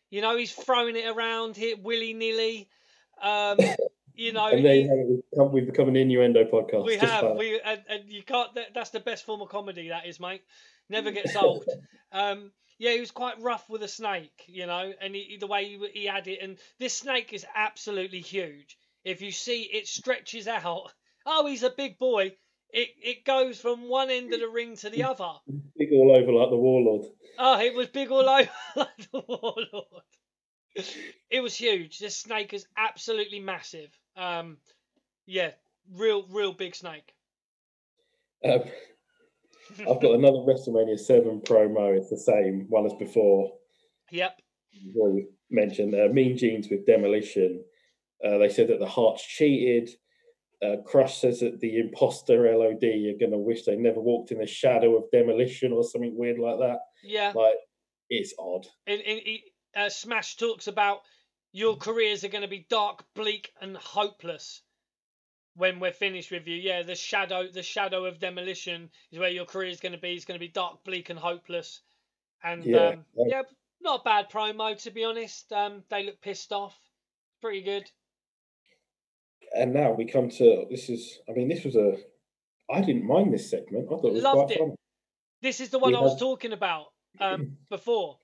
you 0.09 0.21
know, 0.21 0.37
he's 0.37 0.53
throwing 0.53 0.95
it 0.95 1.07
around 1.07 1.57
here 1.57 1.75
willy 1.81 2.13
nilly. 2.13 2.69
Um, 3.21 3.57
you 4.15 4.33
know, 4.33 4.47
and 4.47 4.65
they 4.65 4.83
have, 5.37 5.51
we've 5.51 5.65
become 5.65 5.87
an 5.87 5.95
innuendo 5.95 6.45
podcast. 6.45 6.85
We 6.85 6.97
have, 6.97 7.35
we 7.35 7.59
and, 7.63 7.81
and, 7.89 8.09
you 8.09 8.23
can't. 8.23 8.53
That, 8.55 8.73
that's 8.73 8.91
the 8.91 8.99
best 8.99 9.25
form 9.25 9.41
of 9.41 9.49
comedy. 9.49 9.89
That 9.89 10.05
is, 10.05 10.19
mate. 10.19 10.41
Never 10.89 11.11
gets 11.17 11.35
old. 11.35 11.65
um, 12.11 12.51
yeah, 12.77 12.91
he 12.91 12.99
was 12.99 13.11
quite 13.11 13.41
rough 13.41 13.69
with 13.69 13.83
a 13.83 13.87
snake, 13.87 14.43
you 14.47 14.65
know, 14.65 14.91
and 15.01 15.15
he, 15.15 15.37
the 15.39 15.47
way 15.47 15.65
he, 15.65 15.87
he 15.93 16.05
had 16.05 16.27
it. 16.27 16.39
And 16.41 16.57
this 16.79 16.97
snake 16.97 17.33
is 17.33 17.45
absolutely 17.55 18.21
huge. 18.21 18.77
If 19.03 19.21
you 19.21 19.31
see, 19.31 19.63
it 19.63 19.87
stretches 19.87 20.47
out. 20.47 20.91
Oh, 21.25 21.45
he's 21.47 21.63
a 21.63 21.69
big 21.69 21.97
boy. 21.97 22.33
It 22.69 22.89
it 23.01 23.23
goes 23.23 23.57
from 23.57 23.87
one 23.87 24.09
end 24.09 24.33
of 24.33 24.41
the 24.41 24.49
ring 24.49 24.75
to 24.75 24.89
the 24.89 25.03
other. 25.03 25.31
Big 25.77 25.87
all 25.93 26.13
over 26.13 26.33
like 26.33 26.49
the 26.49 26.57
warlord. 26.57 27.05
Oh, 27.39 27.61
it 27.61 27.73
was 27.73 27.87
big 27.87 28.11
all 28.11 28.27
over 28.27 28.49
like 28.75 29.09
the 29.09 29.23
warlord. 29.25 30.03
It 31.29 31.39
was 31.39 31.55
huge. 31.55 31.99
This 31.99 32.17
snake 32.17 32.53
is 32.53 32.65
absolutely 32.75 33.39
massive. 33.39 33.97
Um, 34.15 34.57
yeah, 35.25 35.51
real, 35.95 36.25
real 36.29 36.53
big 36.53 36.75
snake. 36.75 37.13
Um, 38.43 38.61
I've 39.79 40.01
got 40.01 40.15
another 40.15 40.39
WrestleMania 40.39 40.99
7 40.99 41.41
promo. 41.41 41.95
It's 41.97 42.09
the 42.09 42.17
same 42.17 42.65
one 42.69 42.85
as 42.85 42.93
before. 42.93 43.51
Yep. 44.11 44.39
you 44.71 45.27
mentioned 45.49 45.95
uh, 45.95 46.13
Mean 46.13 46.37
Genes 46.37 46.67
with 46.69 46.85
Demolition. 46.85 47.63
Uh, 48.23 48.37
they 48.37 48.49
said 48.49 48.67
that 48.67 48.79
the 48.79 48.87
Harts 48.87 49.25
cheated. 49.25 49.89
Uh, 50.63 50.77
Crush 50.85 51.19
says 51.19 51.41
that 51.41 51.59
the 51.59 51.79
imposter 51.79 52.55
LOD 52.55 52.83
are 52.83 53.19
going 53.19 53.31
to 53.31 53.37
wish 53.37 53.65
they 53.65 53.75
never 53.75 53.99
walked 53.99 54.31
in 54.31 54.37
the 54.37 54.47
shadow 54.47 54.95
of 54.95 55.11
demolition 55.11 55.73
or 55.73 55.83
something 55.83 56.15
weird 56.15 56.39
like 56.39 56.59
that. 56.59 56.79
Yeah. 57.03 57.33
Like, 57.35 57.55
it's 58.09 58.33
odd. 58.39 58.65
And, 58.87 59.01
and 59.01 59.21
uh, 59.75 59.89
Smash 59.89 60.37
talks 60.37 60.67
about 60.67 61.01
your 61.53 61.77
careers 61.77 62.23
are 62.23 62.29
going 62.29 62.41
to 62.41 62.47
be 62.47 62.65
dark, 62.69 63.05
bleak, 63.13 63.53
and 63.61 63.77
hopeless 63.77 64.61
when 65.55 65.79
we're 65.79 65.93
finished 65.93 66.31
with 66.31 66.47
you. 66.47 66.55
Yeah, 66.55 66.81
the 66.81 66.95
shadow, 66.95 67.47
the 67.47 67.63
shadow 67.63 68.05
of 68.05 68.19
demolition 68.19 68.89
is 69.11 69.19
where 69.19 69.29
your 69.29 69.45
career 69.45 69.69
is 69.69 69.79
going 69.79 69.91
to 69.93 69.99
be. 69.99 70.13
It's 70.13 70.25
going 70.25 70.39
to 70.39 70.45
be 70.45 70.51
dark, 70.51 70.83
bleak, 70.83 71.09
and 71.09 71.19
hopeless. 71.19 71.81
And 72.43 72.65
yeah, 72.65 72.87
um, 72.89 73.05
yeah 73.15 73.43
not 73.83 74.01
a 74.01 74.03
bad 74.03 74.29
promo 74.31 74.81
to 74.81 74.91
be 74.91 75.03
honest. 75.03 75.51
Um, 75.53 75.83
they 75.89 76.05
look 76.05 76.21
pissed 76.21 76.51
off. 76.51 76.77
Pretty 77.41 77.61
good. 77.61 77.89
And 79.55 79.73
now 79.73 79.91
we 79.91 80.05
come 80.05 80.29
to 80.29 80.65
this 80.71 80.89
is. 80.89 81.19
I 81.29 81.33
mean, 81.33 81.47
this 81.47 81.63
was 81.63 81.75
a. 81.75 81.97
I 82.71 82.81
didn't 82.81 83.05
mind 83.05 83.33
this 83.33 83.49
segment. 83.49 83.85
I 83.85 83.89
thought 83.89 84.05
it 84.05 84.13
was 84.13 84.23
Loved 84.23 84.37
quite 84.37 84.51
it. 84.51 84.59
fun. 84.59 84.75
This 85.41 85.59
is 85.59 85.69
the 85.69 85.77
one 85.77 85.93
I 85.93 85.99
was 85.99 86.17
talking 86.17 86.53
about 86.53 86.87
um, 87.19 87.57
before 87.69 88.17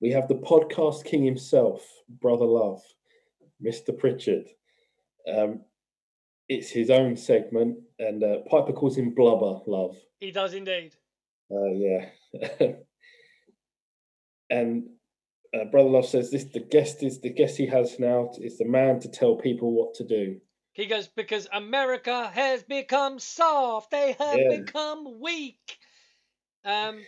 we 0.00 0.10
have 0.10 0.28
the 0.28 0.34
podcast 0.34 1.04
king 1.04 1.24
himself, 1.24 1.86
Brother 2.08 2.46
Love, 2.46 2.82
Mr. 3.64 3.96
Prichard. 3.96 4.46
Um, 5.28 5.60
it's 6.48 6.70
his 6.70 6.90
own 6.90 7.16
segment, 7.16 7.78
and 7.98 8.24
uh, 8.24 8.38
Piper 8.50 8.72
calls 8.72 8.96
him 8.96 9.14
Blubber 9.14 9.60
Love. 9.66 9.96
He 10.18 10.32
does 10.32 10.54
indeed. 10.54 10.96
Uh, 11.50 11.72
yeah. 11.72 12.06
and 14.50 14.84
uh, 15.54 15.64
Brother 15.66 15.88
Love 15.88 16.06
says 16.06 16.30
this: 16.30 16.44
the 16.44 16.60
guest 16.60 17.02
is 17.02 17.20
the 17.20 17.30
guest 17.30 17.56
he 17.56 17.66
has 17.66 17.98
now 17.98 18.30
is 18.40 18.58
the 18.58 18.64
man 18.64 19.00
to 19.00 19.08
tell 19.08 19.36
people 19.36 19.72
what 19.72 19.94
to 19.94 20.04
do. 20.04 20.40
He 20.72 20.86
goes, 20.86 21.08
because 21.08 21.48
America 21.52 22.28
has 22.32 22.62
become 22.62 23.18
soft. 23.18 23.90
They 23.90 24.12
have 24.18 24.38
Yeah. 24.38 24.58
become 24.60 25.20
weak. 25.20 25.78
Um, 26.64 27.02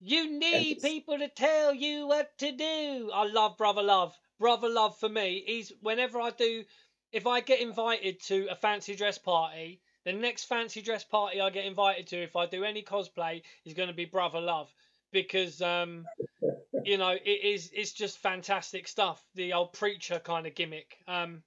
you 0.00 0.38
need 0.38 0.80
people 0.80 1.18
to 1.18 1.28
tell 1.28 1.74
you 1.74 2.06
what 2.06 2.36
to 2.38 2.52
do. 2.52 3.10
I 3.12 3.24
love 3.24 3.56
Brother 3.56 3.82
Love. 3.82 4.18
Brother 4.38 4.68
Love 4.68 4.98
for 4.98 5.08
me, 5.08 5.42
he's 5.46 5.72
whenever 5.80 6.20
I 6.20 6.30
do, 6.30 6.64
if 7.12 7.26
I 7.26 7.40
get 7.40 7.60
invited 7.60 8.20
to 8.24 8.48
a 8.50 8.54
fancy 8.54 8.94
dress 8.94 9.16
party, 9.18 9.80
the 10.04 10.12
next 10.12 10.44
fancy 10.44 10.82
dress 10.82 11.04
party 11.04 11.40
I 11.40 11.50
get 11.50 11.64
invited 11.64 12.06
to, 12.08 12.22
if 12.22 12.36
I 12.36 12.46
do 12.46 12.62
any 12.62 12.82
cosplay, 12.82 13.42
is 13.64 13.74
going 13.74 13.88
to 13.88 13.94
be 13.94 14.04
Brother 14.04 14.40
Love 14.40 14.72
because 15.12 15.62
um, 15.62 16.06
you 16.84 16.98
know 16.98 17.10
it 17.10 17.44
is 17.44 17.70
it's 17.72 17.92
just 17.92 18.18
fantastic 18.18 18.86
stuff. 18.88 19.24
The 19.34 19.54
old 19.54 19.72
preacher 19.72 20.18
kind 20.18 20.46
of 20.46 20.54
gimmick. 20.54 20.98
Um, 21.08 21.42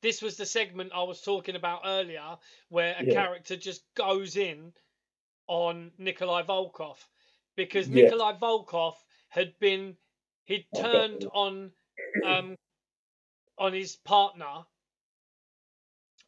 this 0.00 0.22
was 0.22 0.36
the 0.38 0.46
segment 0.46 0.92
I 0.94 1.02
was 1.02 1.20
talking 1.20 1.56
about 1.56 1.82
earlier, 1.84 2.38
where 2.70 2.96
a 2.98 3.04
Yeah. 3.04 3.12
character 3.12 3.56
just 3.56 3.82
goes 3.94 4.36
in 4.36 4.72
on 5.50 5.90
Nikolai 5.98 6.42
Volkov 6.44 6.96
because 7.56 7.88
Yeah. 7.88 8.04
Nikolai 8.04 8.34
Volkov 8.34 8.94
had 9.28 9.58
been 9.58 9.96
he'd 10.44 10.64
turned 10.76 11.22
you. 11.22 11.28
on 11.34 11.72
um 12.24 12.56
on 13.58 13.72
his 13.72 13.96
partner 13.96 14.64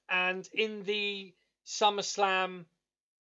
and 0.09 0.47
in 0.53 0.82
the 0.82 1.32
SummerSlam 1.65 2.65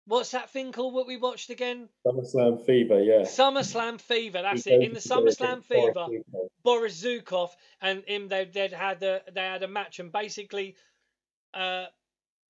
what's 0.06 0.32
that 0.32 0.50
thing 0.50 0.72
called 0.72 0.92
what 0.94 1.06
we 1.06 1.16
watched 1.16 1.50
again? 1.50 1.88
SummerSlam 2.04 2.60
Fever, 2.66 3.00
yeah. 3.02 3.22
SummerSlam 3.22 4.00
Fever, 4.00 4.42
that's 4.42 4.64
He 4.64 4.72
it. 4.72 4.82
In 4.82 4.92
the 4.92 5.00
to 5.00 5.08
go 5.08 5.14
against 5.22 5.38
SummerSlam 5.40 5.64
Fever, 5.64 6.06
Boris 6.64 7.00
Zhukov 7.02 7.50
and 7.80 8.02
him 8.06 8.26
they 8.26 8.44
they'd 8.46 8.72
had 8.72 9.02
a 9.04 9.22
they 9.32 9.40
had 9.42 9.62
a 9.62 9.68
match 9.68 10.00
and 10.00 10.10
basically 10.10 10.74
uh 11.54 11.86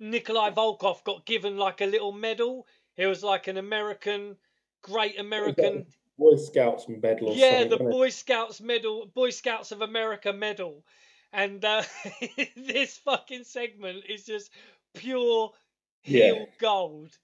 Nikolai 0.01 0.51
Volkov 0.53 1.05
got 1.05 1.27
given 1.27 1.59
like 1.59 1.83
a 1.83 1.87
little 1.87 2.13
medal. 2.13 2.67
It 2.97 3.07
was 3.07 3.23
like 3.23 3.47
an 3.47 3.57
American 3.57 4.37
great 4.83 5.19
American 5.19 5.87
Boy 6.19 6.37
Scouts 6.37 6.87
medal 6.89 7.35
yeah, 7.35 7.65
the? 7.65 7.77
Boy 7.77 8.09
Scouts 8.09 8.61
medal, 8.61 9.07
Boy 9.07 9.31
Scouts 9.31 9.73
of 9.73 9.83
America 9.83 10.33
medal, 10.33 10.85
and 11.33 11.63
uh, 11.65 11.83
this 12.57 12.99
fucking 12.99 13.45
segment 13.45 14.05
is 14.09 14.25
just 14.25 14.51
pure 14.95 15.53
Yeah. 16.05 16.25
heel 16.33 16.47
gold. 16.59 17.19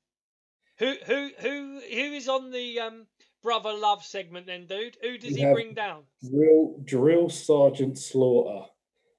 Who 0.78 0.94
who 1.06 1.30
who 1.38 1.80
who 1.80 2.12
is 2.14 2.28
on 2.28 2.50
the 2.50 2.80
um 2.80 3.06
brother 3.42 3.72
love 3.72 4.04
segment 4.04 4.46
then, 4.46 4.66
dude? 4.66 4.96
Who 5.00 5.16
does 5.16 5.30
You 5.36 5.46
he 5.46 5.52
bring 5.52 5.74
down? 5.74 6.02
Drill, 6.22 6.78
Drill 6.84 7.28
Sergeant 7.30 7.98
Slaughter 7.98 8.68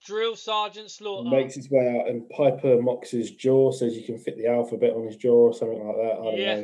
Drill 0.06 0.36
Sergeant 0.36 0.90
Slaughter. 0.92 1.30
makes 1.30 1.56
his 1.56 1.70
way 1.72 1.98
out, 2.00 2.10
and 2.10 2.28
Piper 2.30 2.82
mocks 2.82 3.12
his 3.12 3.32
jaw, 3.32 3.72
says 3.72 3.96
you 3.96 4.04
can 4.04 4.18
fit 4.18 4.38
the 4.38 4.48
alphabet 4.48 4.92
on 4.94 5.06
his 5.06 5.16
jaw 5.18 5.48
or 5.50 5.54
something 5.54 5.86
like 5.86 5.96
that. 5.96 6.20
I 6.20 6.24
don't 6.24 6.38
Yeah. 6.38 6.64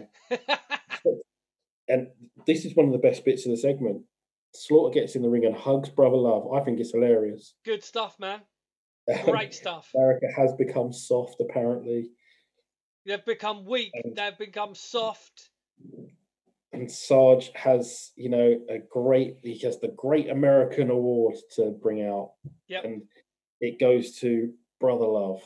know. 1.08 1.18
And 1.92 2.08
this 2.46 2.66
is 2.66 2.76
one 2.76 2.86
of 2.86 2.92
the 2.92 3.00
best 3.00 3.26
bits 3.26 3.48
of 3.48 3.52
the 3.52 3.58
segment. 3.58 4.04
Slaughter 4.54 4.94
gets 4.94 5.16
in 5.16 5.24
the 5.24 5.30
ring 5.30 5.46
and 5.46 5.56
hugs 5.56 5.90
Brother 5.90 6.18
Love. 6.18 6.54
I 6.54 6.64
think 6.64 6.80
it's 6.80 6.92
hilarious. 6.92 7.56
Good 7.66 7.84
stuff, 7.84 8.16
man. 8.20 8.42
Great 9.26 9.56
stuff. 9.56 9.90
America 9.96 10.28
has 10.38 10.54
become 10.54 10.94
soft, 10.94 11.38
apparently. 11.42 12.12
They've 13.08 13.26
become 13.26 13.66
weak. 13.66 13.90
And- 14.04 14.16
They've 14.16 14.38
become 14.38 14.76
soft. 14.76 15.50
And 16.74 16.92
Sarge 16.92 17.50
has, 17.56 18.12
you 18.16 18.30
know, 18.30 18.60
a 18.70 18.78
great, 18.78 19.38
he 19.42 19.58
has 19.64 19.80
the 19.80 19.88
Great 19.88 20.30
American 20.30 20.92
Award 20.92 21.34
to 21.56 21.72
bring 21.72 22.04
out. 22.06 22.34
Yep. 22.68 22.84
And 22.86 23.02
it 23.60 23.80
goes 23.80 24.18
to 24.20 24.54
Brother 24.80 25.06
Love. 25.06 25.42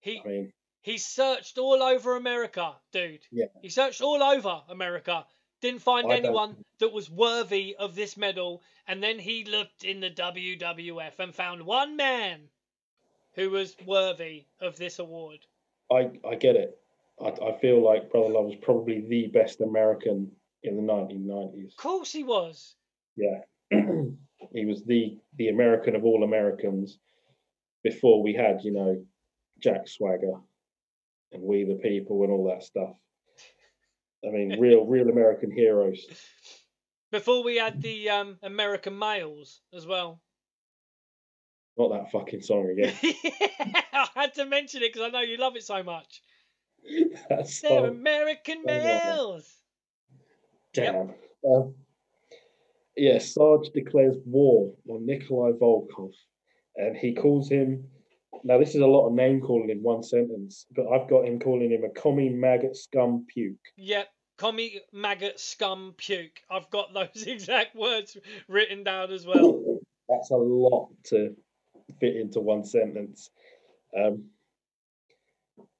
He 0.00 0.20
I 0.24 0.28
mean, 0.28 0.52
He 0.82 0.98
searched 0.98 1.58
all 1.58 1.82
over 1.82 2.16
America, 2.16 2.74
dude. 2.92 3.20
Yeah. 3.30 3.46
He 3.62 3.68
searched 3.68 4.00
all 4.00 4.22
over 4.22 4.62
America. 4.68 5.26
Didn't 5.60 5.82
find 5.82 6.06
I 6.06 6.16
don't- 6.16 6.26
anyone 6.26 6.64
that 6.78 6.92
was 6.92 7.10
worthy 7.10 7.74
of 7.76 7.94
this 7.94 8.16
medal. 8.16 8.62
And 8.86 9.02
then 9.02 9.18
he 9.18 9.44
looked 9.44 9.84
in 9.84 10.00
the 10.00 10.10
WWF 10.10 11.18
and 11.18 11.34
found 11.34 11.62
one 11.62 11.96
man 11.96 12.48
who 13.34 13.50
was 13.50 13.76
worthy 13.84 14.46
of 14.60 14.76
this 14.76 14.98
award. 14.98 15.38
I, 15.90 16.10
I 16.26 16.34
get 16.36 16.56
it. 16.56 16.78
I, 17.20 17.28
I 17.28 17.58
feel 17.60 17.82
like 17.82 18.10
Brother 18.10 18.30
Love 18.30 18.46
was 18.46 18.56
probably 18.62 19.00
the 19.00 19.26
best 19.28 19.60
American 19.60 20.30
in 20.62 20.76
the 20.76 20.82
1990s. 20.92 21.72
Of 21.72 21.76
course 21.76 22.12
he 22.12 22.24
was. 22.24 22.76
Yeah. 23.16 23.40
he 24.52 24.64
was 24.64 24.84
the 24.84 25.18
the 25.36 25.48
American 25.48 25.94
of 25.96 26.04
all 26.04 26.24
Americans 26.24 26.98
before 27.82 28.22
we 28.22 28.34
had, 28.34 28.60
you 28.62 28.72
know, 28.72 29.04
Jack 29.60 29.88
Swagger 29.88 30.34
and 31.32 31.42
We 31.42 31.64
the 31.64 31.74
People 31.74 32.22
and 32.22 32.32
all 32.32 32.48
that 32.48 32.62
stuff. 32.62 32.94
I 34.26 34.30
mean, 34.30 34.56
real 34.60 34.84
real 34.84 35.08
American 35.08 35.50
heroes. 35.50 36.04
Before 37.10 37.42
we 37.42 37.56
had 37.56 37.80
the 37.80 38.10
um, 38.10 38.38
American 38.42 38.98
males 38.98 39.60
as 39.74 39.86
well. 39.86 40.20
Not 41.78 41.90
that 41.92 42.10
fucking 42.10 42.42
song 42.42 42.68
again. 42.70 42.92
I 43.92 44.08
had 44.14 44.34
to 44.34 44.46
mention 44.46 44.82
it 44.82 44.92
because 44.92 45.08
I 45.08 45.10
know 45.10 45.20
you 45.20 45.36
love 45.36 45.54
it 45.56 45.62
so 45.62 45.82
much. 45.82 46.22
that 47.28 47.48
They're. 47.62 47.86
American 47.86 48.62
males. 48.64 49.48
Damn. 50.74 51.14
Um, 51.48 51.74
yeah, 52.96 53.18
Sarge 53.18 53.70
declares 53.70 54.16
war 54.26 54.72
on 54.90 55.06
Nikolai 55.06 55.52
Volkov, 55.52 56.12
and 56.78 56.96
he 56.96 57.12
calls 57.14 57.50
him. 57.50 57.84
Now, 58.44 58.58
this 58.58 58.74
is 58.74 58.80
a 58.80 58.86
lot 58.86 59.08
of 59.08 59.12
name 59.12 59.40
calling 59.40 59.70
in 59.70 59.82
one 59.82 60.02
sentence, 60.02 60.66
but 60.74 60.86
I've 60.88 61.08
got 61.08 61.26
him 61.26 61.40
calling 61.40 61.72
him 61.72 61.84
a 61.84 61.90
commie 61.90 62.30
maggot 62.30 62.76
scum 62.76 63.26
puke. 63.28 63.56
Yep. 63.76 64.08
Commie, 64.38 64.80
maggot, 64.92 65.40
scum, 65.40 65.94
puke. 65.96 66.40
I've 66.48 66.70
got 66.70 66.94
those 66.94 67.22
exact 67.26 67.74
words 67.74 68.16
written 68.46 68.84
down 68.84 69.10
as 69.10 69.26
well. 69.26 69.80
That's 70.08 70.30
a 70.30 70.36
lot 70.36 70.90
to 71.06 71.34
fit 71.98 72.16
into 72.16 72.40
one 72.40 72.64
sentence. 72.64 73.30
Um, 73.96 74.26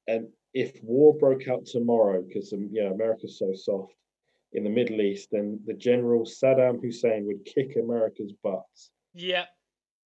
and 0.09 0.29
if 0.53 0.83
war 0.83 1.17
broke 1.17 1.47
out 1.47 1.67
tomorrow, 1.67 2.23
because 2.27 2.53
um, 2.53 2.69
yeah, 2.73 2.91
America's 2.91 3.39
so 3.39 3.53
soft 3.55 3.93
in 4.53 4.65
the 4.65 4.71
Middle 4.71 5.01
East, 5.01 5.29
then 5.31 5.61
the 5.67 5.75
General 5.75 6.25
Saddam 6.25 6.83
Hussein 6.83 7.27
would 7.27 7.45
kick 7.45 7.77
America's 7.77 8.33
butts. 8.43 8.91
Yep. 9.15 9.47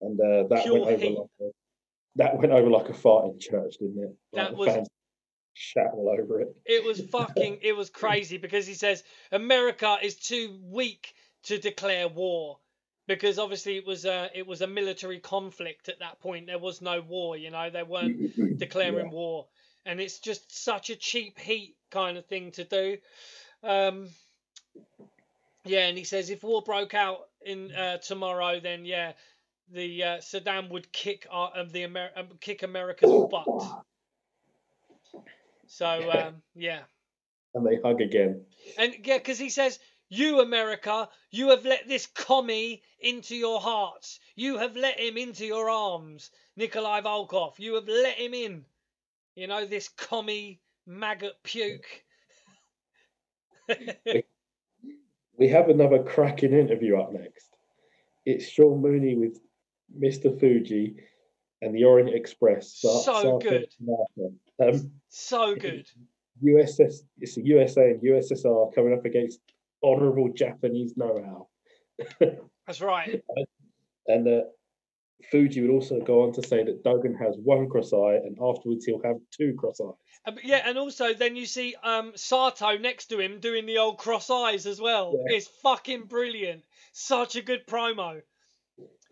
And 0.01 0.19
uh, 0.19 0.47
that 0.49 0.63
Pure 0.63 0.73
went 0.81 0.87
over 0.91 0.97
hate. 0.97 1.17
like 1.17 1.29
a, 1.41 1.51
that 2.15 2.37
went 2.37 2.51
over 2.51 2.69
like 2.69 2.89
a 2.89 2.93
fart 2.93 3.25
in 3.25 3.39
church, 3.39 3.75
didn't 3.79 4.03
it? 4.03 4.15
Like 4.33 4.47
That 4.49 4.55
was- 4.55 4.87
shat 5.57 5.91
all 5.93 6.09
over 6.09 6.41
it. 6.41 6.55
It 6.65 6.83
was 6.83 6.99
fucking, 7.11 7.59
it 7.61 7.75
was 7.75 7.89
crazy 7.89 8.37
because 8.37 8.67
he 8.67 8.73
says 8.73 9.03
America 9.31 9.97
is 10.01 10.15
too 10.15 10.59
weak 10.63 11.13
to 11.43 11.57
declare 11.57 12.07
war 12.09 12.59
because 13.07 13.39
obviously 13.39 13.77
it 13.77 13.85
was 13.85 14.05
a, 14.05 14.29
it 14.33 14.45
was 14.45 14.61
a 14.61 14.67
military 14.67 15.19
conflict 15.19 15.87
at 15.89 15.99
that 15.99 16.19
point. 16.19 16.47
There 16.47 16.59
was 16.59 16.81
no 16.81 17.01
war, 17.01 17.37
you 17.37 17.51
know, 17.51 17.69
they 17.69 17.83
weren't 17.83 18.57
declaring 18.59 19.11
war, 19.11 19.45
and 19.85 20.01
it's 20.01 20.19
just 20.19 20.63
such 20.63 20.89
a 20.89 20.95
cheap 20.95 21.39
heat 21.39 21.75
kind 21.91 22.17
of 22.17 22.25
thing 22.25 22.51
to 22.51 22.63
do. 22.63 22.97
Um, 23.63 24.09
yeah, 25.63 25.87
and 25.87 25.97
he 25.97 26.03
says 26.03 26.29
if 26.29 26.43
war 26.43 26.61
broke 26.63 26.93
out 26.93 27.19
in 27.45 27.71
uh, 27.71 27.97
tomorrow, 27.97 28.59
then 28.59 28.85
yeah, 28.85 29.13
the 29.71 30.03
uh, 30.03 30.17
Saddam 30.17 30.69
would 30.69 30.91
kick 30.91 31.27
our, 31.29 31.51
uh, 31.55 31.63
the 31.63 31.83
Amer- 31.83 32.11
um, 32.15 32.29
kick 32.39 32.63
America's 32.63 33.11
butt. 33.31 33.83
So 35.67 36.11
um, 36.11 36.41
yeah, 36.55 36.81
and 37.53 37.65
they 37.65 37.79
hug 37.83 38.01
again. 38.01 38.45
and 38.77 38.95
yeah, 39.03 39.17
because 39.17 39.39
he 39.39 39.49
says. 39.49 39.79
You, 40.07 40.39
America, 40.39 41.09
you 41.31 41.49
have 41.49 41.65
let 41.65 41.87
this 41.87 42.05
commie 42.05 42.83
into 42.99 43.35
your 43.35 43.59
hearts. 43.59 44.19
You 44.35 44.59
have 44.59 44.75
let 44.75 44.99
him 44.99 45.17
into 45.17 45.47
your 45.47 45.67
arms. 45.67 46.29
Nikolai 46.55 47.01
Volkov, 47.01 47.57
you 47.57 47.73
have 47.73 47.87
let 47.87 48.15
him 48.15 48.35
in. 48.35 48.65
You 49.35 49.47
know, 49.47 49.65
this 49.65 49.89
commie 49.89 50.61
maggot 50.85 51.33
puke. 51.43 52.03
We 55.37 55.47
have 55.49 55.69
another 55.69 56.03
cracking 56.03 56.53
interview 56.53 56.97
up 56.97 57.11
next. 57.11 57.57
It's 58.25 58.47
Sean 58.47 58.81
Mooney 58.81 59.15
with 59.15 59.39
Mr. 59.99 60.37
Fuji 60.39 60.95
and 61.61 61.73
the 61.75 61.83
Orient 61.83 62.13
Express. 62.13 62.75
Sa- 62.81 62.99
So 62.99 63.37
good. 63.39 63.67
Um, 64.61 64.91
so 65.09 65.55
good. 65.55 65.87
USS, 66.43 66.95
it's 67.19 67.35
the 67.35 67.43
USA 67.43 67.91
and 67.91 68.01
USSR 68.01 68.73
coming 68.75 68.93
up 68.93 69.05
against 69.05 69.39
honourable 69.83 70.29
Japanese 70.33 70.95
know-how. 70.97 71.47
That's 72.67 72.81
right. 72.81 73.21
And 74.07 74.27
uh, 74.27 74.41
Fuji 75.31 75.61
would 75.61 75.71
also 75.71 75.99
go 75.99 76.21
on 76.21 76.33
to 76.33 76.43
say 76.43 76.63
that 76.63 76.83
Duggan 76.83 77.15
has 77.15 77.35
one 77.43 77.67
cross 77.67 77.91
eye, 77.91 78.17
and 78.23 78.37
afterwards 78.39 78.85
he'll 78.85 79.01
have 79.01 79.15
two 79.35 79.55
cross 79.57 79.79
eyes. 79.81 79.95
Uh, 80.27 80.33
yeah, 80.43 80.61
and 80.63 80.77
also 80.77 81.15
then 81.15 81.35
you 81.35 81.47
see 81.47 81.73
um 81.81 82.11
Sato 82.15 82.77
next 82.77 83.07
to 83.07 83.19
him 83.19 83.39
doing 83.39 83.65
the 83.65 83.79
old 83.79 83.97
cross 83.97 84.29
eyes 84.29 84.67
as 84.67 84.79
well. 84.79 85.15
Yeah. 85.27 85.37
It's 85.37 85.47
fucking 85.63 86.03
brilliant. 86.03 86.63
Such 86.93 87.35
a 87.35 87.41
good 87.41 87.65
promo. 87.65 88.21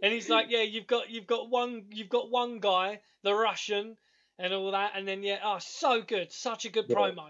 And 0.02 0.14
he's 0.14 0.30
like, 0.30 0.48
yeah, 0.50 0.64
you've 0.64 0.88
got 0.88 1.10
you've 1.10 1.28
got 1.28 1.50
one 1.50 1.86
you've 1.92 2.10
got 2.10 2.30
one 2.30 2.60
guy, 2.60 3.00
the 3.24 3.34
Russian, 3.34 3.96
and 4.40 4.54
all 4.54 4.72
that, 4.72 4.94
and 4.96 5.08
then 5.08 5.24
yeah, 5.24 5.40
oh, 5.44 5.60
so 5.60 6.02
good, 6.02 6.32
such 6.32 6.66
a 6.66 6.70
good 6.70 6.86
Yeah. 6.90 6.96
promo. 6.96 7.30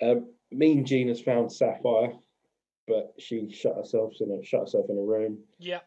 Um, 0.00 0.32
mean 0.50 0.84
Gene 0.84 1.08
has 1.08 1.20
found 1.20 1.52
Sapphire, 1.52 2.12
but 2.86 3.14
she 3.18 3.50
shut 3.50 3.76
herself 3.76 4.14
in 4.20 4.30
a 4.30 4.44
shut 4.44 4.60
herself 4.60 4.86
in 4.90 4.98
a 4.98 5.02
room, 5.02 5.38
Yeah, 5.58 5.80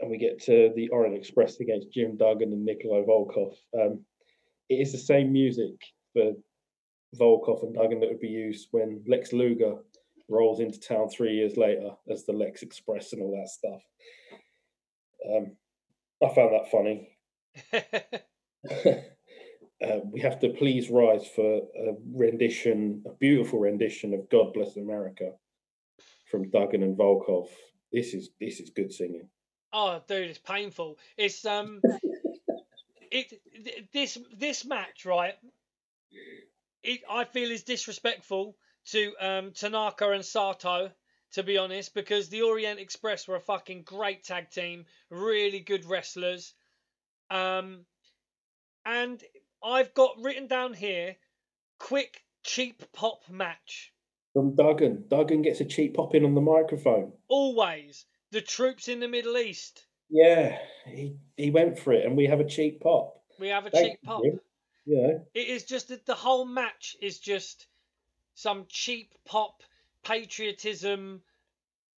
and 0.00 0.10
we 0.10 0.18
get 0.18 0.42
to 0.44 0.72
the 0.74 0.88
Orient 0.88 1.16
Express 1.16 1.60
against 1.60 1.92
Jim 1.92 2.16
Duggan 2.16 2.52
and 2.52 2.64
Nikolai 2.64 3.02
Volkov. 3.02 3.54
Um, 3.78 4.04
it 4.68 4.74
is 4.76 4.92
the 4.92 4.98
same 4.98 5.32
music 5.32 5.74
for 6.12 6.32
Volkov 7.16 7.62
and 7.62 7.74
Duggan 7.74 8.00
that 8.00 8.08
would 8.08 8.20
be 8.20 8.28
used 8.28 8.68
when 8.72 9.02
Lex 9.06 9.32
Luger 9.32 9.76
rolls 10.32 10.60
into 10.60 10.80
town 10.80 11.08
three 11.08 11.34
years 11.34 11.56
later 11.56 11.90
as 12.10 12.24
the 12.24 12.32
Lex 12.32 12.62
Express 12.62 13.12
and 13.12 13.22
all 13.22 13.36
that 13.38 13.48
stuff. 13.48 13.82
Um, 15.28 15.56
I 16.22 16.34
found 16.34 16.52
that 16.52 16.70
funny. 16.70 17.08
uh, 19.82 20.00
we 20.10 20.20
have 20.20 20.40
to 20.40 20.50
please 20.50 20.90
rise 20.90 21.26
for 21.26 21.56
a 21.58 21.94
rendition, 22.12 23.02
a 23.06 23.10
beautiful 23.10 23.60
rendition 23.60 24.14
of 24.14 24.28
"God 24.30 24.52
Bless 24.54 24.76
America" 24.76 25.32
from 26.30 26.50
Duggan 26.50 26.82
and 26.82 26.96
Volkov. 26.96 27.48
This 27.92 28.14
is 28.14 28.30
this 28.40 28.60
is 28.60 28.70
good 28.70 28.92
singing. 28.92 29.28
oh, 29.72 30.00
dude, 30.08 30.30
it's 30.30 30.38
painful. 30.38 30.98
It's 31.16 31.44
um, 31.44 31.80
it 33.10 33.32
th- 33.64 33.84
this 33.92 34.18
this 34.36 34.64
match 34.64 35.04
right. 35.04 35.34
It 36.82 37.00
I 37.08 37.24
feel 37.24 37.50
is 37.50 37.62
disrespectful 37.62 38.56
to 38.86 39.12
um 39.20 39.52
Tanaka 39.52 40.10
and 40.10 40.24
Sato. 40.24 40.90
To 41.32 41.42
be 41.42 41.56
honest, 41.56 41.94
because 41.94 42.28
the 42.28 42.42
Orient 42.42 42.78
Express 42.78 43.26
were 43.26 43.36
a 43.36 43.40
fucking 43.40 43.84
great 43.84 44.22
tag 44.22 44.50
team, 44.50 44.84
really 45.08 45.60
good 45.60 45.86
wrestlers. 45.86 46.52
Um, 47.30 47.86
and 48.84 49.22
I've 49.64 49.94
got 49.94 50.18
written 50.20 50.46
down 50.46 50.74
here, 50.74 51.16
quick 51.78 52.22
cheap 52.42 52.82
pop 52.92 53.22
match. 53.30 53.94
From 54.34 54.54
Duggan, 54.56 55.04
Duggan 55.08 55.40
gets 55.40 55.60
a 55.60 55.64
cheap 55.64 55.94
pop 55.94 56.14
in 56.14 56.24
on 56.26 56.34
the 56.34 56.42
microphone. 56.42 57.12
Always 57.28 58.04
the 58.30 58.42
troops 58.42 58.88
in 58.88 59.00
the 59.00 59.08
Middle 59.08 59.38
East. 59.38 59.86
Yeah, 60.10 60.58
he 60.86 61.16
he 61.36 61.50
went 61.50 61.78
for 61.78 61.92
it, 61.94 62.04
and 62.04 62.16
we 62.16 62.26
have 62.26 62.40
a 62.40 62.48
cheap 62.48 62.80
pop. 62.80 63.14
We 63.38 63.48
have 63.48 63.66
a 63.66 63.70
Thank 63.70 63.92
cheap 63.92 64.02
pop. 64.02 64.22
you. 64.24 64.40
Yeah, 64.84 65.18
It 65.32 65.46
is 65.48 65.64
just 65.64 65.88
that 65.88 66.04
the 66.06 66.14
whole 66.14 66.44
match 66.44 66.96
is 67.00 67.20
just 67.20 67.66
some 68.34 68.66
cheap 68.68 69.14
pop 69.24 69.62
patriotism, 70.04 71.22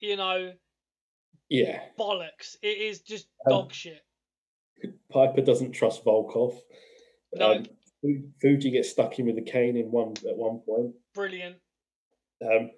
you 0.00 0.16
know, 0.16 0.52
yeah. 1.48 1.80
bollocks. 1.98 2.56
It 2.62 2.78
is 2.78 3.00
just 3.00 3.28
Um, 3.46 3.50
dog 3.52 3.72
shit. 3.72 4.02
Piper 5.10 5.40
doesn't 5.40 5.72
trust 5.72 6.04
Volkov. 6.04 6.58
No. 7.34 7.52
Um, 7.52 7.66
Fuji 8.40 8.70
gets 8.70 8.90
stuck 8.90 9.18
in 9.18 9.26
with 9.26 9.36
the 9.36 9.50
cane 9.50 9.76
in 9.76 9.90
one 9.90 10.14
at 10.28 10.36
one 10.36 10.58
point. 10.58 10.94
Brilliant. 11.14 11.56
Um, 12.44 12.70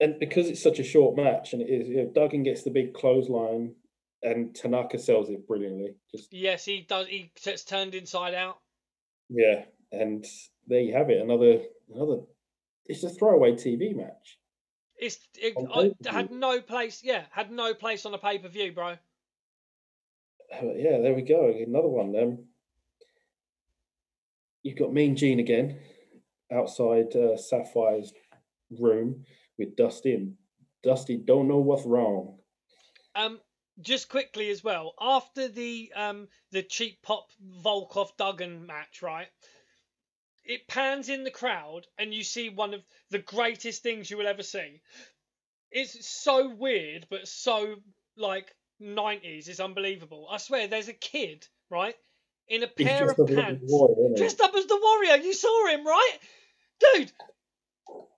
and 0.00 0.18
because 0.18 0.46
it's 0.48 0.62
such 0.62 0.78
a 0.78 0.84
short 0.84 1.16
match, 1.16 1.52
and 1.52 1.60
it 1.60 1.68
is, 1.68 1.88
you 1.88 1.96
know, 1.96 2.10
Duggan 2.14 2.42
gets 2.42 2.62
the 2.62 2.70
big 2.70 2.94
clothesline, 2.94 3.74
and 4.22 4.54
Tanaka 4.54 4.98
sells 4.98 5.28
it 5.28 5.46
brilliantly. 5.46 5.96
Just 6.10 6.32
Yes, 6.32 6.64
he 6.64 6.82
does. 6.88 7.06
He 7.06 7.30
gets 7.44 7.64
turned 7.64 7.94
inside 7.94 8.34
out. 8.34 8.58
yeah, 9.28 9.64
and 9.92 10.24
there 10.66 10.80
you 10.80 10.94
have 10.94 11.10
it. 11.10 11.20
Another 11.20 11.60
another. 11.94 12.22
It's 12.88 13.04
a 13.04 13.10
throwaway 13.10 13.52
TV 13.52 13.94
match. 13.94 14.38
It's 14.98 15.18
it, 15.36 15.54
I, 15.74 15.92
had 16.10 16.30
no 16.30 16.60
place. 16.60 17.02
Yeah, 17.04 17.24
had 17.30 17.50
no 17.50 17.74
place 17.74 18.06
on 18.06 18.14
a 18.14 18.18
pay 18.18 18.38
per 18.38 18.48
view, 18.48 18.72
bro. 18.72 18.96
Uh, 20.52 20.72
yeah, 20.76 20.98
there 21.02 21.14
we 21.14 21.22
go. 21.22 21.52
Another 21.66 21.88
one. 21.88 22.14
Um, 22.16 22.44
you've 24.62 24.78
got 24.78 24.92
Mean 24.92 25.16
Gene 25.16 25.40
again 25.40 25.78
outside 26.52 27.14
uh, 27.14 27.36
Sapphire's 27.36 28.12
room 28.78 29.24
with 29.58 29.76
Dusty, 29.76 30.14
and 30.14 30.34
Dusty 30.82 31.16
don't 31.18 31.48
know 31.48 31.58
what's 31.58 31.84
wrong. 31.84 32.38
Um, 33.14 33.40
just 33.80 34.08
quickly 34.08 34.50
as 34.50 34.64
well. 34.64 34.94
After 35.00 35.48
the 35.48 35.92
um 35.94 36.28
the 36.52 36.62
cheap 36.62 37.02
pop 37.02 37.28
Volkov 37.64 38.16
Duggan 38.16 38.66
match, 38.66 39.02
right? 39.02 39.28
It 40.46 40.68
pans 40.68 41.08
in 41.08 41.24
the 41.24 41.30
crowd, 41.30 41.86
and 41.98 42.14
you 42.14 42.22
see 42.22 42.48
one 42.48 42.74
of 42.74 42.82
the 43.10 43.18
greatest 43.18 43.82
things 43.82 44.10
you 44.10 44.16
will 44.16 44.26
ever 44.28 44.42
see. 44.42 44.80
It's 45.70 46.08
so 46.08 46.48
weird, 46.48 47.06
but 47.10 47.26
so 47.28 47.76
like 48.16 48.54
nineties. 48.78 49.48
It's 49.48 49.60
unbelievable. 49.60 50.28
I 50.30 50.38
swear, 50.38 50.68
there's 50.68 50.88
a 50.88 50.92
kid 50.92 51.46
right 51.68 51.96
in 52.48 52.62
a 52.62 52.68
pair 52.68 53.10
of 53.10 53.26
pants, 53.26 53.70
boy, 53.70 54.14
dressed 54.16 54.40
up 54.40 54.54
as 54.54 54.66
the 54.66 54.78
warrior. 54.80 55.16
You 55.16 55.34
saw 55.34 55.66
him, 55.68 55.86
right, 55.86 56.18
dude? 56.80 57.12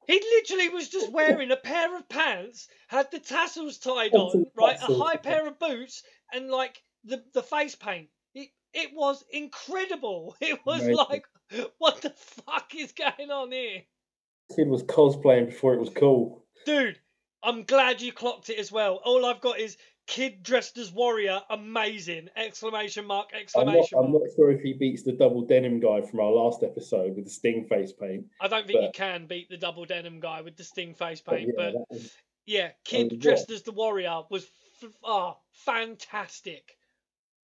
He 0.06 0.14
literally 0.14 0.70
was 0.70 0.88
just 0.88 1.12
wearing 1.12 1.50
a 1.50 1.56
pair 1.56 1.94
of 1.96 2.08
pants, 2.08 2.68
had 2.88 3.10
the 3.10 3.20
tassels 3.20 3.78
tied 3.78 4.14
on, 4.14 4.46
right, 4.56 4.78
a 4.80 4.94
high 4.94 5.16
pair 5.16 5.46
of 5.46 5.58
boots, 5.58 6.02
and 6.32 6.50
like 6.50 6.82
the 7.04 7.22
the 7.32 7.42
face 7.42 7.74
paint. 7.74 8.08
It 8.34 8.48
it 8.72 8.90
was 8.94 9.24
incredible. 9.30 10.36
It 10.40 10.64
was 10.64 10.80
Amazing. 10.80 10.96
like, 10.96 11.24
what 11.78 12.00
the 12.02 12.10
fuck 12.10 12.72
is 12.76 12.92
going 12.92 13.30
on 13.30 13.52
here, 13.52 13.82
Kid 14.54 14.68
was 14.68 14.82
cosplaying 14.84 15.46
before 15.46 15.74
it 15.74 15.80
was 15.80 15.90
cool. 15.90 16.44
dude? 16.66 16.98
I'm 17.42 17.62
glad 17.62 18.00
you 18.02 18.12
clocked 18.12 18.50
it 18.50 18.58
as 18.58 18.72
well. 18.72 19.00
All 19.04 19.24
I've 19.24 19.40
got 19.40 19.60
is 19.60 19.76
kid 20.08 20.42
dressed 20.42 20.76
as 20.76 20.90
warrior, 20.90 21.40
amazing! 21.50 22.28
Exclamation 22.36 23.04
mark! 23.06 23.28
I'm 23.32 23.36
not, 23.36 23.42
Exclamation 23.42 23.98
I'm 23.98 24.12
not 24.12 24.22
sure 24.34 24.50
if 24.50 24.60
he 24.60 24.72
beats 24.72 25.04
the 25.04 25.12
double 25.12 25.42
denim 25.42 25.78
guy 25.78 26.00
from 26.00 26.18
our 26.18 26.32
last 26.32 26.64
episode 26.64 27.14
with 27.14 27.24
the 27.26 27.30
sting 27.30 27.64
face 27.68 27.92
paint. 27.92 28.26
I 28.40 28.48
don't 28.48 28.66
think 28.66 28.82
you 28.82 28.90
can 28.92 29.26
beat 29.26 29.48
the 29.48 29.56
double 29.56 29.84
denim 29.84 30.18
guy 30.18 30.40
with 30.40 30.56
the 30.56 30.64
sting 30.64 30.94
face 30.94 31.20
But 31.20 31.36
paint, 31.36 31.48
yeah, 31.48 31.54
but 31.56 31.72
that 31.74 31.84
was- 31.90 32.12
Yeah, 32.46 32.70
kid 32.84 33.12
yeah. 33.12 33.18
dressed 33.20 33.50
as 33.50 33.62
the 33.62 33.72
warrior 33.72 34.22
was 34.30 34.50
f- 34.82 34.90
ah 35.04 35.36
fantastic. 35.52 36.76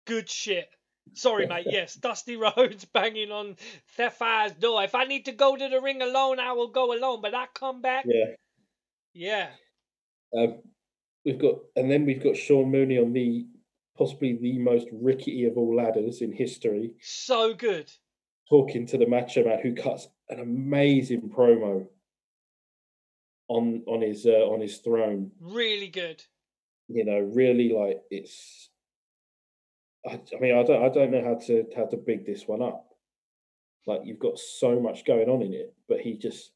Good 0.05 0.29
shit. 0.29 0.69
Sorry, 1.13 1.47
mate. 1.47 1.67
Yes, 1.69 1.95
Dusty 1.95 2.35
Rhodes 2.37 2.85
banging 2.93 3.31
on 3.31 3.55
Sapphire's 3.95 4.53
door. 4.53 4.83
If 4.83 4.95
I 4.95 5.05
need 5.05 5.25
to 5.25 5.31
go 5.31 5.55
to 5.55 5.69
the 5.69 5.81
ring 5.81 6.01
alone, 6.01 6.39
I 6.39 6.53
will 6.53 6.69
go 6.69 6.93
alone. 6.93 7.21
But 7.21 7.33
I 7.35 7.45
come 7.53 7.81
back. 7.81 8.05
yeah. 8.07 8.35
Yeah. 9.13 9.49
Um, 10.37 10.59
we've 11.25 11.37
got, 11.39 11.55
and 11.75 11.91
then 11.91 12.05
we've 12.05 12.23
got 12.23 12.37
Sean 12.37 12.71
Mooney 12.71 12.97
on 12.97 13.11
the 13.11 13.45
possibly 13.97 14.37
the 14.41 14.57
most 14.57 14.87
rickety 14.93 15.45
of 15.45 15.57
all 15.57 15.75
ladders 15.75 16.21
in 16.21 16.31
history, 16.31 16.95
So 17.01 17.53
good. 17.53 17.91
talking 18.49 18.87
to 18.87 18.97
the 18.97 19.05
Macho 19.05 19.43
Man, 19.43 19.59
who 19.61 19.75
cuts 19.75 20.07
an 20.29 20.39
amazing 20.39 21.29
promo 21.35 21.87
on 23.49 23.83
on 23.85 24.01
his 24.01 24.25
uh, 24.25 24.29
on 24.49 24.61
his 24.61 24.77
throne. 24.77 25.31
Really 25.41 25.89
good. 25.89 26.23
You 26.87 27.03
know, 27.05 27.19
really 27.19 27.73
like 27.73 28.01
it's. 28.09 28.69
I, 30.05 30.13
I 30.35 30.39
mean, 30.39 30.57
I 30.57 30.63
don't, 30.63 30.83
I 30.83 30.89
don't 30.89 31.11
know 31.11 31.23
how 31.23 31.35
to 31.47 31.65
how 31.75 31.85
to 31.85 31.97
big 31.97 32.25
this 32.25 32.47
one 32.47 32.61
up. 32.61 32.87
Like 33.87 34.01
you've 34.05 34.19
got 34.19 34.37
so 34.37 34.79
much 34.79 35.05
going 35.05 35.29
on 35.29 35.41
in 35.41 35.53
it, 35.53 35.73
but 35.87 35.99
he 36.01 36.17
just, 36.17 36.51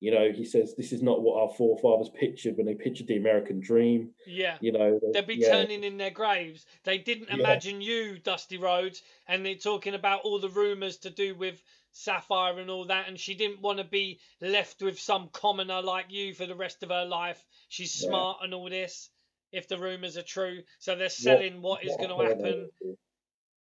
you 0.00 0.12
know, 0.12 0.30
he 0.32 0.44
says 0.44 0.74
this 0.76 0.92
is 0.92 1.02
not 1.02 1.22
what 1.22 1.40
our 1.42 1.54
forefathers 1.56 2.10
pictured 2.18 2.56
when 2.56 2.66
they 2.66 2.74
pictured 2.74 3.08
the 3.08 3.16
American 3.16 3.60
dream. 3.60 4.10
Yeah. 4.26 4.56
You 4.60 4.72
know, 4.72 5.00
They'd 5.12 5.26
be 5.26 5.34
yeah. 5.36 5.50
turning 5.50 5.82
in 5.84 5.96
their 5.96 6.10
graves. 6.10 6.64
They 6.84 6.98
didn't 6.98 7.28
Yeah. 7.30 7.36
imagine 7.38 7.80
you, 7.80 8.18
Dusty 8.18 8.58
Rhodes, 8.58 9.02
and 9.26 9.44
they're 9.44 9.54
talking 9.56 9.94
about 9.94 10.22
all 10.22 10.38
the 10.38 10.48
rumours 10.48 10.98
to 10.98 11.10
do 11.10 11.34
with 11.34 11.60
Sapphire 11.94 12.58
and 12.58 12.70
all 12.70 12.86
that, 12.86 13.08
and 13.08 13.18
she 13.20 13.34
didn't 13.34 13.60
want 13.60 13.78
to 13.78 13.84
be 13.84 14.18
left 14.40 14.80
with 14.82 14.98
some 14.98 15.28
commoner 15.32 15.82
like 15.82 16.06
you 16.10 16.32
for 16.32 16.46
the 16.46 16.54
rest 16.54 16.82
of 16.82 16.88
her 16.88 17.04
life. 17.04 17.44
She's 17.68 18.02
Yeah. 18.02 18.08
smart 18.08 18.38
and 18.42 18.54
all 18.54 18.70
this, 18.70 19.10
if 19.52 19.68
the 19.68 19.78
rumours 19.78 20.16
are 20.16 20.22
true. 20.22 20.60
So 20.78 20.96
they're 20.96 21.08
selling 21.08 21.62
what 21.62 21.84
is 21.84 21.96
going 21.96 22.08
to 22.08 22.34
happen. 22.34 22.70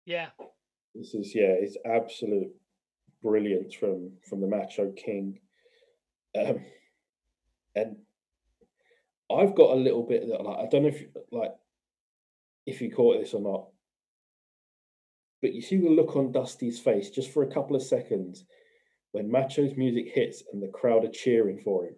Yeah. 0.05 0.29
This 0.95 1.15
is 1.15 1.35
yeah, 1.35 1.55
it's 1.59 1.77
absolute 1.85 2.51
brilliance 3.23 3.75
from 3.75 4.13
from 4.29 4.41
the 4.41 4.47
Macho 4.47 4.93
King. 4.93 5.41
Um, 6.39 6.61
and 7.75 7.97
I've 9.31 9.55
got 9.55 9.73
a 9.73 9.81
little 9.81 10.03
bit 10.07 10.27
that 10.29 10.43
like 10.43 10.59
I 10.59 10.69
don't 10.69 10.83
know 10.83 10.89
if 10.89 11.05
like 11.31 11.53
if 12.67 12.81
you 12.81 12.91
caught 12.91 13.21
this 13.21 13.35
or 13.35 13.41
not, 13.41 13.69
but 15.41 15.55
you 15.55 15.63
see 15.63 15.77
the 15.77 15.89
look 15.89 16.17
on 16.17 16.33
Dusty's 16.33 16.79
face 16.79 17.11
just 17.11 17.33
for 17.33 17.43
a 17.43 17.53
couple 17.53 17.77
of 17.77 17.83
seconds 17.83 18.45
when 19.13 19.31
Macho's 19.31 19.77
music 19.77 20.11
hits 20.15 20.43
and 20.53 20.63
the 20.63 20.69
crowd 20.69 21.05
are 21.05 21.11
cheering 21.11 21.59
for 21.59 21.85
him. 21.87 21.95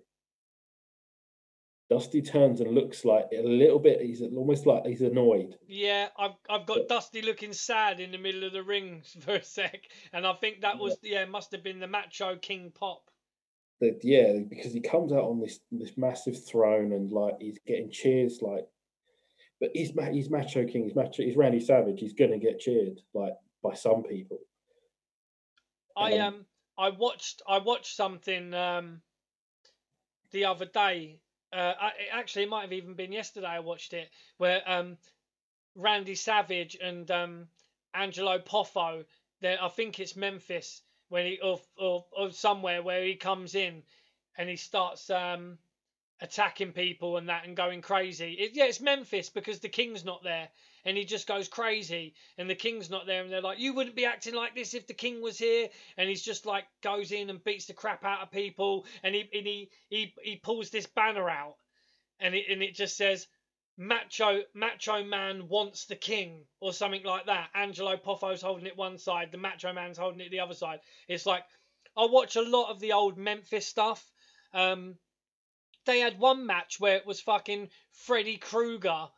Dusty 1.90 2.22
turns 2.22 2.60
and 2.60 2.72
looks 2.72 3.04
like 3.04 3.26
a 3.36 3.42
little 3.42 3.80
bit. 3.80 4.00
He's 4.00 4.22
almost 4.22 4.64
like 4.64 4.86
he's 4.86 5.00
annoyed. 5.00 5.56
Yeah, 5.66 6.08
I've 6.16 6.36
I've 6.48 6.66
got 6.66 6.88
Dusty 6.88 7.20
looking 7.20 7.52
sad 7.52 7.98
in 7.98 8.12
the 8.12 8.18
middle 8.18 8.44
of 8.44 8.52
the 8.52 8.62
ring 8.62 9.02
for 9.20 9.34
a 9.34 9.42
sec, 9.42 9.82
and 10.12 10.26
I 10.26 10.34
think 10.34 10.60
that 10.60 10.78
was 10.78 10.96
yeah, 11.02 11.24
must 11.24 11.52
have 11.52 11.64
been 11.64 11.80
the 11.80 11.88
Macho 11.88 12.36
King 12.36 12.72
pop. 12.72 13.10
that 13.80 14.00
yeah, 14.02 14.38
because 14.48 14.72
he 14.72 14.80
comes 14.80 15.12
out 15.12 15.24
on 15.24 15.40
this 15.40 15.60
this 15.72 15.96
massive 15.96 16.42
throne 16.46 16.92
and 16.92 17.10
like 17.10 17.34
he's 17.40 17.58
getting 17.66 17.90
cheers 17.90 18.40
like 18.40 18.66
but 19.60 19.70
he's 19.74 19.92
he's 20.10 20.30
Macho 20.30 20.64
King. 20.64 20.84
He's 20.84 20.96
Macho. 20.96 21.22
He's 21.22 21.36
Randy 21.36 21.60
Savage. 21.60 22.00
He's 22.00 22.14
gonna 22.14 22.38
get 22.38 22.58
cheered 22.58 22.98
like 23.12 23.34
by 23.62 23.74
some 23.74 24.02
people. 24.02 24.38
I 25.96 26.18
Um, 26.18 26.34
um 26.34 26.46
I 26.78 26.90
watched 26.90 27.42
I 27.46 27.58
watched 27.58 27.94
something 27.94 28.54
um 28.54 29.02
the 30.30 30.46
other 30.46 30.64
day. 30.64 31.20
Uh, 31.52 31.74
I, 31.80 31.92
actually, 32.12 32.44
it 32.44 32.48
might 32.48 32.62
have 32.62 32.72
even 32.72 32.94
been 32.94 33.12
yesterday. 33.12 33.46
I 33.48 33.60
watched 33.60 33.92
it 33.92 34.08
where 34.38 34.62
um 34.66 34.96
Randy 35.74 36.14
Savage 36.14 36.76
and 36.80 37.10
um 37.10 37.48
Angelo 37.94 38.38
Poffo. 38.38 39.04
I 39.42 39.68
think 39.68 39.98
it's 39.98 40.16
Memphis 40.16 40.82
when 41.08 41.26
he 41.26 41.40
or, 41.40 41.60
or 41.76 42.04
or 42.12 42.32
somewhere 42.32 42.82
where 42.82 43.04
he 43.04 43.16
comes 43.16 43.54
in 43.54 43.82
and 44.36 44.48
he 44.48 44.56
starts 44.56 45.10
um 45.10 45.58
attacking 46.20 46.72
people 46.72 47.16
and 47.16 47.28
that 47.28 47.46
and 47.46 47.56
going 47.56 47.80
crazy. 47.82 48.34
It, 48.34 48.52
yeah, 48.54 48.66
it's 48.66 48.80
Memphis 48.80 49.30
because 49.30 49.60
the 49.60 49.68
king's 49.68 50.04
not 50.04 50.22
there 50.22 50.48
and 50.84 50.96
he 50.96 51.04
just 51.04 51.26
goes 51.26 51.48
crazy 51.48 52.14
and 52.38 52.48
the 52.48 52.54
king's 52.54 52.90
not 52.90 53.06
there 53.06 53.22
and 53.22 53.32
they're 53.32 53.40
like 53.40 53.58
you 53.58 53.74
wouldn't 53.74 53.96
be 53.96 54.04
acting 54.04 54.34
like 54.34 54.54
this 54.54 54.74
if 54.74 54.86
the 54.86 54.94
king 54.94 55.20
was 55.20 55.38
here. 55.38 55.68
And 55.96 56.08
he's 56.08 56.22
just 56.22 56.46
like 56.46 56.64
goes 56.82 57.12
in 57.12 57.30
and 57.30 57.42
beats 57.44 57.66
the 57.66 57.72
crap 57.72 58.04
out 58.04 58.22
of 58.22 58.30
people 58.30 58.86
and 59.02 59.14
he 59.14 59.28
and 59.32 59.46
he 59.46 59.70
he, 59.88 60.14
he 60.22 60.36
pulls 60.36 60.70
this 60.70 60.86
banner 60.86 61.28
out 61.28 61.56
and 62.18 62.34
it 62.34 62.46
and 62.50 62.62
it 62.62 62.74
just 62.74 62.96
says 62.96 63.26
macho 63.76 64.42
macho 64.54 65.04
man 65.04 65.48
wants 65.48 65.86
the 65.86 65.96
king 65.96 66.44
or 66.60 66.72
something 66.72 67.04
like 67.04 67.26
that. 67.26 67.50
Angelo 67.54 67.96
poffo's 67.96 68.42
holding 68.42 68.66
it 68.66 68.76
one 68.76 68.98
side 68.98 69.32
the 69.32 69.38
macho 69.38 69.72
man's 69.72 69.98
holding 69.98 70.20
it 70.20 70.30
the 70.30 70.40
other 70.40 70.54
side. 70.54 70.80
It's 71.08 71.26
like 71.26 71.44
i 71.96 72.04
watch 72.04 72.36
a 72.36 72.42
lot 72.42 72.70
of 72.70 72.80
the 72.80 72.92
old 72.92 73.18
memphis 73.18 73.66
stuff. 73.66 74.10
Um 74.52 74.96
they 75.86 76.00
had 76.00 76.18
one 76.18 76.46
match 76.46 76.78
where 76.78 76.96
it 76.96 77.06
was 77.06 77.20
fucking 77.20 77.70
freddy 77.92 78.36
krueger 78.36 79.08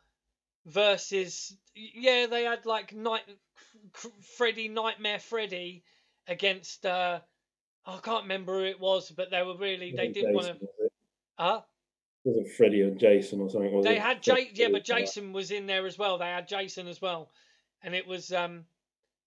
versus 0.65 1.55
yeah 1.75 2.27
they 2.27 2.43
had 2.43 2.65
like 2.65 2.93
night 2.93 3.23
freddy 4.37 4.67
nightmare 4.67 5.19
freddy 5.19 5.83
against 6.27 6.85
uh 6.85 7.19
i 7.85 7.97
can't 8.01 8.23
remember 8.23 8.59
who 8.59 8.65
it 8.65 8.79
was 8.79 9.11
but 9.11 9.29
they 9.29 9.43
were 9.43 9.57
really 9.57 9.91
they 9.91 10.07
didn't 10.07 10.33
want 10.33 10.47
to 10.47 10.53
Jason, 10.53 10.67
was 10.67 10.85
it? 10.85 10.91
huh 11.37 11.61
Wasn't 12.23 12.49
Freddy 12.51 12.81
or 12.81 12.91
Jason 12.91 13.41
or 13.41 13.49
something? 13.49 13.81
They 13.81 13.97
it? 13.97 14.01
had 14.01 14.23
Jay, 14.23 14.49
yeah, 14.53 14.69
but 14.71 14.85
Jason 14.85 15.33
was 15.33 15.51
in 15.51 15.67
there 15.67 15.85
as 15.85 15.97
well. 15.97 16.17
They 16.17 16.27
had 16.27 16.47
Jason 16.47 16.87
as 16.87 17.01
well, 17.01 17.29
and 17.81 17.93
it 17.93 18.07
was 18.07 18.31
um, 18.31 18.63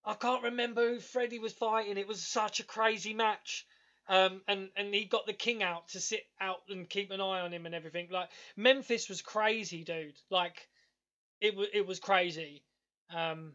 I 0.06 0.14
can't 0.14 0.44
remember 0.44 0.88
who 0.88 1.00
Freddy 1.00 1.40
was 1.40 1.52
fighting. 1.52 1.98
It 1.98 2.06
was 2.06 2.22
such 2.22 2.60
a 2.60 2.64
crazy 2.64 3.12
match, 3.12 3.66
um, 4.08 4.40
and 4.46 4.70
and 4.76 4.94
he 4.94 5.04
got 5.04 5.26
the 5.26 5.32
king 5.32 5.62
out 5.62 5.88
to 5.88 6.00
sit 6.00 6.24
out 6.40 6.62
and 6.70 6.88
keep 6.88 7.10
an 7.10 7.20
eye 7.20 7.40
on 7.40 7.52
him 7.52 7.66
and 7.66 7.74
everything. 7.74 8.08
Like 8.10 8.30
Memphis 8.56 9.08
was 9.08 9.20
crazy, 9.20 9.84
dude. 9.84 10.18
Like 10.30 10.68
it 11.40 11.56
was 11.56 11.68
it 11.72 11.86
was 11.86 11.98
crazy. 11.98 12.62
Um, 13.14 13.52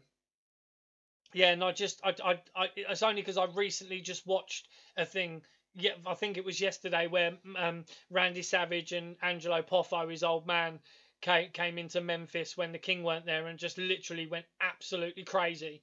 yeah, 1.32 1.52
and 1.52 1.64
I 1.64 1.72
just 1.72 2.00
I 2.04 2.14
I, 2.24 2.40
I 2.54 2.68
it's 2.76 3.02
only 3.02 3.22
because 3.22 3.38
I 3.38 3.46
recently 3.54 4.00
just 4.00 4.26
watched 4.26 4.68
a 4.96 5.04
thing. 5.04 5.42
Yeah, 5.74 5.92
I 6.06 6.14
think 6.14 6.36
it 6.36 6.44
was 6.44 6.60
yesterday 6.60 7.06
where 7.06 7.32
um, 7.56 7.84
Randy 8.10 8.42
Savage 8.42 8.92
and 8.92 9.16
Angelo 9.22 9.62
Poffo, 9.62 10.10
his 10.10 10.22
old 10.22 10.46
man, 10.46 10.80
came 11.22 11.50
came 11.50 11.78
into 11.78 12.00
Memphis 12.00 12.56
when 12.56 12.72
the 12.72 12.78
King 12.78 13.02
weren't 13.02 13.26
there 13.26 13.46
and 13.46 13.58
just 13.58 13.78
literally 13.78 14.26
went 14.26 14.46
absolutely 14.60 15.24
crazy. 15.24 15.82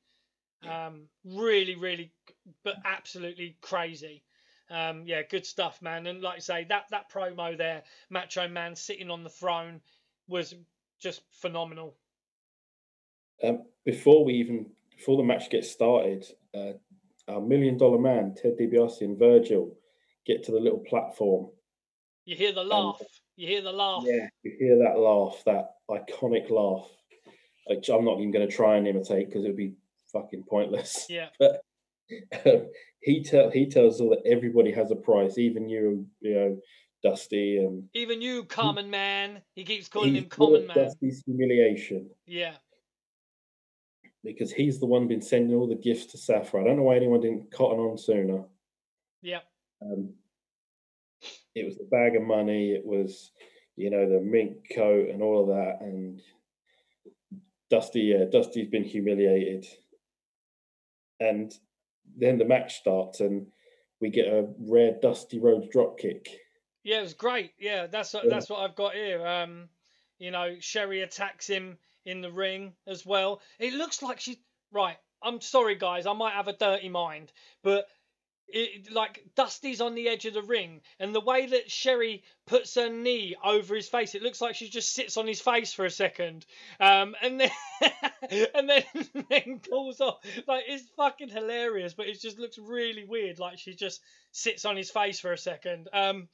Um, 0.68 1.08
really, 1.24 1.76
really, 1.76 2.12
but 2.64 2.76
absolutely 2.86 3.58
crazy. 3.62 4.24
Um, 4.70 5.04
yeah, 5.06 5.24
good 5.24 5.46
stuff, 5.46 5.82
man. 5.82 6.06
And 6.06 6.22
like 6.22 6.36
I 6.36 6.40
say, 6.40 6.64
that 6.66 6.86
that 6.92 7.10
promo 7.10 7.58
there, 7.58 7.84
Macho 8.10 8.48
Man 8.48 8.76
sitting 8.76 9.10
on 9.10 9.24
the 9.24 9.30
throne, 9.30 9.82
was 10.28 10.54
just 11.00 11.22
phenomenal. 11.32 11.96
Um, 13.44 13.64
before 13.86 14.26
we 14.26 14.34
even 14.34 14.68
before 14.96 15.18
the 15.18 15.24
match 15.24 15.50
gets 15.50 15.72
started, 15.72 16.26
uh, 16.54 16.74
our 17.28 17.42
million 17.42 17.78
dollar 17.78 18.00
man 18.00 18.36
Ted 18.36 18.58
DiBiase 18.60 19.02
and 19.02 19.18
Virgil 19.18 19.78
get 20.26 20.44
to 20.44 20.52
the 20.52 20.60
little 20.60 20.80
platform. 20.80 21.50
You 22.26 22.36
hear 22.36 22.52
the 22.52 22.64
laugh. 22.64 23.02
You 23.36 23.48
hear 23.48 23.62
the 23.62 23.72
laugh. 23.72 24.04
Yeah, 24.06 24.28
you 24.44 24.56
hear 24.60 24.78
that 24.80 25.00
laugh, 25.00 25.42
that 25.46 25.72
iconic 25.90 26.50
laugh, 26.50 26.88
which 27.68 27.90
I'm 27.90 28.06
not 28.06 28.20
even 28.20 28.32
going 28.32 28.48
to 28.48 28.54
try 28.54 28.76
and 28.76 28.88
imitate 28.88 29.28
because 29.28 29.46
it 29.46 29.48
would 29.48 29.58
be 29.58 29.76
fucking 30.12 30.44
pointless. 30.48 31.06
Yeah. 31.10 31.30
But 31.40 31.62
um, 32.44 32.66
he 33.02 33.24
tell 33.24 33.52
he 33.52 33.70
tells 33.70 34.02
all 34.02 34.10
that 34.10 34.26
everybody 34.26 34.72
has 34.72 34.90
a 34.90 34.96
price, 34.96 35.38
even 35.38 35.70
you, 35.70 36.08
you 36.22 36.34
know, 36.34 36.58
Dusty, 37.04 37.58
and 37.58 37.84
Even 37.94 38.22
you, 38.22 38.44
common 38.44 38.90
man. 38.90 39.42
He 39.56 39.64
keeps 39.64 39.88
calling 39.88 40.16
him 40.16 40.26
common 40.26 40.68
man. 40.68 40.76
Dusty's 40.76 41.24
humiliation 41.26 42.10
Yeah. 42.28 42.54
because 44.24 44.52
he's 44.52 44.80
the 44.80 44.86
one 44.86 45.08
been 45.08 45.22
sending 45.22 45.56
all 45.56 45.68
the 45.68 45.76
gifts 45.76 46.08
to 46.08 46.18
Sapphire. 46.18 46.62
I 46.62 46.66
don't 46.66 46.78
know 46.78 46.84
why 46.84 46.98
anyone 46.98 47.22
didn't 47.22 47.52
cotton 47.52 47.80
on 47.80 47.98
sooner. 47.98 48.44
Yeah. 49.22 49.40
Um, 49.82 50.14
it 51.56 51.66
was 51.66 51.78
the 51.78 51.88
bag 51.90 52.16
of 52.16 52.24
money. 52.24 52.72
It 52.72 52.86
was, 52.86 53.32
you 53.76 53.90
know, 53.90 54.10
the 54.10 54.20
mink 54.20 54.58
coat 54.76 55.10
and 55.10 55.22
all 55.22 55.42
of 55.42 55.48
that. 55.48 55.82
And 55.82 56.22
Dusty, 57.70 58.02
yeah, 58.02 58.26
Dusty's 58.30 58.68
been 58.70 58.84
humiliated. 58.84 59.66
And 61.20 61.54
then 62.18 62.38
the 62.38 62.46
match 62.46 62.76
starts, 62.78 63.20
and 63.20 63.48
we 64.02 64.10
get 64.10 64.28
a 64.28 64.48
rare 64.60 64.96
Dusty 65.02 65.40
Rhodes 65.40 65.68
drop 65.70 65.98
kick. 66.00 66.30
Yeah, 66.84 67.00
it 67.00 67.04
was 67.04 67.14
great. 67.14 67.54
Yeah, 67.60 67.88
that's 67.88 68.14
what 68.14 68.24
Yeah. 68.26 68.30
that's 68.30 68.50
what 68.50 68.60
I've 68.62 68.76
got 68.76 68.94
here. 68.94 69.26
Um, 69.26 69.70
you 70.18 70.32
know, 70.32 70.58
Sherri 70.60 71.02
attacks 71.02 71.48
him 71.48 71.78
in 72.06 72.22
the 72.22 72.32
ring 72.32 72.74
as 72.88 73.06
well. 73.06 73.42
It 73.60 73.74
looks 73.74 74.02
like 74.02 74.20
she 74.20 74.40
right. 74.72 74.98
I'm 75.22 75.42
sorry, 75.42 75.76
guys. 75.76 76.06
I 76.06 76.14
might 76.14 76.34
have 76.34 76.48
a 76.48 76.54
dirty 76.54 76.90
mind, 76.90 77.32
but 77.62 77.88
it 78.52 78.92
like 78.92 79.24
Dusty's 79.36 79.80
on 79.82 79.94
the 79.94 80.08
edge 80.10 80.26
of 80.26 80.34
the 80.34 80.42
ring, 80.42 80.82
and 81.00 81.14
the 81.14 81.20
way 81.20 81.46
that 81.48 81.70
Sherri 81.70 82.24
puts 82.48 82.76
her 82.76 82.90
knee 82.90 83.36
over 83.44 83.76
his 83.76 83.88
face, 83.90 84.16
it 84.16 84.24
looks 84.24 84.42
like 84.42 84.56
she 84.56 84.70
just 84.70 84.94
sits 84.94 85.18
on 85.18 85.28
his 85.28 85.40
face 85.42 85.72
for 85.74 85.86
a 85.86 85.92
second, 85.92 86.46
um, 86.80 87.16
and 87.22 87.40
then 87.40 87.52
and 88.56 88.70
then 88.70 88.84
then 89.30 89.60
pulls 89.70 90.02
off. 90.02 90.20
Like 90.48 90.64
it's 90.68 90.88
fucking 90.98 91.30
hilarious, 91.30 91.94
but 91.94 92.08
it 92.08 92.20
just 92.22 92.40
looks 92.40 92.58
really 92.58 93.04
weird. 93.04 93.38
Like 93.40 93.60
she 93.60 93.76
just 93.76 94.02
sits 94.32 94.66
on 94.66 94.78
his 94.78 94.90
face 94.90 95.20
for 95.20 95.32
a 95.34 95.38
second. 95.38 95.90
Um, 95.94 96.28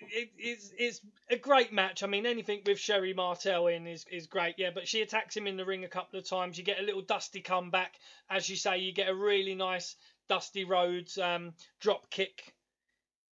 it, 0.00 0.30
it's 0.38 0.72
it's 0.78 1.00
a 1.30 1.36
great 1.36 1.72
match. 1.72 2.02
I 2.02 2.06
mean, 2.06 2.26
anything 2.26 2.62
with 2.66 2.78
Sherri 2.78 3.14
Martel 3.14 3.66
in 3.66 3.86
is, 3.86 4.04
is 4.10 4.26
great, 4.26 4.54
yeah. 4.58 4.70
But 4.74 4.88
she 4.88 5.02
attacks 5.02 5.36
him 5.36 5.46
in 5.46 5.56
the 5.56 5.64
ring 5.64 5.84
a 5.84 5.88
couple 5.88 6.18
of 6.18 6.28
times. 6.28 6.58
You 6.58 6.64
get 6.64 6.80
a 6.80 6.82
little 6.82 7.02
Dusty 7.02 7.40
comeback, 7.40 7.94
as 8.30 8.48
you 8.48 8.56
say. 8.56 8.78
You 8.78 8.92
get 8.92 9.08
a 9.08 9.14
really 9.14 9.54
nice 9.54 9.96
Dusty 10.28 10.64
Rhodes 10.64 11.18
um, 11.18 11.54
drop 11.80 12.10
kick, 12.10 12.54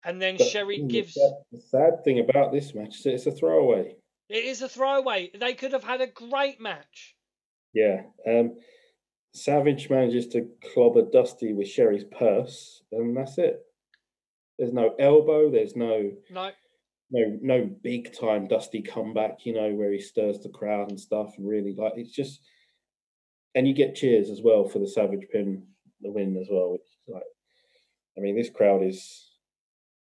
and 0.04 0.20
then 0.20 0.36
But 0.36 0.48
Sherri 0.48 0.82
gives. 0.82 1.14
The 1.14 1.60
sad 1.70 2.04
thing 2.04 2.18
about 2.18 2.52
this 2.52 2.74
match 2.74 3.00
is 3.00 3.06
it's 3.06 3.26
a 3.26 3.32
throwaway. 3.32 3.96
It 4.28 4.44
is 4.44 4.62
a 4.62 4.68
throwaway. 4.68 5.30
They 5.38 5.54
could 5.54 5.72
have 5.72 5.84
had 5.84 6.00
a 6.00 6.06
great 6.06 6.60
match. 6.60 7.14
Yeah. 7.74 8.02
Um, 8.26 8.56
Savage 9.34 9.90
manages 9.90 10.28
to 10.28 10.48
clobber 10.72 11.02
Dusty 11.02 11.52
with 11.52 11.68
Sherri's 11.68 12.04
purse, 12.04 12.82
and 12.92 13.16
that's 13.16 13.36
it. 13.36 13.60
There's 14.58 14.72
no 14.72 14.94
elbow. 14.98 15.50
There's 15.50 15.74
no 15.76 16.10
No, 16.30 16.50
no 17.10 17.38
no 17.42 17.70
big 17.82 18.16
time 18.18 18.46
Dusty 18.46 18.82
comeback. 18.82 19.44
You 19.44 19.54
know 19.54 19.72
where 19.74 19.92
he 19.92 20.00
stirs 20.00 20.40
the 20.40 20.48
crowd 20.50 20.90
and 20.90 21.00
stuff, 21.00 21.34
and 21.36 21.46
really 21.48 21.74
like 21.76 21.94
it's 21.96 22.12
just. 22.12 22.40
And 23.56 23.68
you 23.68 23.74
get 23.74 23.94
cheers 23.94 24.30
as 24.30 24.40
well 24.42 24.64
for 24.64 24.80
the 24.80 24.88
Savage 24.88 25.28
pin, 25.30 25.64
the 26.00 26.10
win 26.10 26.36
as 26.36 26.48
well. 26.50 26.72
Which 26.72 26.80
is 26.82 26.96
like, 27.14 27.22
I 28.18 28.20
mean, 28.20 28.36
this 28.36 28.50
crowd 28.50 28.82
is 28.82 29.30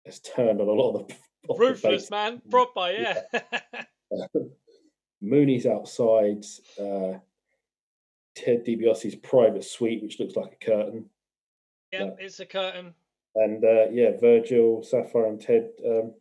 has 0.06 0.20
turned 0.20 0.60
on 0.62 0.68
a 0.68 0.72
lot 0.72 0.96
of 1.00 1.08
the 1.08 1.14
ruthless 1.58 2.10
man, 2.10 2.40
proper, 2.50 2.90
yeah. 2.90 3.20
Mooney's 5.20 5.66
outside. 5.66 6.44
Uh, 6.80 7.18
Ted 8.36 8.64
DiBiase's 8.66 9.14
private 9.16 9.64
suite, 9.64 10.02
which 10.02 10.18
looks 10.18 10.34
like 10.36 10.52
a 10.60 10.64
curtain. 10.64 11.08
yeah, 11.92 12.04
Yeah. 12.04 12.10
it's 12.18 12.40
a 12.40 12.46
curtain. 12.46 12.94
And 13.34 13.64
uh, 13.64 13.86
yeah, 13.90 14.10
Virgil, 14.20 14.82
Sapphire, 14.82 15.26
and 15.26 15.40
Ted 15.40 15.70
um, 15.86 16.14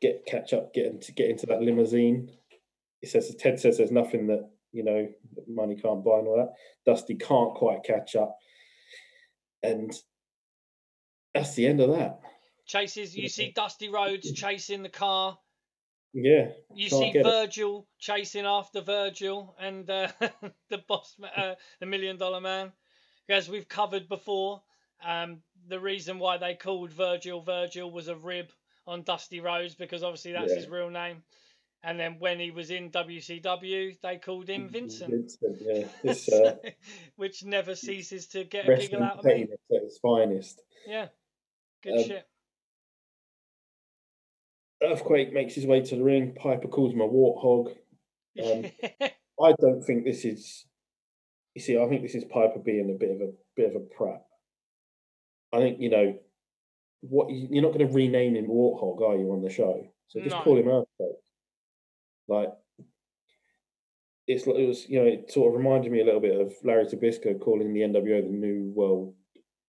get 0.00 0.24
catch 0.26 0.52
up, 0.52 0.72
get 0.72 0.86
into 0.86 1.12
get 1.12 1.30
into 1.30 1.46
that 1.46 1.62
limousine. 1.62 2.30
He 3.00 3.06
says 3.06 3.34
Ted 3.38 3.58
says 3.60 3.78
there's 3.78 3.90
nothing 3.90 4.28
that 4.28 4.48
you 4.72 4.84
know 4.84 5.08
money 5.48 5.76
can't 5.76 6.04
buy 6.04 6.18
and 6.18 6.28
all 6.28 6.36
that. 6.36 6.54
Dusty 6.90 7.14
can't 7.14 7.54
quite 7.54 7.82
catch 7.84 8.14
up, 8.16 8.36
and 9.62 9.92
that's 11.34 11.54
the 11.54 11.66
end 11.66 11.80
of 11.80 11.90
that. 11.90 12.20
Chases. 12.66 13.16
You 13.16 13.28
see 13.28 13.52
Dusty 13.54 13.88
Rhodes 13.88 14.32
chasing 14.32 14.82
the 14.82 14.88
car. 14.88 15.38
Yeah, 16.18 16.48
You 16.74 16.88
see 16.88 17.12
get 17.12 17.20
it. 17.20 17.24
Virgil 17.24 17.86
chasing 17.98 18.46
after 18.46 18.80
Virgil 18.80 19.54
and 19.60 19.88
uh, 19.90 20.08
the 20.70 20.78
boss, 20.88 21.14
uh, 21.36 21.54
the 21.78 21.86
million 21.86 22.16
dollar 22.16 22.40
man. 22.40 22.72
As 23.28 23.50
we've 23.50 23.68
covered 23.68 24.08
before, 24.08 24.62
um, 25.04 25.38
the 25.68 25.80
reason 25.80 26.18
why 26.18 26.38
they 26.38 26.54
called 26.54 26.90
Virgil 26.92 27.40
Virgil 27.42 27.90
was 27.90 28.08
a 28.08 28.16
rib 28.16 28.48
on 28.86 29.02
Dusty 29.02 29.40
Rhodes 29.40 29.74
because 29.74 30.02
obviously 30.02 30.32
that's 30.32 30.50
Yeah. 30.52 30.56
his 30.60 30.68
real 30.68 30.90
name. 30.90 31.22
And 31.82 32.00
then 32.00 32.16
when 32.18 32.40
he 32.40 32.50
was 32.50 32.70
in 32.70 32.90
WCW, 32.90 33.96
they 34.02 34.16
called 34.18 34.48
him 34.48 34.68
Vincent, 34.68 35.10
Vincent, 35.10 35.56
yeah. 35.60 35.88
This 36.02 36.28
uh, 36.32 36.56
which 37.16 37.44
never 37.44 37.74
ceases 37.76 38.26
to 38.28 38.44
get 38.44 38.68
a 38.68 38.76
giggle 38.76 39.02
out 39.02 39.18
of 39.18 39.24
me. 39.24 39.42
at 39.42 39.48
its 39.70 39.98
finest. 39.98 40.62
Yeah, 40.86 41.08
good 41.82 41.98
Um, 41.98 42.04
shit. 42.04 42.26
Earthquake 44.82 45.32
makes 45.32 45.54
his 45.54 45.66
way 45.66 45.80
to 45.80 45.96
the 45.96 46.02
ring. 46.02 46.34
Piper 46.34 46.68
calls 46.68 46.92
him 46.92 47.00
a 47.00 47.08
warthog. 47.08 47.74
um, 48.42 48.70
I 49.42 49.52
don't 49.60 49.82
think 49.82 50.04
this 50.04 50.24
is. 50.24 50.66
You 51.54 51.62
see, 51.62 51.78
I 51.78 51.88
think 51.88 52.02
this 52.02 52.14
is 52.14 52.24
Piper 52.24 52.58
being 52.58 52.90
a 52.90 52.98
bit 52.98 53.10
of 53.10 53.20
a 53.22 53.32
bit 53.56 53.70
of 53.74 53.76
a 53.76 53.84
prat. 53.84 54.22
I 55.52 55.58
think 55.58 55.80
you 55.80 55.90
know 55.90 56.18
what 57.00 57.30
you- 57.30 57.48
you're 57.50 57.62
not 57.62 57.72
going 57.72 57.86
to 57.86 57.94
rename 57.94 58.34
him 58.36 58.46
Warthog, 58.48 59.00
are 59.02 59.16
you, 59.16 59.30
on 59.32 59.42
the 59.42 59.50
show? 59.50 59.86
So 60.08 60.20
just 60.20 60.36
No. 60.36 60.42
call 60.42 60.56
him 60.58 60.68
Earthquake. 60.68 61.16
Like 62.28 62.52
it's 64.26 64.46
it 64.46 64.66
was, 64.66 64.88
you 64.88 64.98
know, 64.98 65.06
it 65.06 65.30
sort 65.30 65.52
of 65.52 65.58
reminded 65.58 65.92
me 65.92 66.00
a 66.00 66.04
little 66.04 66.20
bit 66.20 66.40
of 66.40 66.52
Larry 66.64 66.84
Zbyszko 66.86 67.40
calling 67.40 67.72
the 67.72 67.82
NWO 67.82 68.22
the 68.22 68.28
New 68.28 68.72
World 68.74 69.14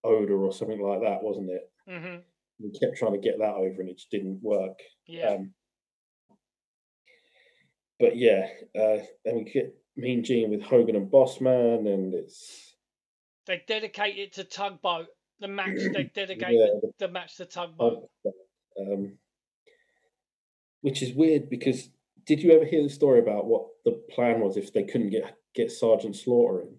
Order 0.04 0.44
or 0.44 0.52
something 0.52 0.82
like 0.82 1.02
that, 1.02 1.22
wasn't 1.22 1.52
it? 1.52 1.72
hmm 1.88 2.18
We 2.60 2.72
kept 2.72 2.98
trying 2.98 3.14
to 3.14 3.20
get 3.20 3.38
that 3.38 3.54
over, 3.56 3.82
and 3.82 3.90
it 3.90 3.98
just 3.98 4.10
didn't 4.10 4.42
work. 4.42 4.80
Yeah. 5.06 5.34
Um, 5.36 5.54
but 8.00 8.16
yeah, 8.18 8.50
uh, 8.76 9.00
then 9.24 9.36
we 9.38 9.44
get 9.44 9.76
Mean 9.96 10.24
Gene 10.24 10.50
with 10.50 10.64
Hogan 10.64 10.96
and 10.96 11.12
Bossman, 11.12 11.88
and 11.92 12.14
it's 12.16 12.76
they 13.46 13.64
dedicate 13.68 14.18
it 14.18 14.34
to 14.34 14.44
Tugboat. 14.44 15.08
The 15.40 15.48
match 15.48 15.78
they 15.94 16.04
dedicate 16.16 16.48
Yeah, 16.52 16.68
the, 16.82 16.92
the 17.00 17.08
match 17.10 17.38
to 17.38 17.46
Tugboat. 17.46 18.10
um, 18.80 19.14
which 20.82 21.02
is 21.02 21.14
weird 21.14 21.50
because 21.50 21.90
did 22.26 22.42
you 22.44 22.52
ever 22.52 22.66
hear 22.66 22.84
the 22.84 22.90
story 22.90 23.20
about 23.20 23.46
what 23.46 23.66
the 23.86 23.92
plan 24.14 24.40
was 24.42 24.58
if 24.58 24.74
they 24.74 24.84
couldn't 24.84 25.12
get 25.12 25.36
get 25.56 25.72
Sergeant 25.72 26.16
Slaughter 26.16 26.62
in? 26.62 26.76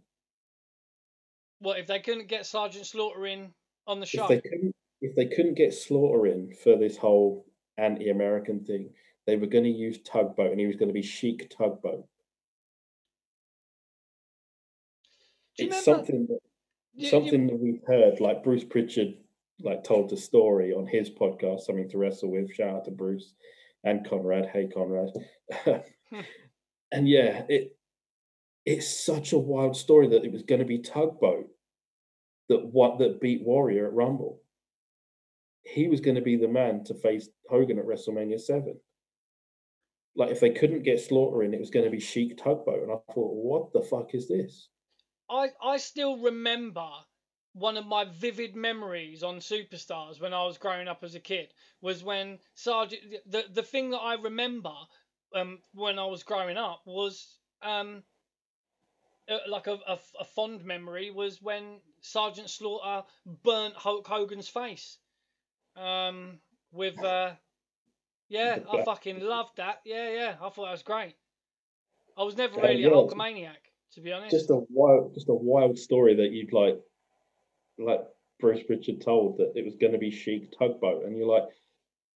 What 1.60 1.78
if 1.78 1.86
they 1.86 2.00
couldn't 2.00 2.28
get 2.28 2.46
Sergeant 2.46 2.86
Slaughter 2.86 3.26
in 3.26 3.52
on 3.86 4.00
the 4.00 4.06
show? 4.06 4.24
If 4.24 4.28
they 4.42 4.48
couldn't, 4.48 4.74
if 5.00 5.16
they 5.16 5.26
couldn't 5.26 5.54
get 5.54 5.72
Slaughter 5.74 6.26
in 6.26 6.52
for 6.62 6.76
this 6.76 6.96
whole 6.96 7.46
anti-American 7.76 8.64
thing, 8.64 8.90
they 9.26 9.36
were 9.36 9.46
going 9.46 9.64
to 9.64 9.70
use 9.70 9.98
Tugboat, 10.02 10.50
and 10.50 10.60
he 10.60 10.66
was 10.66 10.76
going 10.76 10.88
to 10.88 10.92
be 10.94 11.02
Chic 11.02 11.48
Tugboat. 11.56 12.04
It's 15.56 15.64
remember- 15.66 15.82
something 15.84 16.26
that 16.28 16.38
You- 16.98 17.04
you- 17.04 17.10
something 17.10 17.46
that 17.46 17.58
we've 17.58 17.82
heard, 17.86 18.20
like 18.20 18.42
Bruce 18.44 18.64
Prichard, 18.64 19.14
like 19.60 19.84
told 19.84 20.10
the 20.10 20.16
story 20.16 20.72
on 20.72 20.86
his 20.86 21.10
podcast, 21.10 21.60
something 21.60 21.88
to 21.90 21.98
wrestle 21.98 22.30
with. 22.30 22.52
Shout 22.52 22.74
out 22.76 22.84
to 22.86 22.90
Bruce 22.90 23.34
and 23.84 24.04
Conrad. 24.06 24.46
Hey 24.46 24.68
Conrad. 24.68 25.10
Hmm. 26.10 26.20
and 26.90 27.06
yeah, 27.06 27.44
it 27.50 27.76
it's 28.64 28.88
such 28.88 29.32
a 29.34 29.38
wild 29.38 29.76
story 29.76 30.08
that 30.08 30.24
it 30.24 30.32
was 30.32 30.42
going 30.42 30.60
to 30.60 30.64
be 30.66 30.78
Tugboat 30.78 31.48
that 32.48 32.64
what 32.64 32.98
that 32.98 33.20
beat 33.20 33.42
Warrior 33.44 33.86
at 33.88 33.92
Rumble. 33.92 34.40
He 35.64 35.86
was 35.88 36.00
going 36.00 36.14
to 36.16 36.22
be 36.22 36.36
the 36.36 36.48
man 36.48 36.84
to 36.84 36.94
face 36.94 37.28
Hogan 37.50 37.78
at 37.78 37.84
WrestleMania 37.86 38.40
Seven. 38.40 38.80
Like 40.16 40.30
if 40.30 40.40
they 40.40 40.50
couldn't 40.50 40.82
get 40.82 40.98
Slaughter 41.00 41.42
in, 41.42 41.52
it 41.52 41.60
was 41.60 41.68
going 41.70 41.84
to 41.84 41.90
be 41.90 42.00
Chic 42.00 42.38
Tugboat, 42.38 42.82
and 42.82 42.90
I 42.90 42.96
thought, 43.12 43.34
what 43.34 43.72
the 43.74 43.82
fuck 43.82 44.14
is 44.14 44.26
this? 44.28 44.68
I 45.30 45.52
I 45.62 45.76
still 45.78 46.16
remember 46.18 46.88
one 47.52 47.76
of 47.76 47.86
my 47.86 48.04
vivid 48.04 48.54
memories 48.54 49.22
on 49.22 49.38
Superstars 49.40 50.20
when 50.20 50.32
I 50.32 50.44
was 50.44 50.58
growing 50.58 50.88
up 50.88 51.02
as 51.02 51.14
a 51.14 51.20
kid 51.20 51.52
was 51.80 52.04
when 52.04 52.38
Sergeant 52.54 53.02
the 53.26 53.44
the 53.50 53.62
thing 53.62 53.90
that 53.90 53.98
I 53.98 54.14
remember 54.14 54.74
um 55.34 55.62
when 55.72 55.98
I 55.98 56.06
was 56.06 56.22
growing 56.22 56.56
up 56.56 56.82
was 56.86 57.38
um 57.62 58.04
uh, 59.28 59.38
like 59.48 59.66
a, 59.66 59.78
a, 59.86 59.98
a 60.20 60.24
fond 60.24 60.64
memory 60.64 61.10
was 61.10 61.42
when 61.42 61.80
Sergeant 62.00 62.48
Slaughter 62.48 63.06
burnt 63.26 63.74
Hulk 63.74 64.06
Hogan's 64.06 64.48
face 64.48 64.98
um 65.76 66.40
with 66.72 67.02
uh 67.02 67.34
yeah 68.28 68.58
I 68.70 68.84
fucking 68.84 69.20
loved 69.20 69.56
that. 69.56 69.80
Yeah 69.84 70.10
yeah 70.10 70.36
I 70.40 70.48
thought 70.48 70.64
that 70.64 70.72
was 70.72 70.82
great. 70.82 71.16
I 72.16 72.22
was 72.24 72.36
never 72.36 72.60
really 72.60 72.84
a 72.84 72.90
Hulkamaniac 72.90 73.67
to 73.94 74.00
be 74.00 74.12
honest 74.12 74.30
just 74.30 74.50
a 74.50 74.60
wild, 74.70 75.14
just 75.14 75.28
a 75.28 75.34
wild 75.34 75.78
story 75.78 76.16
that 76.16 76.30
you'd 76.30 76.52
like, 76.52 76.78
like 77.78 78.00
Bruce 78.40 78.62
Prichard 78.66 79.00
told 79.00 79.38
that 79.38 79.52
it 79.54 79.64
was 79.64 79.76
going 79.76 79.92
to 79.92 79.98
be 79.98 80.10
Chic 80.10 80.56
Tugboat, 80.58 81.04
and 81.04 81.16
you're 81.16 81.26
like, 81.26 81.48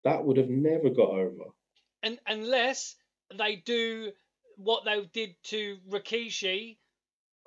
that 0.04 0.24
would 0.24 0.36
have 0.36 0.50
never 0.50 0.90
got 0.90 1.10
over. 1.10 1.44
and 2.02 2.18
unless 2.26 2.96
they 3.36 3.56
do 3.56 4.12
what 4.56 4.84
they 4.84 5.04
did 5.12 5.34
to 5.44 5.78
Rikishi 5.88 6.76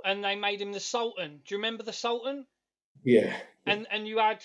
and 0.03 0.23
they 0.23 0.35
made 0.35 0.61
him 0.61 0.71
the 0.71 0.79
Sultan. 0.79 1.41
Do 1.45 1.55
you 1.55 1.57
remember 1.57 1.83
the 1.83 1.93
Sultan? 1.93 2.45
Yeah, 3.03 3.35
And 3.65 3.87
and 3.91 4.07
you 4.07 4.19
had 4.19 4.43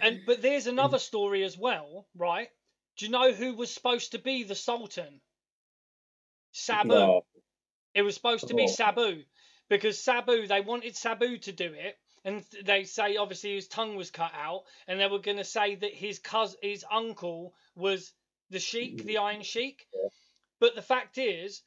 and 0.00 0.20
but 0.26 0.42
there's 0.42 0.66
another 0.66 0.98
mm. 0.98 1.02
story 1.02 1.44
as 1.44 1.56
well, 1.56 2.06
right? 2.16 2.48
Do 2.96 3.06
you 3.06 3.10
know 3.10 3.32
who 3.32 3.54
was 3.54 3.72
supposed 3.72 4.12
to 4.12 4.18
be 4.18 4.44
the 4.44 4.54
Sultan? 4.54 5.20
Sabu. 6.52 6.88
no, 6.88 7.24
It 7.94 8.02
was 8.02 8.14
supposed 8.14 8.48
to 8.48 8.54
be. 8.54 8.68
Sabu 8.68 9.24
because 9.68 9.98
Sabu 10.02 10.46
they 10.46 10.60
wanted 10.60 10.96
Sabu 10.96 11.38
to 11.38 11.52
do 11.52 11.72
it, 11.72 11.98
and 12.24 12.44
they 12.64 12.84
say 12.84 13.16
obviously 13.16 13.54
his 13.54 13.68
tongue 13.68 13.96
was 13.96 14.10
cut 14.10 14.32
out, 14.34 14.64
and 14.86 15.00
they 15.00 15.06
were 15.06 15.18
going 15.18 15.38
to 15.38 15.44
say 15.44 15.74
that 15.76 15.94
his 15.94 16.18
cousin, 16.18 16.58
his 16.62 16.84
uncle 16.90 17.54
was 17.74 18.12
the 18.50 18.58
Sheik, 18.58 19.04
the 19.04 19.18
Iron 19.18 19.42
Sheik. 19.42 19.86
Yeah. 19.94 20.08
But 20.60 20.74
the 20.74 20.82
fact 20.82 21.18
is, 21.18 21.62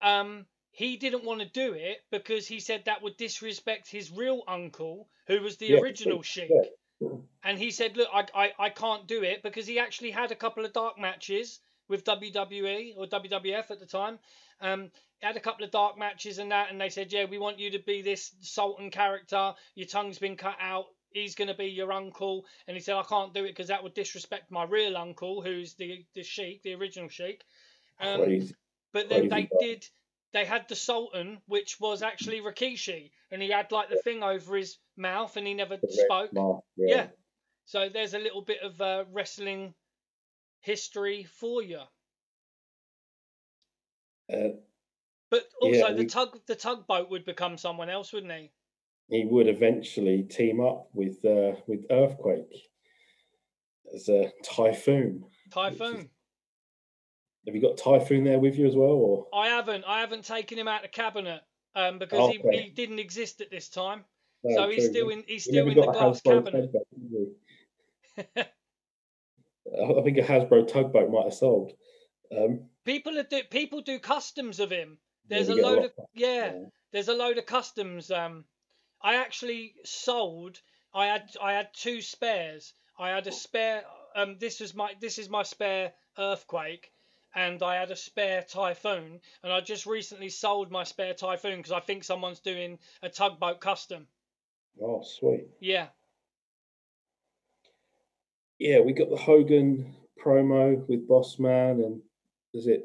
um, 0.00 0.46
he 0.70 0.96
didn't 0.96 1.24
want 1.24 1.40
to 1.40 1.46
do 1.46 1.74
it 1.74 1.98
because 2.10 2.46
he 2.46 2.60
said 2.60 2.84
that 2.84 3.02
would 3.02 3.16
disrespect 3.16 3.88
his 3.90 4.10
real 4.10 4.42
uncle, 4.46 5.08
who 5.26 5.40
was 5.40 5.56
the 5.56 5.66
Yeah, 5.66 5.80
original 5.80 6.22
Sheik. 6.22 6.50
yeah. 6.50 7.08
And 7.42 7.58
he 7.58 7.70
said, 7.70 7.96
"Look, 7.96 8.08
I, 8.12 8.26
I 8.34 8.52
I 8.58 8.68
can't 8.70 9.06
do 9.06 9.22
it 9.22 9.42
because 9.42 9.66
he 9.66 9.78
actually 9.78 10.10
had 10.12 10.30
a 10.30 10.36
couple 10.36 10.64
of 10.64 10.72
dark 10.72 10.98
matches 10.98 11.60
with 11.88 12.04
WWE 12.04 12.94
or 12.96 13.06
WWF 13.06 13.70
at 13.70 13.80
the 13.80 13.86
time. 13.86 14.18
Um, 14.60 14.90
had 15.20 15.36
a 15.36 15.40
couple 15.40 15.64
of 15.64 15.70
dark 15.70 15.98
matches 15.98 16.38
and 16.38 16.52
that, 16.52 16.70
and 16.70 16.80
they 16.80 16.88
said, 16.88 17.12
yeah, 17.12 17.24
we 17.24 17.38
want 17.38 17.58
you 17.58 17.70
to 17.70 17.78
be 17.78 18.02
this 18.02 18.32
Sultan 18.40 18.90
character. 18.90 19.54
Your 19.74 19.86
tongue's 19.86 20.18
been 20.18 20.36
cut 20.36 20.56
out. 20.60 20.86
He's 21.10 21.34
going 21.34 21.48
to 21.48 21.54
be 21.54 21.66
your 21.66 21.92
uncle. 21.92 22.44
And 22.66 22.76
he 22.76 22.82
said, 22.82 22.96
I 22.96 23.02
can't 23.02 23.32
do 23.32 23.44
it 23.44 23.48
because 23.48 23.68
that 23.68 23.82
would 23.82 23.94
disrespect 23.94 24.50
my 24.50 24.64
real 24.64 24.96
uncle, 24.96 25.42
who's 25.42 25.74
the 25.74 26.04
the 26.14 26.22
Sheik, 26.22 26.62
the 26.62 26.74
original 26.74 27.08
Sheik. 27.08 27.42
Um, 28.00 28.22
crazy. 28.22 28.54
but 28.92 29.08
then 29.08 29.28
crazy 29.28 29.48
they 29.60 29.66
did. 29.66 29.88
They 30.32 30.44
had 30.44 30.68
the 30.68 30.74
Sultan, 30.74 31.38
which 31.46 31.78
was 31.78 32.02
actually 32.02 32.40
Rikishi, 32.40 33.12
and 33.30 33.40
he 33.40 33.50
had 33.50 33.70
like 33.70 33.88
the 33.88 34.02
thing 34.02 34.24
over 34.24 34.56
his 34.56 34.78
mouth, 34.96 35.36
and 35.36 35.46
he 35.46 35.54
never 35.54 35.78
spoke. 35.88 36.32
mark, 36.32 36.64
Yeah. 36.76 37.06
So 37.66 37.88
there's 37.88 38.14
a 38.14 38.18
little 38.18 38.42
bit 38.42 38.60
of 38.60 38.80
uh, 38.80 39.04
wrestling 39.12 39.74
history 40.64 41.24
for 41.24 41.62
you. 41.62 41.80
Uh, 44.32 44.48
But 45.30 45.48
also 45.60 45.76
Yeah, 45.88 45.92
the 45.92 46.02
we- 46.02 46.06
tug 46.06 46.40
the 46.46 46.54
tugboat 46.56 47.10
would 47.10 47.24
become 47.24 47.58
someone 47.58 47.90
else, 47.90 48.12
wouldn't 48.12 48.32
he? 48.32 48.50
he 49.08 49.26
would 49.26 49.48
eventually 49.48 50.22
team 50.22 50.60
up 50.60 50.88
with 50.94 51.22
uh, 51.24 51.56
with 51.66 51.84
Earthquake 51.90 52.70
as 53.94 54.08
a 54.08 54.32
typhoon. 54.42 55.24
Typhoon. 55.52 56.08
Have 57.46 57.54
you 57.54 57.60
got 57.60 57.76
Typhoon 57.76 58.24
there 58.24 58.38
with 58.38 58.56
you 58.56 58.66
as 58.66 58.74
well, 58.74 58.88
or 58.92 59.26
I 59.34 59.48
haven't 59.48 59.84
I 59.84 60.00
haven't 60.00 60.24
taken 60.24 60.58
him 60.58 60.68
out 60.68 60.80
the 60.82 60.88
cabinet 60.88 61.42
um, 61.74 61.98
because 61.98 62.18
Oh, 62.20 62.50
he, 62.50 62.58
he 62.62 62.70
didn't 62.70 62.98
exist 62.98 63.42
at 63.42 63.50
this 63.50 63.68
time. 63.68 64.04
No, 64.42 64.56
so 64.56 64.70
he's 64.70 64.88
still 64.88 65.10
in 65.10 65.24
he's 65.26 65.44
still 65.44 65.68
in 65.68 65.74
the 65.74 65.82
glass 65.82 66.22
cabinet. 66.22 66.70
tugboat, 69.74 69.88
did 69.88 69.94
you? 69.94 70.00
I 70.00 70.02
think 70.02 70.18
a 70.18 70.22
Hasbro 70.22 70.68
tugboat 70.68 71.10
might 71.10 71.24
have 71.24 71.34
sold. 71.34 71.72
Um, 72.36 72.68
People 72.84 73.22
do 73.22 73.42
people 73.44 73.80
do 73.80 73.98
customs 73.98 74.60
of 74.60 74.70
him. 74.70 74.98
There's 75.28 75.48
we 75.48 75.60
a 75.60 75.62
load 75.62 75.76
lot 75.76 75.84
of 75.86 75.92
yeah. 76.14 76.52
there's 76.92 77.08
a 77.08 77.14
load 77.14 77.38
of 77.38 77.46
customs. 77.46 78.10
Um, 78.10 78.44
I 79.00 79.16
actually 79.16 79.74
sold. 79.84 80.60
I 80.94 81.06
had 81.06 81.30
I 81.42 81.52
had 81.52 81.72
two 81.74 82.02
spares. 82.02 82.74
I 82.98 83.10
had 83.10 83.26
a 83.26 83.32
spare. 83.32 83.84
Um, 84.14 84.36
this 84.38 84.60
is 84.60 84.74
my 84.74 84.94
this 85.00 85.18
is 85.18 85.28
my 85.28 85.42
spare 85.42 85.92
earthquake, 86.18 86.92
and 87.34 87.62
I 87.62 87.76
had 87.76 87.90
a 87.90 87.96
spare 87.96 88.42
typhoon. 88.42 89.20
And 89.42 89.52
I 89.52 89.60
just 89.60 89.86
recently 89.86 90.28
sold 90.28 90.70
my 90.70 90.84
spare 90.84 91.14
typhoon 91.14 91.56
because 91.56 91.72
I 91.72 91.80
think 91.80 92.04
someone's 92.04 92.40
doing 92.40 92.78
a 93.02 93.08
tugboat 93.08 93.60
custom. 93.60 94.06
Oh, 94.80 95.02
sweet. 95.02 95.46
Yeah, 95.60 95.88
Yeah, 98.58 98.80
we 98.80 98.92
got 98.92 99.10
the 99.10 99.16
Hogan 99.16 99.94
promo 100.22 100.86
with 100.88 101.08
Bossman, 101.08 101.84
and 101.84 102.00
is 102.52 102.66
it? 102.66 102.82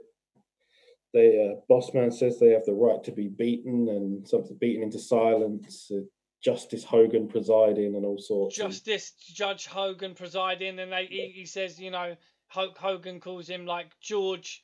They 1.14 1.52
uh, 1.52 1.62
Bossman 1.72 2.14
says 2.14 2.40
they 2.40 2.52
have 2.52 2.66
the 2.66 2.74
right 2.74 3.04
to 3.04 3.12
be 3.12 3.28
beaten 3.28 3.88
and 3.90 4.28
something 4.28 4.58
beaten 4.60 4.84
into 4.84 5.00
silence. 5.00 5.90
Uh, 5.92 6.02
Justice 6.44 6.84
Hogan 6.86 7.28
presiding 7.28 7.96
and 7.96 8.06
all 8.06 8.18
sorts. 8.20 8.58
and- 8.60 8.72
Justice 8.72 9.12
Judge 9.34 9.66
Hogan 9.66 10.16
presiding, 10.16 10.80
and 10.80 10.92
they 10.92 11.06
he, 11.06 11.32
he 11.36 11.46
says 11.46 11.80
you 11.80 11.92
know 11.92 12.16
Hulk 12.48 12.78
Hogan 12.78 13.20
calls 13.20 13.48
him 13.50 13.66
like 13.66 13.88
George 14.00 14.64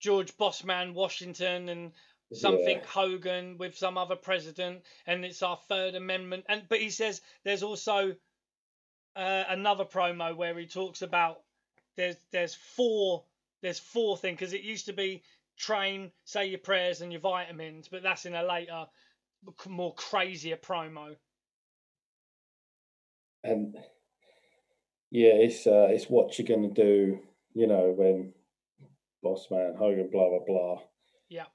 George 0.00 0.36
Bossman 0.36 0.92
Washington 0.94 1.68
and 1.68 1.92
something 2.32 2.78
Yeah. 2.78 2.86
Hogan 2.86 3.56
with 3.56 3.76
some 3.78 3.96
other 3.96 4.16
president, 4.16 4.82
and 5.06 5.24
it's 5.24 5.42
our 5.42 5.56
Third 5.68 5.94
Amendment. 5.94 6.44
And 6.48 6.64
but 6.68 6.80
he 6.80 6.90
says 6.90 7.20
there's 7.44 7.62
also 7.62 8.14
uh, 9.16 9.44
another 9.48 9.84
promo 9.84 10.36
where 10.36 10.58
he 10.58 10.66
talks 10.66 11.02
about 11.02 11.40
there's 11.96 12.16
there's 12.32 12.54
four 12.54 13.24
there's 13.62 13.78
four 13.78 14.16
things 14.16 14.38
because 14.38 14.52
it 14.52 14.62
used 14.62 14.86
to 14.86 14.92
be 14.92 15.22
train, 15.56 16.10
say 16.24 16.46
your 16.46 16.58
prayers 16.58 17.00
and 17.00 17.10
your 17.10 17.20
vitamins, 17.20 17.88
but 17.88 18.02
that's 18.02 18.26
in 18.26 18.34
a 18.34 18.44
later, 18.44 18.84
more 19.66 19.94
crazier 19.94 20.56
promo. 20.56 21.16
and 23.46 23.76
yeah, 25.10 25.34
it's 25.34 25.66
uh, 25.66 25.88
it's 25.90 26.06
what 26.06 26.38
you're 26.38 26.48
gonna 26.48 26.72
do, 26.72 27.20
you 27.54 27.66
know, 27.66 27.94
when 27.96 28.32
Bossman 29.24 29.76
Hogan, 29.76 30.08
blah 30.10 30.28
blah 30.28 30.44
blah. 30.46 30.82
Yeah. 31.28 31.46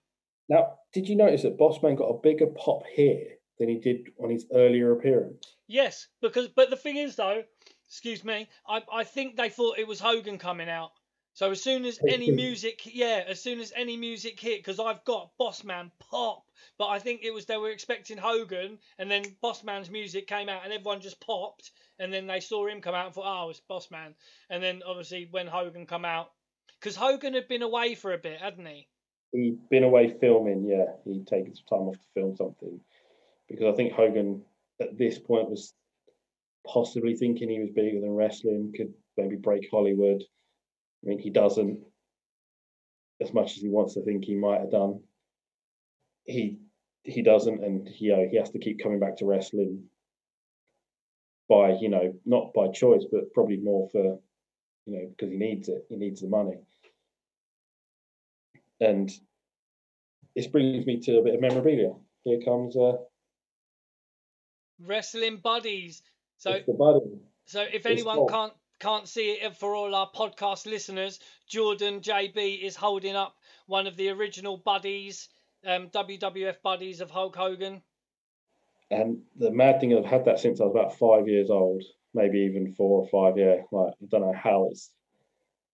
Now, 0.50 0.78
did 0.94 1.08
you 1.08 1.16
notice 1.16 1.44
that 1.44 1.58
Bossman 1.58 1.98
got 1.98 2.06
a 2.06 2.20
bigger 2.22 2.48
pop 2.48 2.84
here 2.94 3.38
than 3.60 3.70
he 3.70 3.76
did 3.76 4.10
on 4.18 4.30
his 4.30 4.46
earlier 4.54 4.92
appearance? 4.92 5.46
Yes, 5.72 6.10
because 6.22 6.50
but 6.50 6.70
the 6.70 6.76
thing 6.76 6.98
is 6.98 7.16
though, 7.16 7.44
excuse 7.88 8.26
me, 8.26 8.50
I 8.68 8.82
I 8.92 9.04
think 9.06 9.38
they 9.38 9.48
thought 9.48 9.80
it 9.80 9.88
was 9.88 10.02
Hogan 10.02 10.38
coming 10.38 10.68
out. 10.68 10.92
So 11.34 11.50
as 11.52 11.64
soon 11.64 11.86
as 11.86 11.98
any 12.06 12.30
music, 12.44 12.82
yeah, 12.94 13.24
as 13.26 13.42
soon 13.42 13.62
as 13.62 13.72
any 13.74 13.96
music 13.96 14.38
hit, 14.38 14.60
because 14.60 14.82
I've 14.82 15.06
got 15.06 15.32
Bossman 15.40 15.92
pop, 15.98 16.44
but 16.78 16.88
I 16.88 17.00
think 17.00 17.22
it 17.24 17.34
was 17.34 17.46
they 17.46 17.56
were 17.56 17.70
expecting 17.70 18.18
Hogan, 18.18 18.80
and 19.00 19.10
then 19.10 19.24
Bossman's 19.42 19.90
music 19.90 20.28
came 20.28 20.50
out, 20.50 20.66
and 20.66 20.74
everyone 20.74 21.00
just 21.00 21.22
popped, 21.22 21.72
and 22.00 22.12
then 22.12 22.28
they 22.28 22.42
saw 22.42 22.68
him 22.68 22.82
come 22.82 22.94
out 22.94 23.06
and 23.06 23.16
thought, 23.16 23.46
oh, 23.46 23.50
it's 23.50 23.62
Bossman, 23.62 24.14
and 24.50 24.62
then 24.62 24.82
obviously 24.86 25.30
when 25.32 25.48
Hogan 25.48 25.86
come 25.86 26.04
out, 26.04 26.32
because 26.82 26.98
Hogan 26.98 27.34
had 27.34 27.48
been 27.48 27.62
away 27.62 27.96
for 27.96 28.12
a 28.12 28.18
bit, 28.18 28.42
hadn't 28.42 28.66
he? 28.66 28.90
He'd 29.32 29.70
been 29.70 29.86
away 29.86 30.10
filming, 30.10 30.66
yeah. 30.66 30.88
He'd 31.06 31.28
taken 31.28 31.56
some 31.56 31.66
time 31.70 31.88
off 31.88 31.96
to 31.96 32.08
film 32.14 32.36
something 32.36 32.82
because 33.48 33.74
I 33.74 33.78
think 33.78 33.94
Hogan 33.94 34.44
at 34.82 34.98
this 34.98 35.20
point 35.20 35.50
was 35.50 35.74
possibly 36.68 37.16
thinking 37.16 37.50
he 37.50 37.60
was 37.60 37.72
bigger 37.72 38.00
than 38.00 38.12
wrestling, 38.12 38.74
could 38.76 38.94
maybe 39.18 39.36
break 39.36 39.68
Hollywood. 39.72 40.24
I 41.04 41.10
mean, 41.10 41.20
he 41.20 41.30
doesn't 41.30 41.80
as 43.22 43.34
much 43.34 43.56
as 43.56 43.62
he 43.62 43.70
wants 43.70 43.94
to 43.94 44.02
think 44.02 44.26
he 44.26 44.36
might 44.36 44.62
have 44.62 44.72
done. 44.72 45.02
He 46.26 46.58
he 47.04 47.22
doesn't, 47.22 47.64
and 47.64 47.90
you 47.98 48.16
know 48.16 48.28
he 48.30 48.38
has 48.38 48.50
to 48.52 48.60
keep 48.60 48.82
coming 48.82 49.00
back 49.00 49.18
to 49.18 49.26
wrestling 49.26 49.84
by 51.48 51.74
you 51.80 51.90
know 51.90 52.14
not 52.26 52.54
by 52.54 52.68
choice, 52.70 53.06
but 53.12 53.34
probably 53.34 53.58
more 53.58 53.90
for 53.92 54.20
you 54.86 54.94
know 54.94 55.08
because 55.10 55.32
he 55.32 55.38
needs 55.38 55.70
it. 55.70 55.86
He 55.90 55.96
needs 55.96 56.22
the 56.22 56.28
money. 56.28 56.60
And 58.80 59.12
this 60.36 60.48
brings 60.48 60.86
me 60.86 61.00
to 61.02 61.20
a 61.20 61.24
bit 61.24 61.36
of 61.36 61.42
memorabilia. 61.42 61.94
Here 62.24 62.40
comes 62.44 62.76
uh, 62.76 62.94
Wrestling 64.86 65.38
buddies. 65.38 66.02
So 66.38 66.52
it's 66.52 66.66
the 66.66 66.74
buddy. 66.74 67.20
So 67.46 67.62
if 67.62 67.86
anyone 67.86 68.28
can't 68.28 68.54
can't 68.80 69.08
see 69.08 69.32
it 69.32 69.56
for 69.58 69.76
all 69.76 69.94
our 69.94 70.10
podcast 70.10 70.66
listeners, 70.66 71.20
Jordan 71.48 72.02
JB 72.02 72.64
is 72.64 72.76
holding 72.76 73.16
up 73.16 73.36
one 73.68 73.88
of 73.88 73.96
the 73.96 74.10
original 74.10 74.58
buddies, 74.58 75.30
um, 75.66 75.90
WWF 75.90 76.62
buddies 76.64 77.00
of 77.00 77.12
Hulk 77.12 77.36
Hogan. 77.36 77.82
And 78.90 79.22
the 79.38 79.52
mad 79.52 79.80
thing, 79.80 79.96
I've 79.96 80.06
had 80.06 80.26
that 80.26 80.40
since 80.40 80.60
I 80.60 80.66
was 80.66 80.76
about 80.76 80.98
five 80.98 81.28
years 81.28 81.50
old, 81.50 81.84
maybe 82.14 82.40
even 82.40 82.74
four 82.74 83.02
or 83.02 83.08
five. 83.08 83.38
Yeah, 83.38 83.62
like 83.72 83.94
I 84.02 84.06
don't 84.10 84.22
know 84.22 84.34
how 84.34 84.68
it's 84.72 84.90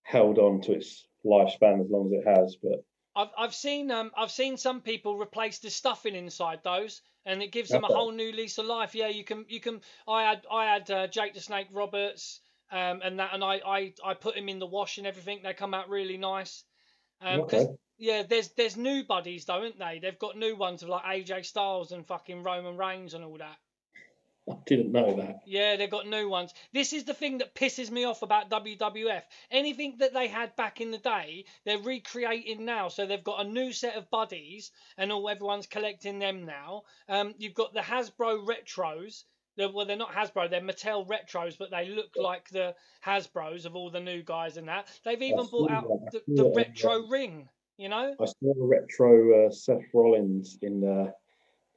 held 0.03 0.37
on 0.37 0.61
to 0.61 0.73
its 0.73 1.07
lifespan 1.25 1.81
as 1.81 1.89
long 1.89 2.07
as 2.07 2.11
it 2.13 2.27
has, 2.27 2.57
but 2.61 2.83
I've 3.15 3.31
I've 3.37 3.55
seen 3.55 3.89
um 3.89 4.11
I've 4.15 4.31
seen 4.31 4.57
some 4.57 4.81
people 4.81 5.17
replace 5.17 5.59
the 5.59 5.69
stuffing 5.69 6.15
inside 6.15 6.59
those, 6.63 7.01
and 7.27 7.43
it 7.43 7.51
gives 7.51 7.69
them 7.69 7.83
a 7.83 7.87
whole 7.87 8.11
new 8.11 8.31
lease 8.31 8.57
of 8.57 8.65
life. 8.65 8.95
Yeah, 8.95 9.09
you 9.09 9.23
can 9.23 9.45
you 9.47 9.59
can. 9.59 9.81
I 10.07 10.23
had 10.23 10.45
I 10.51 10.65
had 10.65 10.89
uh, 10.89 11.07
Jake 11.07 11.33
the 11.33 11.41
Snake 11.41 11.67
Roberts, 11.71 12.39
um, 12.71 13.01
and 13.03 13.19
that 13.19 13.33
and 13.33 13.43
I 13.43 13.61
I 13.65 13.93
I 14.03 14.13
put 14.15 14.35
him 14.35 14.49
in 14.49 14.59
the 14.59 14.65
wash 14.65 14.97
and 14.97 15.05
everything. 15.05 15.41
They 15.43 15.53
come 15.53 15.73
out 15.73 15.89
really 15.89 16.17
nice. 16.17 16.63
Um 17.21 17.41
Okay. 17.41 17.67
yeah, 17.97 18.23
there's 18.23 18.49
there's 18.49 18.77
new 18.77 19.03
buddies 19.03 19.45
though, 19.45 19.61
aren't 19.61 19.79
they? 19.79 19.99
They've 20.01 20.19
got 20.19 20.37
new 20.37 20.55
ones 20.55 20.83
of 20.83 20.89
like 20.89 21.03
AJ 21.03 21.45
Styles 21.45 21.91
and 21.91 22.07
fucking 22.07 22.43
Roman 22.43 22.77
Reigns 22.77 23.13
and 23.13 23.23
all 23.23 23.37
that. 23.37 23.57
I 24.51 24.55
didn't 24.65 24.91
know 24.91 25.15
that. 25.15 25.41
Yeah, 25.45 25.75
they've 25.75 25.89
got 25.89 26.07
new 26.07 26.29
ones. 26.29 26.53
This 26.73 26.93
is 26.93 27.03
the 27.03 27.13
thing 27.13 27.39
that 27.39 27.55
pisses 27.55 27.91
me 27.91 28.05
off 28.05 28.21
about 28.21 28.49
WWF. 28.49 29.23
Anything 29.51 29.95
that 29.99 30.13
they 30.13 30.27
had 30.27 30.55
back 30.55 30.79
in 30.81 30.91
the 30.91 30.97
day, 30.97 31.45
they're 31.65 31.79
recreating 31.79 32.65
now. 32.65 32.87
So 32.87 33.05
they've 33.05 33.23
got 33.23 33.45
a 33.45 33.49
new 33.49 33.71
set 33.71 33.95
of 33.95 34.09
buddies, 34.09 34.71
and 34.97 35.11
all 35.11 35.29
everyone's 35.29 35.67
collecting 35.67 36.19
them 36.19 36.45
now. 36.45 36.83
Um, 37.09 37.33
you've 37.37 37.53
got 37.53 37.73
the 37.73 37.81
Hasbro 37.81 38.45
retros. 38.45 39.23
Well, 39.57 39.87
they're 39.87 39.97
not 39.97 40.13
Hasbro, 40.13 40.51
they're 40.51 40.61
Mattel 40.61 41.07
retros, 41.07 41.57
but 41.57 41.71
they 41.71 41.89
look 41.89 42.11
like 42.15 42.47
the 42.49 42.75
Hasbros 43.03 43.65
of 43.65 43.75
all 43.75 43.89
the 43.89 43.99
new 43.99 44.21
guys 44.21 44.55
and 44.55 44.67
that. 44.67 44.87
They've 45.03 45.19
even 45.19 45.39
I've 45.39 45.51
bought 45.51 45.71
out 45.71 45.87
that. 45.87 46.23
the, 46.27 46.43
the 46.43 46.49
yeah. 46.49 46.55
retro 46.55 47.07
ring. 47.07 47.49
You 47.77 47.89
know? 47.89 48.15
I 48.19 48.25
saw 48.25 48.51
a 48.51 48.67
retro 48.67 49.47
uh, 49.47 49.51
Seth 49.51 49.81
Rollins 49.93 50.59
in 50.61 50.81
the 50.81 51.11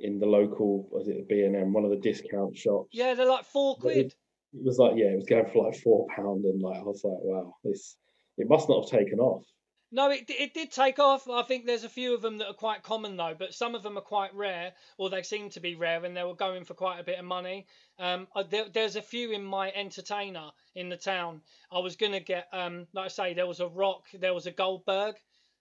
in 0.01 0.19
the 0.19 0.27
local 0.27 0.89
was 0.91 1.09
it 1.09 1.29
B 1.29 1.43
and 1.43 1.55
M, 1.57 1.73
one 1.73 1.85
of 1.85 1.91
the 1.91 1.97
discount 1.97 2.57
shops. 2.57 2.89
Yeah, 2.93 3.15
they're 3.15 3.27
like 3.27 3.45
four 3.45 3.77
But 3.81 3.89
it- 3.89 3.93
quid. 3.95 4.15
It 4.53 4.65
was 4.65 4.79
like 4.79 4.95
yeah, 4.97 5.07
it 5.13 5.17
was 5.17 5.27
going 5.27 5.47
for 5.47 5.65
like 5.67 5.77
four 5.81 6.07
pound, 6.15 6.45
and 6.45 6.61
like 6.61 6.81
I 6.81 6.83
was 6.83 7.05
like, 7.05 7.19
wow, 7.21 7.55
this 7.63 7.97
it 8.37 8.49
must 8.49 8.69
not 8.69 8.83
have 8.91 9.01
taken 9.01 9.21
off. 9.21 9.45
No, 9.93 10.11
it 10.11 10.25
it 10.29 10.55
did 10.55 10.73
take 10.73 10.99
off. 10.99 11.29
I 11.29 11.43
think 11.43 11.67
there's 11.67 11.85
a 11.85 11.89
few 11.89 12.15
of 12.15 12.23
them 12.23 12.39
that 12.39 12.49
are 12.49 12.55
quite 12.55 12.83
common 12.83 13.17
though, 13.17 13.35
but 13.39 13.55
some 13.55 13.77
of 13.77 13.83
them 13.85 13.97
are 13.97 14.01
quite 14.03 14.35
rare, 14.35 14.73
or 14.99 15.09
they 15.09 15.23
seem 15.23 15.51
to 15.51 15.61
be 15.61 15.77
rare, 15.77 16.05
and 16.05 16.17
they 16.17 16.25
were 16.25 16.35
going 16.35 16.65
for 16.65 16.75
quite 16.75 16.99
a 16.99 17.05
bit 17.05 17.19
of 17.21 17.25
money. 17.25 17.67
Um, 18.01 18.27
there, 18.51 18.65
there's 18.73 18.97
a 18.97 19.03
few 19.03 19.31
in 19.31 19.45
my 19.45 19.71
entertainer 19.73 20.51
in 20.75 20.89
the 20.89 20.97
town. 20.97 21.43
I 21.71 21.79
was 21.79 21.95
gonna 21.95 22.21
get, 22.21 22.49
um, 22.53 22.87
like 22.93 23.05
I 23.05 23.09
say, 23.09 23.35
there 23.35 23.47
was 23.47 23.61
a 23.61 23.69
Rock, 23.69 24.05
there 24.15 24.35
was 24.35 24.47
a 24.47 24.53
Goldberg, 24.53 25.15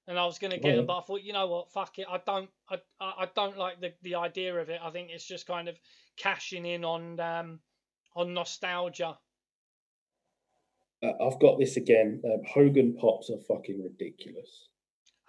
and 0.10 0.20
I 0.20 0.26
was 0.26 0.40
gonna 0.40 0.58
get 0.58 0.74
Oh, 0.74 0.78
them, 0.78 0.86
but 0.88 0.98
I 0.98 1.02
thought, 1.02 1.22
you 1.22 1.32
know 1.34 1.48
what, 1.48 1.72
fuck 1.72 1.98
it, 2.00 2.08
I 2.10 2.20
don't, 2.26 2.50
I, 2.70 2.76
I 3.00 3.14
I 3.24 3.28
don't 3.36 3.58
like 3.58 3.80
the 3.80 3.94
the 4.02 4.16
idea 4.16 4.54
of 4.56 4.70
it. 4.70 4.82
I 4.84 4.90
think 4.90 5.10
it's 5.12 5.26
just 5.26 5.48
kind 5.48 5.70
of 5.70 5.78
cashing 6.18 6.66
in 6.66 6.84
on 6.84 7.20
um 7.20 7.60
on 8.16 8.34
nostalgia. 8.34 9.18
Uh, 11.02 11.12
I've 11.26 11.40
got 11.40 11.60
this 11.60 11.78
again. 11.78 12.22
Um, 12.26 12.42
Hogan 12.54 12.98
pops 13.00 13.30
are 13.30 13.40
fucking 13.48 13.82
ridiculous. 13.82 14.68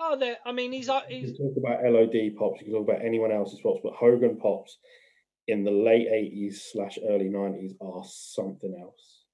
Oh, 0.01 0.17
there. 0.19 0.39
I 0.45 0.51
mean, 0.53 0.73
he's 0.73 0.89
uh, 0.89 1.03
You 1.09 1.27
can 1.27 1.37
talk 1.37 1.55
about 1.59 1.85
LOD 1.85 2.35
pops, 2.37 2.61
you 2.61 2.67
can 2.67 2.73
talk 2.73 2.89
about 2.89 3.05
anyone 3.05 3.31
else's 3.31 3.61
pops, 3.63 3.81
but 3.85 3.93
Hogan 3.93 4.39
pops 4.39 4.79
in 5.47 5.63
the 5.63 5.71
late 5.71 6.09
eighties 6.09 6.67
slash 6.73 6.99
early 7.09 7.29
nineties 7.29 7.75
are 7.81 8.03
something 8.05 8.75
else. 8.81 9.25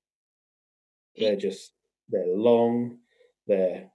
They're 1.17 1.37
just 1.37 1.73
they're 2.09 2.27
long, 2.27 2.99
they're 3.47 3.91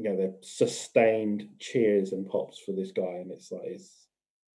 you 0.00 0.08
know 0.08 0.16
they're 0.16 0.34
sustained 0.40 1.46
cheers 1.58 2.12
and 2.12 2.26
pops 2.26 2.58
for 2.58 2.72
this 2.72 2.90
guy, 2.90 3.20
and 3.20 3.30
it's 3.30 3.52
like 3.52 3.62
it's 3.64 4.06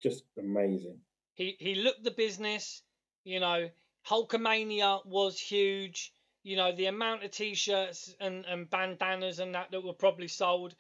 just 0.02 0.24
amazing. 0.38 1.00
he 1.34 1.56
he 1.60 1.74
looked 1.76 2.04
the 2.04 2.12
business. 2.12 2.84
You 3.24 3.40
know, 3.40 3.70
Hulkamania 4.08 5.04
was 5.06 5.40
huge. 5.40 6.14
You 6.44 6.58
know, 6.58 6.72
the 6.76 6.88
amount 6.88 7.24
of 7.24 7.32
t-shirts 7.32 8.16
and, 8.20 8.46
and 8.46 8.70
bandanas 8.70 9.40
and 9.40 9.56
that 9.56 9.72
that 9.72 9.84
were 9.84 9.94
probably 9.94 10.28
sold. 10.28 10.76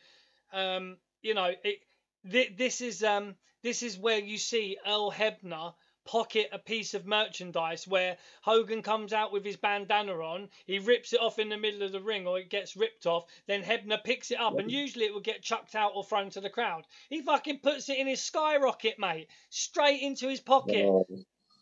Um, 0.53 0.97
you 1.23 1.33
know, 1.33 1.51
it 1.63 1.79
thi- 2.29 2.55
this 2.55 2.81
is 2.81 3.03
um 3.03 3.35
this 3.63 3.81
is 3.81 3.97
where 3.97 4.19
you 4.19 4.37
see 4.37 4.77
Earl 4.85 5.11
Hebner 5.11 5.73
pocket 6.05 6.49
a 6.51 6.59
piece 6.59 6.93
of 6.93 7.05
merchandise 7.05 7.87
where 7.87 8.17
Hogan 8.41 8.81
comes 8.81 9.13
out 9.13 9.31
with 9.31 9.45
his 9.45 9.57
bandana 9.57 10.13
on, 10.13 10.49
he 10.65 10.79
rips 10.79 11.13
it 11.13 11.21
off 11.21 11.39
in 11.39 11.49
the 11.49 11.57
middle 11.57 11.83
of 11.83 11.91
the 11.91 12.01
ring 12.01 12.27
or 12.27 12.39
it 12.39 12.49
gets 12.49 12.75
ripped 12.75 13.05
off, 13.05 13.25
then 13.47 13.61
Hebner 13.63 14.03
picks 14.03 14.31
it 14.31 14.39
up 14.39 14.57
and 14.59 14.71
usually 14.71 15.05
it 15.05 15.13
would 15.13 15.23
get 15.23 15.41
chucked 15.41 15.75
out 15.75 15.91
or 15.95 16.03
thrown 16.03 16.29
to 16.31 16.41
the 16.41 16.49
crowd. 16.49 16.85
He 17.09 17.21
fucking 17.21 17.59
puts 17.59 17.89
it 17.89 17.97
in 17.97 18.07
his 18.07 18.21
skyrocket, 18.21 18.97
mate, 18.99 19.27
straight 19.49 20.01
into 20.01 20.27
his 20.27 20.39
pocket. 20.41 20.85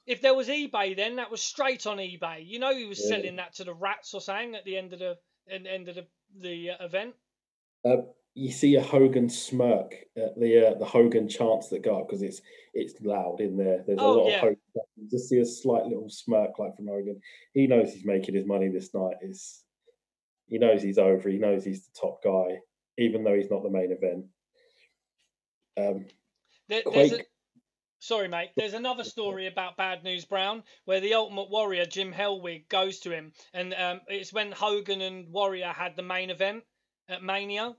If 0.06 0.22
there 0.22 0.34
was 0.34 0.48
eBay 0.48 0.96
then, 0.96 1.18
that 1.18 1.30
was 1.30 1.42
straight 1.42 1.86
on 1.86 1.98
eBay. 1.98 2.46
You 2.48 2.60
know 2.60 2.74
he 2.76 2.86
was 2.86 3.00
Yeah. 3.00 3.18
selling 3.18 3.36
that 3.36 3.54
to 3.56 3.64
the 3.64 3.74
rats 3.74 4.14
or 4.14 4.22
something 4.22 4.56
at 4.56 4.66
the 4.66 4.78
end 4.78 4.94
of 4.94 5.00
the 5.00 5.18
en- 5.48 5.68
end 5.68 5.88
of 5.90 5.96
the, 5.96 6.08
the 6.36 6.70
uh, 6.72 6.86
event. 6.86 7.16
uh, 7.86 7.98
you 8.36 8.52
see 8.52 8.76
a 8.76 8.82
Hogan 8.82 9.30
smirk 9.30 9.94
at 10.16 10.40
the 10.40 10.68
uh, 10.70 10.74
the 10.80 10.86
Hogan 10.86 11.28
chants 11.28 11.70
that 11.70 11.84
go 11.84 12.00
up 12.00 12.08
because 12.08 12.22
it's 12.22 12.42
it's 12.74 12.94
loud 13.02 13.42
in 13.42 13.58
there. 13.58 13.84
There's 13.86 14.00
a 14.00 14.02
Oh, 14.02 14.14
lot 14.20 14.30
yeah. 14.30 14.36
of 14.36 14.42
Hogan. 14.42 14.58
You 14.96 15.10
just 15.10 15.30
see 15.30 15.40
a 15.40 15.46
slight 15.46 15.86
little 15.86 16.10
smirk 16.10 16.58
like 16.60 16.76
from 16.76 16.88
Hogan. 16.88 17.20
He 17.54 17.68
knows 17.68 17.92
he's 17.94 18.06
making 18.06 18.36
his 18.36 18.46
money 18.46 18.70
this 18.70 18.94
night. 18.94 19.16
Is 19.22 19.64
he 20.48 20.58
knows 20.58 20.82
he's 20.82 20.98
over. 20.98 21.30
He 21.30 21.38
knows 21.38 21.64
he's 21.66 21.86
the 21.88 22.00
top 22.00 22.24
guy, 22.24 22.60
even 22.98 23.24
though 23.24 23.36
he's 23.36 23.52
not 23.52 23.64
the 23.64 23.70
main 23.70 23.92
event. 23.92 24.26
Um, 25.78 26.06
There, 26.68 26.82
there's 26.92 27.14
a, 27.14 27.20
sorry, 28.00 28.28
mate. 28.28 28.50
There's 28.56 28.74
another 28.74 29.04
story 29.16 29.48
about 29.48 29.78
Bad 29.78 30.04
News 30.04 30.26
Brown 30.26 30.64
where 30.86 31.00
the 31.02 31.14
Ultimate 31.14 31.50
Warrior 31.50 31.86
Jim 31.86 32.14
Hellwig 32.14 32.68
goes 32.70 33.00
to 33.02 33.12
him, 33.12 33.32
and 33.54 33.74
um, 33.74 34.02
it's 34.08 34.34
when 34.34 34.52
Hogan 34.52 35.02
and 35.02 35.32
Warrior 35.32 35.70
had 35.74 35.96
the 35.96 36.04
main 36.04 36.30
event 36.30 36.64
at 37.08 37.24
Mania. 37.24 37.76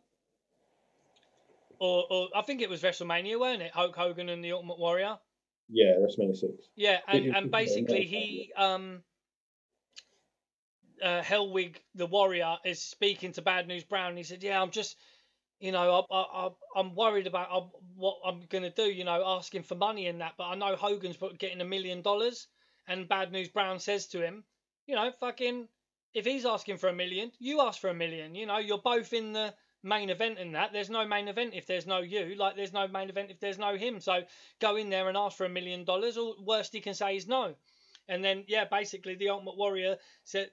Or, 1.81 2.05
or 2.11 2.29
I 2.37 2.43
think 2.43 2.61
it 2.61 2.69
was 2.69 2.83
WrestleMania, 2.83 3.41
weren't 3.41 3.63
it? 3.63 3.73
Hulk 3.73 3.97
Hogan 3.97 4.29
and 4.29 4.45
the 4.45 4.53
Ultimate 4.53 4.79
Warrior. 4.79 5.19
Yeah, 5.69 5.95
WrestleMania 5.99 6.37
six. 6.37 6.69
Yeah, 6.77 6.99
and, 7.09 7.35
and 7.35 7.51
basically 7.51 8.05
he 8.05 8.53
um 8.57 9.03
uh 11.03 11.23
Hellwig 11.23 11.77
the 11.95 12.07
Warrior 12.07 12.59
is 12.65 12.83
speaking 12.83 13.33
to 13.33 13.43
Bad 13.43 13.67
News 13.67 13.85
Brown. 13.85 14.17
He 14.17 14.23
said, 14.23 14.43
"Yeah, 14.43 14.61
I'm 14.61 14.71
just, 14.71 14.97
you 15.59 15.73
know, 15.73 16.07
I, 16.11 16.15
I, 16.15 16.47
I 16.47 16.51
I'm 16.77 16.95
worried 16.95 17.27
about 17.27 17.49
uh, 17.51 17.67
what 17.97 18.19
I'm 18.27 18.43
gonna 18.51 18.71
do. 18.71 18.85
You 18.85 19.05
know, 19.05 19.23
asking 19.27 19.63
for 19.63 19.75
money 19.75 20.07
and 20.09 20.21
that. 20.21 20.35
But 20.37 20.49
I 20.49 20.55
know 20.57 20.77
Hogan's 20.77 21.17
getting 21.39 21.63
a 21.63 21.65
million 21.65 22.03
dollars." 22.03 22.47
And 22.89 23.09
Bad 23.09 23.31
News 23.31 23.49
Brown 23.49 23.79
says 23.79 24.07
to 24.09 24.21
him, 24.21 24.45
"You 24.87 24.97
know, 24.97 25.13
fucking, 25.21 25.69
if 26.13 26.27
he's 26.27 26.45
asking 26.45 26.79
for 26.79 26.89
a 26.89 26.95
million, 26.95 27.31
you 27.39 27.61
ask 27.61 27.81
for 27.81 27.89
a 27.89 27.95
million. 27.95 28.35
You 28.35 28.47
know, 28.47 28.59
you're 28.59 28.79
both 28.79 29.13
in 29.15 29.33
the." 29.33 29.55
Main 29.83 30.11
event 30.11 30.39
in 30.39 30.53
that 30.53 30.73
there's 30.73 30.91
no 30.91 31.07
main 31.07 31.29
event 31.29 31.55
if 31.55 31.67
there's 31.67 31.87
no 31.87 31.99
you 31.99 32.35
like 32.35 32.57
there's 32.57 32.73
no 32.73 32.87
main 32.87 33.09
event 33.09 33.31
if 33.31 33.41
there's 33.41 33.59
no 33.59 33.77
him. 33.77 34.01
So 34.01 34.23
go 34.61 34.77
in 34.77 34.91
there 34.91 35.09
and 35.09 35.17
ask 35.17 35.37
for 35.37 35.47
a 35.47 35.51
million 35.51 35.85
dollars 35.85 36.17
or 36.17 36.35
worst 36.43 36.73
he 36.73 36.81
can 36.81 36.95
say 36.95 37.17
is 37.17 37.27
no. 37.27 37.55
And 38.09 38.25
then 38.25 38.45
yeah 38.49 38.65
basically 38.65 39.15
the 39.15 39.31
ultimate 39.31 39.57
warrior 39.57 39.97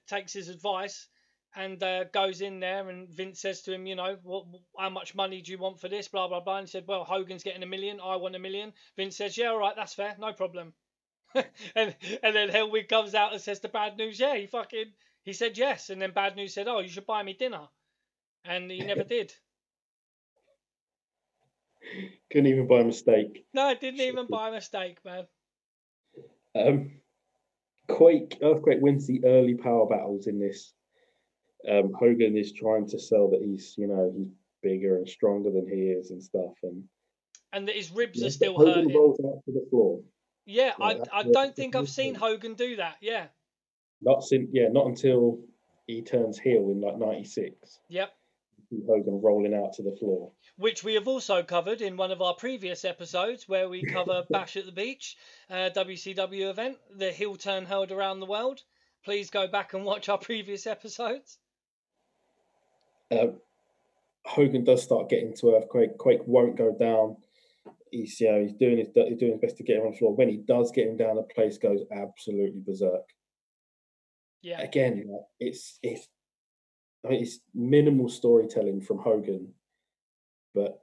takes 0.08 0.34
his 0.34 0.50
advice 0.50 1.08
and 1.56 1.82
uh, 1.82 2.04
goes 2.06 2.42
in 2.42 2.60
there 2.60 2.88
and 2.90 3.10
vince 3.10 3.42
says 3.42 3.62
to 3.64 3.74
him 3.74 3.88
you 3.88 3.96
know 3.96 4.18
what 4.24 4.46
how 4.78 4.90
much 4.90 5.16
money 5.16 5.42
do 5.42 5.52
you 5.52 5.58
want 5.58 5.80
for 5.80 5.90
this? 5.90 6.08
Blah 6.08 6.28
blah 6.28 6.40
blah. 6.40 6.58
And 6.60 6.68
he 6.68 6.72
said 6.72 6.86
well 6.88 7.04
hogan's 7.04 7.44
getting 7.44 7.64
a 7.64 7.68
million. 7.68 8.00
I 8.04 8.16
want 8.18 8.36
a 8.36 8.40
million. 8.40 8.74
Vince 8.96 9.18
says 9.18 9.38
yeah 9.38 9.50
all 9.50 9.60
right 9.60 9.76
that's 9.76 9.94
fair. 9.94 10.16
No 10.20 10.34
problem. 10.34 10.74
And 11.76 11.96
and 12.24 12.36
then 12.36 12.50
Hellwig 12.50 12.88
comes 12.88 13.14
out 13.14 13.34
and 13.34 13.42
says 13.42 13.60
the 13.60 13.68
Bad 13.68 13.98
News, 13.98 14.20
yeah, 14.20 14.36
he 14.36 14.48
fucking 14.48 14.94
he 15.24 15.34
said 15.34 15.58
yes, 15.58 15.90
and 15.90 16.02
then 16.02 16.12
Bad 16.12 16.36
News 16.36 16.54
said, 16.54 16.68
oh, 16.68 16.80
you 16.80 16.88
should 16.88 17.06
buy 17.06 17.22
me 17.22 17.34
dinner, 17.34 17.68
and 18.48 18.70
he 18.72 18.80
never 18.82 19.04
did. 19.16 19.34
Couldn't 22.32 22.48
even 22.48 22.68
by 22.68 22.84
mistake. 22.84 23.46
No, 23.54 23.64
I 23.64 23.76
didn't 23.76 24.02
even 24.02 24.16
Shocking. 24.28 24.30
by 24.30 24.52
mistake, 24.52 24.98
man. 25.06 25.28
Um, 26.56 26.92
Quake 27.88 28.38
Earthquake 28.42 28.80
wins 28.82 29.08
the 29.08 29.24
early 29.24 29.54
power 29.56 29.88
battles 29.88 30.28
in 30.28 30.40
this. 30.40 30.74
Um, 31.70 31.94
Hogan 31.98 32.36
is 32.36 32.52
trying 32.52 32.88
to 32.90 33.00
sell 33.00 33.30
that 33.30 33.42
he's 33.42 33.76
you 33.78 33.88
know 33.88 34.14
he's 34.16 34.28
bigger 34.62 34.98
and 34.98 35.08
stronger 35.08 35.52
than 35.52 35.68
he 35.68 35.84
is 35.92 36.12
and 36.12 36.22
stuff, 36.22 36.52
and 36.64 36.84
And 37.54 37.68
that 37.68 37.76
his 37.76 37.92
ribs 37.92 38.20
Yeah, 38.20 38.28
are 38.28 38.32
still 38.32 38.56
Hogan 38.56 38.74
hurting. 38.90 38.96
rolls 38.96 39.20
out 39.26 39.42
to 39.46 39.52
the 39.54 39.66
floor. 39.70 40.02
Yeah, 40.46 40.74
I 40.82 41.00
I 41.14 41.24
don't 41.24 41.56
think 41.56 41.76
I've 41.76 41.90
seen. 41.90 42.16
Hogan 42.16 42.56
do 42.56 42.76
that. 42.78 42.98
Yeah. 43.02 43.28
Not 44.02 44.24
since 44.24 44.50
yeah, 44.52 44.68
not 44.70 44.86
until 44.88 45.40
he 45.88 46.02
turns 46.02 46.38
heel 46.38 46.70
in 46.72 46.82
like 46.82 46.98
'96. 46.98 47.80
Yep. 47.90 48.12
Hogan 48.88 49.22
rolling 49.22 49.54
out 49.54 49.74
to 49.74 49.84
the 49.84 49.96
floor. 49.98 50.32
which 50.58 50.84
we 50.84 50.94
have 50.96 51.08
also 51.08 51.44
covered 51.44 51.82
in 51.82 51.98
one 51.98 52.12
of 52.12 52.22
our 52.22 52.34
previous 52.34 52.84
episodes 52.84 53.48
where 53.48 53.70
we 53.70 53.84
cover 53.84 54.24
Bash 54.30 54.58
at 54.58 54.66
the 54.66 54.72
Beach, 54.72 55.18
uh, 55.50 55.70
WCW 55.76 56.50
event, 56.50 56.78
the 56.96 57.12
heel 57.12 57.36
turn 57.36 57.66
held 57.66 57.92
around 57.92 58.20
the 58.20 58.26
world. 58.26 58.62
Please 59.06 59.30
go 59.30 59.48
back 59.48 59.74
and 59.74 59.86
watch 59.86 60.10
our 60.10 60.18
previous 60.18 60.68
episodes. 60.68 61.38
Um, 63.12 63.40
Hogan 64.26 64.66
does 64.66 64.84
start 64.84 65.10
getting 65.10 65.34
to 65.38 65.56
Earthquake. 65.56 65.98
Quake 65.98 66.26
won't 66.26 66.58
go 66.58 66.76
down. 66.78 67.18
He's 67.92 68.20
you 68.20 68.30
know 68.30 68.42
he's 68.42 68.54
doing 68.54 68.78
his 68.78 68.90
he's 68.94 69.18
doing 69.18 69.34
his 69.34 69.42
best 69.42 69.58
to 69.58 69.64
get 69.64 69.78
him 69.78 69.84
on 69.84 69.92
the 69.92 69.98
floor. 69.98 70.14
When 70.14 70.28
he 70.28 70.38
does 70.38 70.72
get 70.72 70.88
him 70.88 70.98
down, 70.98 71.16
the 71.16 71.24
place 71.24 71.58
goes 71.58 71.80
absolutely 71.90 72.62
berserk. 72.66 73.06
Yeah, 74.42 74.62
Again, 74.62 75.10
it's 75.40 75.80
it's 75.82 76.10
I 77.08 77.12
mean, 77.12 77.22
it's 77.24 77.40
minimal 77.54 78.10
storytelling 78.10 78.82
from 78.82 78.98
Hogan, 79.00 79.54
but 80.54 80.82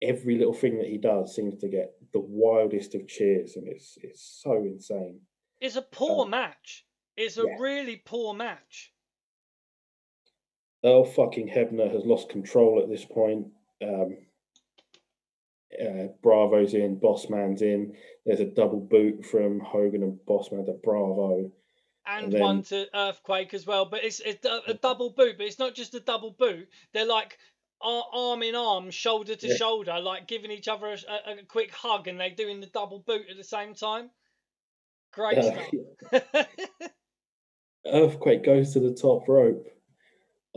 every 0.00 0.38
little 0.38 0.54
thing 0.54 0.78
that 0.78 0.86
he 0.86 0.96
does 0.98 1.34
seems 1.34 1.56
to 1.56 1.68
get 1.68 1.92
the 2.12 2.20
wildest 2.20 2.94
of 2.94 3.08
cheers, 3.08 3.56
and 3.56 3.66
it's 3.66 3.98
it's 4.02 4.40
so 4.42 4.54
insane. 4.64 5.20
it's 5.60 5.76
a 5.76 5.82
poor 5.82 6.24
Um, 6.24 6.30
match. 6.30 6.86
It's 7.16 7.38
a 7.38 7.44
yeah. 7.46 7.56
really 7.58 7.96
poor 8.04 8.34
match. 8.34 8.92
Earl 10.84 11.04
fucking 11.04 11.48
Hebner 11.48 11.90
has 11.92 12.04
lost 12.04 12.28
control 12.28 12.80
at 12.80 12.88
this 12.88 13.04
point. 13.04 13.48
Um, 13.82 14.18
uh, 15.82 16.08
Bravo's 16.22 16.74
in, 16.74 17.00
Bossman's 17.00 17.62
in. 17.62 17.94
There's 18.24 18.40
a 18.40 18.44
double 18.44 18.80
boot 18.80 19.24
from 19.26 19.58
Hogan 19.60 20.02
and. 20.02 20.18
Bossman 20.28 20.64
to 20.66 20.72
Bravo. 20.84 21.50
And 22.06 22.32
then- 22.32 22.40
one 22.40 22.62
to 22.64 22.86
Earthquake 22.94 23.52
as 23.54 23.66
well, 23.66 23.84
but 23.84 24.04
it's, 24.04 24.20
it's 24.20 24.44
a, 24.46 24.60
a 24.68 24.74
double 24.74 25.10
boot. 25.10 25.36
But 25.38 25.46
it's 25.46 25.58
not 25.58 25.74
just 25.74 25.94
a 25.94 26.00
double 26.00 26.30
boot. 26.30 26.68
They're 26.92 27.06
like 27.06 27.38
arm 27.82 28.42
in 28.42 28.54
arm, 28.54 28.90
shoulder 28.90 29.34
to 29.36 29.48
Yeah. 29.48 29.56
shoulder, 29.56 30.00
like 30.00 30.26
giving 30.26 30.50
each 30.50 30.68
other 30.68 30.86
a, 30.86 31.30
a, 31.30 31.34
a 31.38 31.42
quick 31.46 31.72
hug, 31.74 32.08
and 32.08 32.18
they're 32.20 32.30
doing 32.30 32.60
the 32.60 32.66
double 32.66 33.00
boot 33.00 33.26
at 33.30 33.36
the 33.36 33.44
same 33.44 33.74
time. 33.74 34.10
Great 35.12 35.38
Uh, 35.38 35.42
stuff. 36.12 36.46
Earthquake 37.86 38.44
goes 38.44 38.72
to 38.72 38.80
the 38.80 38.94
top 38.94 39.28
rope. 39.28 39.66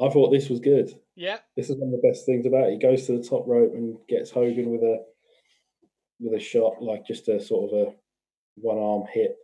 I 0.02 0.10
thought 0.10 0.32
this 0.32 0.50
was 0.50 0.60
good. 0.60 0.92
yeah, 1.16 1.38
This 1.56 1.70
is 1.70 1.76
one 1.78 1.94
of 1.94 2.02
the 2.02 2.08
best 2.08 2.26
things 2.26 2.46
about 2.46 2.70
it. 2.70 2.74
He 2.74 2.80
goes 2.80 3.06
to 3.08 3.18
the 3.18 3.24
top 3.24 3.44
rope 3.48 3.74
and 3.74 3.98
gets 4.08 4.32
Hogan 4.32 4.72
with 4.72 4.82
a 4.82 5.04
with 6.22 6.34
a 6.34 6.44
shot, 6.44 6.82
like 6.82 7.06
just 7.06 7.28
a 7.28 7.40
sort 7.40 7.72
of 7.72 7.88
a 7.88 7.94
one 8.56 8.78
arm 8.78 9.04
hit. 9.12 9.36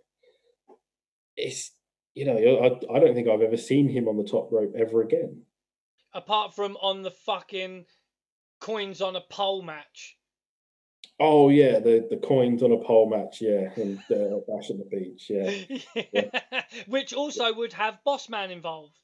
It's 1.38 1.72
you 2.16 2.26
know 2.26 2.38
I 2.38 2.96
I 2.96 3.00
don't 3.00 3.14
think 3.14 3.28
I've 3.28 3.42
ever 3.42 3.58
seen 3.58 3.90
him 3.90 4.08
on 4.08 4.18
the 4.18 4.24
top 4.24 4.50
rope 4.52 4.74
ever 4.76 5.04
again. 5.04 5.44
apart 6.14 6.56
from 6.56 6.78
on 6.78 7.04
the 7.04 7.12
fucking 7.12 7.86
coins 8.60 9.02
on 9.02 9.16
a 9.16 9.22
pole 9.22 9.62
match. 9.62 10.18
Oh 11.20 11.50
yeah, 11.50 11.80
the 11.80 12.08
the 12.10 12.18
coins 12.18 12.64
on 12.64 12.72
a 12.72 12.78
pole 12.78 13.10
match, 13.10 13.42
yeah, 13.42 13.70
and 13.76 14.00
uh, 14.12 14.40
Bash 14.48 14.70
at 14.70 14.78
the 14.78 14.88
Beach, 14.92 15.30
yeah. 16.12 16.42
Which 16.88 17.14
also 17.14 17.54
would 17.54 17.74
have 17.74 18.04
Boss 18.04 18.28
Man 18.28 18.52
involved. 18.52 19.00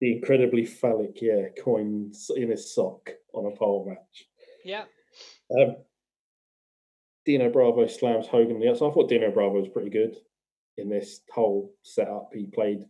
The 0.00 0.12
incredibly 0.12 0.64
phallic, 0.64 1.20
yeah, 1.20 1.48
coins 1.60 2.30
in 2.36 2.50
his 2.50 2.72
sock 2.72 3.10
on 3.32 3.50
a 3.52 3.56
pole 3.56 3.86
match. 3.88 4.28
Yeah. 4.64 4.84
Um, 5.50 5.76
Dino 7.24 7.50
Bravo 7.50 7.86
slams 7.88 8.28
Hogan 8.28 8.56
in 8.56 8.60
the 8.60 8.70
outside. 8.70 8.90
I 8.90 8.90
thought 8.92 9.08
Dino 9.08 9.30
Bravo 9.32 9.58
was 9.58 9.68
pretty 9.68 9.90
good 9.90 10.16
in 10.78 10.88
this 10.88 11.20
whole 11.32 11.72
setup. 11.82 12.30
He 12.32 12.46
played 12.46 12.84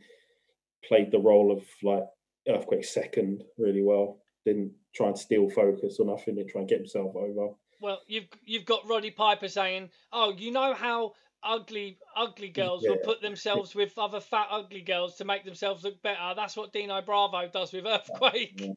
played 0.86 1.10
the 1.10 1.18
role 1.18 1.50
of 1.50 1.62
like 1.82 2.04
Earthquake 2.48 2.84
second 2.84 3.42
really 3.58 3.82
well. 3.82 4.18
Didn't 4.44 4.72
try 4.94 5.08
and 5.08 5.18
steal 5.18 5.50
focus 5.50 5.96
or 5.98 6.06
nothing. 6.06 6.36
Didn't 6.36 6.50
try 6.50 6.60
and 6.60 6.70
get 6.70 6.78
himself 6.78 7.14
over. 7.16 7.54
Well, 7.80 8.00
you've 8.06 8.28
you've 8.44 8.64
got 8.64 8.88
Roddy 8.88 9.10
Piper 9.10 9.48
saying, 9.48 9.90
"Oh, 10.12 10.32
you 10.36 10.50
know 10.50 10.74
how 10.74 11.12
ugly 11.42 11.98
ugly 12.16 12.48
girls 12.48 12.82
will 12.82 12.98
put 12.98 13.20
themselves 13.20 13.74
with 13.74 13.96
other 13.98 14.20
fat 14.20 14.48
ugly 14.50 14.80
girls 14.80 15.16
to 15.16 15.24
make 15.24 15.44
themselves 15.44 15.84
look 15.84 16.00
better. 16.02 16.34
That's 16.34 16.56
what 16.56 16.72
Dino 16.72 17.00
Bravo 17.02 17.48
does 17.48 17.72
with 17.72 17.86
Earthquake. 17.86 18.60
Yeah. 18.60 18.72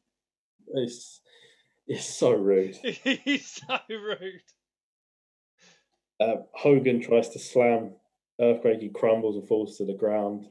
It's 0.73 1.21
it's 1.87 2.05
so 2.05 2.31
rude. 2.31 2.75
He's 2.83 3.61
so 3.67 3.77
rude. 3.89 4.41
Uh, 6.19 6.43
Hogan 6.53 7.01
tries 7.01 7.29
to 7.29 7.39
slam 7.39 7.95
Earthquake. 8.41 8.81
He 8.81 8.89
crumbles 8.89 9.35
and 9.35 9.47
falls 9.47 9.77
to 9.77 9.85
the 9.85 9.93
ground. 9.93 10.47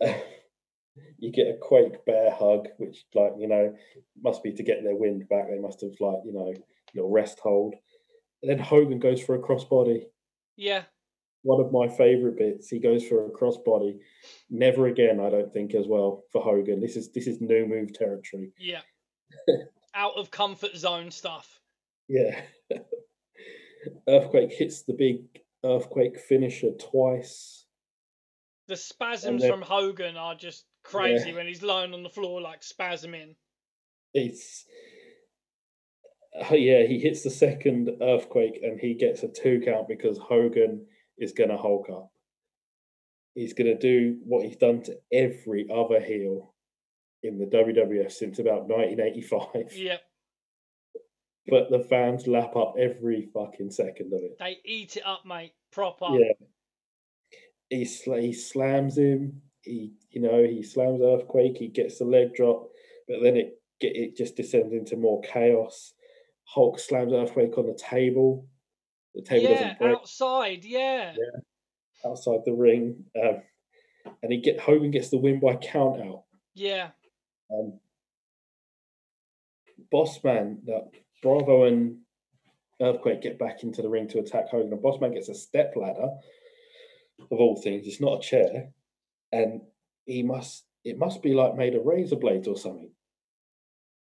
you 1.18 1.32
get 1.32 1.46
a 1.46 1.58
Quake 1.60 2.04
bear 2.04 2.30
hug, 2.32 2.68
which, 2.78 3.04
like, 3.14 3.32
you 3.38 3.48
know, 3.48 3.74
must 4.22 4.42
be 4.42 4.52
to 4.52 4.62
get 4.62 4.82
their 4.82 4.96
wind 4.96 5.28
back. 5.28 5.48
They 5.48 5.58
must 5.58 5.80
have, 5.82 5.92
like, 6.00 6.18
you 6.24 6.32
know, 6.32 6.52
little 6.94 7.10
rest 7.10 7.38
hold. 7.40 7.74
And 8.42 8.50
then 8.50 8.58
Hogan 8.58 8.98
goes 8.98 9.22
for 9.22 9.34
a 9.34 9.38
crossbody. 9.38 10.04
Yeah, 10.56 10.82
One 11.42 11.64
of 11.64 11.72
my 11.72 11.88
favourite 11.88 12.36
bits. 12.36 12.68
He 12.68 12.78
goes 12.78 13.04
for 13.06 13.24
a 13.26 13.30
crossbody. 13.30 13.98
Never 14.50 14.86
again, 14.86 15.20
I 15.20 15.30
don't 15.30 15.52
think, 15.52 15.74
as 15.74 15.86
well 15.86 16.24
for 16.32 16.42
Hogan. 16.42 16.80
This 16.80 16.96
is 16.96 17.12
this 17.12 17.26
is 17.26 17.40
new 17.40 17.66
move 17.66 17.92
territory. 17.94 18.52
yeah. 18.58 18.80
Out 19.94 20.16
of 20.16 20.30
comfort 20.30 20.76
zone 20.76 21.10
stuff. 21.10 21.60
Yeah. 22.08 22.42
Earthquake 24.08 24.52
hits 24.52 24.82
the 24.82 24.92
big 24.92 25.22
earthquake 25.64 26.18
finisher 26.18 26.70
twice. 26.72 27.64
The 28.68 28.76
spasms 28.76 29.42
then- 29.42 29.50
from 29.50 29.62
Hogan 29.62 30.16
are 30.16 30.34
just 30.34 30.64
crazy 30.82 31.32
when 31.34 31.46
he's 31.46 31.62
lying 31.62 31.92
on 31.92 32.02
the 32.02 32.08
floor 32.08 32.40
like 32.40 32.62
spasming. 32.62 33.34
It's 34.14 34.64
uh, 36.34 36.54
yeah, 36.54 36.84
he 36.86 36.98
hits 36.98 37.22
the 37.22 37.30
second 37.30 37.90
earthquake 38.00 38.60
and 38.62 38.78
he 38.80 38.94
gets 38.94 39.22
a 39.22 39.28
two 39.28 39.60
count 39.64 39.88
because 39.88 40.18
Hogan 40.18 40.86
is 41.18 41.32
going 41.32 41.50
to 41.50 41.56
Hulk 41.56 41.88
up. 41.90 42.10
He's 43.34 43.52
going 43.52 43.66
to 43.66 43.78
do 43.78 44.18
what 44.24 44.44
he's 44.44 44.56
done 44.56 44.82
to 44.82 44.98
every 45.12 45.68
other 45.72 46.00
heel 46.00 46.54
in 47.22 47.38
the 47.38 47.46
WWF 47.46 48.10
since 48.10 48.38
about 48.38 48.68
1985. 48.68 49.72
Yep. 49.76 50.00
But 51.48 51.70
the 51.70 51.80
fans 51.80 52.26
lap 52.26 52.54
up 52.54 52.74
every 52.78 53.28
fucking 53.32 53.70
second 53.70 54.12
of 54.12 54.20
it. 54.22 54.36
They 54.38 54.58
eat 54.64 54.96
it 54.96 55.06
up, 55.06 55.24
mate. 55.26 55.52
Proper. 55.72 56.06
Yeah. 56.10 56.46
He, 57.70 57.84
sl- 57.84 58.14
he 58.14 58.32
slams 58.32 58.98
him. 58.98 59.40
He, 59.62 59.92
you 60.10 60.20
know, 60.20 60.44
he 60.44 60.62
slams 60.62 61.00
Earthquake. 61.02 61.56
He 61.56 61.68
gets 61.68 61.98
the 61.98 62.04
leg 62.04 62.34
drop, 62.34 62.68
but 63.08 63.22
then 63.22 63.36
it 63.36 63.60
get, 63.80 63.96
it 63.96 64.16
just 64.16 64.36
descends 64.36 64.72
into 64.72 64.96
more 64.96 65.20
chaos. 65.22 65.92
Hulk 66.44 66.78
slams 66.78 67.12
Earthquake 67.12 67.56
on 67.58 67.66
the 67.66 67.78
table. 67.78 68.46
The 69.14 69.22
table 69.22 69.50
yeah, 69.50 69.54
doesn't 69.54 69.78
break 69.78 69.96
outside. 69.96 70.64
Yeah. 70.64 71.14
yeah. 71.16 72.10
outside 72.10 72.40
the 72.44 72.52
ring, 72.52 73.04
um, 73.22 73.42
and 74.22 74.32
he 74.32 74.38
get 74.40 74.60
Hogan 74.60 74.90
gets 74.90 75.10
the 75.10 75.18
win 75.18 75.40
by 75.40 75.56
count 75.56 76.00
out. 76.00 76.24
Yeah. 76.54 76.90
Um, 77.52 77.80
Bossman, 79.92 80.64
that 80.66 80.90
Bravo 81.22 81.64
and 81.64 81.98
Earthquake 82.80 83.22
get 83.22 83.38
back 83.38 83.62
into 83.62 83.82
the 83.82 83.88
ring 83.88 84.08
to 84.08 84.18
attack 84.18 84.48
Hogan. 84.48 84.72
And 84.72 84.82
Bossman 84.82 85.14
gets 85.14 85.28
a 85.28 85.34
step 85.34 85.74
ladder, 85.76 86.08
of 87.30 87.38
all 87.38 87.60
things. 87.60 87.86
It's 87.86 88.00
not 88.00 88.18
a 88.18 88.26
chair, 88.26 88.70
and 89.32 89.60
he 90.06 90.22
must. 90.22 90.64
It 90.82 90.96
must 90.96 91.22
be 91.22 91.34
like 91.34 91.56
made 91.56 91.74
of 91.74 91.84
razor 91.84 92.16
blades 92.16 92.48
or 92.48 92.56
something. 92.56 92.90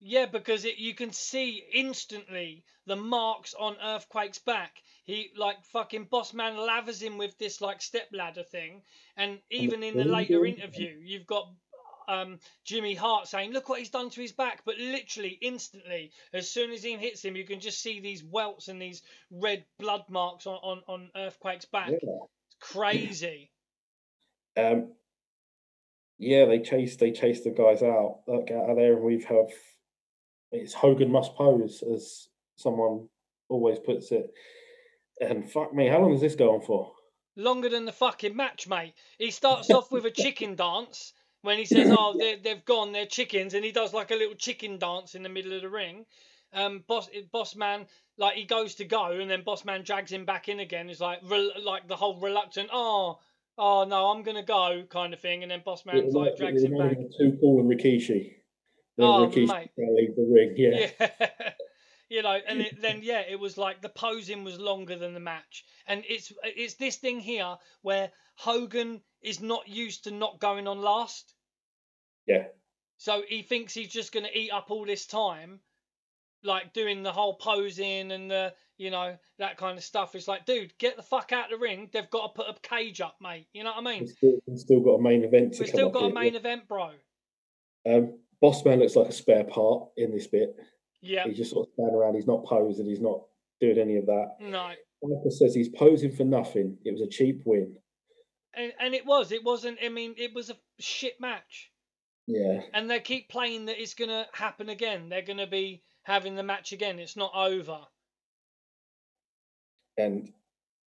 Yeah, 0.02 0.26
because 0.26 0.66
it, 0.66 0.78
you 0.78 0.94
can 0.94 1.12
see 1.14 1.64
instantly 1.74 2.66
the 2.86 2.98
marks 2.98 3.54
on 3.54 3.78
Earthquake's 3.82 4.40
back. 4.40 4.84
He 5.06 5.32
like 5.38 5.64
fucking 5.66 6.08
Bossman 6.08 6.58
lathers 6.58 7.02
him 7.02 7.18
with 7.18 7.38
this 7.38 7.62
like 7.62 7.82
step 7.82 8.10
ladder 8.12 8.44
thing, 8.44 8.82
and 9.16 9.40
even 9.50 9.84
in 9.84 9.98
the 9.98 10.04
later 10.04 10.46
interview, 10.46 10.98
you've 11.02 11.28
got 11.28 11.48
um, 12.08 12.40
Jimmy 12.64 12.96
Hart 12.96 13.28
saying, 13.28 13.52
"Look 13.52 13.70
what 13.70 13.80
he's 13.80 13.90
done 13.90 14.10
to 14.10 14.22
his 14.22 14.32
back," 14.32 14.62
but 14.66 14.78
literally 14.78 15.38
instantly, 15.42 16.12
as 16.34 16.50
soon 16.50 16.72
as 16.72 16.84
he 16.84 16.96
hits 16.96 17.24
him, 17.24 17.36
you 17.36 17.46
can 17.46 17.60
just 17.60 17.82
see 17.82 18.00
these 18.00 18.24
welts 18.24 18.68
and 18.68 18.82
these 18.82 19.02
red 19.32 19.66
blood 19.80 20.04
marks 20.10 20.48
on 20.48 20.56
on, 20.56 20.82
on 20.88 21.10
Earthquake's 21.16 21.66
back. 21.66 21.90
Yeah. 21.90 21.98
It's 22.48 22.58
crazy. 22.60 23.52
Um, 24.58 24.94
yeah, 26.18 26.46
they 26.46 26.60
chase 26.60 26.96
they 26.96 27.12
chase 27.12 27.44
the 27.44 27.50
guys 27.50 27.84
out 27.84 28.22
like, 28.26 28.52
out 28.52 28.70
of 28.70 28.78
there, 28.78 28.94
and 28.94 29.04
we've 29.04 29.26
have 29.26 29.50
it's 30.50 30.74
Hogan 30.74 31.12
must 31.12 31.36
pose 31.36 31.84
as 31.94 32.30
someone 32.56 33.10
always 33.50 33.80
puts 33.80 34.14
it. 34.14 34.32
And 35.20 35.52
fuck 35.52 35.74
me, 35.74 35.90
how 35.90 36.00
long 36.00 36.14
is 36.14 36.22
this 36.22 36.36
going 36.36 36.62
for? 36.62 36.94
longer 37.36 37.70
than 37.70 37.86
the 37.86 37.92
fucking 37.92 38.36
match, 38.36 38.68
mate. 38.68 38.94
He 39.18 39.32
starts 39.32 39.70
off 39.70 39.92
with 39.92 40.06
a 40.06 40.12
chicken 40.12 40.56
dance 40.56 41.14
when 41.46 41.58
he 41.58 41.66
says, 41.66 41.90
"Oh, 41.98 42.18
they've 42.18 42.66
gone, 42.66 42.92
they're 42.92 43.06
chickens," 43.06 43.54
and 43.54 43.64
he 43.64 43.72
does 43.72 43.94
like 43.94 44.12
a 44.12 44.16
little 44.16 44.36
chicken 44.36 44.78
dance 44.78 45.16
in 45.16 45.24
the 45.24 45.30
middle 45.30 45.54
of 45.54 45.62
the 45.62 45.70
ring. 45.70 46.06
Um, 46.54 46.84
boss, 46.88 47.10
boss 47.32 47.56
man, 47.56 47.86
like 48.18 48.36
he 48.36 48.46
goes 48.46 48.76
to 48.76 48.86
go, 48.86 49.12
and 49.12 49.30
then 49.30 49.44
boss 49.44 49.66
man 49.66 49.84
drags 49.84 50.12
him 50.12 50.26
back 50.26 50.50
in 50.50 50.60
again. 50.60 50.90
It's 50.90 51.02
like, 51.02 51.20
rel- 51.24 51.52
like 51.64 51.88
the 51.88 51.96
whole 51.96 52.20
reluctant, 52.20 52.70
oh, 52.72 53.20
oh 53.58 53.84
no, 53.86 54.08
I'm 54.08 54.24
gonna 54.24 54.44
go 54.44 54.84
kind 54.90 55.14
of 55.14 55.20
thing, 55.20 55.44
and 55.44 55.52
then 55.52 55.62
boss 55.64 55.86
man 55.86 56.10
like 56.12 56.38
drags 56.38 56.64
it 56.64 56.72
him 56.72 56.78
back. 56.78 56.98
Too 57.18 57.38
cool 57.40 57.60
and 57.60 57.70
Rikishi. 57.70 58.36
Then 58.98 59.06
Oh, 59.06 59.28
Rikishi 59.28 59.48
mate. 59.48 59.72
leave 59.78 60.16
the 60.16 60.28
ring. 60.30 60.54
Yeah. 60.58 60.90
Yeah. 61.00 61.52
you 62.10 62.22
know, 62.22 62.40
and 62.48 62.62
it, 62.62 62.82
then 62.82 63.02
yeah, 63.04 63.24
it 63.28 63.40
was 63.40 63.58
like 63.58 63.82
the 63.82 63.90
posing 63.90 64.44
was 64.44 64.60
longer 64.60 64.98
than 64.98 65.14
the 65.14 65.20
match, 65.20 65.66
and 65.88 66.04
it's 66.08 66.32
it's 66.44 66.76
this 66.76 66.96
thing 66.96 67.20
here 67.20 67.58
where 67.82 68.12
Hogan 68.36 69.02
is 69.22 69.42
not 69.42 69.68
used 69.68 70.06
to 70.06 70.12
not 70.12 70.40
going 70.40 70.68
on 70.68 70.82
last, 70.82 71.34
Yeah. 72.28 72.46
so 72.98 73.24
he 73.28 73.42
thinks 73.42 73.74
he's 73.74 73.90
just 73.92 74.12
going 74.14 74.26
to 74.26 74.38
eat 74.38 74.52
up 74.52 74.72
all 74.72 74.86
this 74.86 75.06
time, 75.06 75.60
like 76.44 76.74
doing 76.74 77.04
the 77.04 77.12
whole 77.12 77.36
posing 77.36 78.12
and 78.12 78.30
the 78.32 78.54
you 78.78 78.92
know 78.92 79.16
that 79.40 79.58
kind 79.58 79.78
of 79.78 79.84
stuff. 79.84 80.16
It's 80.16 80.28
like, 80.28 80.46
dude, 80.46 80.74
get 80.80 80.96
the 80.98 81.04
fuck 81.04 81.32
out 81.32 81.46
of 81.52 81.60
the 81.60 81.64
ring. 81.64 81.90
They've 81.94 82.10
got 82.10 82.28
to 82.34 82.44
put 82.44 82.50
a 82.50 82.60
cage 82.68 83.00
up, 83.02 83.16
mate. 83.22 83.48
You 83.54 83.64
know 83.64 83.72
what 83.72 83.88
I 83.88 83.92
mean? 83.94 84.02
We've 84.02 84.10
still, 84.10 84.40
we've 84.48 84.60
still 84.60 84.80
got 84.82 84.94
a 84.96 85.02
main 85.02 85.24
event 85.24 85.56
We've 85.60 85.70
still 85.70 85.90
got 85.90 86.04
a 86.04 86.06
here, 86.08 86.14
main 86.14 86.36
event, 86.36 86.68
bro. 86.68 86.92
yeah. 87.86 87.96
Um, 87.96 88.20
Bossman 88.44 88.80
looks 88.80 88.96
like 88.96 89.08
a 89.08 89.14
spare 89.14 89.46
part 89.46 89.90
in 89.98 90.12
this 90.12 90.28
bit. 90.28 90.56
Yeah, 91.02 91.24
He's 91.26 91.38
just 91.38 91.52
sort 91.52 91.68
of 91.68 91.74
standing 91.74 91.96
around. 91.96 92.16
He's 92.16 92.28
not 92.28 92.44
posing. 92.46 92.86
He's 92.86 93.00
not 93.00 93.22
doing 93.62 93.78
any 93.78 93.96
of 93.98 94.06
that. 94.08 94.32
no. 94.42 94.72
Michael 95.04 95.30
says 95.32 95.54
he's 95.54 95.70
posing 95.70 96.12
for 96.12 96.24
nothing. 96.24 96.78
It 96.84 96.92
was 96.92 97.02
a 97.02 97.08
cheap 97.08 97.44
win. 97.46 97.76
And, 98.56 98.74
and 98.80 98.94
it 98.96 99.06
was. 99.06 99.32
It 99.32 99.44
wasn't. 99.44 99.78
I 99.84 99.90
mean, 99.90 100.16
it 100.18 100.34
was 100.34 100.50
a 100.50 100.56
shit 100.80 101.14
match. 101.22 101.72
Yeah. 102.28 102.62
and 102.74 102.90
they 102.90 103.00
keep 103.00 103.30
playing 103.30 103.66
that 103.66 103.80
it's 103.80 103.94
going 103.94 104.10
to 104.10 104.26
happen 104.34 104.70
again. 104.70 105.10
They're 105.10 105.22
going 105.22 105.38
to 105.38 105.48
be 105.48 105.84
having 106.04 106.36
the 106.36 106.44
match 106.44 106.72
again. 106.72 107.00
It's 107.00 107.16
not 107.16 107.32
over. 107.36 107.82
and 109.98 110.32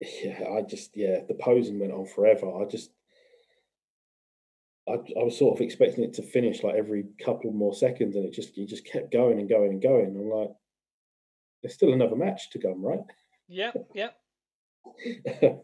yeah, 0.00 0.44
I 0.56 0.62
just 0.62 0.96
yeah, 0.96 1.20
the 1.26 1.34
posing 1.34 1.78
went 1.78 1.92
on 1.92 2.06
forever. 2.06 2.46
I 2.60 2.64
just 2.66 2.90
I, 4.88 4.92
I 4.92 5.22
was 5.24 5.36
sort 5.38 5.56
of 5.56 5.60
expecting 5.60 6.04
it 6.04 6.14
to 6.14 6.22
finish 6.22 6.62
like 6.62 6.76
every 6.76 7.04
couple 7.24 7.52
more 7.52 7.74
seconds, 7.74 8.16
and 8.16 8.24
it 8.24 8.32
just 8.32 8.56
it 8.56 8.66
just 8.68 8.86
kept 8.86 9.12
going 9.12 9.38
and 9.38 9.48
going 9.48 9.70
and 9.72 9.82
going. 9.82 10.16
I'm 10.16 10.30
like, 10.30 10.50
there's 11.62 11.74
still 11.74 11.92
another 11.92 12.16
match 12.16 12.50
to 12.50 12.58
come, 12.58 12.84
right? 12.84 13.00
Yep, 13.48 13.90
yep. 13.94 14.16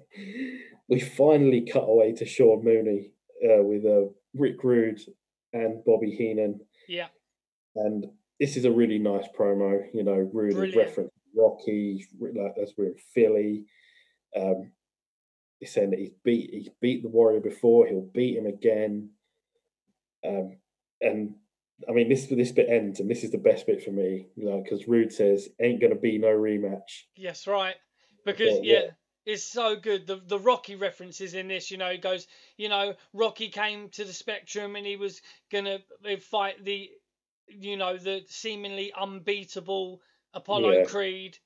we 0.88 1.00
finally 1.00 1.66
cut 1.70 1.84
away 1.84 2.12
to 2.14 2.26
Sean 2.26 2.64
Mooney 2.64 3.12
uh, 3.44 3.62
with 3.62 3.84
uh, 3.84 4.10
Rick 4.34 4.62
Rude 4.64 5.00
and 5.54 5.82
Bobby 5.84 6.10
Heenan, 6.10 6.60
Yeah, 6.88 7.08
and 7.76 8.06
this 8.38 8.56
is 8.56 8.66
a 8.66 8.70
really 8.70 8.98
nice 8.98 9.26
promo. 9.38 9.82
You 9.94 10.04
know, 10.04 10.28
Brilliant. 10.30 10.76
referenced 10.76 11.14
Rocky, 11.34 12.06
like 12.20 12.54
as 12.60 12.74
we're 12.76 12.86
in 12.86 12.96
Philly. 13.14 13.64
Um, 14.36 14.72
he's 15.60 15.72
saying 15.72 15.90
that 15.90 15.98
he's 15.98 16.10
beat 16.24 16.50
he's 16.52 16.68
beat 16.80 17.02
the 17.02 17.08
Warrior 17.08 17.40
before. 17.40 17.86
He'll 17.86 18.10
beat 18.12 18.36
him 18.36 18.46
again. 18.46 19.10
Um, 20.26 20.56
and 21.00 21.34
I 21.88 21.92
mean, 21.92 22.08
this 22.08 22.26
this 22.26 22.52
bit 22.52 22.68
ends, 22.68 23.00
and 23.00 23.10
this 23.10 23.24
is 23.24 23.30
the 23.30 23.38
best 23.38 23.66
bit 23.66 23.82
for 23.82 23.90
me. 23.90 24.26
You 24.36 24.46
know, 24.46 24.62
because 24.62 24.88
Rude 24.88 25.12
says, 25.12 25.48
"Ain't 25.60 25.80
gonna 25.80 25.94
be 25.94 26.18
no 26.18 26.28
rematch." 26.28 27.04
yes, 27.16 27.46
right. 27.46 27.76
Because 28.24 28.58
Yeah, 28.62 28.72
yeah, 28.72 28.90
it's 29.26 29.44
so 29.44 29.76
good. 29.76 30.06
The 30.06 30.16
the 30.16 30.38
Rocky 30.38 30.76
references 30.76 31.34
in 31.34 31.48
this, 31.48 31.70
you 31.70 31.78
know, 31.78 31.96
goes, 31.96 32.26
you 32.56 32.68
know, 32.68 32.94
Rocky 33.12 33.48
came 33.48 33.88
to 33.90 34.04
the 34.04 34.12
Spectrum 34.12 34.76
and 34.76 34.86
he 34.86 34.96
was 34.96 35.20
gonna 35.50 35.78
fight 36.20 36.64
the, 36.64 36.90
you 37.48 37.76
know, 37.76 37.96
the 37.96 38.24
seemingly 38.28 38.92
unbeatable 38.92 40.02
Apollo 40.34 40.72
Yeah. 40.72 40.84
Creed, 40.84 41.38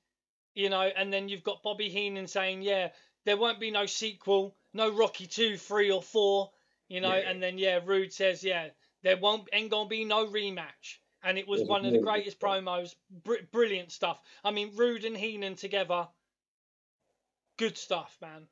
you 0.55 0.69
know, 0.69 0.81
and 0.81 1.11
then 1.13 1.29
you've 1.29 1.43
got 1.43 1.63
Bobby 1.63 1.89
Heenan 1.89 2.27
saying, 2.27 2.61
yeah, 2.61 2.89
there 3.25 3.37
won't 3.37 3.59
be 3.59 3.71
no 3.71 3.85
sequel, 3.85 4.55
no 4.73 4.89
Rocky 4.89 5.27
two, 5.27 5.57
three, 5.57 5.91
or 5.91 6.01
four, 6.01 6.51
you 6.87 7.01
know, 7.01 7.15
Yeah. 7.15 7.29
and 7.29 7.41
then 7.41 7.57
yeah, 7.57 7.79
Rude 7.85 8.11
says, 8.13 8.43
yeah, 8.43 8.69
there 9.03 9.17
won't 9.17 9.47
ain't 9.53 9.71
gonna 9.71 9.87
be 9.89 10.05
no 10.05 10.27
rematch. 10.27 10.97
And 11.21 11.37
it 11.37 11.47
was 11.47 11.61
one 11.63 11.85
of 11.85 11.91
the 11.91 11.99
greatest 11.99 12.39
promos. 12.39 12.95
Br- 13.25 13.43
brilliant 13.51 13.91
stuff. 13.91 14.21
I 14.43 14.51
mean, 14.51 14.71
Rude 14.75 15.03
and 15.03 15.17
Heenan 15.17 15.55
together. 15.57 16.07
Good 17.59 17.77
stuff, 17.77 18.17
man. 18.21 18.47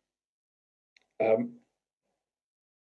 Um, 1.26 1.54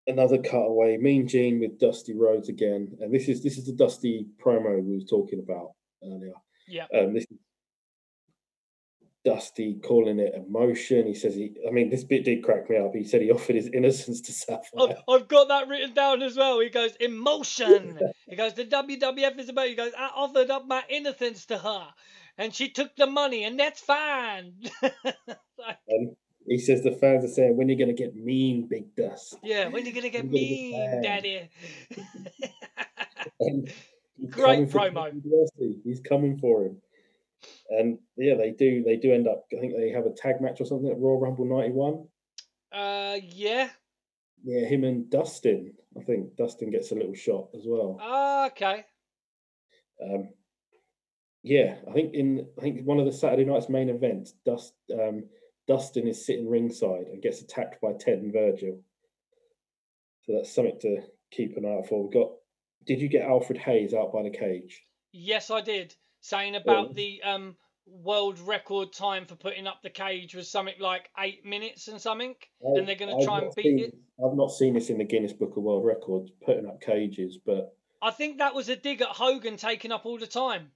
another 0.07 0.39
cutaway, 0.39 0.97
Mean 0.97 1.27
Gene 1.27 1.59
with 1.59 1.79
Dusty 1.79 2.15
Rhodes 2.15 2.49
again, 2.49 2.97
and 2.99 3.13
this 3.13 3.29
is 3.29 3.43
this 3.43 3.59
is 3.59 3.67
the 3.67 3.73
Dusty 3.73 4.25
promo 4.43 4.83
we 4.83 4.97
were 4.97 5.05
talking 5.07 5.39
about 5.39 5.73
earlier. 6.03 6.33
Yeah. 6.67 6.87
Um, 6.97 7.13
this 7.13 7.25
is 7.29 7.37
Dusty 9.23 9.75
calling 9.83 10.19
it 10.19 10.33
emotion. 10.35 11.05
He 11.05 11.13
says 11.13 11.35
he, 11.35 11.53
I 11.67 11.71
mean, 11.71 11.89
this 11.89 12.03
bit 12.03 12.25
did 12.25 12.43
crack 12.43 12.69
me 12.69 12.77
up. 12.77 12.93
He 12.95 13.03
said 13.03 13.21
he 13.21 13.31
offered 13.31 13.55
his 13.55 13.69
innocence 13.73 14.21
to 14.21 14.31
Sapphire. 14.31 14.89
I've, 14.89 14.97
I've 15.07 15.27
got 15.27 15.47
that 15.49 15.67
written 15.67 15.93
down 15.93 16.21
as 16.21 16.37
well. 16.37 16.59
He 16.59 16.69
goes, 16.69 16.95
emotion. 16.99 17.99
he 18.27 18.35
goes, 18.35 18.53
the 18.53 18.65
WWF 18.65 19.39
is 19.39 19.49
about. 19.49 19.67
He 19.67 19.75
goes, 19.75 19.91
I 19.97 20.09
offered 20.15 20.49
up 20.49 20.67
my 20.67 20.83
innocence 20.89 21.45
to 21.47 21.57
her, 21.57 21.87
and 22.37 22.53
she 22.53 22.69
took 22.69 22.95
the 22.95 23.07
money, 23.07 23.43
and 23.43 23.59
that's 23.59 23.81
fine. 23.81 24.53
Like, 25.57 25.77
And 25.87 26.15
he 26.45 26.59
says 26.59 26.83
the 26.83 26.91
fans 26.91 27.23
are 27.23 27.29
saying, 27.29 27.55
"When 27.55 27.67
are 27.67 27.71
you 27.71 27.77
going 27.77 27.95
to 27.95 28.03
get 28.03 28.13
mean, 28.15 28.67
Big 28.67 28.93
Dust?" 28.95 29.37
yeah, 29.41 29.67
when 29.69 29.83
are 29.83 29.87
you 29.87 29.93
gonna 29.93 30.09
get 30.09 30.29
mean, 30.29 30.73
gonna 30.73 31.01
get 31.01 31.03
daddy? 31.03 31.49
Great 34.29 34.69
promo. 34.69 35.11
He's 35.83 36.01
coming 36.01 36.37
for 36.37 36.65
him. 36.65 36.81
And 37.69 37.99
yeah, 38.17 38.35
they 38.35 38.51
do. 38.51 38.83
They 38.83 38.97
do 38.97 39.13
end 39.13 39.27
up. 39.27 39.45
I 39.55 39.59
think 39.59 39.73
they 39.75 39.89
have 39.89 40.05
a 40.05 40.11
tag 40.11 40.41
match 40.41 40.61
or 40.61 40.65
something 40.65 40.89
at 40.89 40.99
Royal 40.99 41.19
Rumble 41.19 41.45
'91. 41.45 42.07
uh, 42.71 43.17
yeah. 43.23 43.69
Yeah, 44.43 44.67
him 44.67 44.83
and 44.83 45.09
Dustin. 45.09 45.73
I 45.99 46.03
think 46.03 46.35
Dustin 46.35 46.69
gets 46.69 46.91
a 46.91 46.95
little 46.95 47.15
shot 47.15 47.47
as 47.55 47.63
well. 47.65 47.97
Ah, 47.99 48.47
okay. 48.47 48.83
Um, 50.03 50.29
yeah, 51.45 51.75
I 51.87 51.93
think 51.93 52.15
in 52.15 52.47
I 52.57 52.61
think 52.61 52.85
one 52.85 52.99
of 52.99 53.05
the 53.05 53.11
Saturday 53.11 53.45
night's 53.45 53.69
main 53.69 53.89
events, 53.89 54.33
Dust 54.45 54.73
um, 54.91 55.25
Dustin 55.67 56.07
is 56.07 56.25
sitting 56.25 56.49
ringside 56.49 57.05
and 57.05 57.21
gets 57.21 57.39
attacked 57.41 57.79
by 57.81 57.93
Ted 57.99 58.17
and 58.17 58.33
Virgil. 58.33 58.81
So 60.23 60.33
that's 60.33 60.53
something 60.53 60.79
to 60.81 61.01
keep 61.29 61.55
an 61.55 61.65
eye 61.65 61.77
out 61.77 61.87
for. 61.87 62.03
We've 62.03 62.13
got. 62.13 62.31
Did 62.87 62.99
you 62.99 63.07
get 63.07 63.27
Alfred 63.27 63.59
Hayes 63.59 63.93
out 63.93 64.11
by 64.11 64.23
the 64.23 64.31
cage? 64.31 64.81
Yes, 65.11 65.51
I 65.51 65.61
did. 65.61 65.95
Saying 66.21 66.55
about 66.55 66.89
Yeah. 66.89 66.93
the 66.93 67.23
um 67.23 67.57
world 67.85 68.39
record 68.39 68.91
time 68.91 69.27
for 69.27 69.35
putting 69.35 69.67
up 69.67 69.83
the 69.83 69.91
cage 69.91 70.33
was 70.33 70.49
something 70.49 70.73
like 70.79 71.11
eight 71.19 71.45
minutes 71.45 71.87
and 71.87 72.01
something, 72.01 72.33
and 72.61 72.87
they're 72.87 72.95
going 72.95 73.19
to 73.19 73.23
try 73.23 73.37
and 73.37 73.53
beat 73.55 73.63
seen, 73.65 73.79
it. 73.79 73.95
I've 74.25 74.35
not 74.35 74.47
seen 74.47 74.73
this 74.73 74.89
in 74.89 74.97
the 74.97 75.03
Guinness 75.03 75.33
Book 75.33 75.55
of 75.55 75.61
World 75.61 75.85
Records 75.85 76.31
putting 76.43 76.65
up 76.65 76.81
cages, 76.81 77.37
but 77.45 77.77
I 78.01 78.09
think 78.09 78.39
that 78.39 78.55
was 78.55 78.67
a 78.69 78.75
dig 78.75 79.01
at 79.01 79.09
Hogan 79.09 79.57
taking 79.57 79.91
up 79.91 80.07
all 80.07 80.17
the 80.17 80.25
time. 80.25 80.71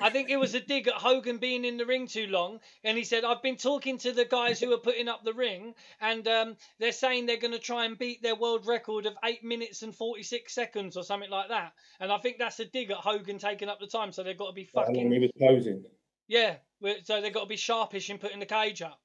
I 0.00 0.10
think 0.10 0.30
it 0.30 0.36
was 0.38 0.54
a 0.54 0.60
dig 0.60 0.88
at 0.88 0.94
Hogan 0.94 1.38
being 1.38 1.64
in 1.64 1.76
the 1.76 1.86
ring 1.86 2.06
too 2.06 2.26
long, 2.26 2.60
and 2.82 2.96
he 2.96 3.04
said, 3.04 3.24
"I've 3.24 3.42
been 3.42 3.56
talking 3.56 3.98
to 3.98 4.12
the 4.12 4.24
guys 4.24 4.60
who 4.60 4.72
are 4.72 4.78
putting 4.78 5.08
up 5.08 5.24
the 5.24 5.34
ring, 5.34 5.74
and 6.00 6.26
um, 6.28 6.56
they're 6.78 6.92
saying 6.92 7.26
they're 7.26 7.36
going 7.36 7.52
to 7.52 7.58
try 7.58 7.84
and 7.84 7.98
beat 7.98 8.22
their 8.22 8.34
world 8.34 8.66
record 8.66 9.06
of 9.06 9.14
eight 9.24 9.44
minutes 9.44 9.82
and 9.82 9.94
forty 9.94 10.22
six 10.22 10.54
seconds 10.54 10.96
or 10.96 11.02
something 11.04 11.30
like 11.30 11.48
that." 11.48 11.72
And 12.00 12.10
I 12.10 12.18
think 12.18 12.38
that's 12.38 12.60
a 12.60 12.64
dig 12.64 12.90
at 12.90 12.98
Hogan 12.98 13.38
taking 13.38 13.68
up 13.68 13.80
the 13.80 13.86
time, 13.86 14.12
so 14.12 14.22
they've 14.22 14.38
got 14.38 14.48
to 14.48 14.54
be 14.54 14.68
How 14.74 14.82
long 14.82 14.94
fucking 14.94 15.12
he 15.12 15.18
was 15.18 15.30
posing. 15.38 15.84
yeah. 16.26 16.56
So 17.04 17.20
they've 17.20 17.32
got 17.32 17.42
to 17.42 17.46
be 17.46 17.56
sharpish 17.56 18.10
in 18.10 18.18
putting 18.18 18.40
the 18.40 18.46
cage 18.46 18.82
up. 18.82 19.00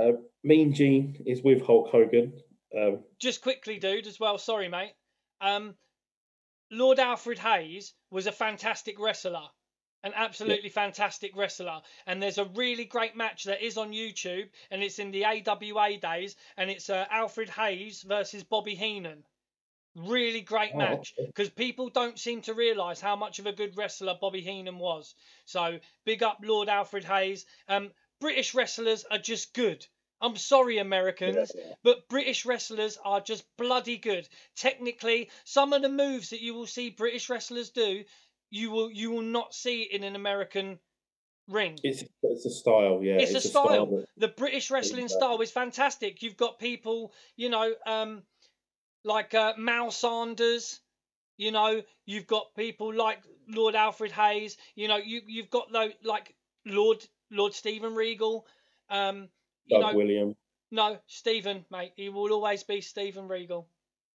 Uh, 0.00 0.12
mean 0.44 0.72
Gene 0.74 1.22
is 1.26 1.42
with 1.42 1.64
Hulk 1.64 1.90
Hogan. 1.90 2.32
Um, 2.76 3.00
just 3.18 3.42
quickly, 3.42 3.78
dude, 3.78 4.06
as 4.06 4.20
well. 4.20 4.38
Sorry, 4.38 4.68
mate. 4.68 4.92
Um, 5.40 5.74
Lord 6.70 6.98
Alfred 6.98 7.38
Hayes 7.38 7.94
was 8.10 8.26
a 8.26 8.32
fantastic 8.32 9.00
wrestler, 9.00 9.48
an 10.02 10.12
absolutely 10.14 10.68
fantastic 10.70 11.36
wrestler. 11.36 11.80
And 12.06 12.22
there's 12.22 12.38
a 12.38 12.44
really 12.44 12.84
great 12.84 13.16
match 13.16 13.44
that 13.44 13.64
is 13.64 13.76
on 13.76 13.92
YouTube, 13.92 14.48
and 14.70 14.82
it's 14.82 14.98
in 14.98 15.10
the 15.10 15.24
AWA 15.24 15.98
days, 15.98 16.36
and 16.56 16.70
it's 16.70 16.88
uh, 16.90 17.06
Alfred 17.10 17.50
Hayes 17.50 18.02
versus 18.02 18.44
Bobby 18.44 18.74
Heenan. 18.74 19.24
Really 19.96 20.40
great 20.40 20.70
Oh, 20.74 20.78
match 20.78 21.12
okay. 21.18 21.26
because 21.26 21.50
people 21.50 21.88
don't 21.88 22.18
seem 22.18 22.42
to 22.42 22.54
realise 22.54 23.00
how 23.00 23.16
much 23.16 23.40
of 23.40 23.46
a 23.46 23.52
good 23.52 23.76
wrestler 23.76 24.16
Bobby 24.20 24.40
Heenan 24.40 24.78
was. 24.78 25.14
So 25.46 25.78
big 26.04 26.22
up 26.22 26.38
Lord 26.42 26.68
Alfred 26.68 27.04
Hayes. 27.04 27.44
Um, 27.68 27.90
British 28.20 28.54
wrestlers 28.54 29.04
are 29.10 29.18
just 29.18 29.52
good. 29.52 29.84
I'm 30.22 30.36
sorry, 30.36 30.76
Americans, 30.78 31.50
but 31.82 32.06
British 32.08 32.44
wrestlers 32.44 32.98
are 33.04 33.22
just 33.22 33.42
bloody 33.56 33.96
good. 33.96 34.28
Technically, 34.54 35.30
some 35.44 35.72
of 35.72 35.80
the 35.80 35.88
moves 35.88 36.30
that 36.30 36.42
you 36.42 36.52
will 36.54 36.66
see 36.66 36.90
British 36.90 37.30
wrestlers 37.30 37.70
do, 37.70 38.04
you 38.50 38.70
will 38.70 38.90
you 38.90 39.10
will 39.10 39.22
not 39.22 39.54
see 39.54 39.82
it 39.82 39.92
in 39.92 40.02
an 40.04 40.16
American 40.16 40.78
ring. 41.48 41.78
it's 41.82 42.04
it's 42.22 42.44
a 42.46 42.50
style, 42.50 43.00
yeah. 43.02 43.14
It's 43.18 43.34
a 43.34 43.40
style. 43.40 43.86
that- 43.86 44.06
The 44.16 44.28
British 44.28 44.70
wrestling 44.70 45.04
Exactly. 45.04 45.26
style 45.26 45.40
is 45.40 45.50
fantastic. 45.50 46.22
You've 46.22 46.36
got 46.36 46.58
people, 46.58 47.12
you 47.36 47.48
know, 47.48 47.72
um, 47.86 48.22
like 49.04 49.34
uh, 49.34 49.54
Mal 49.58 49.90
Sanders. 49.90 50.80
You 51.38 51.52
know, 51.52 51.82
you've 52.04 52.26
got 52.26 52.54
people 52.54 52.92
like 52.94 53.22
Lord 53.48 53.74
Alfred 53.74 54.12
Hayes. 54.12 54.56
You 54.74 54.88
know, 54.88 54.96
you 54.98 55.22
you've 55.26 55.50
got 55.50 55.72
though 55.72 55.88
like 56.04 56.34
Lord 56.66 57.04
Lord 57.30 57.54
Steven 57.54 57.94
Regal. 57.94 58.46
Um, 58.90 59.28
you 59.66 59.80
Doug 59.80 59.92
know, 59.92 59.96
Williams. 59.98 60.36
no 60.70 60.98
Steven, 61.06 61.64
mate. 61.70 61.92
He 61.96 62.08
will 62.10 62.32
always 62.32 62.62
be 62.64 62.80
Steven 62.82 63.26
Regal. 63.28 63.68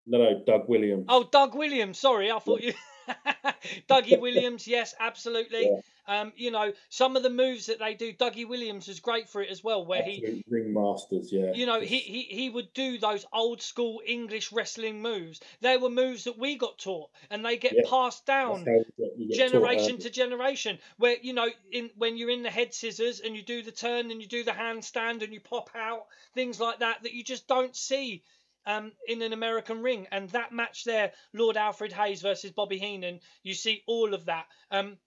No, 0.05 0.19
no, 0.19 0.43
Doug 0.45 0.69
Williams. 0.69 1.05
Oh, 1.09 1.23
Doug 1.23 1.55
Williams. 1.55 1.97
Sorry, 1.97 2.29
I 2.31 2.37
thought 2.39 2.61
you. 2.61 2.73
Dougie 3.89 4.19
Williams, 4.19 4.67
yes, 4.67 4.93
absolutely. 4.99 5.65
Yeah. 5.69 5.79
Um, 6.07 6.33
you 6.35 6.51
know, 6.51 6.71
some 6.89 7.15
of 7.15 7.23
the 7.23 7.31
moves 7.31 7.65
that 7.65 7.79
they 7.79 7.95
do, 7.95 8.13
Dougie 8.13 8.47
Williams 8.47 8.87
is 8.89 8.99
great 8.99 9.27
for 9.27 9.41
it 9.41 9.49
as 9.49 9.63
well, 9.63 9.83
where 9.85 10.03
he 10.03 10.17
Absolute 10.17 10.45
ring 10.47 10.71
masters, 10.73 11.31
yeah. 11.33 11.51
you 11.53 11.65
know, 11.65 11.79
he, 11.81 11.97
he 11.97 12.21
he 12.23 12.49
would 12.51 12.71
do 12.73 12.99
those 12.99 13.25
old 13.33 13.59
school 13.59 14.01
English 14.05 14.51
wrestling 14.51 15.01
moves. 15.01 15.39
They 15.61 15.77
were 15.77 15.89
moves 15.89 16.25
that 16.25 16.37
we 16.37 16.57
got 16.57 16.77
taught, 16.77 17.09
and 17.31 17.43
they 17.43 17.57
get 17.57 17.73
Yeah, 17.75 17.89
passed 17.89 18.23
down 18.27 18.63
get- 18.65 18.85
get 19.17 19.35
generation 19.35 19.93
early. 19.93 19.97
to 20.03 20.09
generation. 20.11 20.77
Where 20.97 21.17
you 21.19 21.33
know, 21.33 21.49
in 21.71 21.89
when 21.97 22.17
you're 22.17 22.29
in 22.29 22.43
the 22.43 22.51
head 22.51 22.75
scissors 22.75 23.19
and 23.19 23.35
you 23.35 23.41
do 23.41 23.63
the 23.63 23.71
turn 23.71 24.11
and 24.11 24.21
you 24.21 24.27
do 24.27 24.43
the 24.43 24.51
handstand 24.51 25.23
and 25.23 25.33
you 25.33 25.39
pop 25.39 25.71
out, 25.75 26.05
things 26.35 26.59
like 26.59 26.79
that 26.79 27.01
that 27.01 27.13
you 27.13 27.23
just 27.23 27.47
don't 27.47 27.75
see. 27.75 28.21
Um, 28.67 28.91
in 29.07 29.21
an 29.21 29.31
American 29.31 29.83
ring, 29.83 30.07
and 30.11 30.29
that 30.31 30.51
match 30.51 30.85
there, 30.85 31.11
Lord 31.33 31.55
Alfred 31.55 31.93
Hayes 31.93 32.21
versus 32.21 32.51
Bobby 32.51 32.79
Heenan, 32.79 33.19
you 33.43 33.53
see 33.53 33.83
all 33.85 34.13
of 34.15 34.25
that. 34.25 34.47
Um, 34.71 34.97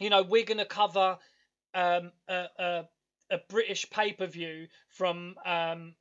you 0.00 0.10
know, 0.10 0.22
we're 0.22 0.44
going 0.44 0.58
to 0.58 0.64
cover 0.64 1.18
um, 1.74 2.12
a, 2.28 2.46
a, 2.58 2.84
a 3.30 3.38
British 3.48 3.88
pay 3.90 4.12
per 4.12 4.26
view 4.26 4.68
from 4.88 5.34
um, 5.44 5.94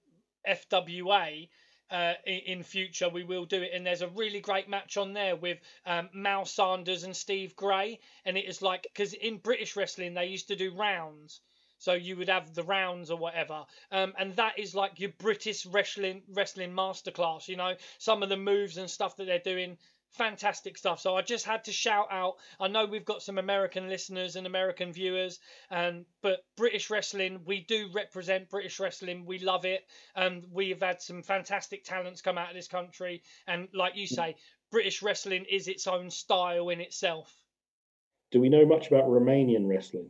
FWA. 0.48 1.50
Uh, 1.92 2.14
in, 2.26 2.40
in 2.48 2.64
future, 2.64 3.10
we 3.10 3.24
will 3.24 3.46
do 3.46 3.62
it, 3.62 3.70
and 3.74 3.86
there's 3.86 4.02
a 4.02 4.08
really 4.08 4.40
great 4.40 4.68
match 4.68 4.98
on 4.98 5.14
there 5.14 5.36
with 5.36 5.60
um, 5.86 6.10
Mal 6.14 6.44
Sanders 6.44 7.04
and 7.04 7.16
Steve 7.16 7.56
Grey, 7.56 8.00
and 8.26 8.38
it 8.38 8.46
is 8.46 8.64
like 8.64 8.84
because 8.92 9.14
in 9.14 9.38
British 9.38 9.76
wrestling 9.76 10.16
they 10.16 10.26
used 10.26 10.48
to 10.48 10.56
do 10.56 10.74
rounds, 10.74 11.42
so 11.86 11.94
you 11.94 12.18
would 12.18 12.30
have 12.30 12.56
the 12.56 12.64
rounds 12.64 13.12
or 13.12 13.18
whatever, 13.18 13.64
um, 13.92 14.14
and 14.18 14.36
that 14.38 14.58
is 14.58 14.74
like 14.74 15.00
your 15.00 15.12
British 15.20 15.68
wrestling 15.68 16.24
wrestling 16.34 16.72
masterclass. 16.72 17.48
You 17.48 17.58
know, 17.58 17.76
some 18.00 18.24
of 18.24 18.30
the 18.30 18.38
moves 18.38 18.78
and 18.78 18.90
stuff 18.90 19.16
that 19.18 19.26
they're 19.26 19.38
doing, 19.38 19.78
fantastic 20.10 20.80
stuff. 20.80 21.00
So 21.00 21.16
I 21.16 21.22
just 21.22 21.46
had 21.46 21.66
to 21.66 21.72
shout 21.72 22.08
out. 22.10 22.38
I 22.60 22.70
know 22.70 22.86
we've 22.86 23.06
got 23.06 23.22
some 23.22 23.38
American 23.38 23.88
listeners 23.88 24.36
and 24.36 24.48
American 24.48 24.94
viewers, 24.94 25.40
and 25.70 26.06
but 26.24 26.44
British 26.58 26.90
wrestling, 26.90 27.42
we 27.46 27.60
do 27.60 27.90
represent 27.94 28.50
British 28.50 28.80
wrestling. 28.80 29.28
We 29.28 29.38
love 29.38 29.66
it, 29.66 29.86
and 30.16 30.44
we've 30.52 30.82
had 30.82 31.04
some 31.04 31.22
fantastic 31.22 31.84
talents 31.84 32.24
come 32.24 32.40
out 32.40 32.50
of 32.50 32.56
this 32.56 32.68
country. 32.68 33.22
And 33.46 33.68
like 33.76 33.96
you 33.96 34.08
say, 34.08 34.38
British 34.72 35.04
wrestling 35.04 35.46
is 35.52 35.68
its 35.68 35.86
own 35.86 36.10
style 36.10 36.70
in 36.70 36.82
itself. 36.82 37.32
Do 38.32 38.42
we 38.42 38.50
know 38.50 38.66
much 38.66 38.88
about 38.88 39.06
Romanian 39.06 39.70
wrestling? 39.70 40.10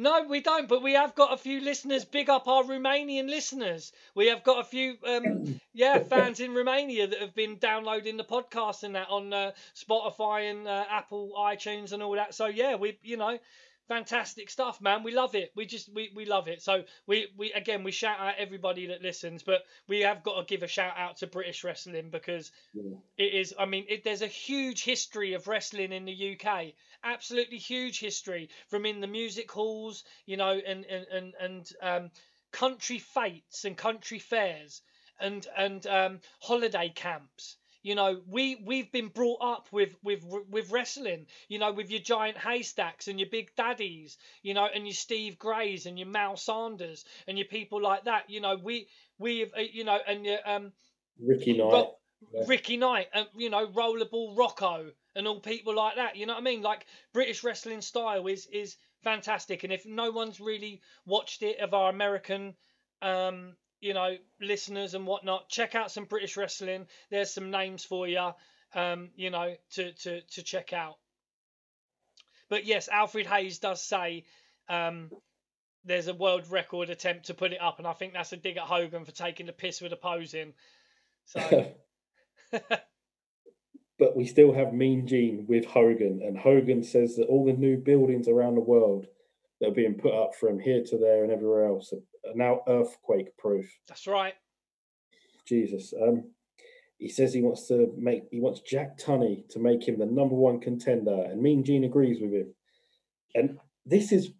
No, 0.00 0.22
we 0.22 0.40
don't, 0.40 0.66
but 0.66 0.82
we 0.82 0.94
have 0.94 1.14
got 1.14 1.34
a 1.34 1.36
few 1.36 1.60
listeners. 1.60 2.06
Big 2.06 2.30
up 2.30 2.48
our 2.48 2.62
Romanian 2.64 3.28
listeners. 3.28 3.92
We 4.14 4.28
have 4.28 4.42
got 4.42 4.60
a 4.60 4.64
few, 4.64 4.96
um, 5.06 5.60
yeah, 5.74 5.98
fans 5.98 6.40
in 6.40 6.54
Romania 6.54 7.06
that 7.06 7.20
have 7.20 7.34
been 7.34 7.58
downloading 7.58 8.16
the 8.16 8.24
podcast 8.24 8.82
and 8.82 8.94
that 8.94 9.10
on 9.10 9.32
uh, 9.32 9.52
Spotify 9.76 10.50
and 10.50 10.66
uh, 10.66 10.86
Apple 10.90 11.34
iTunes 11.38 11.92
and 11.92 12.02
all 12.02 12.14
that. 12.14 12.34
So 12.34 12.46
yeah, 12.46 12.76
we, 12.76 12.98
you 13.02 13.18
know, 13.18 13.38
fantastic 13.88 14.48
stuff, 14.48 14.80
man. 14.80 15.02
We 15.02 15.12
love 15.12 15.34
it. 15.34 15.52
We 15.54 15.66
just, 15.66 15.92
we, 15.92 16.10
we 16.14 16.24
love 16.24 16.48
it. 16.48 16.62
So 16.62 16.84
we, 17.06 17.26
we 17.36 17.52
again, 17.52 17.82
we 17.84 17.90
shout 17.92 18.20
out 18.20 18.34
everybody 18.38 18.86
that 18.86 19.02
listens, 19.02 19.42
but 19.42 19.64
we 19.86 20.00
have 20.00 20.22
got 20.22 20.38
to 20.38 20.46
give 20.46 20.62
a 20.62 20.68
shout 20.68 20.94
out 20.96 21.18
to 21.18 21.26
British 21.26 21.62
wrestling 21.62 22.08
because 22.10 22.50
Yeah. 22.72 22.94
it 23.18 23.34
is. 23.34 23.52
I 23.58 23.66
mean, 23.66 23.84
it, 23.88 24.04
there's 24.04 24.22
a 24.22 24.26
huge 24.28 24.82
history 24.84 25.34
of 25.34 25.46
wrestling 25.46 25.92
in 25.92 26.06
the 26.06 26.38
UK. 26.38 26.72
Absolutely 27.02 27.58
huge 27.58 27.98
history 27.98 28.50
from 28.68 28.86
in 28.86 29.00
the 29.00 29.06
music 29.06 29.50
halls, 29.50 30.04
you 30.26 30.36
know, 30.36 30.50
and 30.50 30.84
and 30.84 31.06
and, 31.10 31.34
and 31.40 31.72
um, 31.82 32.10
country 32.52 32.98
fetes 32.98 33.64
and 33.64 33.76
country 33.76 34.18
fairs 34.18 34.82
and 35.20 35.46
and 35.56 35.86
um, 35.86 36.20
holiday 36.40 36.90
camps. 36.94 37.56
You 37.82 37.94
know, 37.94 38.20
we 38.26 38.56
we've 38.56 38.92
been 38.92 39.08
brought 39.08 39.38
up 39.40 39.68
with 39.72 39.96
with 40.02 40.22
with 40.24 40.70
wrestling. 40.70 41.26
You 41.48 41.58
know, 41.58 41.72
with 41.72 41.90
your 41.90 42.00
giant 42.00 42.36
haystacks 42.36 43.08
and 43.08 43.18
your 43.18 43.30
big 43.30 43.54
daddies. 43.56 44.18
You 44.42 44.52
know, 44.54 44.66
and 44.66 44.86
your 44.86 44.94
Steve 44.94 45.38
Greys 45.38 45.86
and 45.86 45.98
your 45.98 46.08
Mal 46.08 46.36
Sanders 46.36 47.04
and 47.26 47.38
your 47.38 47.46
people 47.46 47.80
like 47.80 48.04
that. 48.04 48.28
You 48.28 48.40
know, 48.40 48.56
we 48.56 48.88
we've 49.18 49.52
uh, 49.56 49.60
you 49.60 49.84
know 49.84 49.98
and 50.06 50.26
your 50.26 50.38
um 50.44 50.72
Ricky 51.18 51.56
Knight. 51.56 51.88
Yeah. 52.32 52.44
Ricky 52.46 52.76
Knight, 52.76 53.08
and 53.12 53.26
you 53.36 53.50
know, 53.50 53.66
Rollerball 53.66 54.36
Rocco, 54.36 54.90
and 55.14 55.26
all 55.26 55.40
people 55.40 55.74
like 55.74 55.96
that. 55.96 56.16
You 56.16 56.26
know 56.26 56.34
what 56.34 56.40
I 56.40 56.44
mean? 56.44 56.62
Like 56.62 56.86
British 57.12 57.42
wrestling 57.42 57.80
style 57.80 58.26
is 58.26 58.46
is 58.46 58.76
fantastic, 59.02 59.64
and 59.64 59.72
if 59.72 59.86
no 59.86 60.10
one's 60.10 60.40
really 60.40 60.80
watched 61.06 61.42
it 61.42 61.58
of 61.60 61.74
our 61.74 61.90
American, 61.90 62.54
um, 63.02 63.56
you 63.80 63.94
know, 63.94 64.16
listeners 64.40 64.94
and 64.94 65.06
whatnot, 65.06 65.48
check 65.48 65.74
out 65.74 65.90
some 65.90 66.04
British 66.04 66.36
wrestling. 66.36 66.86
There's 67.10 67.32
some 67.32 67.50
names 67.50 67.84
for 67.84 68.06
you, 68.06 68.30
um, 68.74 69.10
you 69.16 69.30
know, 69.30 69.56
to 69.72 69.92
to 69.92 70.20
to 70.20 70.42
check 70.42 70.72
out. 70.72 70.98
But 72.48 72.66
yes, 72.66 72.88
Alfred 72.88 73.26
Hayes 73.26 73.58
does 73.58 73.82
say. 73.82 74.24
Um, 74.68 75.10
there's 75.84 76.08
a 76.08 76.14
world 76.14 76.46
record 76.50 76.90
attempt 76.90 77.26
to 77.26 77.34
put 77.34 77.52
it 77.52 77.60
up, 77.60 77.78
and 77.78 77.88
I 77.88 77.94
think 77.94 78.12
that's 78.12 78.32
a 78.32 78.36
dig 78.36 78.58
at 78.58 78.64
Hogan 78.64 79.06
for 79.06 79.12
taking 79.12 79.46
the 79.46 79.52
piss 79.52 79.80
with 79.80 79.90
the 79.90 79.96
posing. 79.96 80.52
So 81.24 81.72
but 82.52 84.16
we 84.16 84.26
still 84.26 84.52
have 84.52 84.72
Mean 84.72 85.06
Gene 85.06 85.44
with 85.48 85.66
Hogan, 85.66 86.20
and 86.24 86.38
Hogan 86.38 86.82
says 86.82 87.16
that 87.16 87.26
all 87.26 87.44
the 87.44 87.52
new 87.52 87.76
buildings 87.76 88.28
around 88.28 88.54
the 88.54 88.60
world 88.60 89.06
that 89.60 89.68
are 89.68 89.74
being 89.74 89.94
put 89.94 90.14
up 90.14 90.34
from 90.34 90.58
here 90.58 90.82
to 90.86 90.98
there 90.98 91.22
and 91.22 91.32
everywhere 91.32 91.66
else 91.66 91.92
are 91.92 92.34
now 92.34 92.60
earthquake 92.66 93.36
proof. 93.36 93.66
that's 93.86 94.06
right. 94.06 94.34
Jesus. 95.46 95.92
Um, 96.00 96.30
he 96.98 97.08
says 97.08 97.32
he 97.32 97.42
wants 97.42 97.66
to 97.68 97.92
make 97.96 98.24
he 98.30 98.40
wants 98.40 98.60
Jack 98.60 98.98
Tunney 98.98 99.48
to 99.50 99.58
make 99.58 99.86
him 99.86 99.98
the 99.98 100.06
number 100.06 100.34
one 100.34 100.60
contender, 100.60 101.24
and 101.24 101.42
Mean 101.42 101.64
Gene 101.64 101.84
agrees 101.84 102.20
with 102.20 102.32
him. 102.32 102.54
And 103.34 103.58
this 103.86 104.12
is 104.12 104.30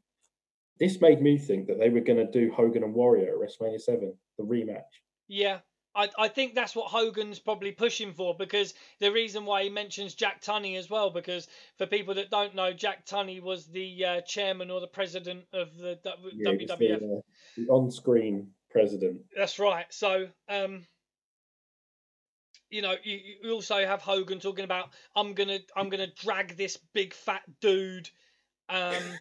this 0.78 1.00
made 1.00 1.20
me 1.20 1.36
think 1.38 1.66
that 1.66 1.78
they 1.78 1.90
were 1.90 2.00
going 2.00 2.18
to 2.24 2.30
do 2.30 2.52
Hogan 2.52 2.84
and 2.84 2.94
Warrior 2.94 3.28
at 3.28 3.38
WrestleMania 3.38 3.80
Seven, 3.80 4.14
the 4.38 4.44
rematch. 4.44 4.82
Yeah, 5.28 5.58
I, 5.94 6.08
I 6.18 6.28
think 6.28 6.54
that's 6.54 6.76
what 6.76 6.90
Hogan's 6.90 7.38
probably 7.38 7.72
pushing 7.72 8.12
for 8.12 8.36
because 8.36 8.74
the 9.00 9.10
reason 9.10 9.44
why 9.44 9.64
he 9.64 9.70
mentions 9.70 10.14
Jack 10.14 10.40
Tunney 10.40 10.78
as 10.78 10.88
well, 10.88 11.10
because 11.10 11.48
for 11.78 11.86
people 11.86 12.14
that 12.14 12.30
don't 12.30 12.54
know, 12.54 12.72
Jack 12.72 13.06
Tunney 13.06 13.42
was 13.42 13.66
the 13.66 14.04
uh, 14.04 14.20
chairman 14.22 14.70
or 14.70 14.80
the 14.80 14.86
president 14.86 15.44
of 15.52 15.76
the 15.76 15.98
W- 16.04 16.36
Yeah, 16.36 16.52
WWF. 16.52 16.78
the, 16.78 17.16
uh, 17.16 17.20
the 17.56 17.68
on-screen 17.68 18.52
president. 18.70 19.22
That's 19.36 19.58
right. 19.58 19.86
So, 19.90 20.28
um, 20.48 20.86
you 22.70 22.82
know, 22.82 22.94
you, 23.02 23.18
you 23.42 23.50
also 23.52 23.84
have 23.84 24.00
Hogan 24.00 24.38
talking 24.38 24.64
about 24.64 24.90
I'm 25.16 25.34
gonna 25.34 25.58
I'm 25.76 25.88
gonna 25.88 26.06
drag 26.06 26.56
this 26.56 26.76
big 26.94 27.14
fat 27.14 27.42
dude 27.60 28.08
um, 28.68 29.18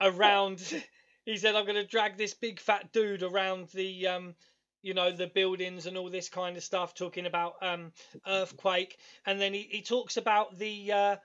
around. 0.00 0.62
He 1.24 1.36
said, 1.36 1.54
"I'm 1.56 1.66
going 1.66 1.76
to 1.76 1.86
drag 1.86 2.16
this 2.16 2.32
big 2.32 2.58
fat 2.58 2.90
dude 2.90 3.22
around 3.22 3.68
the, 3.74 4.06
um, 4.06 4.34
you 4.82 4.94
know, 4.94 5.10
the 5.10 5.26
buildings 5.26 5.86
and 5.86 5.96
all 5.96 6.10
this 6.10 6.28
kind 6.28 6.56
of 6.56 6.64
stuff." 6.64 6.94
Talking 6.94 7.26
about 7.26 7.54
um, 7.62 7.92
earthquake, 8.26 8.96
and 9.26 9.40
then 9.40 9.54
he, 9.54 9.68
he 9.70 9.82
talks 9.82 10.16
about 10.16 10.58
the 10.58 10.92
uh, 10.92 11.16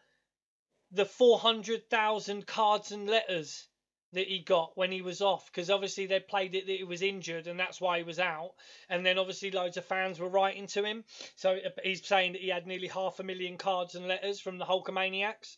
the 0.92 1.06
four 1.06 1.40
hundred 1.40 1.90
thousand 1.90 2.46
cards 2.46 2.92
and 2.92 3.08
letters 3.08 3.68
that 4.14 4.28
he 4.28 4.40
got 4.40 4.72
when 4.76 4.92
he 4.92 5.02
was 5.02 5.22
off 5.22 5.48
because 5.48 5.70
obviously 5.70 6.06
they 6.06 6.20
played 6.20 6.56
it 6.56 6.68
that 6.68 6.78
he 6.78 6.84
was 6.84 7.02
injured 7.02 7.48
and 7.48 7.60
that's 7.60 7.82
why 7.82 7.98
he 7.98 8.04
was 8.04 8.20
out. 8.20 8.52
And 8.90 9.06
then 9.06 9.18
obviously 9.18 9.52
loads 9.52 9.78
of 9.78 9.86
fans 9.86 10.20
were 10.20 10.30
writing 10.30 10.68
to 10.68 10.84
him. 10.84 11.04
So 11.36 11.54
uh, 11.54 11.70
he's 11.84 12.06
saying 12.06 12.34
that 12.34 12.42
he 12.42 12.50
had 12.50 12.68
nearly 12.68 12.88
half 12.88 13.20
a 13.20 13.24
million 13.24 13.58
cards 13.58 13.96
and 13.96 14.08
letters 14.08 14.40
from 14.40 14.58
the 14.58 14.66
Hulkamaniacs. 14.66 15.58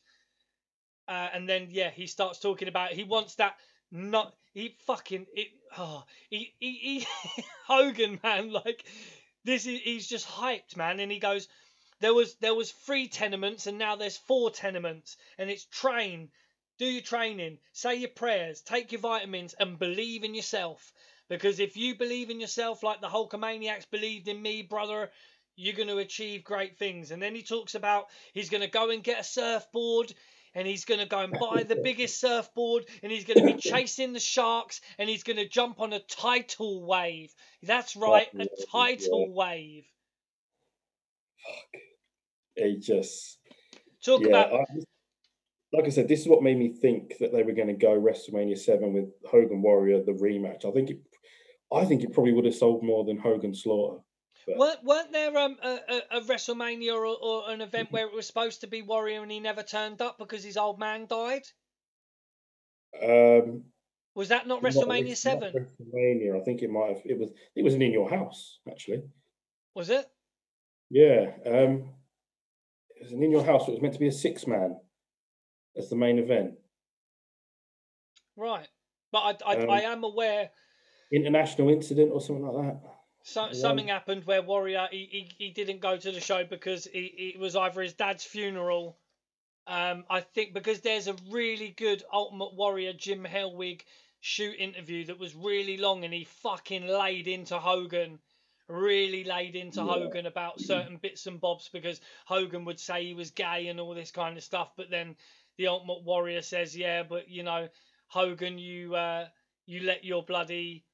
Uh, 1.08 1.28
and 1.34 1.48
then 1.48 1.68
yeah 1.70 1.92
he 1.92 2.08
starts 2.08 2.40
talking 2.40 2.68
about 2.68 2.92
he 2.92 3.04
wants 3.04 3.36
that 3.36 3.56
not 3.92 4.34
he 4.54 4.76
fucking 4.88 5.28
it 5.36 5.50
oh 5.78 6.04
he 6.30 6.54
he, 6.60 6.74
he 6.74 7.44
Hogan 7.68 8.20
man 8.24 8.52
like 8.52 8.86
this 9.44 9.66
is 9.66 9.80
he's 9.82 10.08
just 10.08 10.28
hyped 10.28 10.76
man 10.76 11.00
and 11.00 11.12
he 11.12 11.20
goes 11.20 11.48
there 12.02 12.14
was 12.14 12.36
there 12.36 12.56
was 12.56 12.72
three 12.72 13.08
demandments 13.08 13.68
and 13.68 13.78
now 13.78 13.96
there's 13.96 14.18
four 14.18 14.52
demandments 14.52 15.16
and 15.38 15.50
it's 15.50 15.66
train 15.66 16.30
do 16.78 16.86
your 16.86 17.02
training, 17.02 17.58
say 17.72 17.96
your 17.96 18.10
prayers, 18.10 18.62
take 18.62 18.92
your 18.92 19.00
vitamins, 19.02 19.54
and 19.54 19.80
believe 19.80 20.24
in 20.24 20.36
yourself. 20.36 20.92
Because 21.30 21.60
if 21.60 21.78
you 21.78 21.96
believe 21.96 22.30
in 22.30 22.42
yourself 22.42 22.84
like 22.84 23.02
the 23.02 23.08
Hulkamaniacs 23.08 23.90
believed 23.90 24.28
in 24.28 24.42
me, 24.42 24.62
brother, 24.62 25.10
you're 25.56 25.74
going 25.76 25.88
to 25.88 25.98
achieve 26.00 26.44
great 26.44 26.78
things. 26.78 27.12
And 27.12 27.22
then 27.22 27.34
he 27.34 27.44
talks 27.44 27.76
about 27.76 28.08
he's 28.34 28.50
going 28.50 28.62
to 28.62 28.68
go 28.68 28.90
and 28.90 29.04
get 29.04 29.22
a 29.22 29.24
surfboard 29.24 30.14
and 30.56 30.66
he's 30.66 30.86
going 30.86 31.02
to 31.02 31.06
go 31.06 31.20
and 31.20 31.34
buy 31.34 31.64
the 31.64 31.76
biggest 31.76 32.20
surfboard 32.20 32.86
and 33.04 33.12
he's 33.12 33.26
going 33.26 33.40
to 33.40 33.54
be 33.54 33.60
chasing 33.60 34.14
the 34.14 34.20
sharks 34.20 34.82
and 34.98 35.10
he's 35.10 35.24
going 35.24 35.38
to 35.38 35.48
jump 35.48 35.80
on 35.80 35.94
a 35.94 36.00
tidal 36.00 36.86
wave. 36.86 37.34
That's 37.62 37.96
right, 37.96 38.28
a 38.40 38.48
tidal 38.72 39.34
wave. 39.34 39.86
Fuck. 41.46 41.82
He 42.56 42.78
just 42.78 43.38
talk 44.04 44.22
yeah, 44.22 44.28
about. 44.28 44.54
I, 44.54 44.66
like 45.74 45.86
I 45.86 45.90
said, 45.90 46.08
this 46.08 46.22
is 46.22 46.28
what 46.28 46.42
made 46.42 46.58
me 46.58 46.70
think 46.70 47.18
that 47.20 47.34
they 47.34 47.44
were 47.44 47.52
going 47.52 47.68
to 47.68 47.74
go 47.74 48.00
WrestleMania 48.00 48.58
Seven 48.58 48.94
with 48.94 49.10
Hogan 49.30 49.62
Warrior 49.62 50.04
the 50.04 50.14
rematch. 50.14 50.66
I 50.66 50.72
think 50.72 50.90
it, 50.90 51.00
I 51.74 51.84
think 51.84 52.04
it 52.04 52.14
probably 52.14 52.32
would 52.32 52.46
have 52.46 52.56
sold 52.56 52.82
more 52.82 53.04
than 53.04 53.18
Hogan 53.18 53.54
Slaughter. 53.54 54.02
But... 54.48 54.58
Weren't, 54.58 54.84
weren't 54.84 55.12
there 55.12 55.38
um, 55.38 55.58
a, 55.64 55.80
a, 55.90 56.18
a 56.18 56.22
WrestleMania 56.22 56.94
or, 56.94 57.06
or, 57.06 57.50
an 57.50 57.62
event 57.62 57.92
where 57.92 58.06
it 58.06 58.14
was 58.14 58.28
supposed 58.28 58.62
to 58.62 58.68
be 58.68 58.82
Warrior 58.82 59.24
and 59.24 59.32
he 59.32 59.40
never 59.40 59.64
turned 59.64 60.02
up 60.02 60.20
because 60.20 60.44
his 60.44 60.58
old 60.58 60.80
man 60.80 61.08
died? 61.08 61.44
Um, 63.02 63.64
was 64.14 64.30
that 64.30 64.48
not 64.48 64.62
WrestleMania 64.62 65.18
Seven? 65.18 65.52
WrestleMania, 65.54 66.40
I 66.40 66.44
think 66.44 66.62
it 66.62 66.70
might 66.70 66.90
have. 66.90 67.02
It 67.06 67.20
was. 67.20 67.32
It 67.56 67.64
wasn't 67.64 67.84
in 67.84 67.92
your 67.92 68.10
house 68.10 68.60
actually. 68.70 69.04
Was 69.74 69.90
it? 69.90 70.06
Yeah. 70.90 71.32
Um, 71.46 71.90
it 72.96 73.04
was 73.04 73.12
an 73.12 73.24
in 73.24 73.32
your 73.32 73.44
house. 73.44 73.68
It 73.68 73.72
was 73.72 73.82
meant 73.82 73.94
to 73.96 74.00
be 74.00 74.08
a 74.08 74.12
six 74.12 74.48
man 74.48 74.78
as 75.78 75.90
the 75.90 75.98
main 75.98 76.20
event. 76.20 76.54
Right, 78.38 78.68
but 79.12 79.20
I 79.46 79.54
I, 79.54 79.64
um, 79.64 79.70
I 79.70 79.82
am 79.82 80.04
aware. 80.04 80.50
International 81.12 81.70
incident 81.70 82.12
or 82.14 82.22
something 82.22 82.46
like 82.46 82.66
that. 82.66 82.95
So, 83.28 83.52
something 83.54 83.88
happened 83.88 84.26
where 84.26 84.44
Warrior 84.44 84.88
he, 84.92 85.08
he, 85.12 85.46
he 85.46 85.50
didn't 85.50 85.80
go 85.80 85.98
to 85.98 86.12
the 86.12 86.22
show 86.22 86.44
because 86.44 86.86
he, 86.86 87.34
it 87.36 87.40
was 87.40 87.56
either 87.56 87.82
his 87.82 87.94
dad's 87.94 88.24
funeral. 88.24 88.98
Um, 89.66 90.06
I 90.12 90.22
think 90.22 90.54
because 90.54 90.82
there's 90.82 91.08
a 91.08 91.16
really 91.32 91.74
good 91.76 92.04
Ultimate 92.14 92.54
Warrior 92.54 92.94
Jim 92.94 93.26
Hellwig 93.26 93.82
shoot 94.22 94.56
interview 94.60 95.06
that 95.06 95.18
was 95.18 95.34
really 95.36 95.78
long 95.78 96.04
and 96.04 96.14
he 96.14 96.26
fucking 96.26 96.86
laid 96.86 97.28
into 97.28 97.58
Hogan 97.58 98.20
really 98.68 99.24
laid 99.24 99.56
into 99.56 99.82
yeah. 99.82 99.88
Hogan 99.88 100.26
about 100.26 100.60
certain 100.60 100.98
bits 100.98 101.26
and 101.28 101.40
bobs 101.40 101.70
because 101.72 102.02
Hogan 102.26 102.66
would 102.66 102.80
say 102.80 103.06
he 103.06 103.14
was 103.14 103.32
gay 103.32 103.68
and 103.68 103.80
all 103.80 103.94
this 103.94 104.12
kind 104.12 104.38
of 104.38 104.44
stuff, 104.44 104.72
but 104.76 104.90
then 104.90 105.16
the 105.58 105.68
Ultimate 105.68 106.04
Warrior 106.04 106.42
says, 106.42 106.76
"Yeah, 106.76 107.04
but 107.04 107.30
you 107.30 107.44
know, 107.44 107.70
Hogan, 108.08 108.58
you 108.58 108.96
uh, 108.96 109.28
you 109.66 109.82
let 109.82 110.04
your 110.04 110.24
bloody 110.24 110.85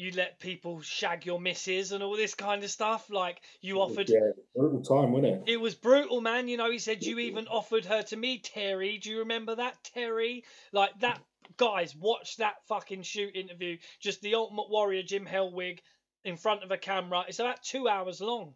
you 0.00 0.12
let 0.12 0.40
people 0.40 0.80
shag 0.80 1.26
your 1.26 1.38
misses 1.38 1.92
and 1.92 2.02
all 2.02 2.16
this 2.16 2.34
kind 2.34 2.64
of 2.64 2.70
stuff. 2.70 3.10
Like 3.10 3.42
you 3.60 3.80
offered. 3.80 4.08
Yeah, 4.08 4.30
brutal 4.56 4.82
time, 4.82 5.12
wasn't 5.12 5.46
it? 5.46 5.52
It 5.52 5.60
was 5.60 5.74
brutal, 5.74 6.22
man. 6.22 6.48
You 6.48 6.56
know, 6.56 6.70
he 6.70 6.78
said 6.78 7.04
you 7.04 7.18
even 7.18 7.46
offered 7.46 7.84
her 7.84 8.02
to 8.04 8.16
me, 8.16 8.38
Terry. 8.38 8.96
Do 8.96 9.10
you 9.10 9.18
remember 9.20 9.56
that, 9.56 9.76
Terry? 9.84 10.44
Like 10.72 10.98
that. 11.00 11.20
Guys, 11.58 11.94
watch 11.94 12.36
that 12.38 12.54
fucking 12.68 13.02
shoot 13.02 13.36
interview. 13.36 13.76
Just 14.00 14.22
the 14.22 14.36
Ultimate 14.36 14.70
Warrior, 14.70 15.02
Jim 15.02 15.26
Hellwig, 15.26 15.80
in 16.24 16.36
front 16.36 16.62
of 16.62 16.70
a 16.70 16.78
camera. 16.78 17.24
It's 17.28 17.40
about 17.40 17.62
two 17.62 17.86
hours 17.86 18.20
long. 18.20 18.54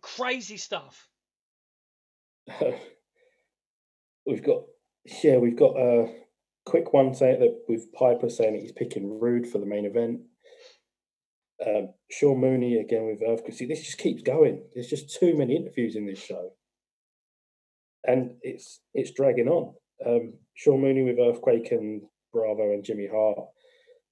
Crazy 0.00 0.56
stuff. 0.56 1.08
we've 4.26 4.42
got 4.42 4.62
yeah, 5.22 5.36
we've 5.36 5.56
got 5.56 5.76
a 5.76 6.23
quick 6.64 6.92
one 6.92 7.14
saying 7.14 7.40
that 7.40 7.64
with 7.68 7.92
Piper 7.92 8.28
saying 8.28 8.54
that 8.54 8.62
he's 8.62 8.72
picking 8.72 9.20
Rude 9.20 9.46
for 9.46 9.58
the 9.58 9.66
main 9.66 9.84
event. 9.84 10.20
Um, 11.64 11.90
Sean 12.10 12.40
Mooney 12.40 12.76
again 12.76 13.06
with 13.06 13.22
Earthquake. 13.26 13.54
See, 13.54 13.66
this 13.66 13.84
just 13.84 13.98
keeps 13.98 14.22
going. 14.22 14.64
There's 14.74 14.88
just 14.88 15.18
too 15.18 15.36
many 15.36 15.56
interviews 15.56 15.96
in 15.96 16.06
this 16.06 16.18
show, 16.18 16.50
and 18.04 18.32
it's 18.42 18.80
it's 18.92 19.12
dragging 19.12 19.48
on. 19.48 19.74
Um, 20.04 20.34
Sean 20.54 20.80
Mooney 20.80 21.02
with 21.02 21.18
Earthquake 21.18 21.70
and 21.70 22.02
Bravo 22.32 22.72
and 22.72 22.84
Jimmy 22.84 23.08
Hart. 23.10 23.48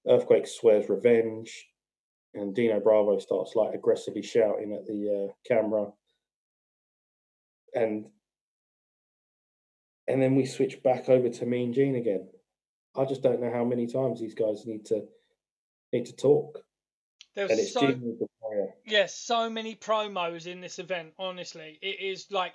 Earthquake 0.09 0.47
swears 0.47 0.89
revenge, 0.89 1.67
and 2.35 2.55
Dino 2.55 2.81
Bravo 2.81 3.19
starts 3.19 3.55
like 3.55 3.75
aggressively 3.75 4.23
shouting 4.23 4.73
at 4.73 4.87
the 4.87 5.29
uh, 5.29 5.33
camera. 5.47 5.89
And 7.75 8.07
and 10.07 10.21
then 10.23 10.37
we 10.37 10.47
switch 10.47 10.83
back 10.83 11.09
over 11.09 11.29
to 11.29 11.47
Mean 11.47 11.73
Gene 11.73 11.97
again. 11.97 12.29
I 12.97 13.05
just 13.05 13.23
don't 13.23 13.41
know 13.41 13.53
how 13.53 13.65
many 13.65 13.87
times 13.87 14.21
these 14.21 14.35
guys 14.35 14.67
need 14.67 14.85
to 14.87 15.05
need 15.93 16.07
to 16.07 16.17
talk. 16.17 16.59
There's 17.35 17.51
and 17.51 17.61
it's 17.61 17.73
so, 17.73 17.99
yes, 18.85 19.15
so 19.15 19.49
many 19.49 19.75
promos 19.75 20.47
in 20.47 20.61
this 20.61 20.79
event. 20.79 21.13
Honestly, 21.19 21.79
it 21.81 22.01
is 22.01 22.27
like 22.31 22.55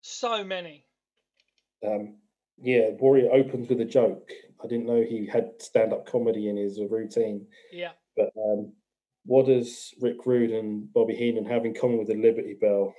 so 0.00 0.42
many. 0.42 0.86
Um, 1.86 2.16
yeah, 2.62 2.90
Warrior 2.98 3.30
opens 3.32 3.68
with 3.68 3.80
a 3.80 3.84
joke. 3.84 4.30
I 4.62 4.66
didn't 4.66 4.86
know 4.86 5.02
he 5.02 5.26
had 5.26 5.60
stand 5.60 5.92
up 5.92 6.06
comedy 6.06 6.48
in 6.48 6.56
his 6.56 6.78
routine. 6.90 7.46
Yeah. 7.72 7.92
But 8.16 8.30
um, 8.36 8.72
what 9.24 9.46
does 9.46 9.94
Rick 10.00 10.26
Rude 10.26 10.50
and 10.50 10.92
Bobby 10.92 11.14
Heenan 11.14 11.46
have 11.46 11.64
in 11.64 11.74
common 11.74 11.98
with 11.98 12.08
the 12.08 12.14
Liberty 12.14 12.56
Bell? 12.58 12.94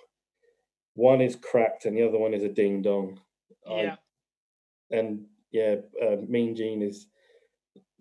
One 0.94 1.22
is 1.22 1.36
cracked 1.36 1.86
and 1.86 1.98
the 1.98 2.08
other 2.08 2.18
one 2.18 2.34
is 2.34 2.44
a 2.44 2.50
ding 2.50 2.82
dong. 2.82 3.20
Yeah. 3.68 3.96
I, 4.92 4.96
and 4.96 5.26
yeah, 5.52 5.76
uh, 6.02 6.18
Mean 6.28 6.56
Gene 6.56 6.82
is 6.82 7.08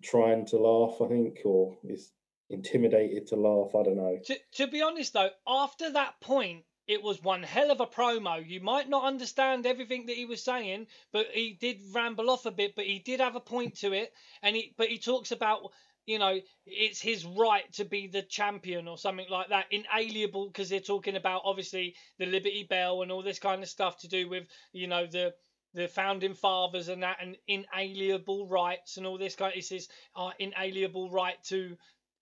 trying 0.03 0.45
to 0.47 0.57
laugh, 0.57 1.01
I 1.01 1.07
think, 1.07 1.39
or 1.45 1.77
is 1.83 2.11
intimidated 2.49 3.27
to 3.27 3.35
laugh. 3.35 3.75
I 3.75 3.83
don't 3.83 3.97
know. 3.97 4.19
To, 4.25 4.37
to 4.55 4.67
be 4.67 4.81
honest, 4.81 5.13
though, 5.13 5.29
after 5.47 5.91
that 5.91 6.19
point, 6.21 6.63
it 6.87 7.01
was 7.01 7.23
one 7.23 7.43
hell 7.43 7.71
of 7.71 7.79
a 7.79 7.87
promo. 7.87 8.45
You 8.45 8.59
might 8.59 8.89
not 8.89 9.05
understand 9.05 9.65
everything 9.65 10.07
that 10.07 10.15
he 10.15 10.25
was 10.25 10.43
saying, 10.43 10.87
but 11.13 11.27
he 11.31 11.57
did 11.59 11.79
ramble 11.93 12.29
off 12.29 12.45
a 12.45 12.51
bit. 12.51 12.75
But 12.75 12.85
he 12.85 12.99
did 12.99 13.19
have 13.19 13.35
a 13.35 13.39
point 13.39 13.77
to 13.77 13.93
it, 13.93 14.11
and 14.41 14.55
he 14.55 14.73
but 14.77 14.89
he 14.89 14.97
talks 14.97 15.31
about 15.31 15.71
you 16.05 16.19
know 16.19 16.39
it's 16.65 16.99
his 16.99 17.23
right 17.23 17.71
to 17.73 17.85
be 17.85 18.07
the 18.07 18.23
champion 18.23 18.87
or 18.87 18.97
something 18.97 19.27
like 19.29 19.49
that 19.49 19.67
inalienable 19.71 20.47
because 20.47 20.69
they're 20.69 20.79
talking 20.79 21.15
about 21.15 21.43
obviously 21.45 21.95
the 22.17 22.25
liberty 22.25 22.65
bell 22.67 23.03
and 23.03 23.11
all 23.11 23.21
this 23.21 23.39
kind 23.39 23.61
of 23.61 23.69
stuff 23.69 23.99
to 23.99 24.07
do 24.07 24.27
with 24.27 24.45
you 24.73 24.87
know 24.87 25.05
the 25.05 25.33
the 25.73 25.87
founding 25.87 26.33
fathers 26.33 26.89
and 26.89 27.03
that 27.03 27.17
and 27.21 27.37
inalienable 27.47 28.47
rights 28.47 28.97
and 28.97 29.05
all 29.05 29.17
this 29.17 29.35
kind 29.35 29.55
of 29.55 29.65
his 29.65 29.87
uh, 30.15 30.31
inalienable 30.39 31.09
right 31.09 31.41
to 31.45 31.77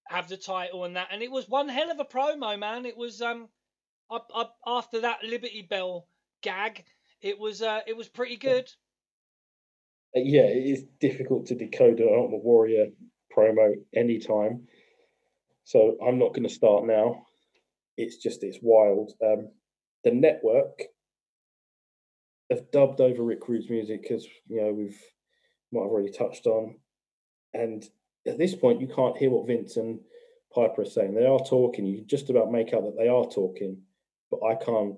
have 0.08 0.28
the 0.28 0.38
title 0.38 0.86
and 0.86 0.96
that. 0.96 1.08
And 1.12 1.22
it 1.22 1.32
was 1.32 1.48
one 1.48 1.70
hell 1.70 1.92
of 1.92 2.00
a 2.00 2.06
promo 2.06 2.58
man. 2.58 2.86
It 2.86 2.98
was 2.98 3.22
um 3.22 3.50
up, 4.12 4.30
up 4.34 4.58
after 4.66 5.02
that 5.02 5.24
liberty 5.24 5.62
bell 5.62 6.08
gag 6.42 6.84
it 7.22 7.38
was 7.38 7.62
uh 7.62 7.82
it 7.88 7.96
was 7.96 8.08
pretty 8.08 8.38
good. 8.38 8.70
Uh, 10.16 10.22
yeah 10.22 10.44
it 10.44 10.66
is 10.66 10.86
difficult 11.00 11.48
to 11.48 11.56
decode 11.56 12.00
an 12.00 12.10
ultimate 12.12 12.44
warrior 12.44 12.88
promo 13.36 13.74
anytime. 13.96 14.68
So 15.64 15.98
i'm 16.06 16.18
not 16.18 16.34
going 16.34 16.48
to 16.48 16.54
start 16.54 16.86
now. 16.86 17.26
It's 17.98 18.18
just 18.18 18.44
it's 18.44 18.60
wild. 18.62 19.12
Um 19.24 19.50
the 20.04 20.12
network 20.12 20.84
have 22.50 22.72
dubbed 22.72 23.02
over 23.02 23.24
Rick 23.24 23.48
Rude's 23.48 23.70
music 23.70 24.02
because 24.02 24.26
you 24.48 24.62
know 24.62 24.74
we've 24.74 25.00
might 25.72 25.84
have 25.84 25.92
already 25.92 26.12
touched 26.12 26.48
on, 26.48 26.76
and 27.54 27.84
at 28.28 28.38
this 28.38 28.56
point 28.56 28.82
you 28.82 28.88
can't 28.88 29.18
hear 29.18 29.30
what 29.30 29.48
Vince 29.48 29.78
and 29.78 30.00
Piper 30.54 30.82
are 30.82 30.86
saying. 30.86 31.14
They 31.14 31.26
are 31.26 31.40
talking. 31.40 31.86
You 31.86 32.04
just 32.06 32.30
about 32.30 32.52
make 32.52 32.74
out 32.74 32.84
that 32.84 32.98
they 32.98 33.08
are 33.08 33.26
talking, 33.26 33.82
but 34.32 34.40
I 34.44 34.56
can't 34.56 34.96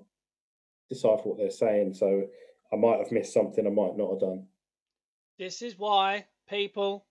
decipher 0.88 1.28
what 1.28 1.38
they're 1.38 1.50
saying. 1.50 1.94
So 1.94 2.24
I 2.72 2.76
might 2.76 2.98
have 2.98 3.12
missed 3.12 3.34
something. 3.34 3.66
I 3.66 3.70
might 3.70 3.96
not 3.96 4.10
have 4.12 4.20
done. 4.20 4.46
This 5.38 5.62
is 5.62 5.78
why 5.78 6.26
people 6.48 7.06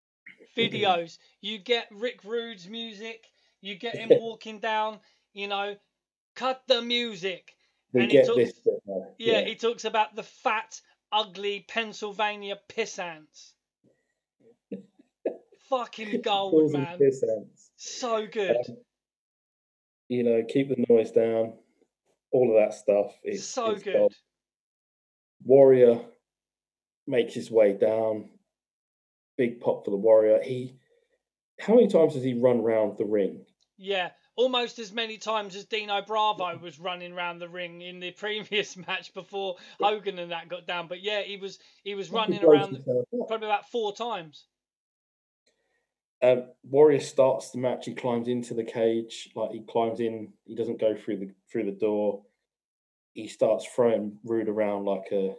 videos. 0.56 1.18
You 1.40 1.58
get 1.58 1.88
Rick 1.90 2.24
Rude's 2.24 2.68
music. 2.68 3.26
You 3.60 3.76
get 3.76 3.96
him 3.96 4.08
walking 4.20 4.58
down. 4.58 5.00
You 5.34 5.48
know, 5.48 5.76
cut 6.34 6.62
the 6.66 6.80
music. 6.80 7.54
And 7.94 8.10
get 8.10 8.26
talks- 8.26 8.36
this 8.36 8.52
bit 8.60 8.80
now. 8.86 9.06
Yeah, 9.18 9.42
he 9.42 9.54
talks 9.54 9.84
about 9.84 10.16
the 10.16 10.22
fat, 10.22 10.80
ugly 11.10 11.64
Pennsylvania 11.68 12.58
pissants. 12.68 13.52
Fucking 15.68 16.22
gold, 16.22 16.72
man. 16.72 16.98
piss 16.98 17.22
ants. 17.22 17.70
So 17.76 18.26
good. 18.26 18.56
Um, 18.56 18.76
you 20.08 20.22
know, 20.22 20.42
keep 20.48 20.68
the 20.68 20.84
noise 20.88 21.10
down. 21.10 21.54
All 22.30 22.56
of 22.56 22.62
that 22.62 22.74
stuff. 22.74 23.12
It's 23.22 23.44
so 23.44 23.72
it's 23.72 23.82
good. 23.82 23.94
gold. 23.94 24.14
Warrior 25.44 26.00
makes 27.06 27.34
his 27.34 27.50
way 27.50 27.72
down. 27.72 28.30
Big 29.36 29.60
pop 29.60 29.84
for 29.84 29.90
the 29.90 29.96
Warrior. 29.96 30.40
He, 30.42 30.76
how 31.58 31.74
many 31.74 31.88
times 31.88 32.14
has 32.14 32.22
he 32.22 32.34
run 32.34 32.62
round 32.62 32.96
the 32.98 33.04
ring? 33.04 33.44
Yeah, 33.76 34.10
almost 34.36 34.78
as 34.78 34.92
many 34.92 35.18
times 35.18 35.54
as 35.56 35.64
Dino 35.64 36.02
Bravo 36.02 36.58
was 36.58 36.78
running 36.78 37.12
around 37.12 37.38
the 37.38 37.48
ring 37.48 37.82
in 37.82 38.00
the 38.00 38.10
previous 38.12 38.76
match 38.76 39.12
before 39.14 39.56
Hogan 39.80 40.18
and 40.18 40.32
that 40.32 40.48
got 40.48 40.66
down. 40.66 40.88
But 40.88 41.02
yeah, 41.02 41.22
he 41.22 41.36
was 41.36 41.58
he 41.84 41.94
was 41.94 42.10
running 42.10 42.42
around 42.44 42.84
probably 43.28 43.48
about 43.48 43.70
four 43.70 43.94
times. 43.94 44.44
Um, 46.22 46.44
Warrior 46.62 47.00
starts 47.00 47.50
the 47.50 47.58
match. 47.58 47.86
He 47.86 47.94
climbs 47.94 48.28
into 48.28 48.54
the 48.54 48.64
cage, 48.64 49.30
like 49.34 49.50
he 49.50 49.60
climbs 49.60 49.98
in. 49.98 50.32
He 50.44 50.54
doesn't 50.54 50.80
go 50.80 50.94
through 50.94 51.18
the 51.18 51.30
through 51.50 51.64
the 51.64 51.72
door. 51.72 52.22
He 53.14 53.26
starts 53.26 53.66
throwing 53.66 54.18
Rude 54.24 54.48
around 54.48 54.84
like 54.84 55.08
a 55.10 55.34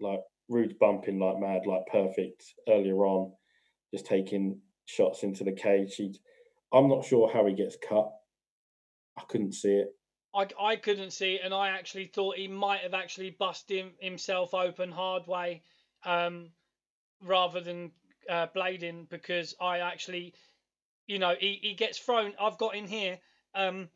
like 0.00 0.20
Rude's 0.48 0.74
bumping 0.74 1.18
like 1.18 1.38
mad, 1.40 1.66
like 1.66 1.86
perfect 1.90 2.54
earlier 2.68 3.04
on, 3.04 3.32
just 3.92 4.06
taking 4.06 4.60
shots 4.86 5.24
into 5.24 5.44
the 5.44 5.52
cage. 5.52 5.96
He, 5.96 6.18
I'm 6.72 6.88
not 6.88 7.04
sure 7.04 7.30
how 7.30 7.46
he 7.46 7.54
gets 7.54 7.76
cut. 7.76 8.10
Couldn't 9.28 9.52
see 9.52 9.74
it. 9.74 9.94
I, 10.34 10.46
I 10.60 10.76
couldn't 10.76 11.12
see 11.12 11.36
it, 11.36 11.40
and 11.44 11.54
I 11.54 11.70
actually 11.70 12.06
thought 12.06 12.36
he 12.36 12.48
might 12.48 12.80
have 12.80 12.94
actually 12.94 13.30
busted 13.30 13.78
him, 13.78 13.92
himself 13.98 14.54
open 14.54 14.90
hard 14.90 15.26
way, 15.26 15.62
um, 16.04 16.50
rather 17.22 17.60
than 17.60 17.92
uh, 18.28 18.46
blading 18.54 19.08
because 19.08 19.54
I 19.60 19.78
actually, 19.78 20.34
you 21.06 21.18
know, 21.18 21.34
he, 21.38 21.58
he 21.62 21.74
gets 21.74 21.98
thrown. 21.98 22.34
I've 22.40 22.58
got 22.58 22.74
in 22.74 22.86
here. 22.86 23.18
Um, 23.54 23.88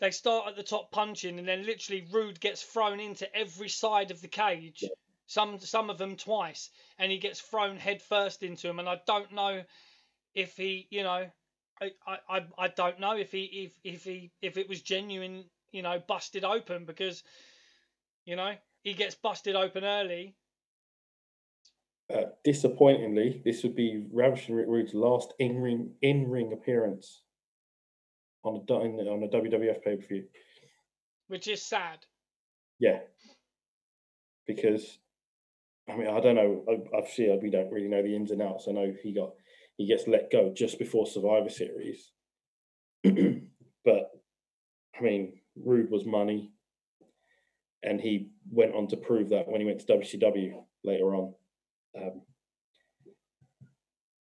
they 0.00 0.10
start 0.10 0.48
at 0.48 0.56
the 0.56 0.62
top 0.62 0.90
punching, 0.90 1.38
and 1.38 1.46
then 1.46 1.66
literally 1.66 2.06
Rude 2.12 2.40
gets 2.40 2.62
thrown 2.62 3.00
into 3.00 3.32
every 3.34 3.68
side 3.68 4.10
of 4.10 4.20
the 4.20 4.28
cage. 4.28 4.80
Yeah. 4.82 4.88
Some 5.26 5.58
some 5.58 5.88
of 5.90 5.98
them 5.98 6.16
twice, 6.16 6.70
and 6.98 7.10
he 7.10 7.18
gets 7.18 7.40
thrown 7.40 7.78
head 7.78 8.02
first 8.02 8.42
into 8.42 8.68
him. 8.68 8.78
And 8.78 8.88
I 8.88 9.00
don't 9.06 9.32
know 9.32 9.64
if 10.34 10.56
he, 10.56 10.86
you 10.90 11.02
know, 11.02 11.30
I, 11.80 11.90
I, 12.06 12.46
I- 12.58 12.68
don't 12.68 13.00
know 13.00 13.16
if 13.16 13.30
he 13.32 13.44
if 13.44 13.78
if 13.84 14.04
he 14.04 14.30
if 14.42 14.56
it 14.56 14.68
was 14.68 14.80
genuine, 14.82 15.44
you 15.72 15.82
know, 15.82 16.00
busted 16.06 16.44
open 16.44 16.84
because, 16.84 17.22
you 18.24 18.36
know, 18.36 18.54
he 18.82 18.94
gets 18.94 19.14
busted 19.14 19.56
open 19.56 19.84
early. 19.84 20.36
Uh, 22.12 22.24
disappointingly, 22.44 23.40
this 23.44 23.62
would 23.62 23.74
be 23.74 24.04
Ravishing 24.12 24.54
Rick 24.54 24.66
Rude's 24.68 24.94
last 24.94 25.32
in 25.38 25.60
ring 25.60 25.90
in 26.02 26.28
ring 26.28 26.52
appearance 26.52 27.22
on 28.44 28.56
a 28.68 28.72
on 28.72 29.22
a 29.22 29.28
WWF 29.28 29.82
pay 29.82 29.96
per 29.96 30.06
view. 30.06 30.24
which 31.28 31.48
is 31.48 31.62
sad. 31.62 32.04
Yeah, 32.78 33.00
because 34.46 34.98
I 35.88 35.96
mean 35.96 36.08
I 36.08 36.20
don't 36.20 36.34
know. 36.36 36.64
I- 36.68 36.96
Obviously, 36.96 37.36
we 37.42 37.50
don't 37.50 37.72
really 37.72 37.88
know 37.88 38.02
the 38.02 38.14
ins 38.14 38.30
and 38.30 38.42
outs. 38.42 38.68
I 38.68 38.72
know 38.72 38.92
he 39.02 39.12
got 39.12 39.32
he 39.76 39.86
gets 39.86 40.06
let 40.06 40.30
go 40.30 40.52
just 40.54 40.78
before 40.78 41.06
Survivor 41.06 41.48
Series, 41.48 42.12
but 43.02 44.10
I 44.98 45.02
mean 45.02 45.40
Rude 45.56 45.90
was 45.90 46.04
money, 46.04 46.50
and 47.82 48.00
he 48.00 48.30
went 48.50 48.74
on 48.74 48.88
to 48.88 48.96
prove 48.96 49.30
that 49.30 49.48
when 49.48 49.60
he 49.60 49.66
went 49.66 49.80
to 49.80 49.92
WCW 49.92 50.62
later 50.84 51.14
on. 51.14 51.34
Um, 51.96 52.22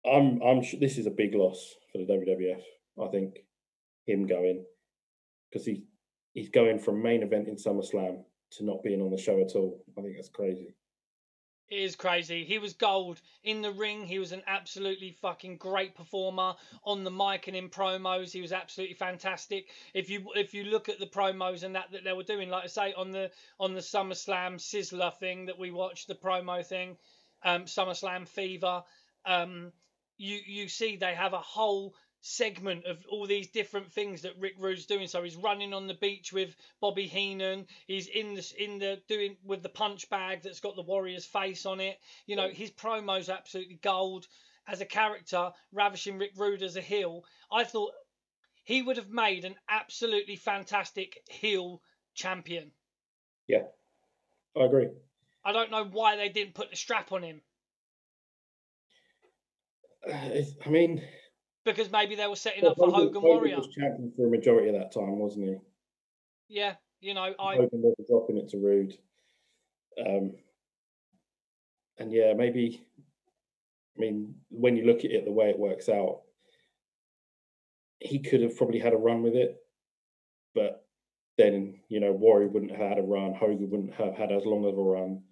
I'm 0.05 0.41
I'm 0.41 0.63
sure 0.63 0.79
this 0.79 0.97
is 0.97 1.07
a 1.07 1.11
big 1.11 1.33
loss 1.33 1.75
for 1.91 1.97
the 1.97 2.05
WWF. 2.05 2.61
I 3.03 3.07
think 3.09 3.39
him 4.05 4.27
going 4.27 4.63
because 5.51 5.65
he 5.65 5.83
he's 6.33 6.49
going 6.49 6.79
from 6.79 7.01
main 7.01 7.23
event 7.23 7.47
in 7.47 7.55
SummerSlam 7.55 8.23
to 8.51 8.65
not 8.65 8.83
being 8.83 9.01
on 9.01 9.09
the 9.09 9.17
show 9.17 9.41
at 9.41 9.55
all. 9.55 9.83
I 9.97 10.01
think 10.01 10.15
that's 10.15 10.29
crazy. 10.29 10.75
It 11.67 11.79
is 11.79 11.95
crazy. 11.95 12.45
He 12.45 12.59
was 12.59 12.73
gold 12.73 13.19
in 13.43 13.63
the 13.63 13.71
ring. 13.71 14.05
He 14.05 14.19
was 14.19 14.31
an 14.31 14.43
absolutely 14.45 15.11
fucking 15.11 15.57
great 15.57 15.95
performer 15.95 16.55
on 16.83 17.03
the 17.03 17.09
mic 17.09 17.47
and 17.47 17.57
in 17.57 17.69
promos. 17.69 18.31
He 18.31 18.41
was 18.41 18.53
absolutely 18.53 18.95
fantastic. 18.95 19.69
If 19.93 20.09
you 20.09 20.31
if 20.35 20.53
you 20.53 20.65
look 20.65 20.89
at 20.89 20.99
the 20.99 21.07
promos 21.07 21.63
and 21.63 21.75
that 21.75 21.91
that 21.91 22.03
they 22.03 22.13
were 22.13 22.23
doing, 22.23 22.49
like 22.49 22.65
I 22.65 22.67
say 22.67 22.93
on 22.93 23.11
the 23.11 23.31
on 23.59 23.73
the 23.73 23.81
SummerSlam 23.81 24.59
Sizzler 24.59 25.17
thing 25.17 25.47
that 25.47 25.57
we 25.57 25.71
watched, 25.71 26.07
the 26.07 26.15
promo 26.15 26.63
thing, 26.63 26.97
um, 27.41 27.65
SummerSlam 27.65 28.27
Fever, 28.27 28.83
um, 29.25 29.73
you 30.17 30.39
you 30.45 30.67
see 30.67 30.97
they 30.97 31.15
have 31.15 31.33
a 31.33 31.41
whole 31.41 31.95
segment 32.27 32.85
of 32.85 33.05
all 33.07 33.27
these 33.27 33.47
different 33.47 33.91
things 33.91 34.23
that 34.23 34.39
Rick 34.39 34.55
Rude's 34.57 34.87
doing. 34.87 35.07
So 35.07 35.21
he's 35.21 35.35
running 35.35 35.75
on 35.75 35.85
the 35.85 35.93
beach 35.93 36.33
with 36.33 36.55
Bobby 36.81 37.05
Heenan. 37.05 37.67
He's 37.85 38.07
in 38.07 38.33
the 38.33 38.53
in 38.57 38.79
the 38.79 38.99
doing 39.07 39.37
with 39.43 39.61
the 39.61 39.69
punch 39.69 40.09
bag 40.09 40.41
that's 40.41 40.59
got 40.59 40.75
the 40.75 40.81
Warrior's 40.81 41.25
face 41.25 41.67
on 41.67 41.79
it. 41.79 41.99
You 42.25 42.35
know 42.35 42.49
his 42.49 42.71
promos 42.71 43.31
absolutely 43.31 43.75
gold. 43.75 44.27
As 44.67 44.81
a 44.81 44.85
character, 44.85 45.51
ravishing 45.71 46.17
Rick 46.17 46.31
Rude 46.37 46.63
as 46.63 46.75
a 46.75 46.81
heel, 46.81 47.23
I 47.51 47.63
thought 47.63 47.91
he 48.63 48.81
would 48.81 48.97
have 48.97 49.11
made 49.11 49.45
an 49.45 49.53
absolutely 49.69 50.37
fantastic 50.37 51.21
heel 51.29 51.83
champion. 52.15 52.71
Yeah, 53.47 53.65
I 54.57 54.63
agree. 54.63 54.87
I 55.43 55.51
don't 55.51 55.69
know 55.69 55.85
why 55.85 56.15
they 56.15 56.29
didn't 56.29 56.55
put 56.55 56.71
the 56.71 56.75
strap 56.75 57.11
on 57.11 57.21
him 57.21 57.43
Uh, 60.11 60.11
I 60.65 60.69
mean, 60.69 61.03
because 61.65 61.91
maybe 61.91 62.15
they 62.15 62.27
were 62.27 62.35
setting 62.35 62.65
up 62.65 62.77
for 62.77 62.89
Hogan 62.89 63.15
Hogan 63.15 63.21
Warrior. 63.23 63.57
was 63.57 63.67
champion 63.67 64.13
for 64.15 64.27
a 64.27 64.29
majority 64.29 64.69
of 64.69 64.75
that 64.75 64.93
time, 64.93 65.17
wasn't 65.17 65.47
he? 65.47 65.55
Yeah, 66.47 66.75
you 67.01 67.13
know 67.13 67.33
I 67.39 67.55
Hogan 67.55 67.81
was 67.81 67.95
dropping 68.07 68.37
it 68.37 68.49
to 68.49 68.57
Rude. 68.57 68.97
Um, 69.99 70.33
and 71.97 72.11
yeah, 72.11 72.33
maybe. 72.33 72.85
I 73.97 74.01
mean, 74.01 74.35
when 74.49 74.75
you 74.75 74.85
look 74.85 74.99
at 74.99 75.11
it, 75.11 75.23
the 75.23 75.31
way 75.31 75.49
it 75.49 75.57
works 75.57 75.87
out, 75.87 76.23
he 77.99 78.19
could 78.19 78.41
have 78.41 78.57
probably 78.57 78.79
had 78.79 78.91
a 78.91 78.97
run 78.97 79.23
with 79.23 79.35
it, 79.35 79.55
but 80.53 80.85
then 81.37 81.79
you 81.87 81.99
know 81.99 82.11
Warrior 82.11 82.47
wouldn't 82.47 82.71
have 82.71 82.89
had 82.89 82.99
a 82.99 83.03
run. 83.03 83.33
Hogan 83.33 83.69
wouldn't 83.69 83.93
have 83.93 84.15
had 84.15 84.31
as 84.31 84.45
long 84.45 84.65
of 84.65 84.77
a 84.77 84.81
run. 84.81 85.23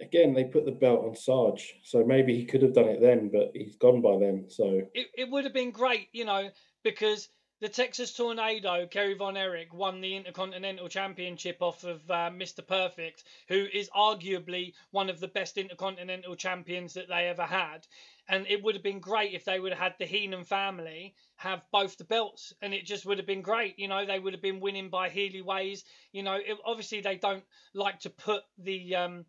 Again, 0.00 0.34
they 0.34 0.44
put 0.44 0.66
the 0.66 0.72
belt 0.72 1.04
on 1.04 1.16
Sarge, 1.16 1.76
so 1.82 2.04
maybe 2.04 2.36
he 2.36 2.44
could 2.44 2.62
have 2.62 2.74
done 2.74 2.88
it 2.88 3.00
then, 3.00 3.30
but 3.32 3.52
he's 3.54 3.76
gone 3.76 4.02
by 4.02 4.18
then. 4.18 4.46
So 4.48 4.82
it, 4.92 5.06
it 5.16 5.30
would 5.30 5.44
have 5.44 5.54
been 5.54 5.70
great, 5.70 6.08
you 6.12 6.24
know, 6.24 6.50
because 6.82 7.28
the 7.58 7.68
Texas 7.70 8.12
Tornado, 8.12 8.86
Kerry 8.86 9.14
Von 9.14 9.36
Erich, 9.36 9.72
won 9.72 10.02
the 10.02 10.14
Intercontinental 10.14 10.88
Championship 10.88 11.56
off 11.60 11.84
of 11.84 12.02
uh, 12.10 12.30
Mr. 12.30 12.66
Perfect, 12.66 13.24
who 13.48 13.66
is 13.72 13.88
arguably 13.96 14.74
one 14.90 15.08
of 15.08 15.20
the 15.20 15.28
best 15.28 15.56
Intercontinental 15.56 16.36
champions 16.36 16.92
that 16.94 17.08
they 17.08 17.28
ever 17.28 17.44
had. 17.44 17.86
And 18.28 18.46
it 18.48 18.62
would 18.62 18.74
have 18.74 18.82
been 18.82 19.00
great 19.00 19.32
if 19.32 19.46
they 19.46 19.58
would 19.58 19.72
have 19.72 19.80
had 19.80 19.94
the 19.98 20.04
Heenan 20.04 20.44
family 20.44 21.14
have 21.36 21.62
both 21.72 21.96
the 21.96 22.04
belts, 22.04 22.52
and 22.60 22.74
it 22.74 22.84
just 22.84 23.06
would 23.06 23.16
have 23.16 23.26
been 23.26 23.42
great. 23.42 23.78
You 23.78 23.88
know, 23.88 24.04
they 24.04 24.18
would 24.18 24.34
have 24.34 24.42
been 24.42 24.60
winning 24.60 24.90
by 24.90 25.08
Healy 25.08 25.40
ways. 25.40 25.84
You 26.12 26.24
know, 26.24 26.34
it, 26.34 26.58
obviously 26.64 27.00
they 27.00 27.16
don't 27.16 27.44
like 27.72 28.00
to 28.00 28.10
put 28.10 28.42
the 28.58 28.96
um, 28.96 29.24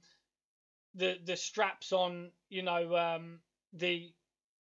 the 0.98 1.18
the 1.24 1.36
straps 1.38 1.94
on. 1.94 2.32
You 2.50 2.64
know, 2.64 2.96
um, 2.98 3.40
the 3.74 4.12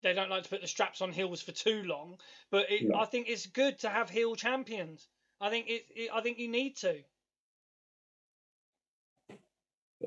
they 0.04 0.14
don't 0.14 0.30
like 0.30 0.44
to 0.44 0.50
put 0.50 0.62
the 0.62 0.68
straps 0.68 1.02
on 1.02 1.12
heels 1.12 1.42
for 1.42 1.52
too 1.52 1.84
long, 1.84 2.18
but 2.52 2.70
it, 2.72 2.88
No. 2.88 3.00
I 3.00 3.06
think 3.06 3.28
it's 3.30 3.46
good 3.48 3.80
to 3.80 3.90
have 3.90 4.10
heel 4.10 4.36
champions. 4.36 5.08
I 5.42 5.50
think 5.50 5.68
it, 5.70 5.86
it. 5.96 6.10
I 6.14 6.22
think 6.22 6.38
you 6.40 6.48
need 6.50 6.78
to. 6.78 7.04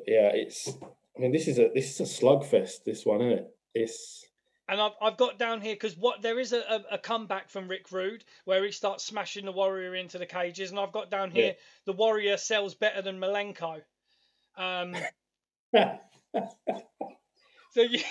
yeah, 0.06 0.30
it's. 0.34 0.68
I 1.16 1.20
mean, 1.20 1.32
this 1.32 1.48
is 1.48 1.58
a 1.58 1.70
this 1.74 1.90
is 1.90 2.00
a 2.00 2.04
slugfest. 2.24 2.84
This 2.84 3.04
one, 3.04 3.20
isn't 3.22 3.38
it? 3.38 3.56
It's 3.74 4.24
And 4.68 4.80
I've, 4.80 4.92
I've 5.02 5.16
got 5.16 5.38
down 5.38 5.60
here 5.60 5.74
because 5.74 5.96
what 5.96 6.22
there 6.22 6.38
is 6.38 6.52
a, 6.52 6.60
a, 6.60 6.94
a 6.94 6.98
comeback 6.98 7.50
from 7.50 7.68
Rick 7.68 7.90
Rude 7.92 8.24
where 8.44 8.64
he 8.64 8.72
starts 8.72 9.04
smashing 9.04 9.44
the 9.44 9.52
Warrior 9.52 9.94
into 9.96 10.18
the 10.18 10.26
cages, 10.26 10.70
and 10.70 10.78
I've 10.80 10.92
got 10.92 11.10
down 11.10 11.30
Yeah. 11.34 11.42
here 11.42 11.54
the 11.86 11.92
Warrior 11.92 12.36
sells 12.36 12.74
better 12.74 13.02
than 13.02 13.18
Malenko. 13.20 13.82
Um, 14.56 14.94
so 17.72 17.80
you. 17.82 18.00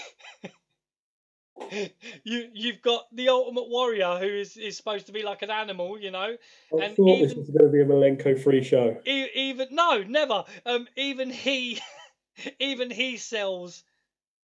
You 2.23 2.47
you've 2.53 2.81
got 2.81 3.03
the 3.13 3.27
Ultimate 3.29 3.67
Warrior 3.69 4.17
who 4.17 4.25
is, 4.27 4.55
is 4.55 4.77
supposed 4.77 5.07
to 5.07 5.11
be 5.11 5.23
like 5.23 5.41
an 5.41 5.51
animal, 5.51 5.99
you 5.99 6.09
know, 6.09 6.35
I 6.79 6.83
And 6.85 6.95
thought 6.95 7.19
this 7.19 7.31
even- 7.33 7.37
was 7.37 7.49
going 7.49 7.65
to 7.65 7.69
be 7.71 7.81
a 7.81 7.85
Malenko 7.85 8.41
free 8.41 8.63
show. 8.63 8.97
E- 9.05 9.27
even 9.35 9.67
no, 9.71 10.01
never. 10.01 10.45
Um, 10.65 10.87
even 10.95 11.29
he, 11.29 11.79
even 12.59 12.89
he 12.89 13.17
sells 13.17 13.83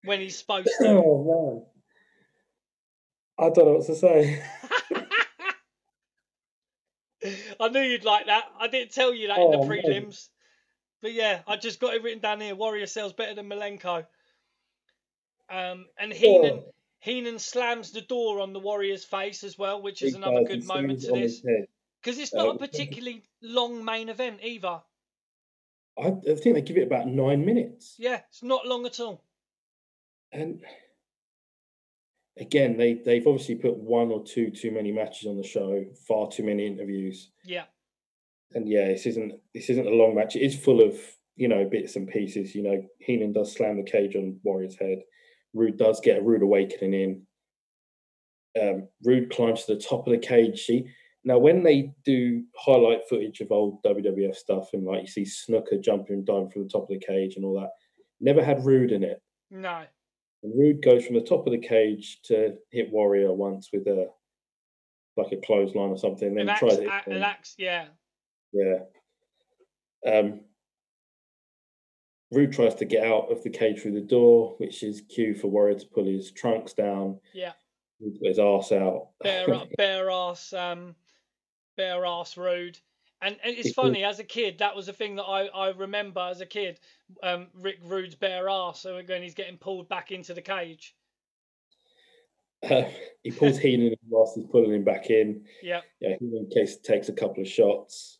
when 0.05 0.21
he's 0.21 0.39
supposed 0.39 0.71
to. 0.81 0.89
Oh 0.89 1.63
man, 3.39 3.47
I 3.47 3.53
don't 3.53 3.67
know 3.67 3.75
what 3.75 3.87
to 3.87 3.95
say. 3.95 4.43
I 7.61 7.69
knew 7.69 7.81
you'd 7.83 8.05
like 8.05 8.27
that. 8.27 8.45
I 8.59 8.69
didn't 8.69 8.93
tell 8.93 9.13
you 9.15 9.29
that 9.29 9.39
in 9.39 9.51
the 9.51 9.59
Oh, 9.59 9.65
man. 9.67 10.13
But 11.03 11.13
yeah, 11.13 11.43
I 11.47 11.57
just 11.57 11.81
got 11.81 11.95
it 11.95 12.03
written 12.03 12.21
down 12.21 12.41
here. 12.41 12.55
Warrior 12.55 12.87
sells 12.87 13.13
better 13.13 13.35
than 13.35 13.49
Malenko. 13.49 14.07
Um, 15.51 15.87
and 15.99 16.13
Heenan 16.13 16.63
Oh. 16.65 16.75
Heenan 17.01 17.41
slams 17.41 17.91
the 17.91 18.01
door 18.01 18.41
on 18.41 18.53
the 18.53 18.61
Warrior's 18.61 19.05
face 19.05 19.43
as 19.43 19.59
well, 19.59 19.83
which 19.83 20.03
is 20.03 20.13
He 20.13 20.17
another 20.17 20.45
good 20.45 20.65
moment 20.65 21.01
to 21.03 21.13
this. 21.13 21.43
Because 22.01 22.19
it's 22.19 22.33
not 22.33 22.47
a 22.47 22.51
Um, 22.51 22.59
particularly 22.59 23.25
long 23.43 23.85
main 23.85 24.09
event 24.09 24.39
either. 24.43 24.81
I, 25.99 26.07
I 26.07 26.35
think 26.37 26.55
they 26.55 26.63
give 26.63 26.77
it 26.77 26.87
about 26.87 27.09
nine 27.09 27.45
minutes. 27.45 27.97
Yeah, 27.99 28.21
it's 28.29 28.43
not 28.45 28.67
long 28.67 28.87
at 28.87 29.01
all. 29.01 29.25
And 30.31 30.65
again, 32.39 32.77
they 32.77 32.95
they've 32.95 33.27
obviously 33.27 33.57
put 33.57 33.77
one 33.77 34.13
or 34.13 34.23
two 34.25 34.51
too 34.51 34.71
many 34.71 34.93
matches 34.93 35.29
on 35.29 35.37
the 35.37 35.43
show, 35.43 35.85
far 36.07 36.31
too 36.31 36.45
many 36.45 36.67
interviews. 36.67 37.31
Yeah, 37.45 37.65
And 38.55 38.69
yeah, 38.69 38.89
this 38.89 39.07
isn't 39.07 39.33
this 39.55 39.71
isn't 39.71 39.87
a 39.87 39.91
long 39.91 40.15
match. 40.15 40.37
It 40.37 40.43
is 40.43 40.59
full 40.59 40.81
of 40.83 40.95
you 41.37 41.49
know 41.49 41.69
bits 41.71 41.97
and 41.97 42.09
pieces. 42.09 42.55
You 42.55 42.63
know, 42.63 42.83
Heenan 43.01 43.33
does 43.33 43.53
slam 43.53 43.77
the 43.77 43.91
cage 43.91 44.17
on 44.17 44.39
Warrior's 44.43 44.77
head. 44.79 44.99
Rude 45.55 45.77
does 45.79 46.01
get 46.01 46.19
a 46.19 46.23
rude 46.23 46.43
awakening 46.43 46.95
in. 46.95 47.23
Um, 48.61 48.89
Rude 49.05 49.31
climbs 49.31 49.65
to 49.65 49.75
the 49.75 49.81
top 49.81 50.07
of 50.07 50.13
the 50.13 50.19
cage. 50.19 50.65
See, 50.67 50.87
now 51.25 51.39
when 51.39 51.63
they 51.63 51.93
do 52.05 52.45
highlight 52.57 53.09
footage 53.09 53.41
of 53.41 53.51
old 53.53 53.83
WWF 53.83 54.35
stuff, 54.35 54.71
and 54.75 54.85
like 54.85 55.03
you 55.03 55.07
see 55.07 55.23
Snuka 55.23 55.81
jumping 55.83 56.17
and 56.17 56.27
diving 56.27 56.51
from 56.51 56.65
the 56.65 56.69
top 56.69 56.83
of 56.83 56.89
the 56.89 56.99
cage 56.99 57.37
and 57.37 57.45
all 57.45 57.59
that, 57.61 57.71
never 58.21 58.45
had 58.45 58.65
Rude 58.65 58.93
in 58.93 59.03
it. 59.05 59.23
no. 59.51 59.85
And 60.45 60.59
Rude 60.59 60.83
goes 60.83 61.07
from 61.07 61.15
the 61.15 61.21
top 61.21 61.47
of 61.47 61.53
the 61.53 61.59
cage 61.59 62.19
to 62.25 62.57
hit 62.73 62.91
Warrior 62.91 63.33
once 63.33 63.69
with 63.73 63.87
a 63.87 64.09
like 65.17 65.31
a 65.33 65.37
clothesline 65.37 65.91
or 65.91 65.97
something, 65.99 66.35
then 66.35 66.43
An 66.43 66.49
axe, 66.49 66.59
tries 66.61 66.79
it. 66.79 66.89
an 67.07 67.23
axe, 67.23 67.55
yeah. 67.59 67.87
Yeah. 68.53 68.79
Um, 70.07 70.41
Rude 72.31 72.53
tries 72.53 72.75
to 72.77 72.85
get 72.87 73.07
out 73.07 73.31
of 73.31 73.43
the 73.43 73.51
cage 73.51 73.81
through 73.83 73.93
the 73.93 74.01
door, 74.01 74.55
which 74.59 74.83
is 74.83 75.03
cue 75.03 75.35
for 75.35 75.49
Warrior 75.49 75.79
to 75.79 75.87
pull 75.87 76.07
his 76.07 76.31
trunks 76.31 76.73
down. 76.73 77.21
Yeah. 77.35 77.53
His 78.23 78.39
ass 78.39 78.73
out. 78.73 79.11
bare 79.23 79.47
bare 79.77 80.11
ass 80.11 80.53
um 80.53 80.97
bare 81.77 82.05
ass 82.05 82.37
rude 82.37 82.77
and, 83.21 83.37
and 83.45 83.57
it's 83.57 83.73
funny 83.75 84.03
as 84.03 84.19
a 84.19 84.25
kid 84.25 84.59
that 84.59 84.75
was 84.75 84.89
a 84.89 84.93
thing 84.93 85.15
that 85.15 85.23
I, 85.23 85.47
I 85.47 85.69
remember 85.71 86.21
as 86.21 86.41
a 86.41 86.47
kid 86.47 86.81
um 87.23 87.47
rick 87.55 87.79
rude's 87.85 88.17
bare 88.17 88.49
ass 88.51 88.81
so 88.81 89.01
when 89.07 89.23
he's 89.23 89.35
getting 89.35 89.57
pulled 89.57 89.89
back 89.89 90.11
into 90.11 90.35
the 90.35 90.43
cage 90.43 90.97
Uh, 92.69 92.83
he 93.23 93.31
pulls 93.31 93.59
Heenan 93.61 93.93
in 93.93 93.97
whilst 94.09 94.35
he's 94.37 94.47
pulling 94.47 94.73
him 94.75 94.83
back 94.85 95.09
in. 95.09 95.45
yeah 95.63 95.83
Yeah, 96.01 96.17
Heenan 96.19 96.51
case 96.53 96.79
takes 96.79 97.09
a 97.09 97.13
couple 97.13 97.41
of 97.43 97.49
shots. 97.49 98.19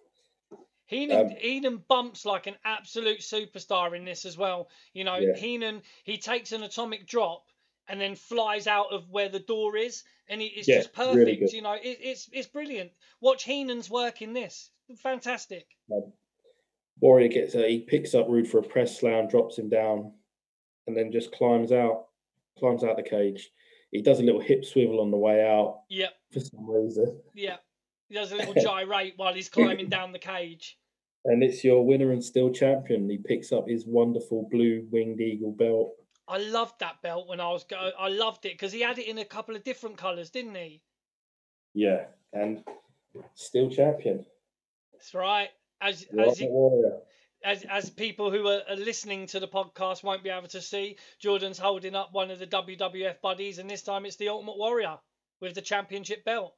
Heenan, 0.93 1.27
Um, 1.27 1.37
Heenan 1.37 1.77
bumps 1.89 2.25
like 2.27 2.47
an 2.47 2.57
absolute 2.65 3.21
superstar 3.21 3.97
in 3.97 4.05
this 4.05 4.25
as 4.25 4.37
well. 4.37 4.69
You 4.93 5.05
know, 5.05 5.17
Yeah. 5.17 5.35
Heenan 5.37 5.83
he 6.05 6.19
takes 6.19 6.53
an 6.53 6.63
atomic 6.63 7.07
drop 7.07 7.47
and 7.89 8.01
then 8.01 8.15
flies 8.15 8.67
out 8.67 8.93
of 8.93 9.11
where 9.11 9.29
the 9.29 9.41
door 9.41 9.77
is, 9.77 10.05
and 10.29 10.41
it's 10.43 10.69
Yeah, 10.69 10.79
just 10.79 10.93
perfect. 10.93 11.41
good. 11.41 11.53
you 11.53 11.63
know, 11.63 11.73
it, 11.75 11.99
it's 12.01 12.29
it's 12.33 12.47
brilliant. 12.49 12.93
Watch 13.21 13.45
Heenan's 13.45 13.91
work 13.91 14.23
in 14.23 14.33
this. 14.33 14.71
Fantastic. 14.99 15.67
Warrior 17.01 17.29
gets 17.29 17.55
a, 17.55 17.67
he 17.69 17.81
picks 17.81 18.15
up 18.15 18.29
Rude 18.29 18.47
for 18.49 18.59
a 18.59 18.63
press 18.63 19.01
slam, 19.01 19.27
drops 19.29 19.59
him 19.59 19.69
down, 19.69 20.13
and 20.87 20.97
then 20.97 21.11
just 21.11 21.33
climbs 21.33 21.73
out, 21.73 22.07
climbs 22.59 22.85
out 22.85 22.97
the 22.97 23.03
cage. 23.03 23.51
He 23.91 24.01
does 24.03 24.21
a 24.21 24.23
little 24.23 24.41
hip 24.41 24.65
swivel 24.65 25.01
on 25.01 25.11
the 25.11 25.17
way 25.17 25.45
out 25.47 25.83
Yep. 25.89 26.13
for 26.33 26.41
some 26.41 26.71
reason. 26.71 27.21
Yeah. 27.35 27.57
He 28.09 28.15
does 28.15 28.31
a 28.33 28.37
little 28.37 28.55
gyrate 28.63 29.15
while 29.17 29.35
he's 29.35 29.49
climbing 29.49 29.89
down 29.97 30.13
the 30.13 30.19
cage. 30.19 30.79
And 31.25 31.43
it's 31.43 31.63
your 31.63 31.85
winner 31.87 32.11
and 32.11 32.23
still 32.23 32.51
champion. 32.51 33.09
He 33.09 33.19
picks 33.19 33.53
up 33.53 33.69
his 33.69 33.87
wonderful 33.87 34.49
blue 34.51 34.87
winged 34.91 35.21
eagle 35.21 35.53
belt. 35.53 35.93
I 36.27 36.39
loved 36.39 36.81
that 36.81 37.03
belt 37.03 37.29
when 37.29 37.41
I 37.41 37.51
was 37.51 37.65
go. 37.65 37.91
I 37.99 38.09
loved 38.09 38.45
it 38.47 38.55
because 38.55 38.73
he 38.73 38.81
had 38.81 38.99
it 38.99 39.07
in 39.07 39.19
a 39.19 39.25
couple 39.25 39.55
of 39.55 39.65
different 39.65 39.99
colours, 39.99 40.31
didn't 40.31 40.55
he? 40.55 40.83
Yeah, 41.75 42.05
and 42.33 42.65
still 43.35 43.71
champion. 43.71 44.25
That's 44.93 45.15
right. 45.15 45.51
As 45.81 46.07
as, 46.19 46.43
as 47.45 47.65
as 47.65 47.91
people 47.91 48.31
who 48.31 48.47
are, 48.47 48.63
are 48.69 48.77
listening 48.77 49.27
to 49.29 49.41
the 49.41 49.49
podcast 49.49 50.03
won't 50.03 50.23
be 50.23 50.31
able 50.31 50.49
to 50.49 50.61
see, 50.61 50.97
Jordan's 51.21 51.59
holding 51.59 51.95
up 51.95 52.13
one 52.13 52.31
of 52.31 52.39
the 52.39 52.47
WWF 52.47 53.21
buddies, 53.21 53.59
and 53.59 53.69
this 53.69 53.83
time 53.83 54.07
it's 54.07 54.17
the 54.17 54.29
Ultimate 54.29 54.59
Warrior 54.59 54.99
with 55.41 55.55
the 55.55 55.63
championship 55.63 56.25
belt. 56.25 56.55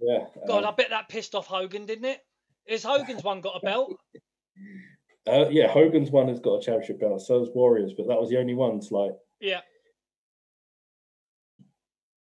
Yeah. 0.00 0.26
God, 0.46 0.64
um, 0.64 0.70
I 0.70 0.74
bet 0.74 0.90
that 0.90 1.08
pissed 1.08 1.34
off 1.34 1.46
Hogan, 1.46 1.86
didn't 1.86 2.06
it? 2.06 2.20
Is 2.66 2.82
Hogan's 2.82 3.24
one 3.24 3.40
got 3.40 3.56
a 3.62 3.66
belt? 3.66 3.92
uh, 5.26 5.48
yeah, 5.50 5.68
Hogan's 5.68 6.10
one 6.10 6.28
has 6.28 6.40
got 6.40 6.56
a 6.56 6.62
championship 6.62 7.00
belt, 7.00 7.20
so 7.22 7.40
has 7.40 7.48
Warriors, 7.54 7.92
but 7.96 8.06
that 8.08 8.20
was 8.20 8.30
the 8.30 8.38
only 8.38 8.54
ones. 8.54 8.90
Like, 8.90 9.12
Yeah, 9.40 9.60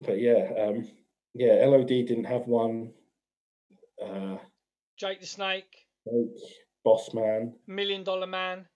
but 0.01 0.21
yeah, 0.21 0.49
um, 0.59 0.89
yeah, 1.35 1.65
LOD 1.67 1.89
didn't 1.89 2.25
have 2.25 2.47
one. 2.47 2.93
Uh, 4.03 4.37
Jake 4.99 5.21
the 5.21 5.27
Snake, 5.27 5.87
Snake, 6.09 6.29
Boss 6.85 7.13
Man. 7.15 7.55
Million 7.67 8.05
Dollar 8.05 8.27
Man. 8.27 8.67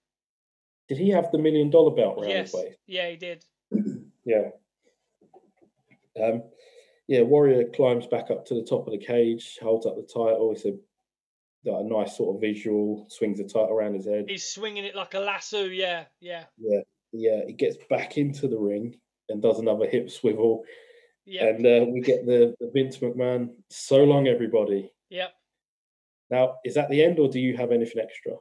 Did 0.89 0.99
he 0.99 1.11
have 1.11 1.31
the 1.31 1.39
million 1.39 1.71
dollar 1.71 1.95
belt 1.95 2.19
around 2.19 2.31
Yes, 2.31 2.53
his 2.53 2.55
waist? 2.65 2.79
yeah, 2.87 3.09
he 3.11 3.17
did. 3.17 3.45
Yeah. 4.25 4.51
Um, 6.23 6.45
yeah, 7.09 7.23
Warrior 7.23 7.65
climbs 7.75 8.07
back 8.07 8.31
up 8.31 8.45
to 8.47 8.55
the 8.55 8.63
top 8.63 8.87
of 8.87 8.93
the 8.93 9.05
cage, 9.05 9.59
holds 9.61 9.85
up 9.85 9.97
the 9.97 10.03
title. 10.03 10.53
It's 10.53 10.65
a, 10.65 10.75
got 11.65 11.81
a 11.81 11.85
nice 11.89 12.17
sort 12.17 12.35
of 12.37 12.41
visual, 12.41 13.07
swings 13.09 13.39
the 13.39 13.45
title 13.45 13.71
around 13.73 13.95
his 13.95 14.07
head. 14.07 14.27
He's 14.29 14.45
swinging 14.49 14.85
it 14.85 14.95
like 14.97 15.15
a 15.15 15.21
lasso. 15.21 15.65
Yeah, 15.65 16.05
yeah, 16.21 16.45
Yeah, 16.59 16.81
yeah. 17.13 17.41
he 17.47 17.53
gets 17.53 17.77
back 17.89 18.19
into 18.19 18.49
the 18.49 18.59
ring 18.59 18.97
and 19.29 19.41
does 19.41 19.59
another 19.59 19.87
hip 19.87 20.11
swivel. 20.11 20.65
yeah, 21.25 21.47
And 21.47 21.65
uh, 21.67 21.87
we 21.89 22.01
get 22.01 22.27
the, 22.27 22.55
the 22.61 22.71
Vince 22.75 22.99
McMahon, 22.99 23.51
so 23.71 24.03
long, 24.05 24.27
everybody. 24.27 24.93
Yep. 25.11 25.33
Now, 26.31 26.57
is 26.65 26.75
that 26.75 26.89
the 26.91 27.03
end 27.03 27.19
or 27.19 27.29
do 27.29 27.39
you 27.39 27.57
have 27.57 27.73
anything 27.73 28.03
extra? 28.03 28.33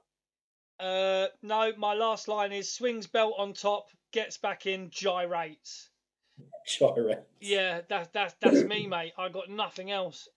Uh, 0.80 1.28
no, 1.44 1.72
my 1.78 1.94
last 1.94 2.28
line 2.28 2.52
is 2.52 2.72
swings 2.74 3.06
belt 3.06 3.36
on 3.38 3.54
top, 3.54 3.90
gets 4.12 4.38
back 4.38 4.66
in, 4.66 4.90
gyrates. 4.90 5.90
Gyrate. 6.68 7.20
Yeah, 7.40 7.82
that's 7.88 8.10
that's 8.14 8.34
that's 8.42 8.64
me, 8.64 8.88
mate. 8.88 9.14
I 9.18 9.30
got 9.30 9.50
nothing 9.50 9.92
else. 9.92 10.28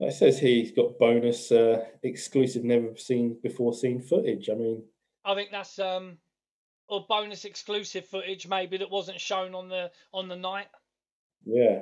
It 0.00 0.14
says 0.14 0.38
he's 0.38 0.72
got 0.72 0.98
bonus 0.98 1.52
uh, 1.52 1.84
exclusive, 2.02 2.64
never 2.64 2.96
seen 2.96 3.36
before 3.42 3.74
seen 3.74 4.00
footage. 4.00 4.48
I 4.48 4.54
mean, 4.54 4.82
I 5.26 5.34
think 5.34 5.50
that's 5.50 5.78
um, 5.78 6.16
or 6.88 7.04
bonus 7.06 7.44
exclusive 7.44 8.06
footage 8.06 8.48
maybe 8.48 8.78
that 8.78 8.90
wasn't 8.90 9.20
shown 9.20 9.54
on 9.54 9.68
the 9.68 9.90
on 10.14 10.28
the 10.28 10.36
night. 10.36 10.68
Yeah. 11.44 11.80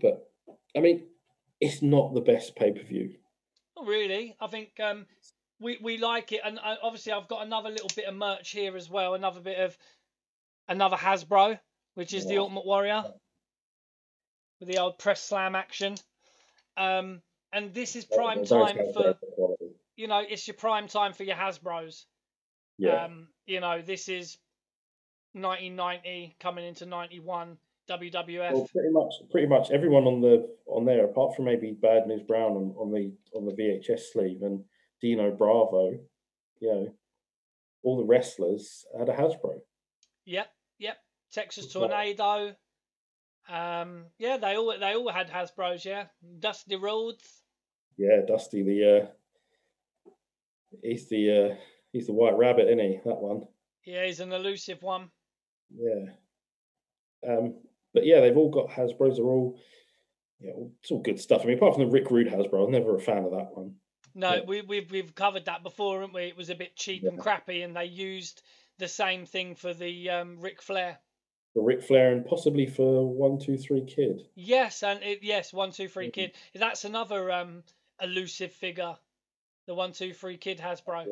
But 0.00 0.30
I 0.76 0.80
mean, 0.80 1.08
it's 1.60 1.82
not 1.82 2.14
the 2.14 2.20
best 2.20 2.54
pay 2.54 2.70
per 2.70 2.82
view. 2.84 3.14
Not 3.76 3.86
really. 3.88 4.36
I 4.40 4.46
think 4.46 4.78
um, 4.78 5.04
we 5.58 5.78
we 5.82 5.98
like 5.98 6.30
it, 6.30 6.42
and 6.44 6.60
uh, 6.60 6.76
obviously 6.80 7.12
I've 7.12 7.26
got 7.26 7.44
another 7.44 7.70
little 7.70 7.90
bit 7.96 8.04
of 8.04 8.14
merch 8.14 8.50
here 8.50 8.76
as 8.76 8.88
well. 8.88 9.14
Another 9.14 9.40
bit 9.40 9.58
of 9.58 9.76
another 10.68 10.96
Hasbro, 10.96 11.58
which 11.94 12.14
is 12.14 12.28
the 12.28 12.38
Ultimate 12.38 12.66
Warrior 12.66 13.02
with 14.60 14.68
the 14.68 14.78
old 14.78 14.98
press 14.98 15.22
slam 15.22 15.54
action. 15.54 15.96
Um, 16.76 17.22
and 17.52 17.72
this 17.74 17.96
is 17.96 18.04
prime 18.04 18.44
time 18.44 18.76
for 18.92 19.16
you 19.96 20.06
know 20.06 20.22
it's 20.26 20.46
your 20.46 20.54
prime 20.54 20.88
time 20.88 21.12
for 21.12 21.24
your 21.24 21.36
Hasbros. 21.36 22.04
Yeah. 22.78 23.04
Um, 23.04 23.28
you 23.46 23.60
know 23.60 23.82
this 23.82 24.08
is 24.08 24.38
1990 25.32 26.36
coming 26.40 26.66
into 26.66 26.86
91 26.86 27.58
WWF. 27.88 28.52
well, 28.52 28.68
pretty 28.72 28.90
much, 28.90 29.14
pretty 29.30 29.46
much 29.46 29.70
everyone 29.70 30.04
on 30.04 30.20
the 30.20 30.48
on 30.66 30.84
there, 30.84 31.04
apart 31.04 31.34
from 31.34 31.46
maybe 31.46 31.72
Bad 31.72 32.06
News 32.06 32.22
Brown 32.22 32.52
on, 32.52 32.74
on 32.78 32.92
the 32.92 33.12
on 33.34 33.46
the 33.46 33.52
VHS 33.52 34.00
sleeve 34.12 34.42
and 34.42 34.62
Dino 35.00 35.30
Bravo, 35.30 35.98
you 36.60 36.68
know, 36.68 36.92
all 37.82 37.96
the 37.96 38.04
wrestlers 38.04 38.84
had 38.98 39.08
a 39.08 39.12
Hasbro. 39.12 39.60
Yep, 40.26 40.48
yep. 40.78 40.98
Texas 41.32 41.72
Tornado. 41.72 42.54
Um, 43.48 44.04
yeah, 44.18 44.36
they 44.36 44.56
all 44.56 44.74
they 44.78 44.94
all 44.94 45.10
had 45.10 45.30
Hasbro's. 45.30 45.84
Yeah, 45.84 46.04
Dusty 46.38 46.76
Rhodes. 46.76 47.42
Yeah, 47.96 48.20
Dusty 48.26 48.62
the 48.62 49.02
uh, 49.02 49.06
he's 50.82 51.08
the 51.08 51.50
uh, 51.52 51.54
he's 51.92 52.06
the 52.06 52.12
White 52.12 52.36
Rabbit, 52.36 52.66
isn't 52.66 52.78
he? 52.78 53.00
That 53.04 53.20
one. 53.20 53.42
Yeah, 53.84 54.04
he's 54.04 54.20
an 54.20 54.32
elusive 54.32 54.82
one. 54.82 55.10
Yeah. 55.74 56.12
Um, 57.26 57.54
but 57.94 58.04
yeah, 58.06 58.20
they've 58.20 58.36
all 58.36 58.50
got 58.50 58.68
Hasbro's. 58.70 59.16
They're 59.16 59.24
all, 59.24 59.58
yeah, 60.40 60.52
it's 60.82 60.90
all 60.90 61.00
good 61.02 61.18
stuff. 61.18 61.42
I 61.42 61.46
mean, 61.46 61.56
apart 61.56 61.74
from 61.74 61.84
the 61.84 61.90
Rick 61.90 62.10
Rude 62.10 62.28
Hasbro, 62.28 62.64
I'm 62.64 62.70
never 62.70 62.94
a 62.94 63.00
fan 63.00 63.24
of 63.24 63.30
that 63.32 63.56
one. 63.56 63.74
No, 64.14 64.34
Yeah. 64.34 64.40
we 64.46 64.60
we've 64.62 64.90
we've 64.90 65.14
covered 65.14 65.46
that 65.46 65.62
before, 65.62 66.00
haven't 66.00 66.14
we? 66.14 66.24
It 66.24 66.36
was 66.36 66.50
a 66.50 66.54
bit 66.54 66.76
cheap 66.76 67.04
and 67.04 67.18
crappy, 67.18 67.62
and 67.62 67.74
they 67.74 67.86
used 67.86 68.42
the 68.78 68.88
same 68.88 69.26
thing 69.26 69.54
for 69.54 69.72
the 69.74 70.10
um, 70.10 70.38
Ric 70.40 70.60
Flair. 70.62 70.98
For 71.54 71.64
Ric 71.64 71.82
Flair 71.82 72.12
and 72.12 72.26
possibly 72.26 72.66
for 72.66 73.06
one, 73.06 73.38
two, 73.38 73.56
three 73.56 73.84
kid. 73.84 74.22
Yes, 74.34 74.82
and 74.82 75.02
it, 75.02 75.20
yes, 75.22 75.52
one 75.52 75.72
two 75.72 75.88
three 75.88 76.10
kid. 76.10 76.32
That's 76.54 76.84
another 76.84 77.32
um 77.32 77.62
elusive 78.00 78.52
figure. 78.52 78.96
The 79.66 79.74
one 79.74 79.92
two 79.92 80.12
three 80.12 80.36
kid 80.36 80.58
Hasbro. 80.58 81.06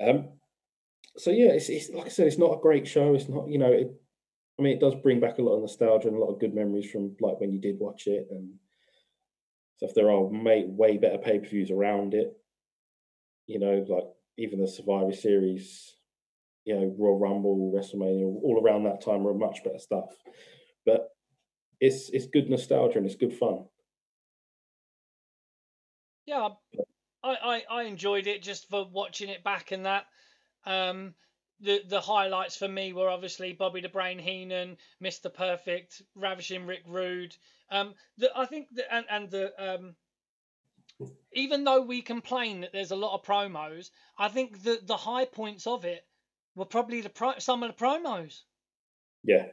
Um, 0.00 0.28
so 1.16 1.30
yeah, 1.30 1.52
it's, 1.52 1.68
it's 1.68 1.90
like 1.90 2.06
I 2.06 2.08
said, 2.08 2.26
it's 2.26 2.38
not 2.38 2.56
a 2.56 2.60
great 2.60 2.86
show. 2.86 3.14
It's 3.14 3.28
not, 3.28 3.48
you 3.48 3.58
know, 3.58 3.72
it, 3.72 3.92
I 4.58 4.62
mean, 4.62 4.76
it 4.76 4.80
does 4.80 4.94
bring 5.02 5.20
back 5.20 5.38
a 5.38 5.42
lot 5.42 5.56
of 5.56 5.62
nostalgia 5.62 6.08
and 6.08 6.16
a 6.16 6.20
lot 6.20 6.32
of 6.32 6.40
good 6.40 6.54
memories 6.54 6.90
from 6.90 7.16
like 7.20 7.40
when 7.40 7.52
you 7.52 7.60
did 7.60 7.78
watch 7.78 8.06
it 8.06 8.28
and 8.30 8.54
stuff. 9.76 9.90
There 9.94 10.10
are 10.10 10.30
made 10.30 10.66
way 10.68 10.98
better 10.98 11.18
pay 11.18 11.38
per 11.38 11.46
views 11.46 11.70
around 11.70 12.14
it. 12.14 12.36
You 13.46 13.58
know, 13.58 13.84
like 13.88 14.04
even 14.38 14.60
the 14.60 14.68
Survivor 14.68 15.12
Series, 15.12 15.94
you 16.64 16.74
know, 16.74 16.94
Royal 16.98 17.18
Rumble, 17.18 17.72
WrestleMania, 17.74 18.24
all 18.24 18.60
around 18.62 18.84
that 18.84 19.02
time 19.02 19.24
were 19.24 19.34
much 19.34 19.64
better 19.64 19.78
stuff. 19.78 20.10
But 20.84 21.08
it's 21.80 22.10
it's 22.10 22.26
good 22.26 22.50
nostalgia 22.50 22.98
and 22.98 23.06
it's 23.06 23.16
good 23.16 23.34
fun. 23.34 23.64
Yeah, 26.26 26.50
I, 27.24 27.34
I 27.34 27.62
I 27.70 27.82
enjoyed 27.84 28.26
it 28.26 28.42
just 28.42 28.68
for 28.68 28.86
watching 28.90 29.28
it 29.28 29.42
back 29.42 29.72
and 29.72 29.86
that. 29.86 30.06
Um, 30.66 31.14
the 31.60 31.82
the 31.88 32.00
highlights 32.00 32.56
for 32.56 32.68
me 32.68 32.92
were 32.92 33.08
obviously 33.08 33.52
Bobby 33.52 33.80
the 33.80 33.88
Brain 33.88 34.18
Heenan, 34.18 34.76
Mr. 35.02 35.32
Perfect, 35.32 36.02
Ravishing 36.14 36.66
Rick 36.66 36.82
Rude. 36.86 37.36
Um, 37.70 37.94
the, 38.18 38.30
I 38.36 38.46
think 38.46 38.68
the, 38.72 38.92
and 38.92 39.06
and 39.10 39.30
the 39.30 39.52
um, 39.58 39.94
even 41.32 41.64
though 41.64 41.82
we 41.82 42.02
complain 42.02 42.60
that 42.60 42.72
there's 42.72 42.90
a 42.90 42.96
lot 42.96 43.14
of 43.14 43.24
promos, 43.24 43.90
I 44.18 44.28
think 44.28 44.62
the 44.62 44.80
the 44.82 44.96
high 44.96 45.24
points 45.24 45.66
of 45.66 45.84
it 45.84 46.04
were 46.54 46.64
probably 46.64 47.00
the 47.00 47.08
pro, 47.08 47.38
some 47.38 47.62
of 47.62 47.76
the 47.76 47.84
promos. 47.84 48.42
Yeah. 49.24 49.46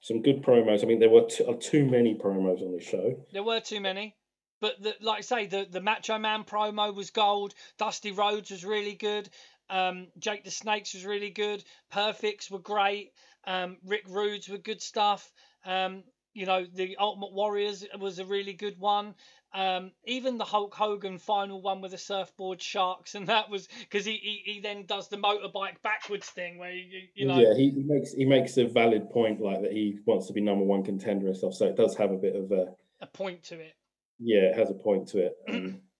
Some 0.00 0.22
good 0.22 0.42
promos. 0.42 0.82
I 0.82 0.86
mean, 0.86 0.98
there 0.98 1.10
were 1.10 1.26
t- 1.26 1.44
uh, 1.44 1.54
too 1.60 1.84
many 1.84 2.14
promos 2.14 2.62
on 2.62 2.72
this 2.72 2.84
show. 2.84 3.16
There 3.32 3.42
were 3.42 3.60
too 3.60 3.80
many. 3.80 4.16
But 4.60 4.82
the, 4.82 4.94
like 5.00 5.18
I 5.18 5.22
say, 5.22 5.46
the, 5.46 5.66
the 5.70 5.80
Macho 5.80 6.18
Man 6.18 6.44
promo 6.44 6.94
was 6.94 7.10
gold. 7.10 7.54
Dusty 7.78 8.12
Rhodes 8.12 8.50
was 8.50 8.64
really 8.64 8.94
good. 8.94 9.28
Um, 9.70 10.08
Jake 10.18 10.44
the 10.44 10.50
Snakes 10.50 10.94
was 10.94 11.06
really 11.06 11.30
good. 11.30 11.64
Perfects 11.90 12.50
were 12.50 12.58
great. 12.58 13.12
Um, 13.46 13.78
Rick 13.84 14.04
Rudes 14.08 14.48
were 14.48 14.58
good 14.58 14.82
stuff. 14.82 15.32
Um, 15.64 16.04
you 16.34 16.46
know, 16.46 16.64
the 16.64 16.96
Ultimate 16.98 17.32
Warriors 17.32 17.84
was 17.98 18.18
a 18.18 18.24
really 18.24 18.52
good 18.52 18.78
one. 18.78 19.14
Um, 19.52 19.90
even 20.04 20.38
the 20.38 20.44
Hulk 20.44 20.74
Hogan 20.74 21.18
final 21.18 21.60
one 21.60 21.80
with 21.80 21.90
the 21.90 21.98
surfboard 21.98 22.62
sharks, 22.62 23.16
and 23.16 23.26
that 23.26 23.50
was 23.50 23.68
because 23.80 24.04
he, 24.04 24.12
he 24.12 24.52
he 24.52 24.60
then 24.60 24.86
does 24.86 25.08
the 25.08 25.16
motorbike 25.16 25.82
backwards 25.82 26.28
thing 26.28 26.58
where 26.58 26.70
you, 26.70 27.08
you 27.14 27.26
know 27.26 27.38
yeah, 27.38 27.54
he, 27.54 27.70
he 27.70 27.82
makes 27.82 28.12
he 28.12 28.24
makes 28.24 28.56
a 28.58 28.66
valid 28.66 29.10
point, 29.10 29.40
like 29.40 29.62
that 29.62 29.72
he 29.72 29.98
wants 30.06 30.28
to 30.28 30.32
be 30.32 30.40
number 30.40 30.64
one 30.64 30.84
contender 30.84 31.26
and 31.26 31.36
stuff. 31.36 31.54
So 31.54 31.66
it 31.66 31.76
does 31.76 31.96
have 31.96 32.12
a 32.12 32.16
bit 32.16 32.36
of 32.36 32.52
a 32.52 32.74
a 33.00 33.06
point 33.08 33.42
to 33.44 33.58
it. 33.58 33.74
yeah, 34.20 34.42
it 34.42 34.56
has 34.56 34.70
a 34.70 34.74
point 34.74 35.08
to 35.08 35.18
it. 35.26 35.36
Um, 35.48 35.80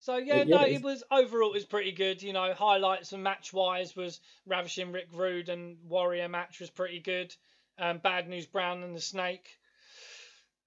So 0.00 0.16
yeah, 0.16 0.44
yeah, 0.44 0.56
no, 0.58 0.62
it 0.64 0.80
was 0.82 1.02
overall 1.10 1.50
it 1.50 1.54
was 1.54 1.64
pretty 1.64 1.92
good. 1.92 2.22
You 2.22 2.32
know, 2.32 2.54
highlights 2.54 3.12
and 3.12 3.22
match 3.22 3.52
wise 3.52 3.96
was 3.96 4.20
Ravishing 4.46 4.92
Rick 4.92 5.08
Rude 5.12 5.48
and 5.48 5.76
Warrior 5.88 6.28
match 6.28 6.60
was 6.60 6.70
pretty 6.70 7.00
good. 7.00 7.34
Um, 7.78 7.98
Bad 7.98 8.28
News 8.28 8.46
Brown 8.46 8.84
and 8.84 8.94
the 8.94 9.00
Snake. 9.00 9.48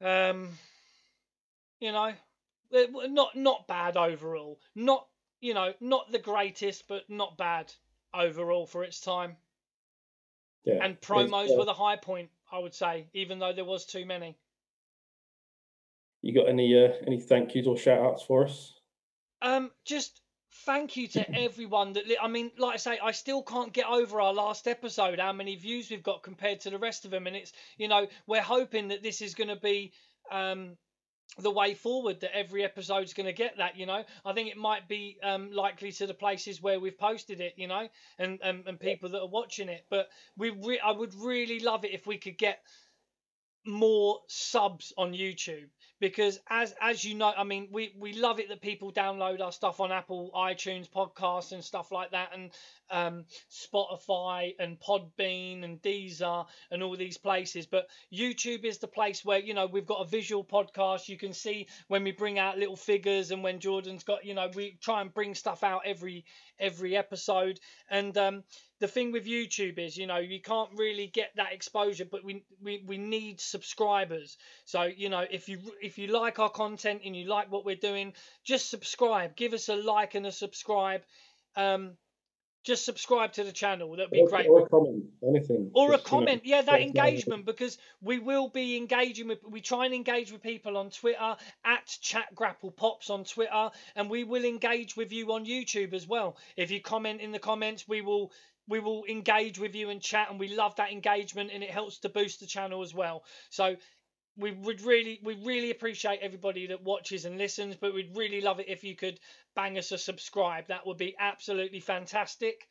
Um, 0.02 0.50
you 1.82 1.92
know, 1.92 2.14
not 2.72 3.36
not 3.36 3.68
bad 3.68 3.98
overall. 3.98 4.62
Not 4.76 5.08
you 5.42 5.54
know 5.54 5.74
not 5.82 6.12
the 6.12 6.20
greatest, 6.20 6.88
but 6.88 7.10
not 7.10 7.38
bad 7.38 7.74
overall 8.14 8.66
for 8.68 8.84
its 8.84 9.02
time. 9.02 9.36
yeah, 10.64 10.84
And 10.86 11.02
promos 11.02 11.54
uh, 11.54 11.58
were 11.58 11.66
the 11.66 11.74
high 11.74 11.98
point, 11.98 12.30
I 12.52 12.60
would 12.60 12.74
say, 12.74 13.10
even 13.14 13.40
though 13.40 13.52
there 13.54 13.66
was 13.66 13.86
too 13.86 14.06
many. 14.06 14.38
You 16.22 16.34
got 16.34 16.48
any 16.48 16.78
uh, 16.78 16.94
any 17.08 17.20
thank 17.20 17.56
yous 17.56 17.68
or 17.68 17.78
shout 17.78 18.00
outs 18.00 18.24
for 18.24 18.46
us? 18.46 18.74
Um, 19.42 19.72
just 19.86 20.22
thank 20.66 20.96
you 20.96 21.08
to 21.10 21.36
everyone 21.36 21.94
that. 21.94 22.08
Li- 22.08 22.18
I 22.22 22.28
mean, 22.28 22.52
like 22.58 22.76
I 22.76 22.78
say, 22.78 23.00
I 23.00 23.12
still 23.12 23.42
can't 23.42 23.74
get 23.74 23.88
over 23.88 24.22
our 24.22 24.34
last 24.34 24.68
episode. 24.68 25.20
How 25.20 25.34
many 25.34 25.56
views 25.56 25.90
we've 25.90 26.04
got 26.04 26.22
compared 26.22 26.60
to 26.62 26.70
the 26.70 26.78
rest 26.78 27.06
of 27.06 27.12
them, 27.12 27.26
and 27.28 27.36
it's 27.36 27.54
you 27.78 27.88
know 27.88 28.08
we're 28.28 28.42
hoping 28.42 28.90
that 28.90 29.02
this 29.02 29.22
is 29.22 29.34
going 29.34 29.48
to 29.50 29.56
be 29.56 29.94
um 30.32 30.78
the 31.38 31.52
way 31.52 31.74
forward 31.74 32.20
that 32.20 32.36
every 32.36 32.64
episode's 32.64 33.14
going 33.14 33.26
to 33.26 33.34
get 33.34 33.58
that 33.58 33.78
you 33.78 33.86
know? 33.86 34.04
I 34.26 34.34
think 34.34 34.50
it 34.50 34.58
might 34.58 34.88
be 34.88 35.18
um, 35.24 35.52
likely 35.52 35.92
to 35.94 36.08
the 36.08 36.14
places 36.14 36.62
where 36.62 36.80
we've 36.80 36.98
posted 36.98 37.40
it 37.40 37.54
you 37.56 37.68
know 37.68 37.88
and 38.20 38.40
and, 38.44 38.68
and 38.68 38.80
people 38.80 39.10
that 39.10 39.22
are 39.22 39.28
watching 39.28 39.70
it 39.70 39.86
but 39.90 40.10
we 40.38 40.50
re- 40.50 40.80
i 40.84 40.92
would 40.92 41.14
really 41.16 41.60
love 41.60 41.86
it 41.86 41.92
if 41.92 42.06
we 42.06 42.18
could 42.18 42.38
get 42.38 42.60
more 43.66 44.20
subs 44.28 44.92
on 44.98 45.14
YouTube 45.14 45.70
because 46.02 46.40
as 46.50 46.74
as 46.82 47.06
you 47.06 47.16
know, 47.16 47.32
I 47.38 47.46
mean, 47.46 47.70
we 47.72 47.94
we 47.98 48.14
love 48.14 48.40
it 48.40 48.50
that 48.50 48.60
people 48.60 48.92
download 48.92 49.40
our 49.40 49.52
stuff 49.52 49.80
on 49.80 49.92
Apple 49.92 50.32
iTunes 50.36 50.90
podcasts 50.90 51.54
and 51.54 51.64
stuff 51.64 51.92
like 51.92 52.12
that, 52.12 52.32
and 52.34 52.52
um, 52.90 53.26
Spotify 53.50 54.56
and 54.60 54.80
Podbean 54.80 55.64
and 55.64 55.82
Deezer 55.82 56.46
and 56.72 56.84
all 56.84 56.98
these 56.98 57.18
places. 57.18 57.68
But 57.68 57.88
YouTube 58.12 58.66
is 58.66 58.80
the 58.80 58.88
place 58.88 59.24
where 59.24 59.40
you 59.40 59.54
know 59.54 59.68
we've 59.68 59.86
got 59.86 60.02
a 60.02 60.08
visual 60.08 60.44
podcast. 60.44 61.08
You 61.08 61.18
can 61.18 61.34
see 61.34 61.68
when 61.88 62.04
we 62.04 62.12
bring 62.12 62.40
out 62.40 62.58
little 62.58 62.76
figures 62.76 63.30
and 63.32 63.44
when 63.44 63.60
Jordan's 63.60 64.04
got 64.04 64.26
you 64.26 64.34
know 64.34 64.50
we 64.56 64.78
try 64.82 65.02
and 65.02 65.14
bring 65.14 65.36
stuff 65.36 65.64
out 65.64 65.84
every 65.86 66.26
every 66.62 66.96
episode 66.96 67.60
and 67.90 68.18
um 68.18 68.44
the 68.82 68.88
thing 68.88 69.12
with 69.12 69.28
YouTube 69.28 69.78
is, 69.78 69.96
you 69.96 70.08
know, 70.08 70.18
you 70.18 70.42
can't 70.42 70.72
really 70.76 71.06
get 71.06 71.30
that 71.36 71.54
exposure, 71.54 72.04
but 72.04 72.26
we, 72.26 72.44
we 72.62 72.84
we 72.86 72.98
need 72.98 73.40
subscribers. 73.40 74.38
So 74.66 74.84
you 74.84 75.08
know, 75.08 75.24
if 75.30 75.48
you 75.48 75.60
if 75.82 76.00
you 76.00 76.08
like 76.08 76.40
our 76.40 76.50
content 76.50 77.04
and 77.06 77.16
you 77.16 77.28
like 77.28 77.52
what 77.52 77.64
we're 77.64 77.76
doing, 77.76 78.14
just 78.44 78.72
subscribe. 78.72 79.36
Give 79.36 79.54
us 79.54 79.70
a 79.70 79.76
like 79.76 80.16
and 80.16 80.26
a 80.26 80.32
subscribe. 80.32 81.04
Um, 81.56 81.92
just 82.64 82.86
subscribe 82.86 83.34
to 83.34 83.44
the 83.44 83.52
channel. 83.52 83.92
That'd 83.96 84.12
be 84.12 84.22
or, 84.22 84.28
great. 84.28 84.48
or 84.48 84.66
a 84.66 84.70
comment, 84.70 85.06
anything. 85.28 85.72
Or 85.74 85.94
a 85.94 85.98
Just, 85.98 86.06
you 86.06 86.12
know, 86.12 86.18
comment, 86.18 86.42
yeah, 86.46 86.62
that 86.62 86.82
engagement 86.82 87.46
because 87.46 87.78
we 88.02 88.20
will 88.20 88.50
be 88.50 88.78
engaging 88.78 89.28
with. 89.28 89.40
We 89.44 89.62
try 89.62 89.86
and 89.86 89.94
engage 89.94 90.32
with 90.32 90.42
people 90.42 90.78
on 90.78 90.90
Twitter 90.90 91.36
at 91.66 91.88
Chat 92.02 92.34
Grapple 92.36 92.72
Pops 92.72 93.10
on 93.10 93.24
Twitter, 93.24 93.72
and 93.96 94.10
we 94.10 94.24
will 94.24 94.46
engage 94.46 94.96
with 94.96 95.12
you 95.12 95.32
on 95.34 95.46
YouTube 95.46 95.94
as 95.94 96.08
well. 96.08 96.38
If 96.56 96.72
you 96.72 96.82
comment 96.82 97.22
in 97.22 97.32
the 97.32 97.40
comments, 97.40 97.88
we 97.88 98.02
will 98.02 98.32
we 98.68 98.80
will 98.80 99.04
engage 99.10 99.60
with 99.60 99.76
you 99.76 99.90
and 99.90 100.02
chat, 100.02 100.30
and 100.30 100.40
we 100.40 100.56
love 100.56 100.76
that 100.76 100.92
engagement, 100.92 101.52
and 101.54 101.64
it 101.64 101.72
helps 101.72 102.00
to 102.00 102.10
boost 102.10 102.40
the 102.40 102.46
channel 102.46 102.84
as 102.84 102.94
well. 102.94 103.24
So 103.50 103.76
we 104.42 104.52
would 104.52 104.82
really 104.82 105.20
we 105.24 105.36
really 105.36 105.72
appreciate 105.72 106.20
everybody 106.22 106.68
that 106.68 106.84
watches 106.84 107.26
and 107.26 107.38
listens, 107.38 107.76
but 107.76 107.94
we'd 107.94 108.16
really 108.18 108.42
love 108.42 108.60
it 108.60 108.68
if 108.70 108.84
you 108.84 108.96
could 108.96 109.20
bang 109.56 109.78
us 109.78 109.92
a 109.92 109.98
subscribe. 109.98 110.68
That 110.68 110.86
would 110.88 110.98
be 110.98 111.16
absolutely 111.20 111.80
fantastic. 111.80 112.68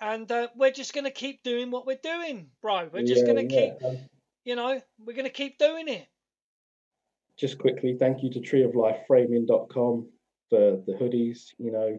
And 0.00 0.30
uh, 0.30 0.48
we're 0.56 0.72
just 0.72 0.92
going 0.94 1.04
to 1.04 1.10
keep 1.10 1.42
doing 1.42 1.70
what 1.70 1.86
we're 1.86 2.00
doing, 2.02 2.50
bro. 2.62 2.88
We're 2.92 3.02
just 3.02 3.26
Yeah, 3.26 3.32
going 3.32 3.48
to 3.48 3.54
yeah. 3.54 3.74
keep, 3.78 3.84
Um, 3.84 3.98
you 4.44 4.56
know, 4.56 4.80
we're 4.98 5.14
going 5.14 5.24
to 5.26 5.30
keep 5.30 5.58
doing 5.58 5.88
it. 5.88 6.08
just 7.38 7.58
quickly, 7.58 7.96
thank 7.98 8.22
you 8.22 8.30
to 8.30 8.40
treeoflifeframing.com 8.40 10.08
for 10.50 10.82
the 10.86 10.92
hoodies. 11.00 11.52
You 11.58 11.72
know, 11.72 11.98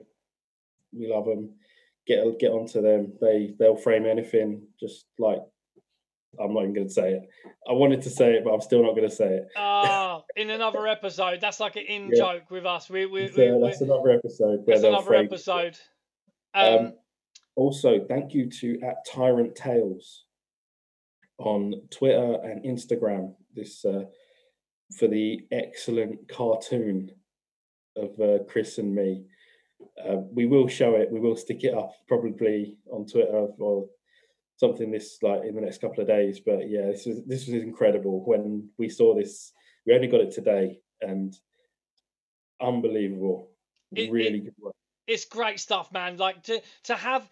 we 0.94 1.08
love 1.08 1.26
them. 1.26 1.56
Get 2.08 2.40
get 2.40 2.52
onto 2.52 2.82
them. 2.82 3.14
They 3.20 3.56
they'll 3.58 3.76
frame 3.76 4.06
anything. 4.06 4.68
Just 4.80 5.06
like 5.18 5.40
I'm 6.40 6.54
not 6.54 6.62
even 6.64 6.74
going 6.74 6.88
to 6.88 6.94
say 6.94 7.14
it. 7.14 7.30
I 7.68 7.74
wanted 7.74 8.02
to 8.04 8.10
say 8.10 8.34
it, 8.34 8.44
but 8.44 8.52
I'm 8.54 8.62
still 8.62 8.82
not 8.84 8.96
going 8.96 9.10
to 9.10 9.16
say 9.16 9.28
it. 9.28 9.48
Ah, 9.56 10.24
in 10.36 10.50
another 10.50 10.88
episode, 10.98 11.40
that's 11.42 11.60
like 11.60 11.76
an 11.76 11.84
in 11.88 12.10
Yeah. 12.14 12.18
joke 12.18 12.52
with 12.52 12.66
us. 12.66 12.90
We 12.90 13.06
we, 13.06 13.24
It's, 13.24 13.38
we, 13.38 13.50
uh, 13.50 13.56
we 13.56 13.64
that's 13.68 13.82
another 13.82 14.12
episode 14.12 14.64
that's 14.66 14.84
another 14.84 15.16
episode. 15.16 15.78
Um, 16.54 16.74
Um, 16.74 16.94
also, 17.56 18.06
thank 18.06 18.34
you 18.34 18.50
to 18.50 18.80
at 18.82 19.06
Tyrant 19.06 19.56
Tales 19.56 20.26
on 21.38 21.74
Twitter 21.92 22.40
and 22.44 22.64
Instagram. 22.64 23.36
This 23.54 23.84
uh, 23.86 24.06
for 24.98 25.08
the 25.08 25.42
excellent 25.52 26.28
cartoon 26.30 27.12
of 27.96 28.20
uh, 28.20 28.44
Chris 28.48 28.78
and 28.78 28.94
me. 28.94 29.24
Uh, 30.04 30.18
we 30.32 30.46
will 30.46 30.68
show 30.68 30.96
it. 30.96 31.12
We 31.12 31.20
will 31.20 31.36
stick 31.36 31.64
it 31.64 31.74
up 31.74 31.92
probably 32.08 32.78
on 32.92 33.06
Twitter 33.06 33.48
or 33.60 33.88
something 34.58 34.92
this 34.92 35.18
like 35.22 35.44
in 35.44 35.56
the 35.56 35.62
next 35.62 35.82
couple 35.82 36.02
of 36.02 36.08
days. 36.08 36.40
But 36.40 36.70
yeah, 36.70 36.88
this 36.88 37.06
was 37.06 37.24
this 37.26 37.48
was 37.48 37.62
incredible 37.62 38.24
when 38.26 38.70
we 38.78 38.90
saw 38.90 39.14
this. 39.16 39.52
We 39.86 39.94
only 39.94 40.08
got 40.08 40.22
it 40.22 40.32
today, 40.32 40.80
and 41.02 41.34
unbelievable. 42.62 43.52
It- 43.96 44.12
really 44.12 44.38
it- 44.40 44.46
good 44.46 44.56
work. 44.60 44.76
it's 45.08 45.26
great 45.26 45.60
stuff, 45.60 45.92
man. 45.92 46.18
Like 46.18 46.44
to 46.44 46.62
to 46.84 46.96
have 46.96 47.30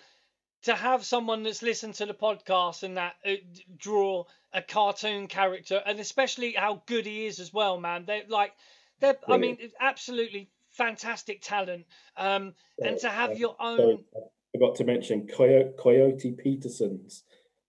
to 0.63 0.75
have 0.75 1.03
someone 1.03 1.43
that's 1.43 1.61
listened 1.61 1.95
to 1.95 2.05
the 2.05 2.13
podcast 2.13 2.83
and 2.83 2.95
that 2.97 3.15
uh, 3.25 3.33
draw 3.75 4.23
a 4.53 4.61
cartoon 4.61 5.27
character, 5.27 5.81
and 5.85 5.99
especially 5.99 6.53
how 6.53 6.83
good 6.85 7.05
he 7.05 7.25
is 7.25 7.39
as 7.39 7.51
well, 7.51 7.79
man. 7.79 8.05
They're 8.05 8.23
like 8.29 8.53
they're. 8.99 9.17
I 9.27 9.37
mean, 9.37 9.57
it's 9.59 9.73
absolutely 9.79 10.51
fantastic 10.71 11.41
talent. 11.41 11.85
Um, 12.15 12.53
and 12.81 12.97
to 12.99 13.09
have 13.09 13.31
Uh, 13.31 13.33
your 13.33 13.55
own. 13.59 14.05
I 14.15 14.19
forgot 14.63 14.77
to 14.77 14.83
mention 14.85 15.27
Coyote, 15.27 15.71
Coyote 15.77 16.31
Peterson's 16.31 17.23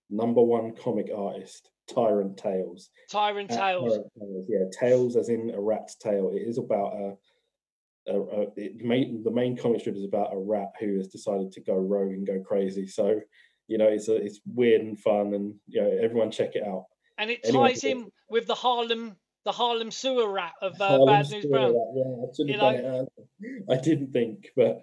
number 0.09 0.41
one 0.41 0.73
comic 0.75 1.09
artist, 1.15 1.69
Tyrant 1.93 2.37
Tales. 2.37 2.89
Tyrant 3.11 3.49
Tales. 3.49 3.93
Tyrant 3.93 4.11
Tales. 4.19 4.45
Yeah, 4.47 4.65
Tales 4.79 5.15
as 5.15 5.29
in 5.29 5.51
a 5.53 5.59
rat's 5.59 5.95
tail. 5.95 6.31
It 6.33 6.47
is 6.47 6.57
about 6.57 6.93
a. 6.93 7.17
a, 8.07 8.19
a 8.19 8.47
it 8.55 8.77
main, 8.83 9.23
the 9.23 9.31
main 9.31 9.57
comic 9.57 9.81
strip 9.81 9.95
is 9.95 10.05
about 10.05 10.33
a 10.33 10.37
rat 10.37 10.71
who 10.79 10.97
has 10.97 11.07
decided 11.07 11.51
to 11.51 11.61
go 11.61 11.75
rogue 11.75 12.13
and 12.13 12.25
go 12.25 12.39
crazy. 12.39 12.87
So, 12.87 13.19
you 13.67 13.77
know, 13.77 13.87
it's 13.87 14.09
a, 14.09 14.15
it's 14.15 14.41
weird 14.45 14.81
and 14.81 14.99
fun, 14.99 15.33
and 15.33 15.55
you 15.67 15.81
know, 15.81 15.97
everyone 16.01 16.31
check 16.31 16.55
it 16.55 16.65
out. 16.65 16.85
And 17.17 17.29
it 17.31 17.41
Anyone 17.43 17.69
ties 17.69 17.83
in 17.83 18.11
with 18.29 18.45
the 18.45 18.55
Harlem, 18.55 19.15
the 19.43 19.51
Harlem 19.51 19.89
sewer 19.89 20.29
rat 20.31 20.53
of 20.61 20.79
uh, 20.79 21.05
Bad 21.05 21.29
News 21.29 21.45
Brown. 21.45 21.73
Yeah, 21.73 22.03
I 22.03 22.27
You 22.37 22.53
have 22.53 22.61
done 22.61 22.75
it. 22.75 22.85
early. 22.85 23.07
I 23.71 23.81
didn't 23.81 24.11
think, 24.11 24.49
but 24.55 24.81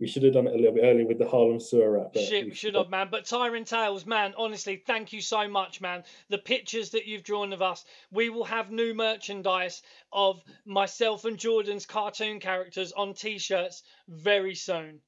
we 0.00 0.06
should 0.06 0.22
have 0.22 0.32
done 0.32 0.46
it 0.46 0.54
a 0.54 0.56
little 0.56 0.74
bit 0.74 0.84
earlier 0.84 1.06
with 1.06 1.18
the 1.18 1.28
Harlem 1.28 1.58
Sewer 1.58 1.92
Rat. 1.92 2.16
Shit, 2.16 2.46
we 2.46 2.54
should 2.54 2.76
have, 2.76 2.88
man. 2.88 3.08
But 3.10 3.24
Tyrant 3.24 3.66
Tales, 3.66 4.06
man, 4.06 4.32
honestly, 4.36 4.82
thank 4.86 5.12
you 5.12 5.20
so 5.20 5.48
much, 5.48 5.80
man. 5.80 6.04
The 6.28 6.38
pictures 6.38 6.90
that 6.90 7.06
you've 7.06 7.24
drawn 7.24 7.52
of 7.52 7.62
us, 7.62 7.84
we 8.12 8.28
will 8.30 8.44
have 8.44 8.70
new 8.70 8.94
merchandise 8.94 9.82
of 10.12 10.42
myself 10.64 11.24
and 11.24 11.36
Jordan's 11.36 11.84
cartoon 11.84 12.38
characters 12.38 12.92
on 12.92 13.12
t-shirts 13.12 13.82
very 14.08 14.54
soon. 14.54 15.00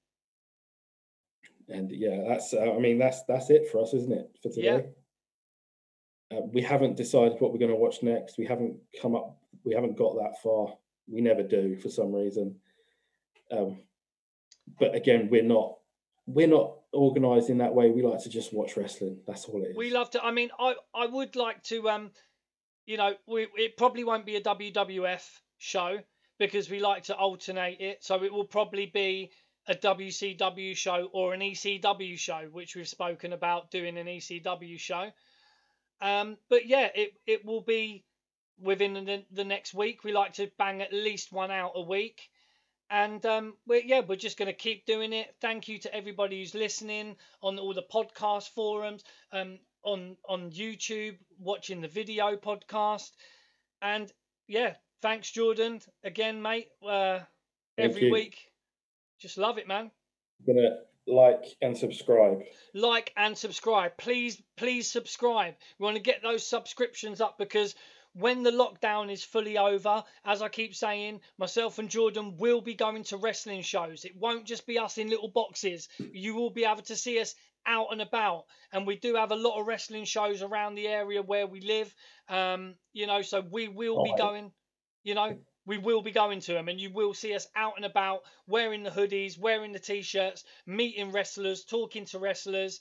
And 1.69 1.89
yeah, 1.93 2.25
that's. 2.27 2.53
Uh, 2.53 2.73
I 2.75 2.81
mean, 2.81 2.99
that's 2.99 3.23
that's 3.29 3.49
it 3.51 3.69
for 3.71 3.81
us, 3.81 3.95
isn't 3.95 4.13
it, 4.13 4.37
for 4.43 4.51
Yeah. 4.57 4.79
today? 4.79 4.89
Uh, 6.33 6.41
we 6.53 6.63
haven't 6.63 6.97
decided 6.97 7.41
what 7.41 7.53
we're 7.53 7.59
going 7.59 7.71
to 7.71 7.77
watch 7.77 8.03
next. 8.03 8.39
We 8.39 8.47
haven't 8.47 8.77
come 9.01 9.15
up. 9.15 9.37
We 9.65 9.73
haven't 9.73 9.97
got 9.97 10.17
that 10.17 10.43
far. 10.43 10.75
We 11.07 11.21
never 11.21 11.45
do 11.45 11.77
for 11.77 11.89
some 11.89 12.13
reason. 12.13 12.57
Um, 13.53 13.79
but 14.79 14.95
again, 14.95 15.29
we're 15.31 15.43
not. 15.43 15.77
We're 16.27 16.47
not 16.47 16.77
organised 16.95 17.51
in 17.51 17.59
that 17.59 17.75
way. 17.75 17.91
We 17.91 18.03
like 18.03 18.23
to 18.23 18.31
just 18.31 18.53
watch 18.53 18.77
wrestling. 18.77 19.19
That's 19.27 19.47
all 19.47 19.63
it 19.63 19.71
is. 19.71 19.77
We 19.77 19.91
love 19.91 20.11
to. 20.11 20.25
I 20.25 20.31
mean, 20.31 20.51
I 20.59 20.75
I 20.95 21.07
would 21.07 21.37
like 21.37 21.63
to. 21.65 21.89
Um, 21.89 22.11
you 22.87 22.97
know, 22.97 23.15
we 23.27 23.49
it 23.57 23.77
probably 23.77 24.05
won't 24.05 24.27
be 24.27 24.37
a 24.37 24.41
WWF 24.41 25.23
show 25.59 25.99
because 26.39 26.71
we 26.71 26.81
like 26.81 27.05
to 27.05 27.17
alternate 27.17 27.81
it. 27.81 28.03
So 28.03 28.23
it 28.25 28.33
will 28.33 28.45
probably 28.45 28.87
be 28.87 29.31
a 29.67 29.75
WCW 29.75 30.77
show 30.77 31.09
or 31.13 31.35
an 31.35 31.41
ECW 31.41 32.19
show, 32.19 32.49
which 32.51 32.75
we've 32.75 32.89
spoken 32.89 33.33
about 33.33 33.71
doing 33.71 33.99
an 33.99 34.07
ECW 34.07 34.79
show. 34.79 35.11
Um, 36.01 36.37
but 36.49 36.67
yeah, 36.67 36.89
it 36.95 37.13
it 37.27 37.45
will 37.45 37.61
be 37.61 38.05
within 38.61 38.95
the, 38.95 39.25
the 39.31 39.45
next 39.45 39.75
week. 39.75 40.03
We 40.05 40.13
like 40.13 40.35
to 40.35 40.51
bang 40.59 40.83
at 40.83 40.93
least 40.93 41.33
one 41.33 41.51
out 41.51 41.73
a 41.75 41.83
week. 41.83 42.31
And 42.91 43.25
um, 43.25 43.55
we're, 43.67 43.83
yeah, 43.85 44.01
we're 44.01 44.17
just 44.17 44.37
going 44.37 44.49
to 44.49 44.53
keep 44.53 44.85
doing 44.85 45.13
it. 45.13 45.35
Thank 45.41 45.69
you 45.69 45.79
to 45.79 45.95
everybody 45.95 46.41
who's 46.41 46.55
listening 46.55 47.17
on 47.41 47.59
all 47.59 47.73
the 47.73 47.85
podcast 47.85 48.51
forums, 48.51 49.05
um, 49.33 49.59
on 49.85 50.17
on 50.29 50.51
YouTube, 50.51 51.17
watching 51.39 51.81
the 51.81 51.89
video 51.89 52.37
podcast, 52.37 53.11
and 53.81 54.13
yeah, 54.49 54.75
thanks 55.03 55.31
Jordan 55.31 55.81
again, 56.05 56.43
mate. 56.43 56.69
Uh, 56.87 57.21
every 57.79 58.07
you. 58.07 58.13
week, 58.13 58.37
just 59.21 59.39
love 59.39 59.59
it, 59.59 59.69
man. 59.69 59.91
gonna 60.47 60.79
like 61.07 61.45
and 61.63 61.77
subscribe. 61.77 62.43
like 62.75 63.13
and 63.17 63.37
subscribe. 63.37 63.97
Please, 63.97 64.43
please 64.57 64.91
subscribe. 64.91 65.55
We 65.79 65.85
want 65.85 65.97
to 65.97 66.03
get 66.03 66.23
those 66.23 66.47
subscriptions 66.47 67.21
up 67.21 67.39
because 67.39 67.75
when 68.15 68.43
the 68.43 68.51
lockdown 68.51 69.11
is 69.11 69.23
fully 69.23 69.57
over, 69.57 70.05
as 70.25 70.43
I 70.43 70.49
keep 70.49 70.75
saying, 70.75 71.21
myself 71.39 71.79
and 71.79 71.89
Jordan 71.89 72.37
will 72.37 72.61
be 72.61 72.75
going 72.75 73.05
to 73.05 73.17
wrestling 73.17 73.63
shows. 73.63 74.05
It 74.05 74.17
won't 74.17 74.47
just 74.47 74.67
be 74.67 74.79
us 74.79 74.99
in 74.99 75.09
little 75.09 75.29
boxes. 75.29 75.89
You 75.99 76.35
will 76.35 76.51
be 76.51 76.65
able 76.65 76.83
to 76.83 76.97
see 76.97 77.21
us 77.21 77.35
out 77.67 77.89
and 77.93 78.01
about. 78.01 78.45
And 78.73 78.87
we 78.87 78.97
do 78.97 79.15
have 79.15 79.31
a 79.31 79.37
lot 79.37 79.61
of 79.61 79.67
wrestling 79.67 80.05
shows 80.05 80.43
around 80.43 80.75
the 80.75 80.89
area 80.89 81.23
where 81.23 81.47
we 81.47 81.61
live. 81.61 81.95
Um, 82.29 82.75
you 82.93 83.07
know, 83.07 83.23
so 83.23 83.41
we 83.41 83.69
will 83.69 84.03
be 84.03 84.11
Alright. 84.11 84.19
going, 84.19 84.53
you 85.05 85.15
know, 85.15 85.39
we 85.67 85.79
will 85.79 86.03
be 86.03 86.11
going 86.11 86.41
to 86.41 86.53
them 86.53 86.69
and 86.69 86.81
you 86.81 86.91
will 86.93 87.15
see 87.15 87.35
us 87.35 87.47
out 87.55 87.75
and 87.77 87.85
about 87.85 88.21
wearing 88.47 88.83
the 88.83 88.91
hoodies, 88.91 89.39
wearing 89.39 89.73
the 89.73 89.79
t-shirts, 89.79 90.45
meeting 90.67 91.13
wrestlers, 91.13 91.65
talking 91.65 92.07
to 92.07 92.19
wrestlers. 92.19 92.81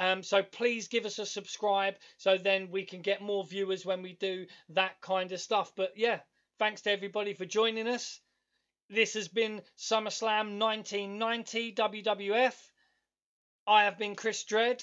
Um, 0.00 0.22
so 0.22 0.42
please 0.42 0.88
give 0.88 1.04
us 1.04 1.18
a 1.18 1.26
subscribe 1.26 1.96
so 2.16 2.38
then 2.38 2.70
we 2.70 2.84
can 2.84 3.02
get 3.02 3.20
more 3.20 3.44
viewers 3.44 3.84
when 3.84 4.00
we 4.00 4.14
do 4.14 4.46
that 4.70 4.98
kind 5.02 5.30
of 5.30 5.40
stuff. 5.40 5.72
But 5.76 5.92
yeah, 5.94 6.20
thanks 6.58 6.80
to 6.82 6.90
everybody 6.90 7.34
for 7.34 7.44
joining 7.44 7.86
us. 7.86 8.18
This 8.88 9.12
has 9.12 9.28
been 9.28 9.60
SummerSlam 9.78 10.58
1990 10.58 11.74
WWF. 11.74 12.54
I 13.66 13.84
have 13.84 13.98
been 13.98 14.16
Chris 14.16 14.42
Dredd. 14.44 14.82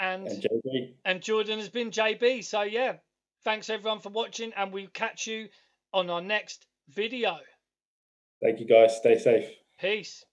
And 0.00 0.26
And 0.26 0.42
JB, 0.42 0.94
and 1.04 1.22
Jordan 1.22 1.60
has 1.60 1.68
been 1.68 1.92
JB. 1.92 2.44
So 2.44 2.62
yeah, 2.62 2.96
thanks 3.44 3.70
everyone 3.70 4.00
for 4.00 4.10
watching, 4.10 4.52
and 4.54 4.72
we'll 4.72 4.88
catch 4.88 5.28
you 5.28 5.48
on 5.92 6.10
our 6.10 6.20
next 6.20 6.66
video. 6.88 7.38
thank 8.42 8.58
you 8.58 8.66
guys. 8.66 8.96
Stay 8.96 9.16
safe. 9.16 9.48
Peace. 9.78 10.24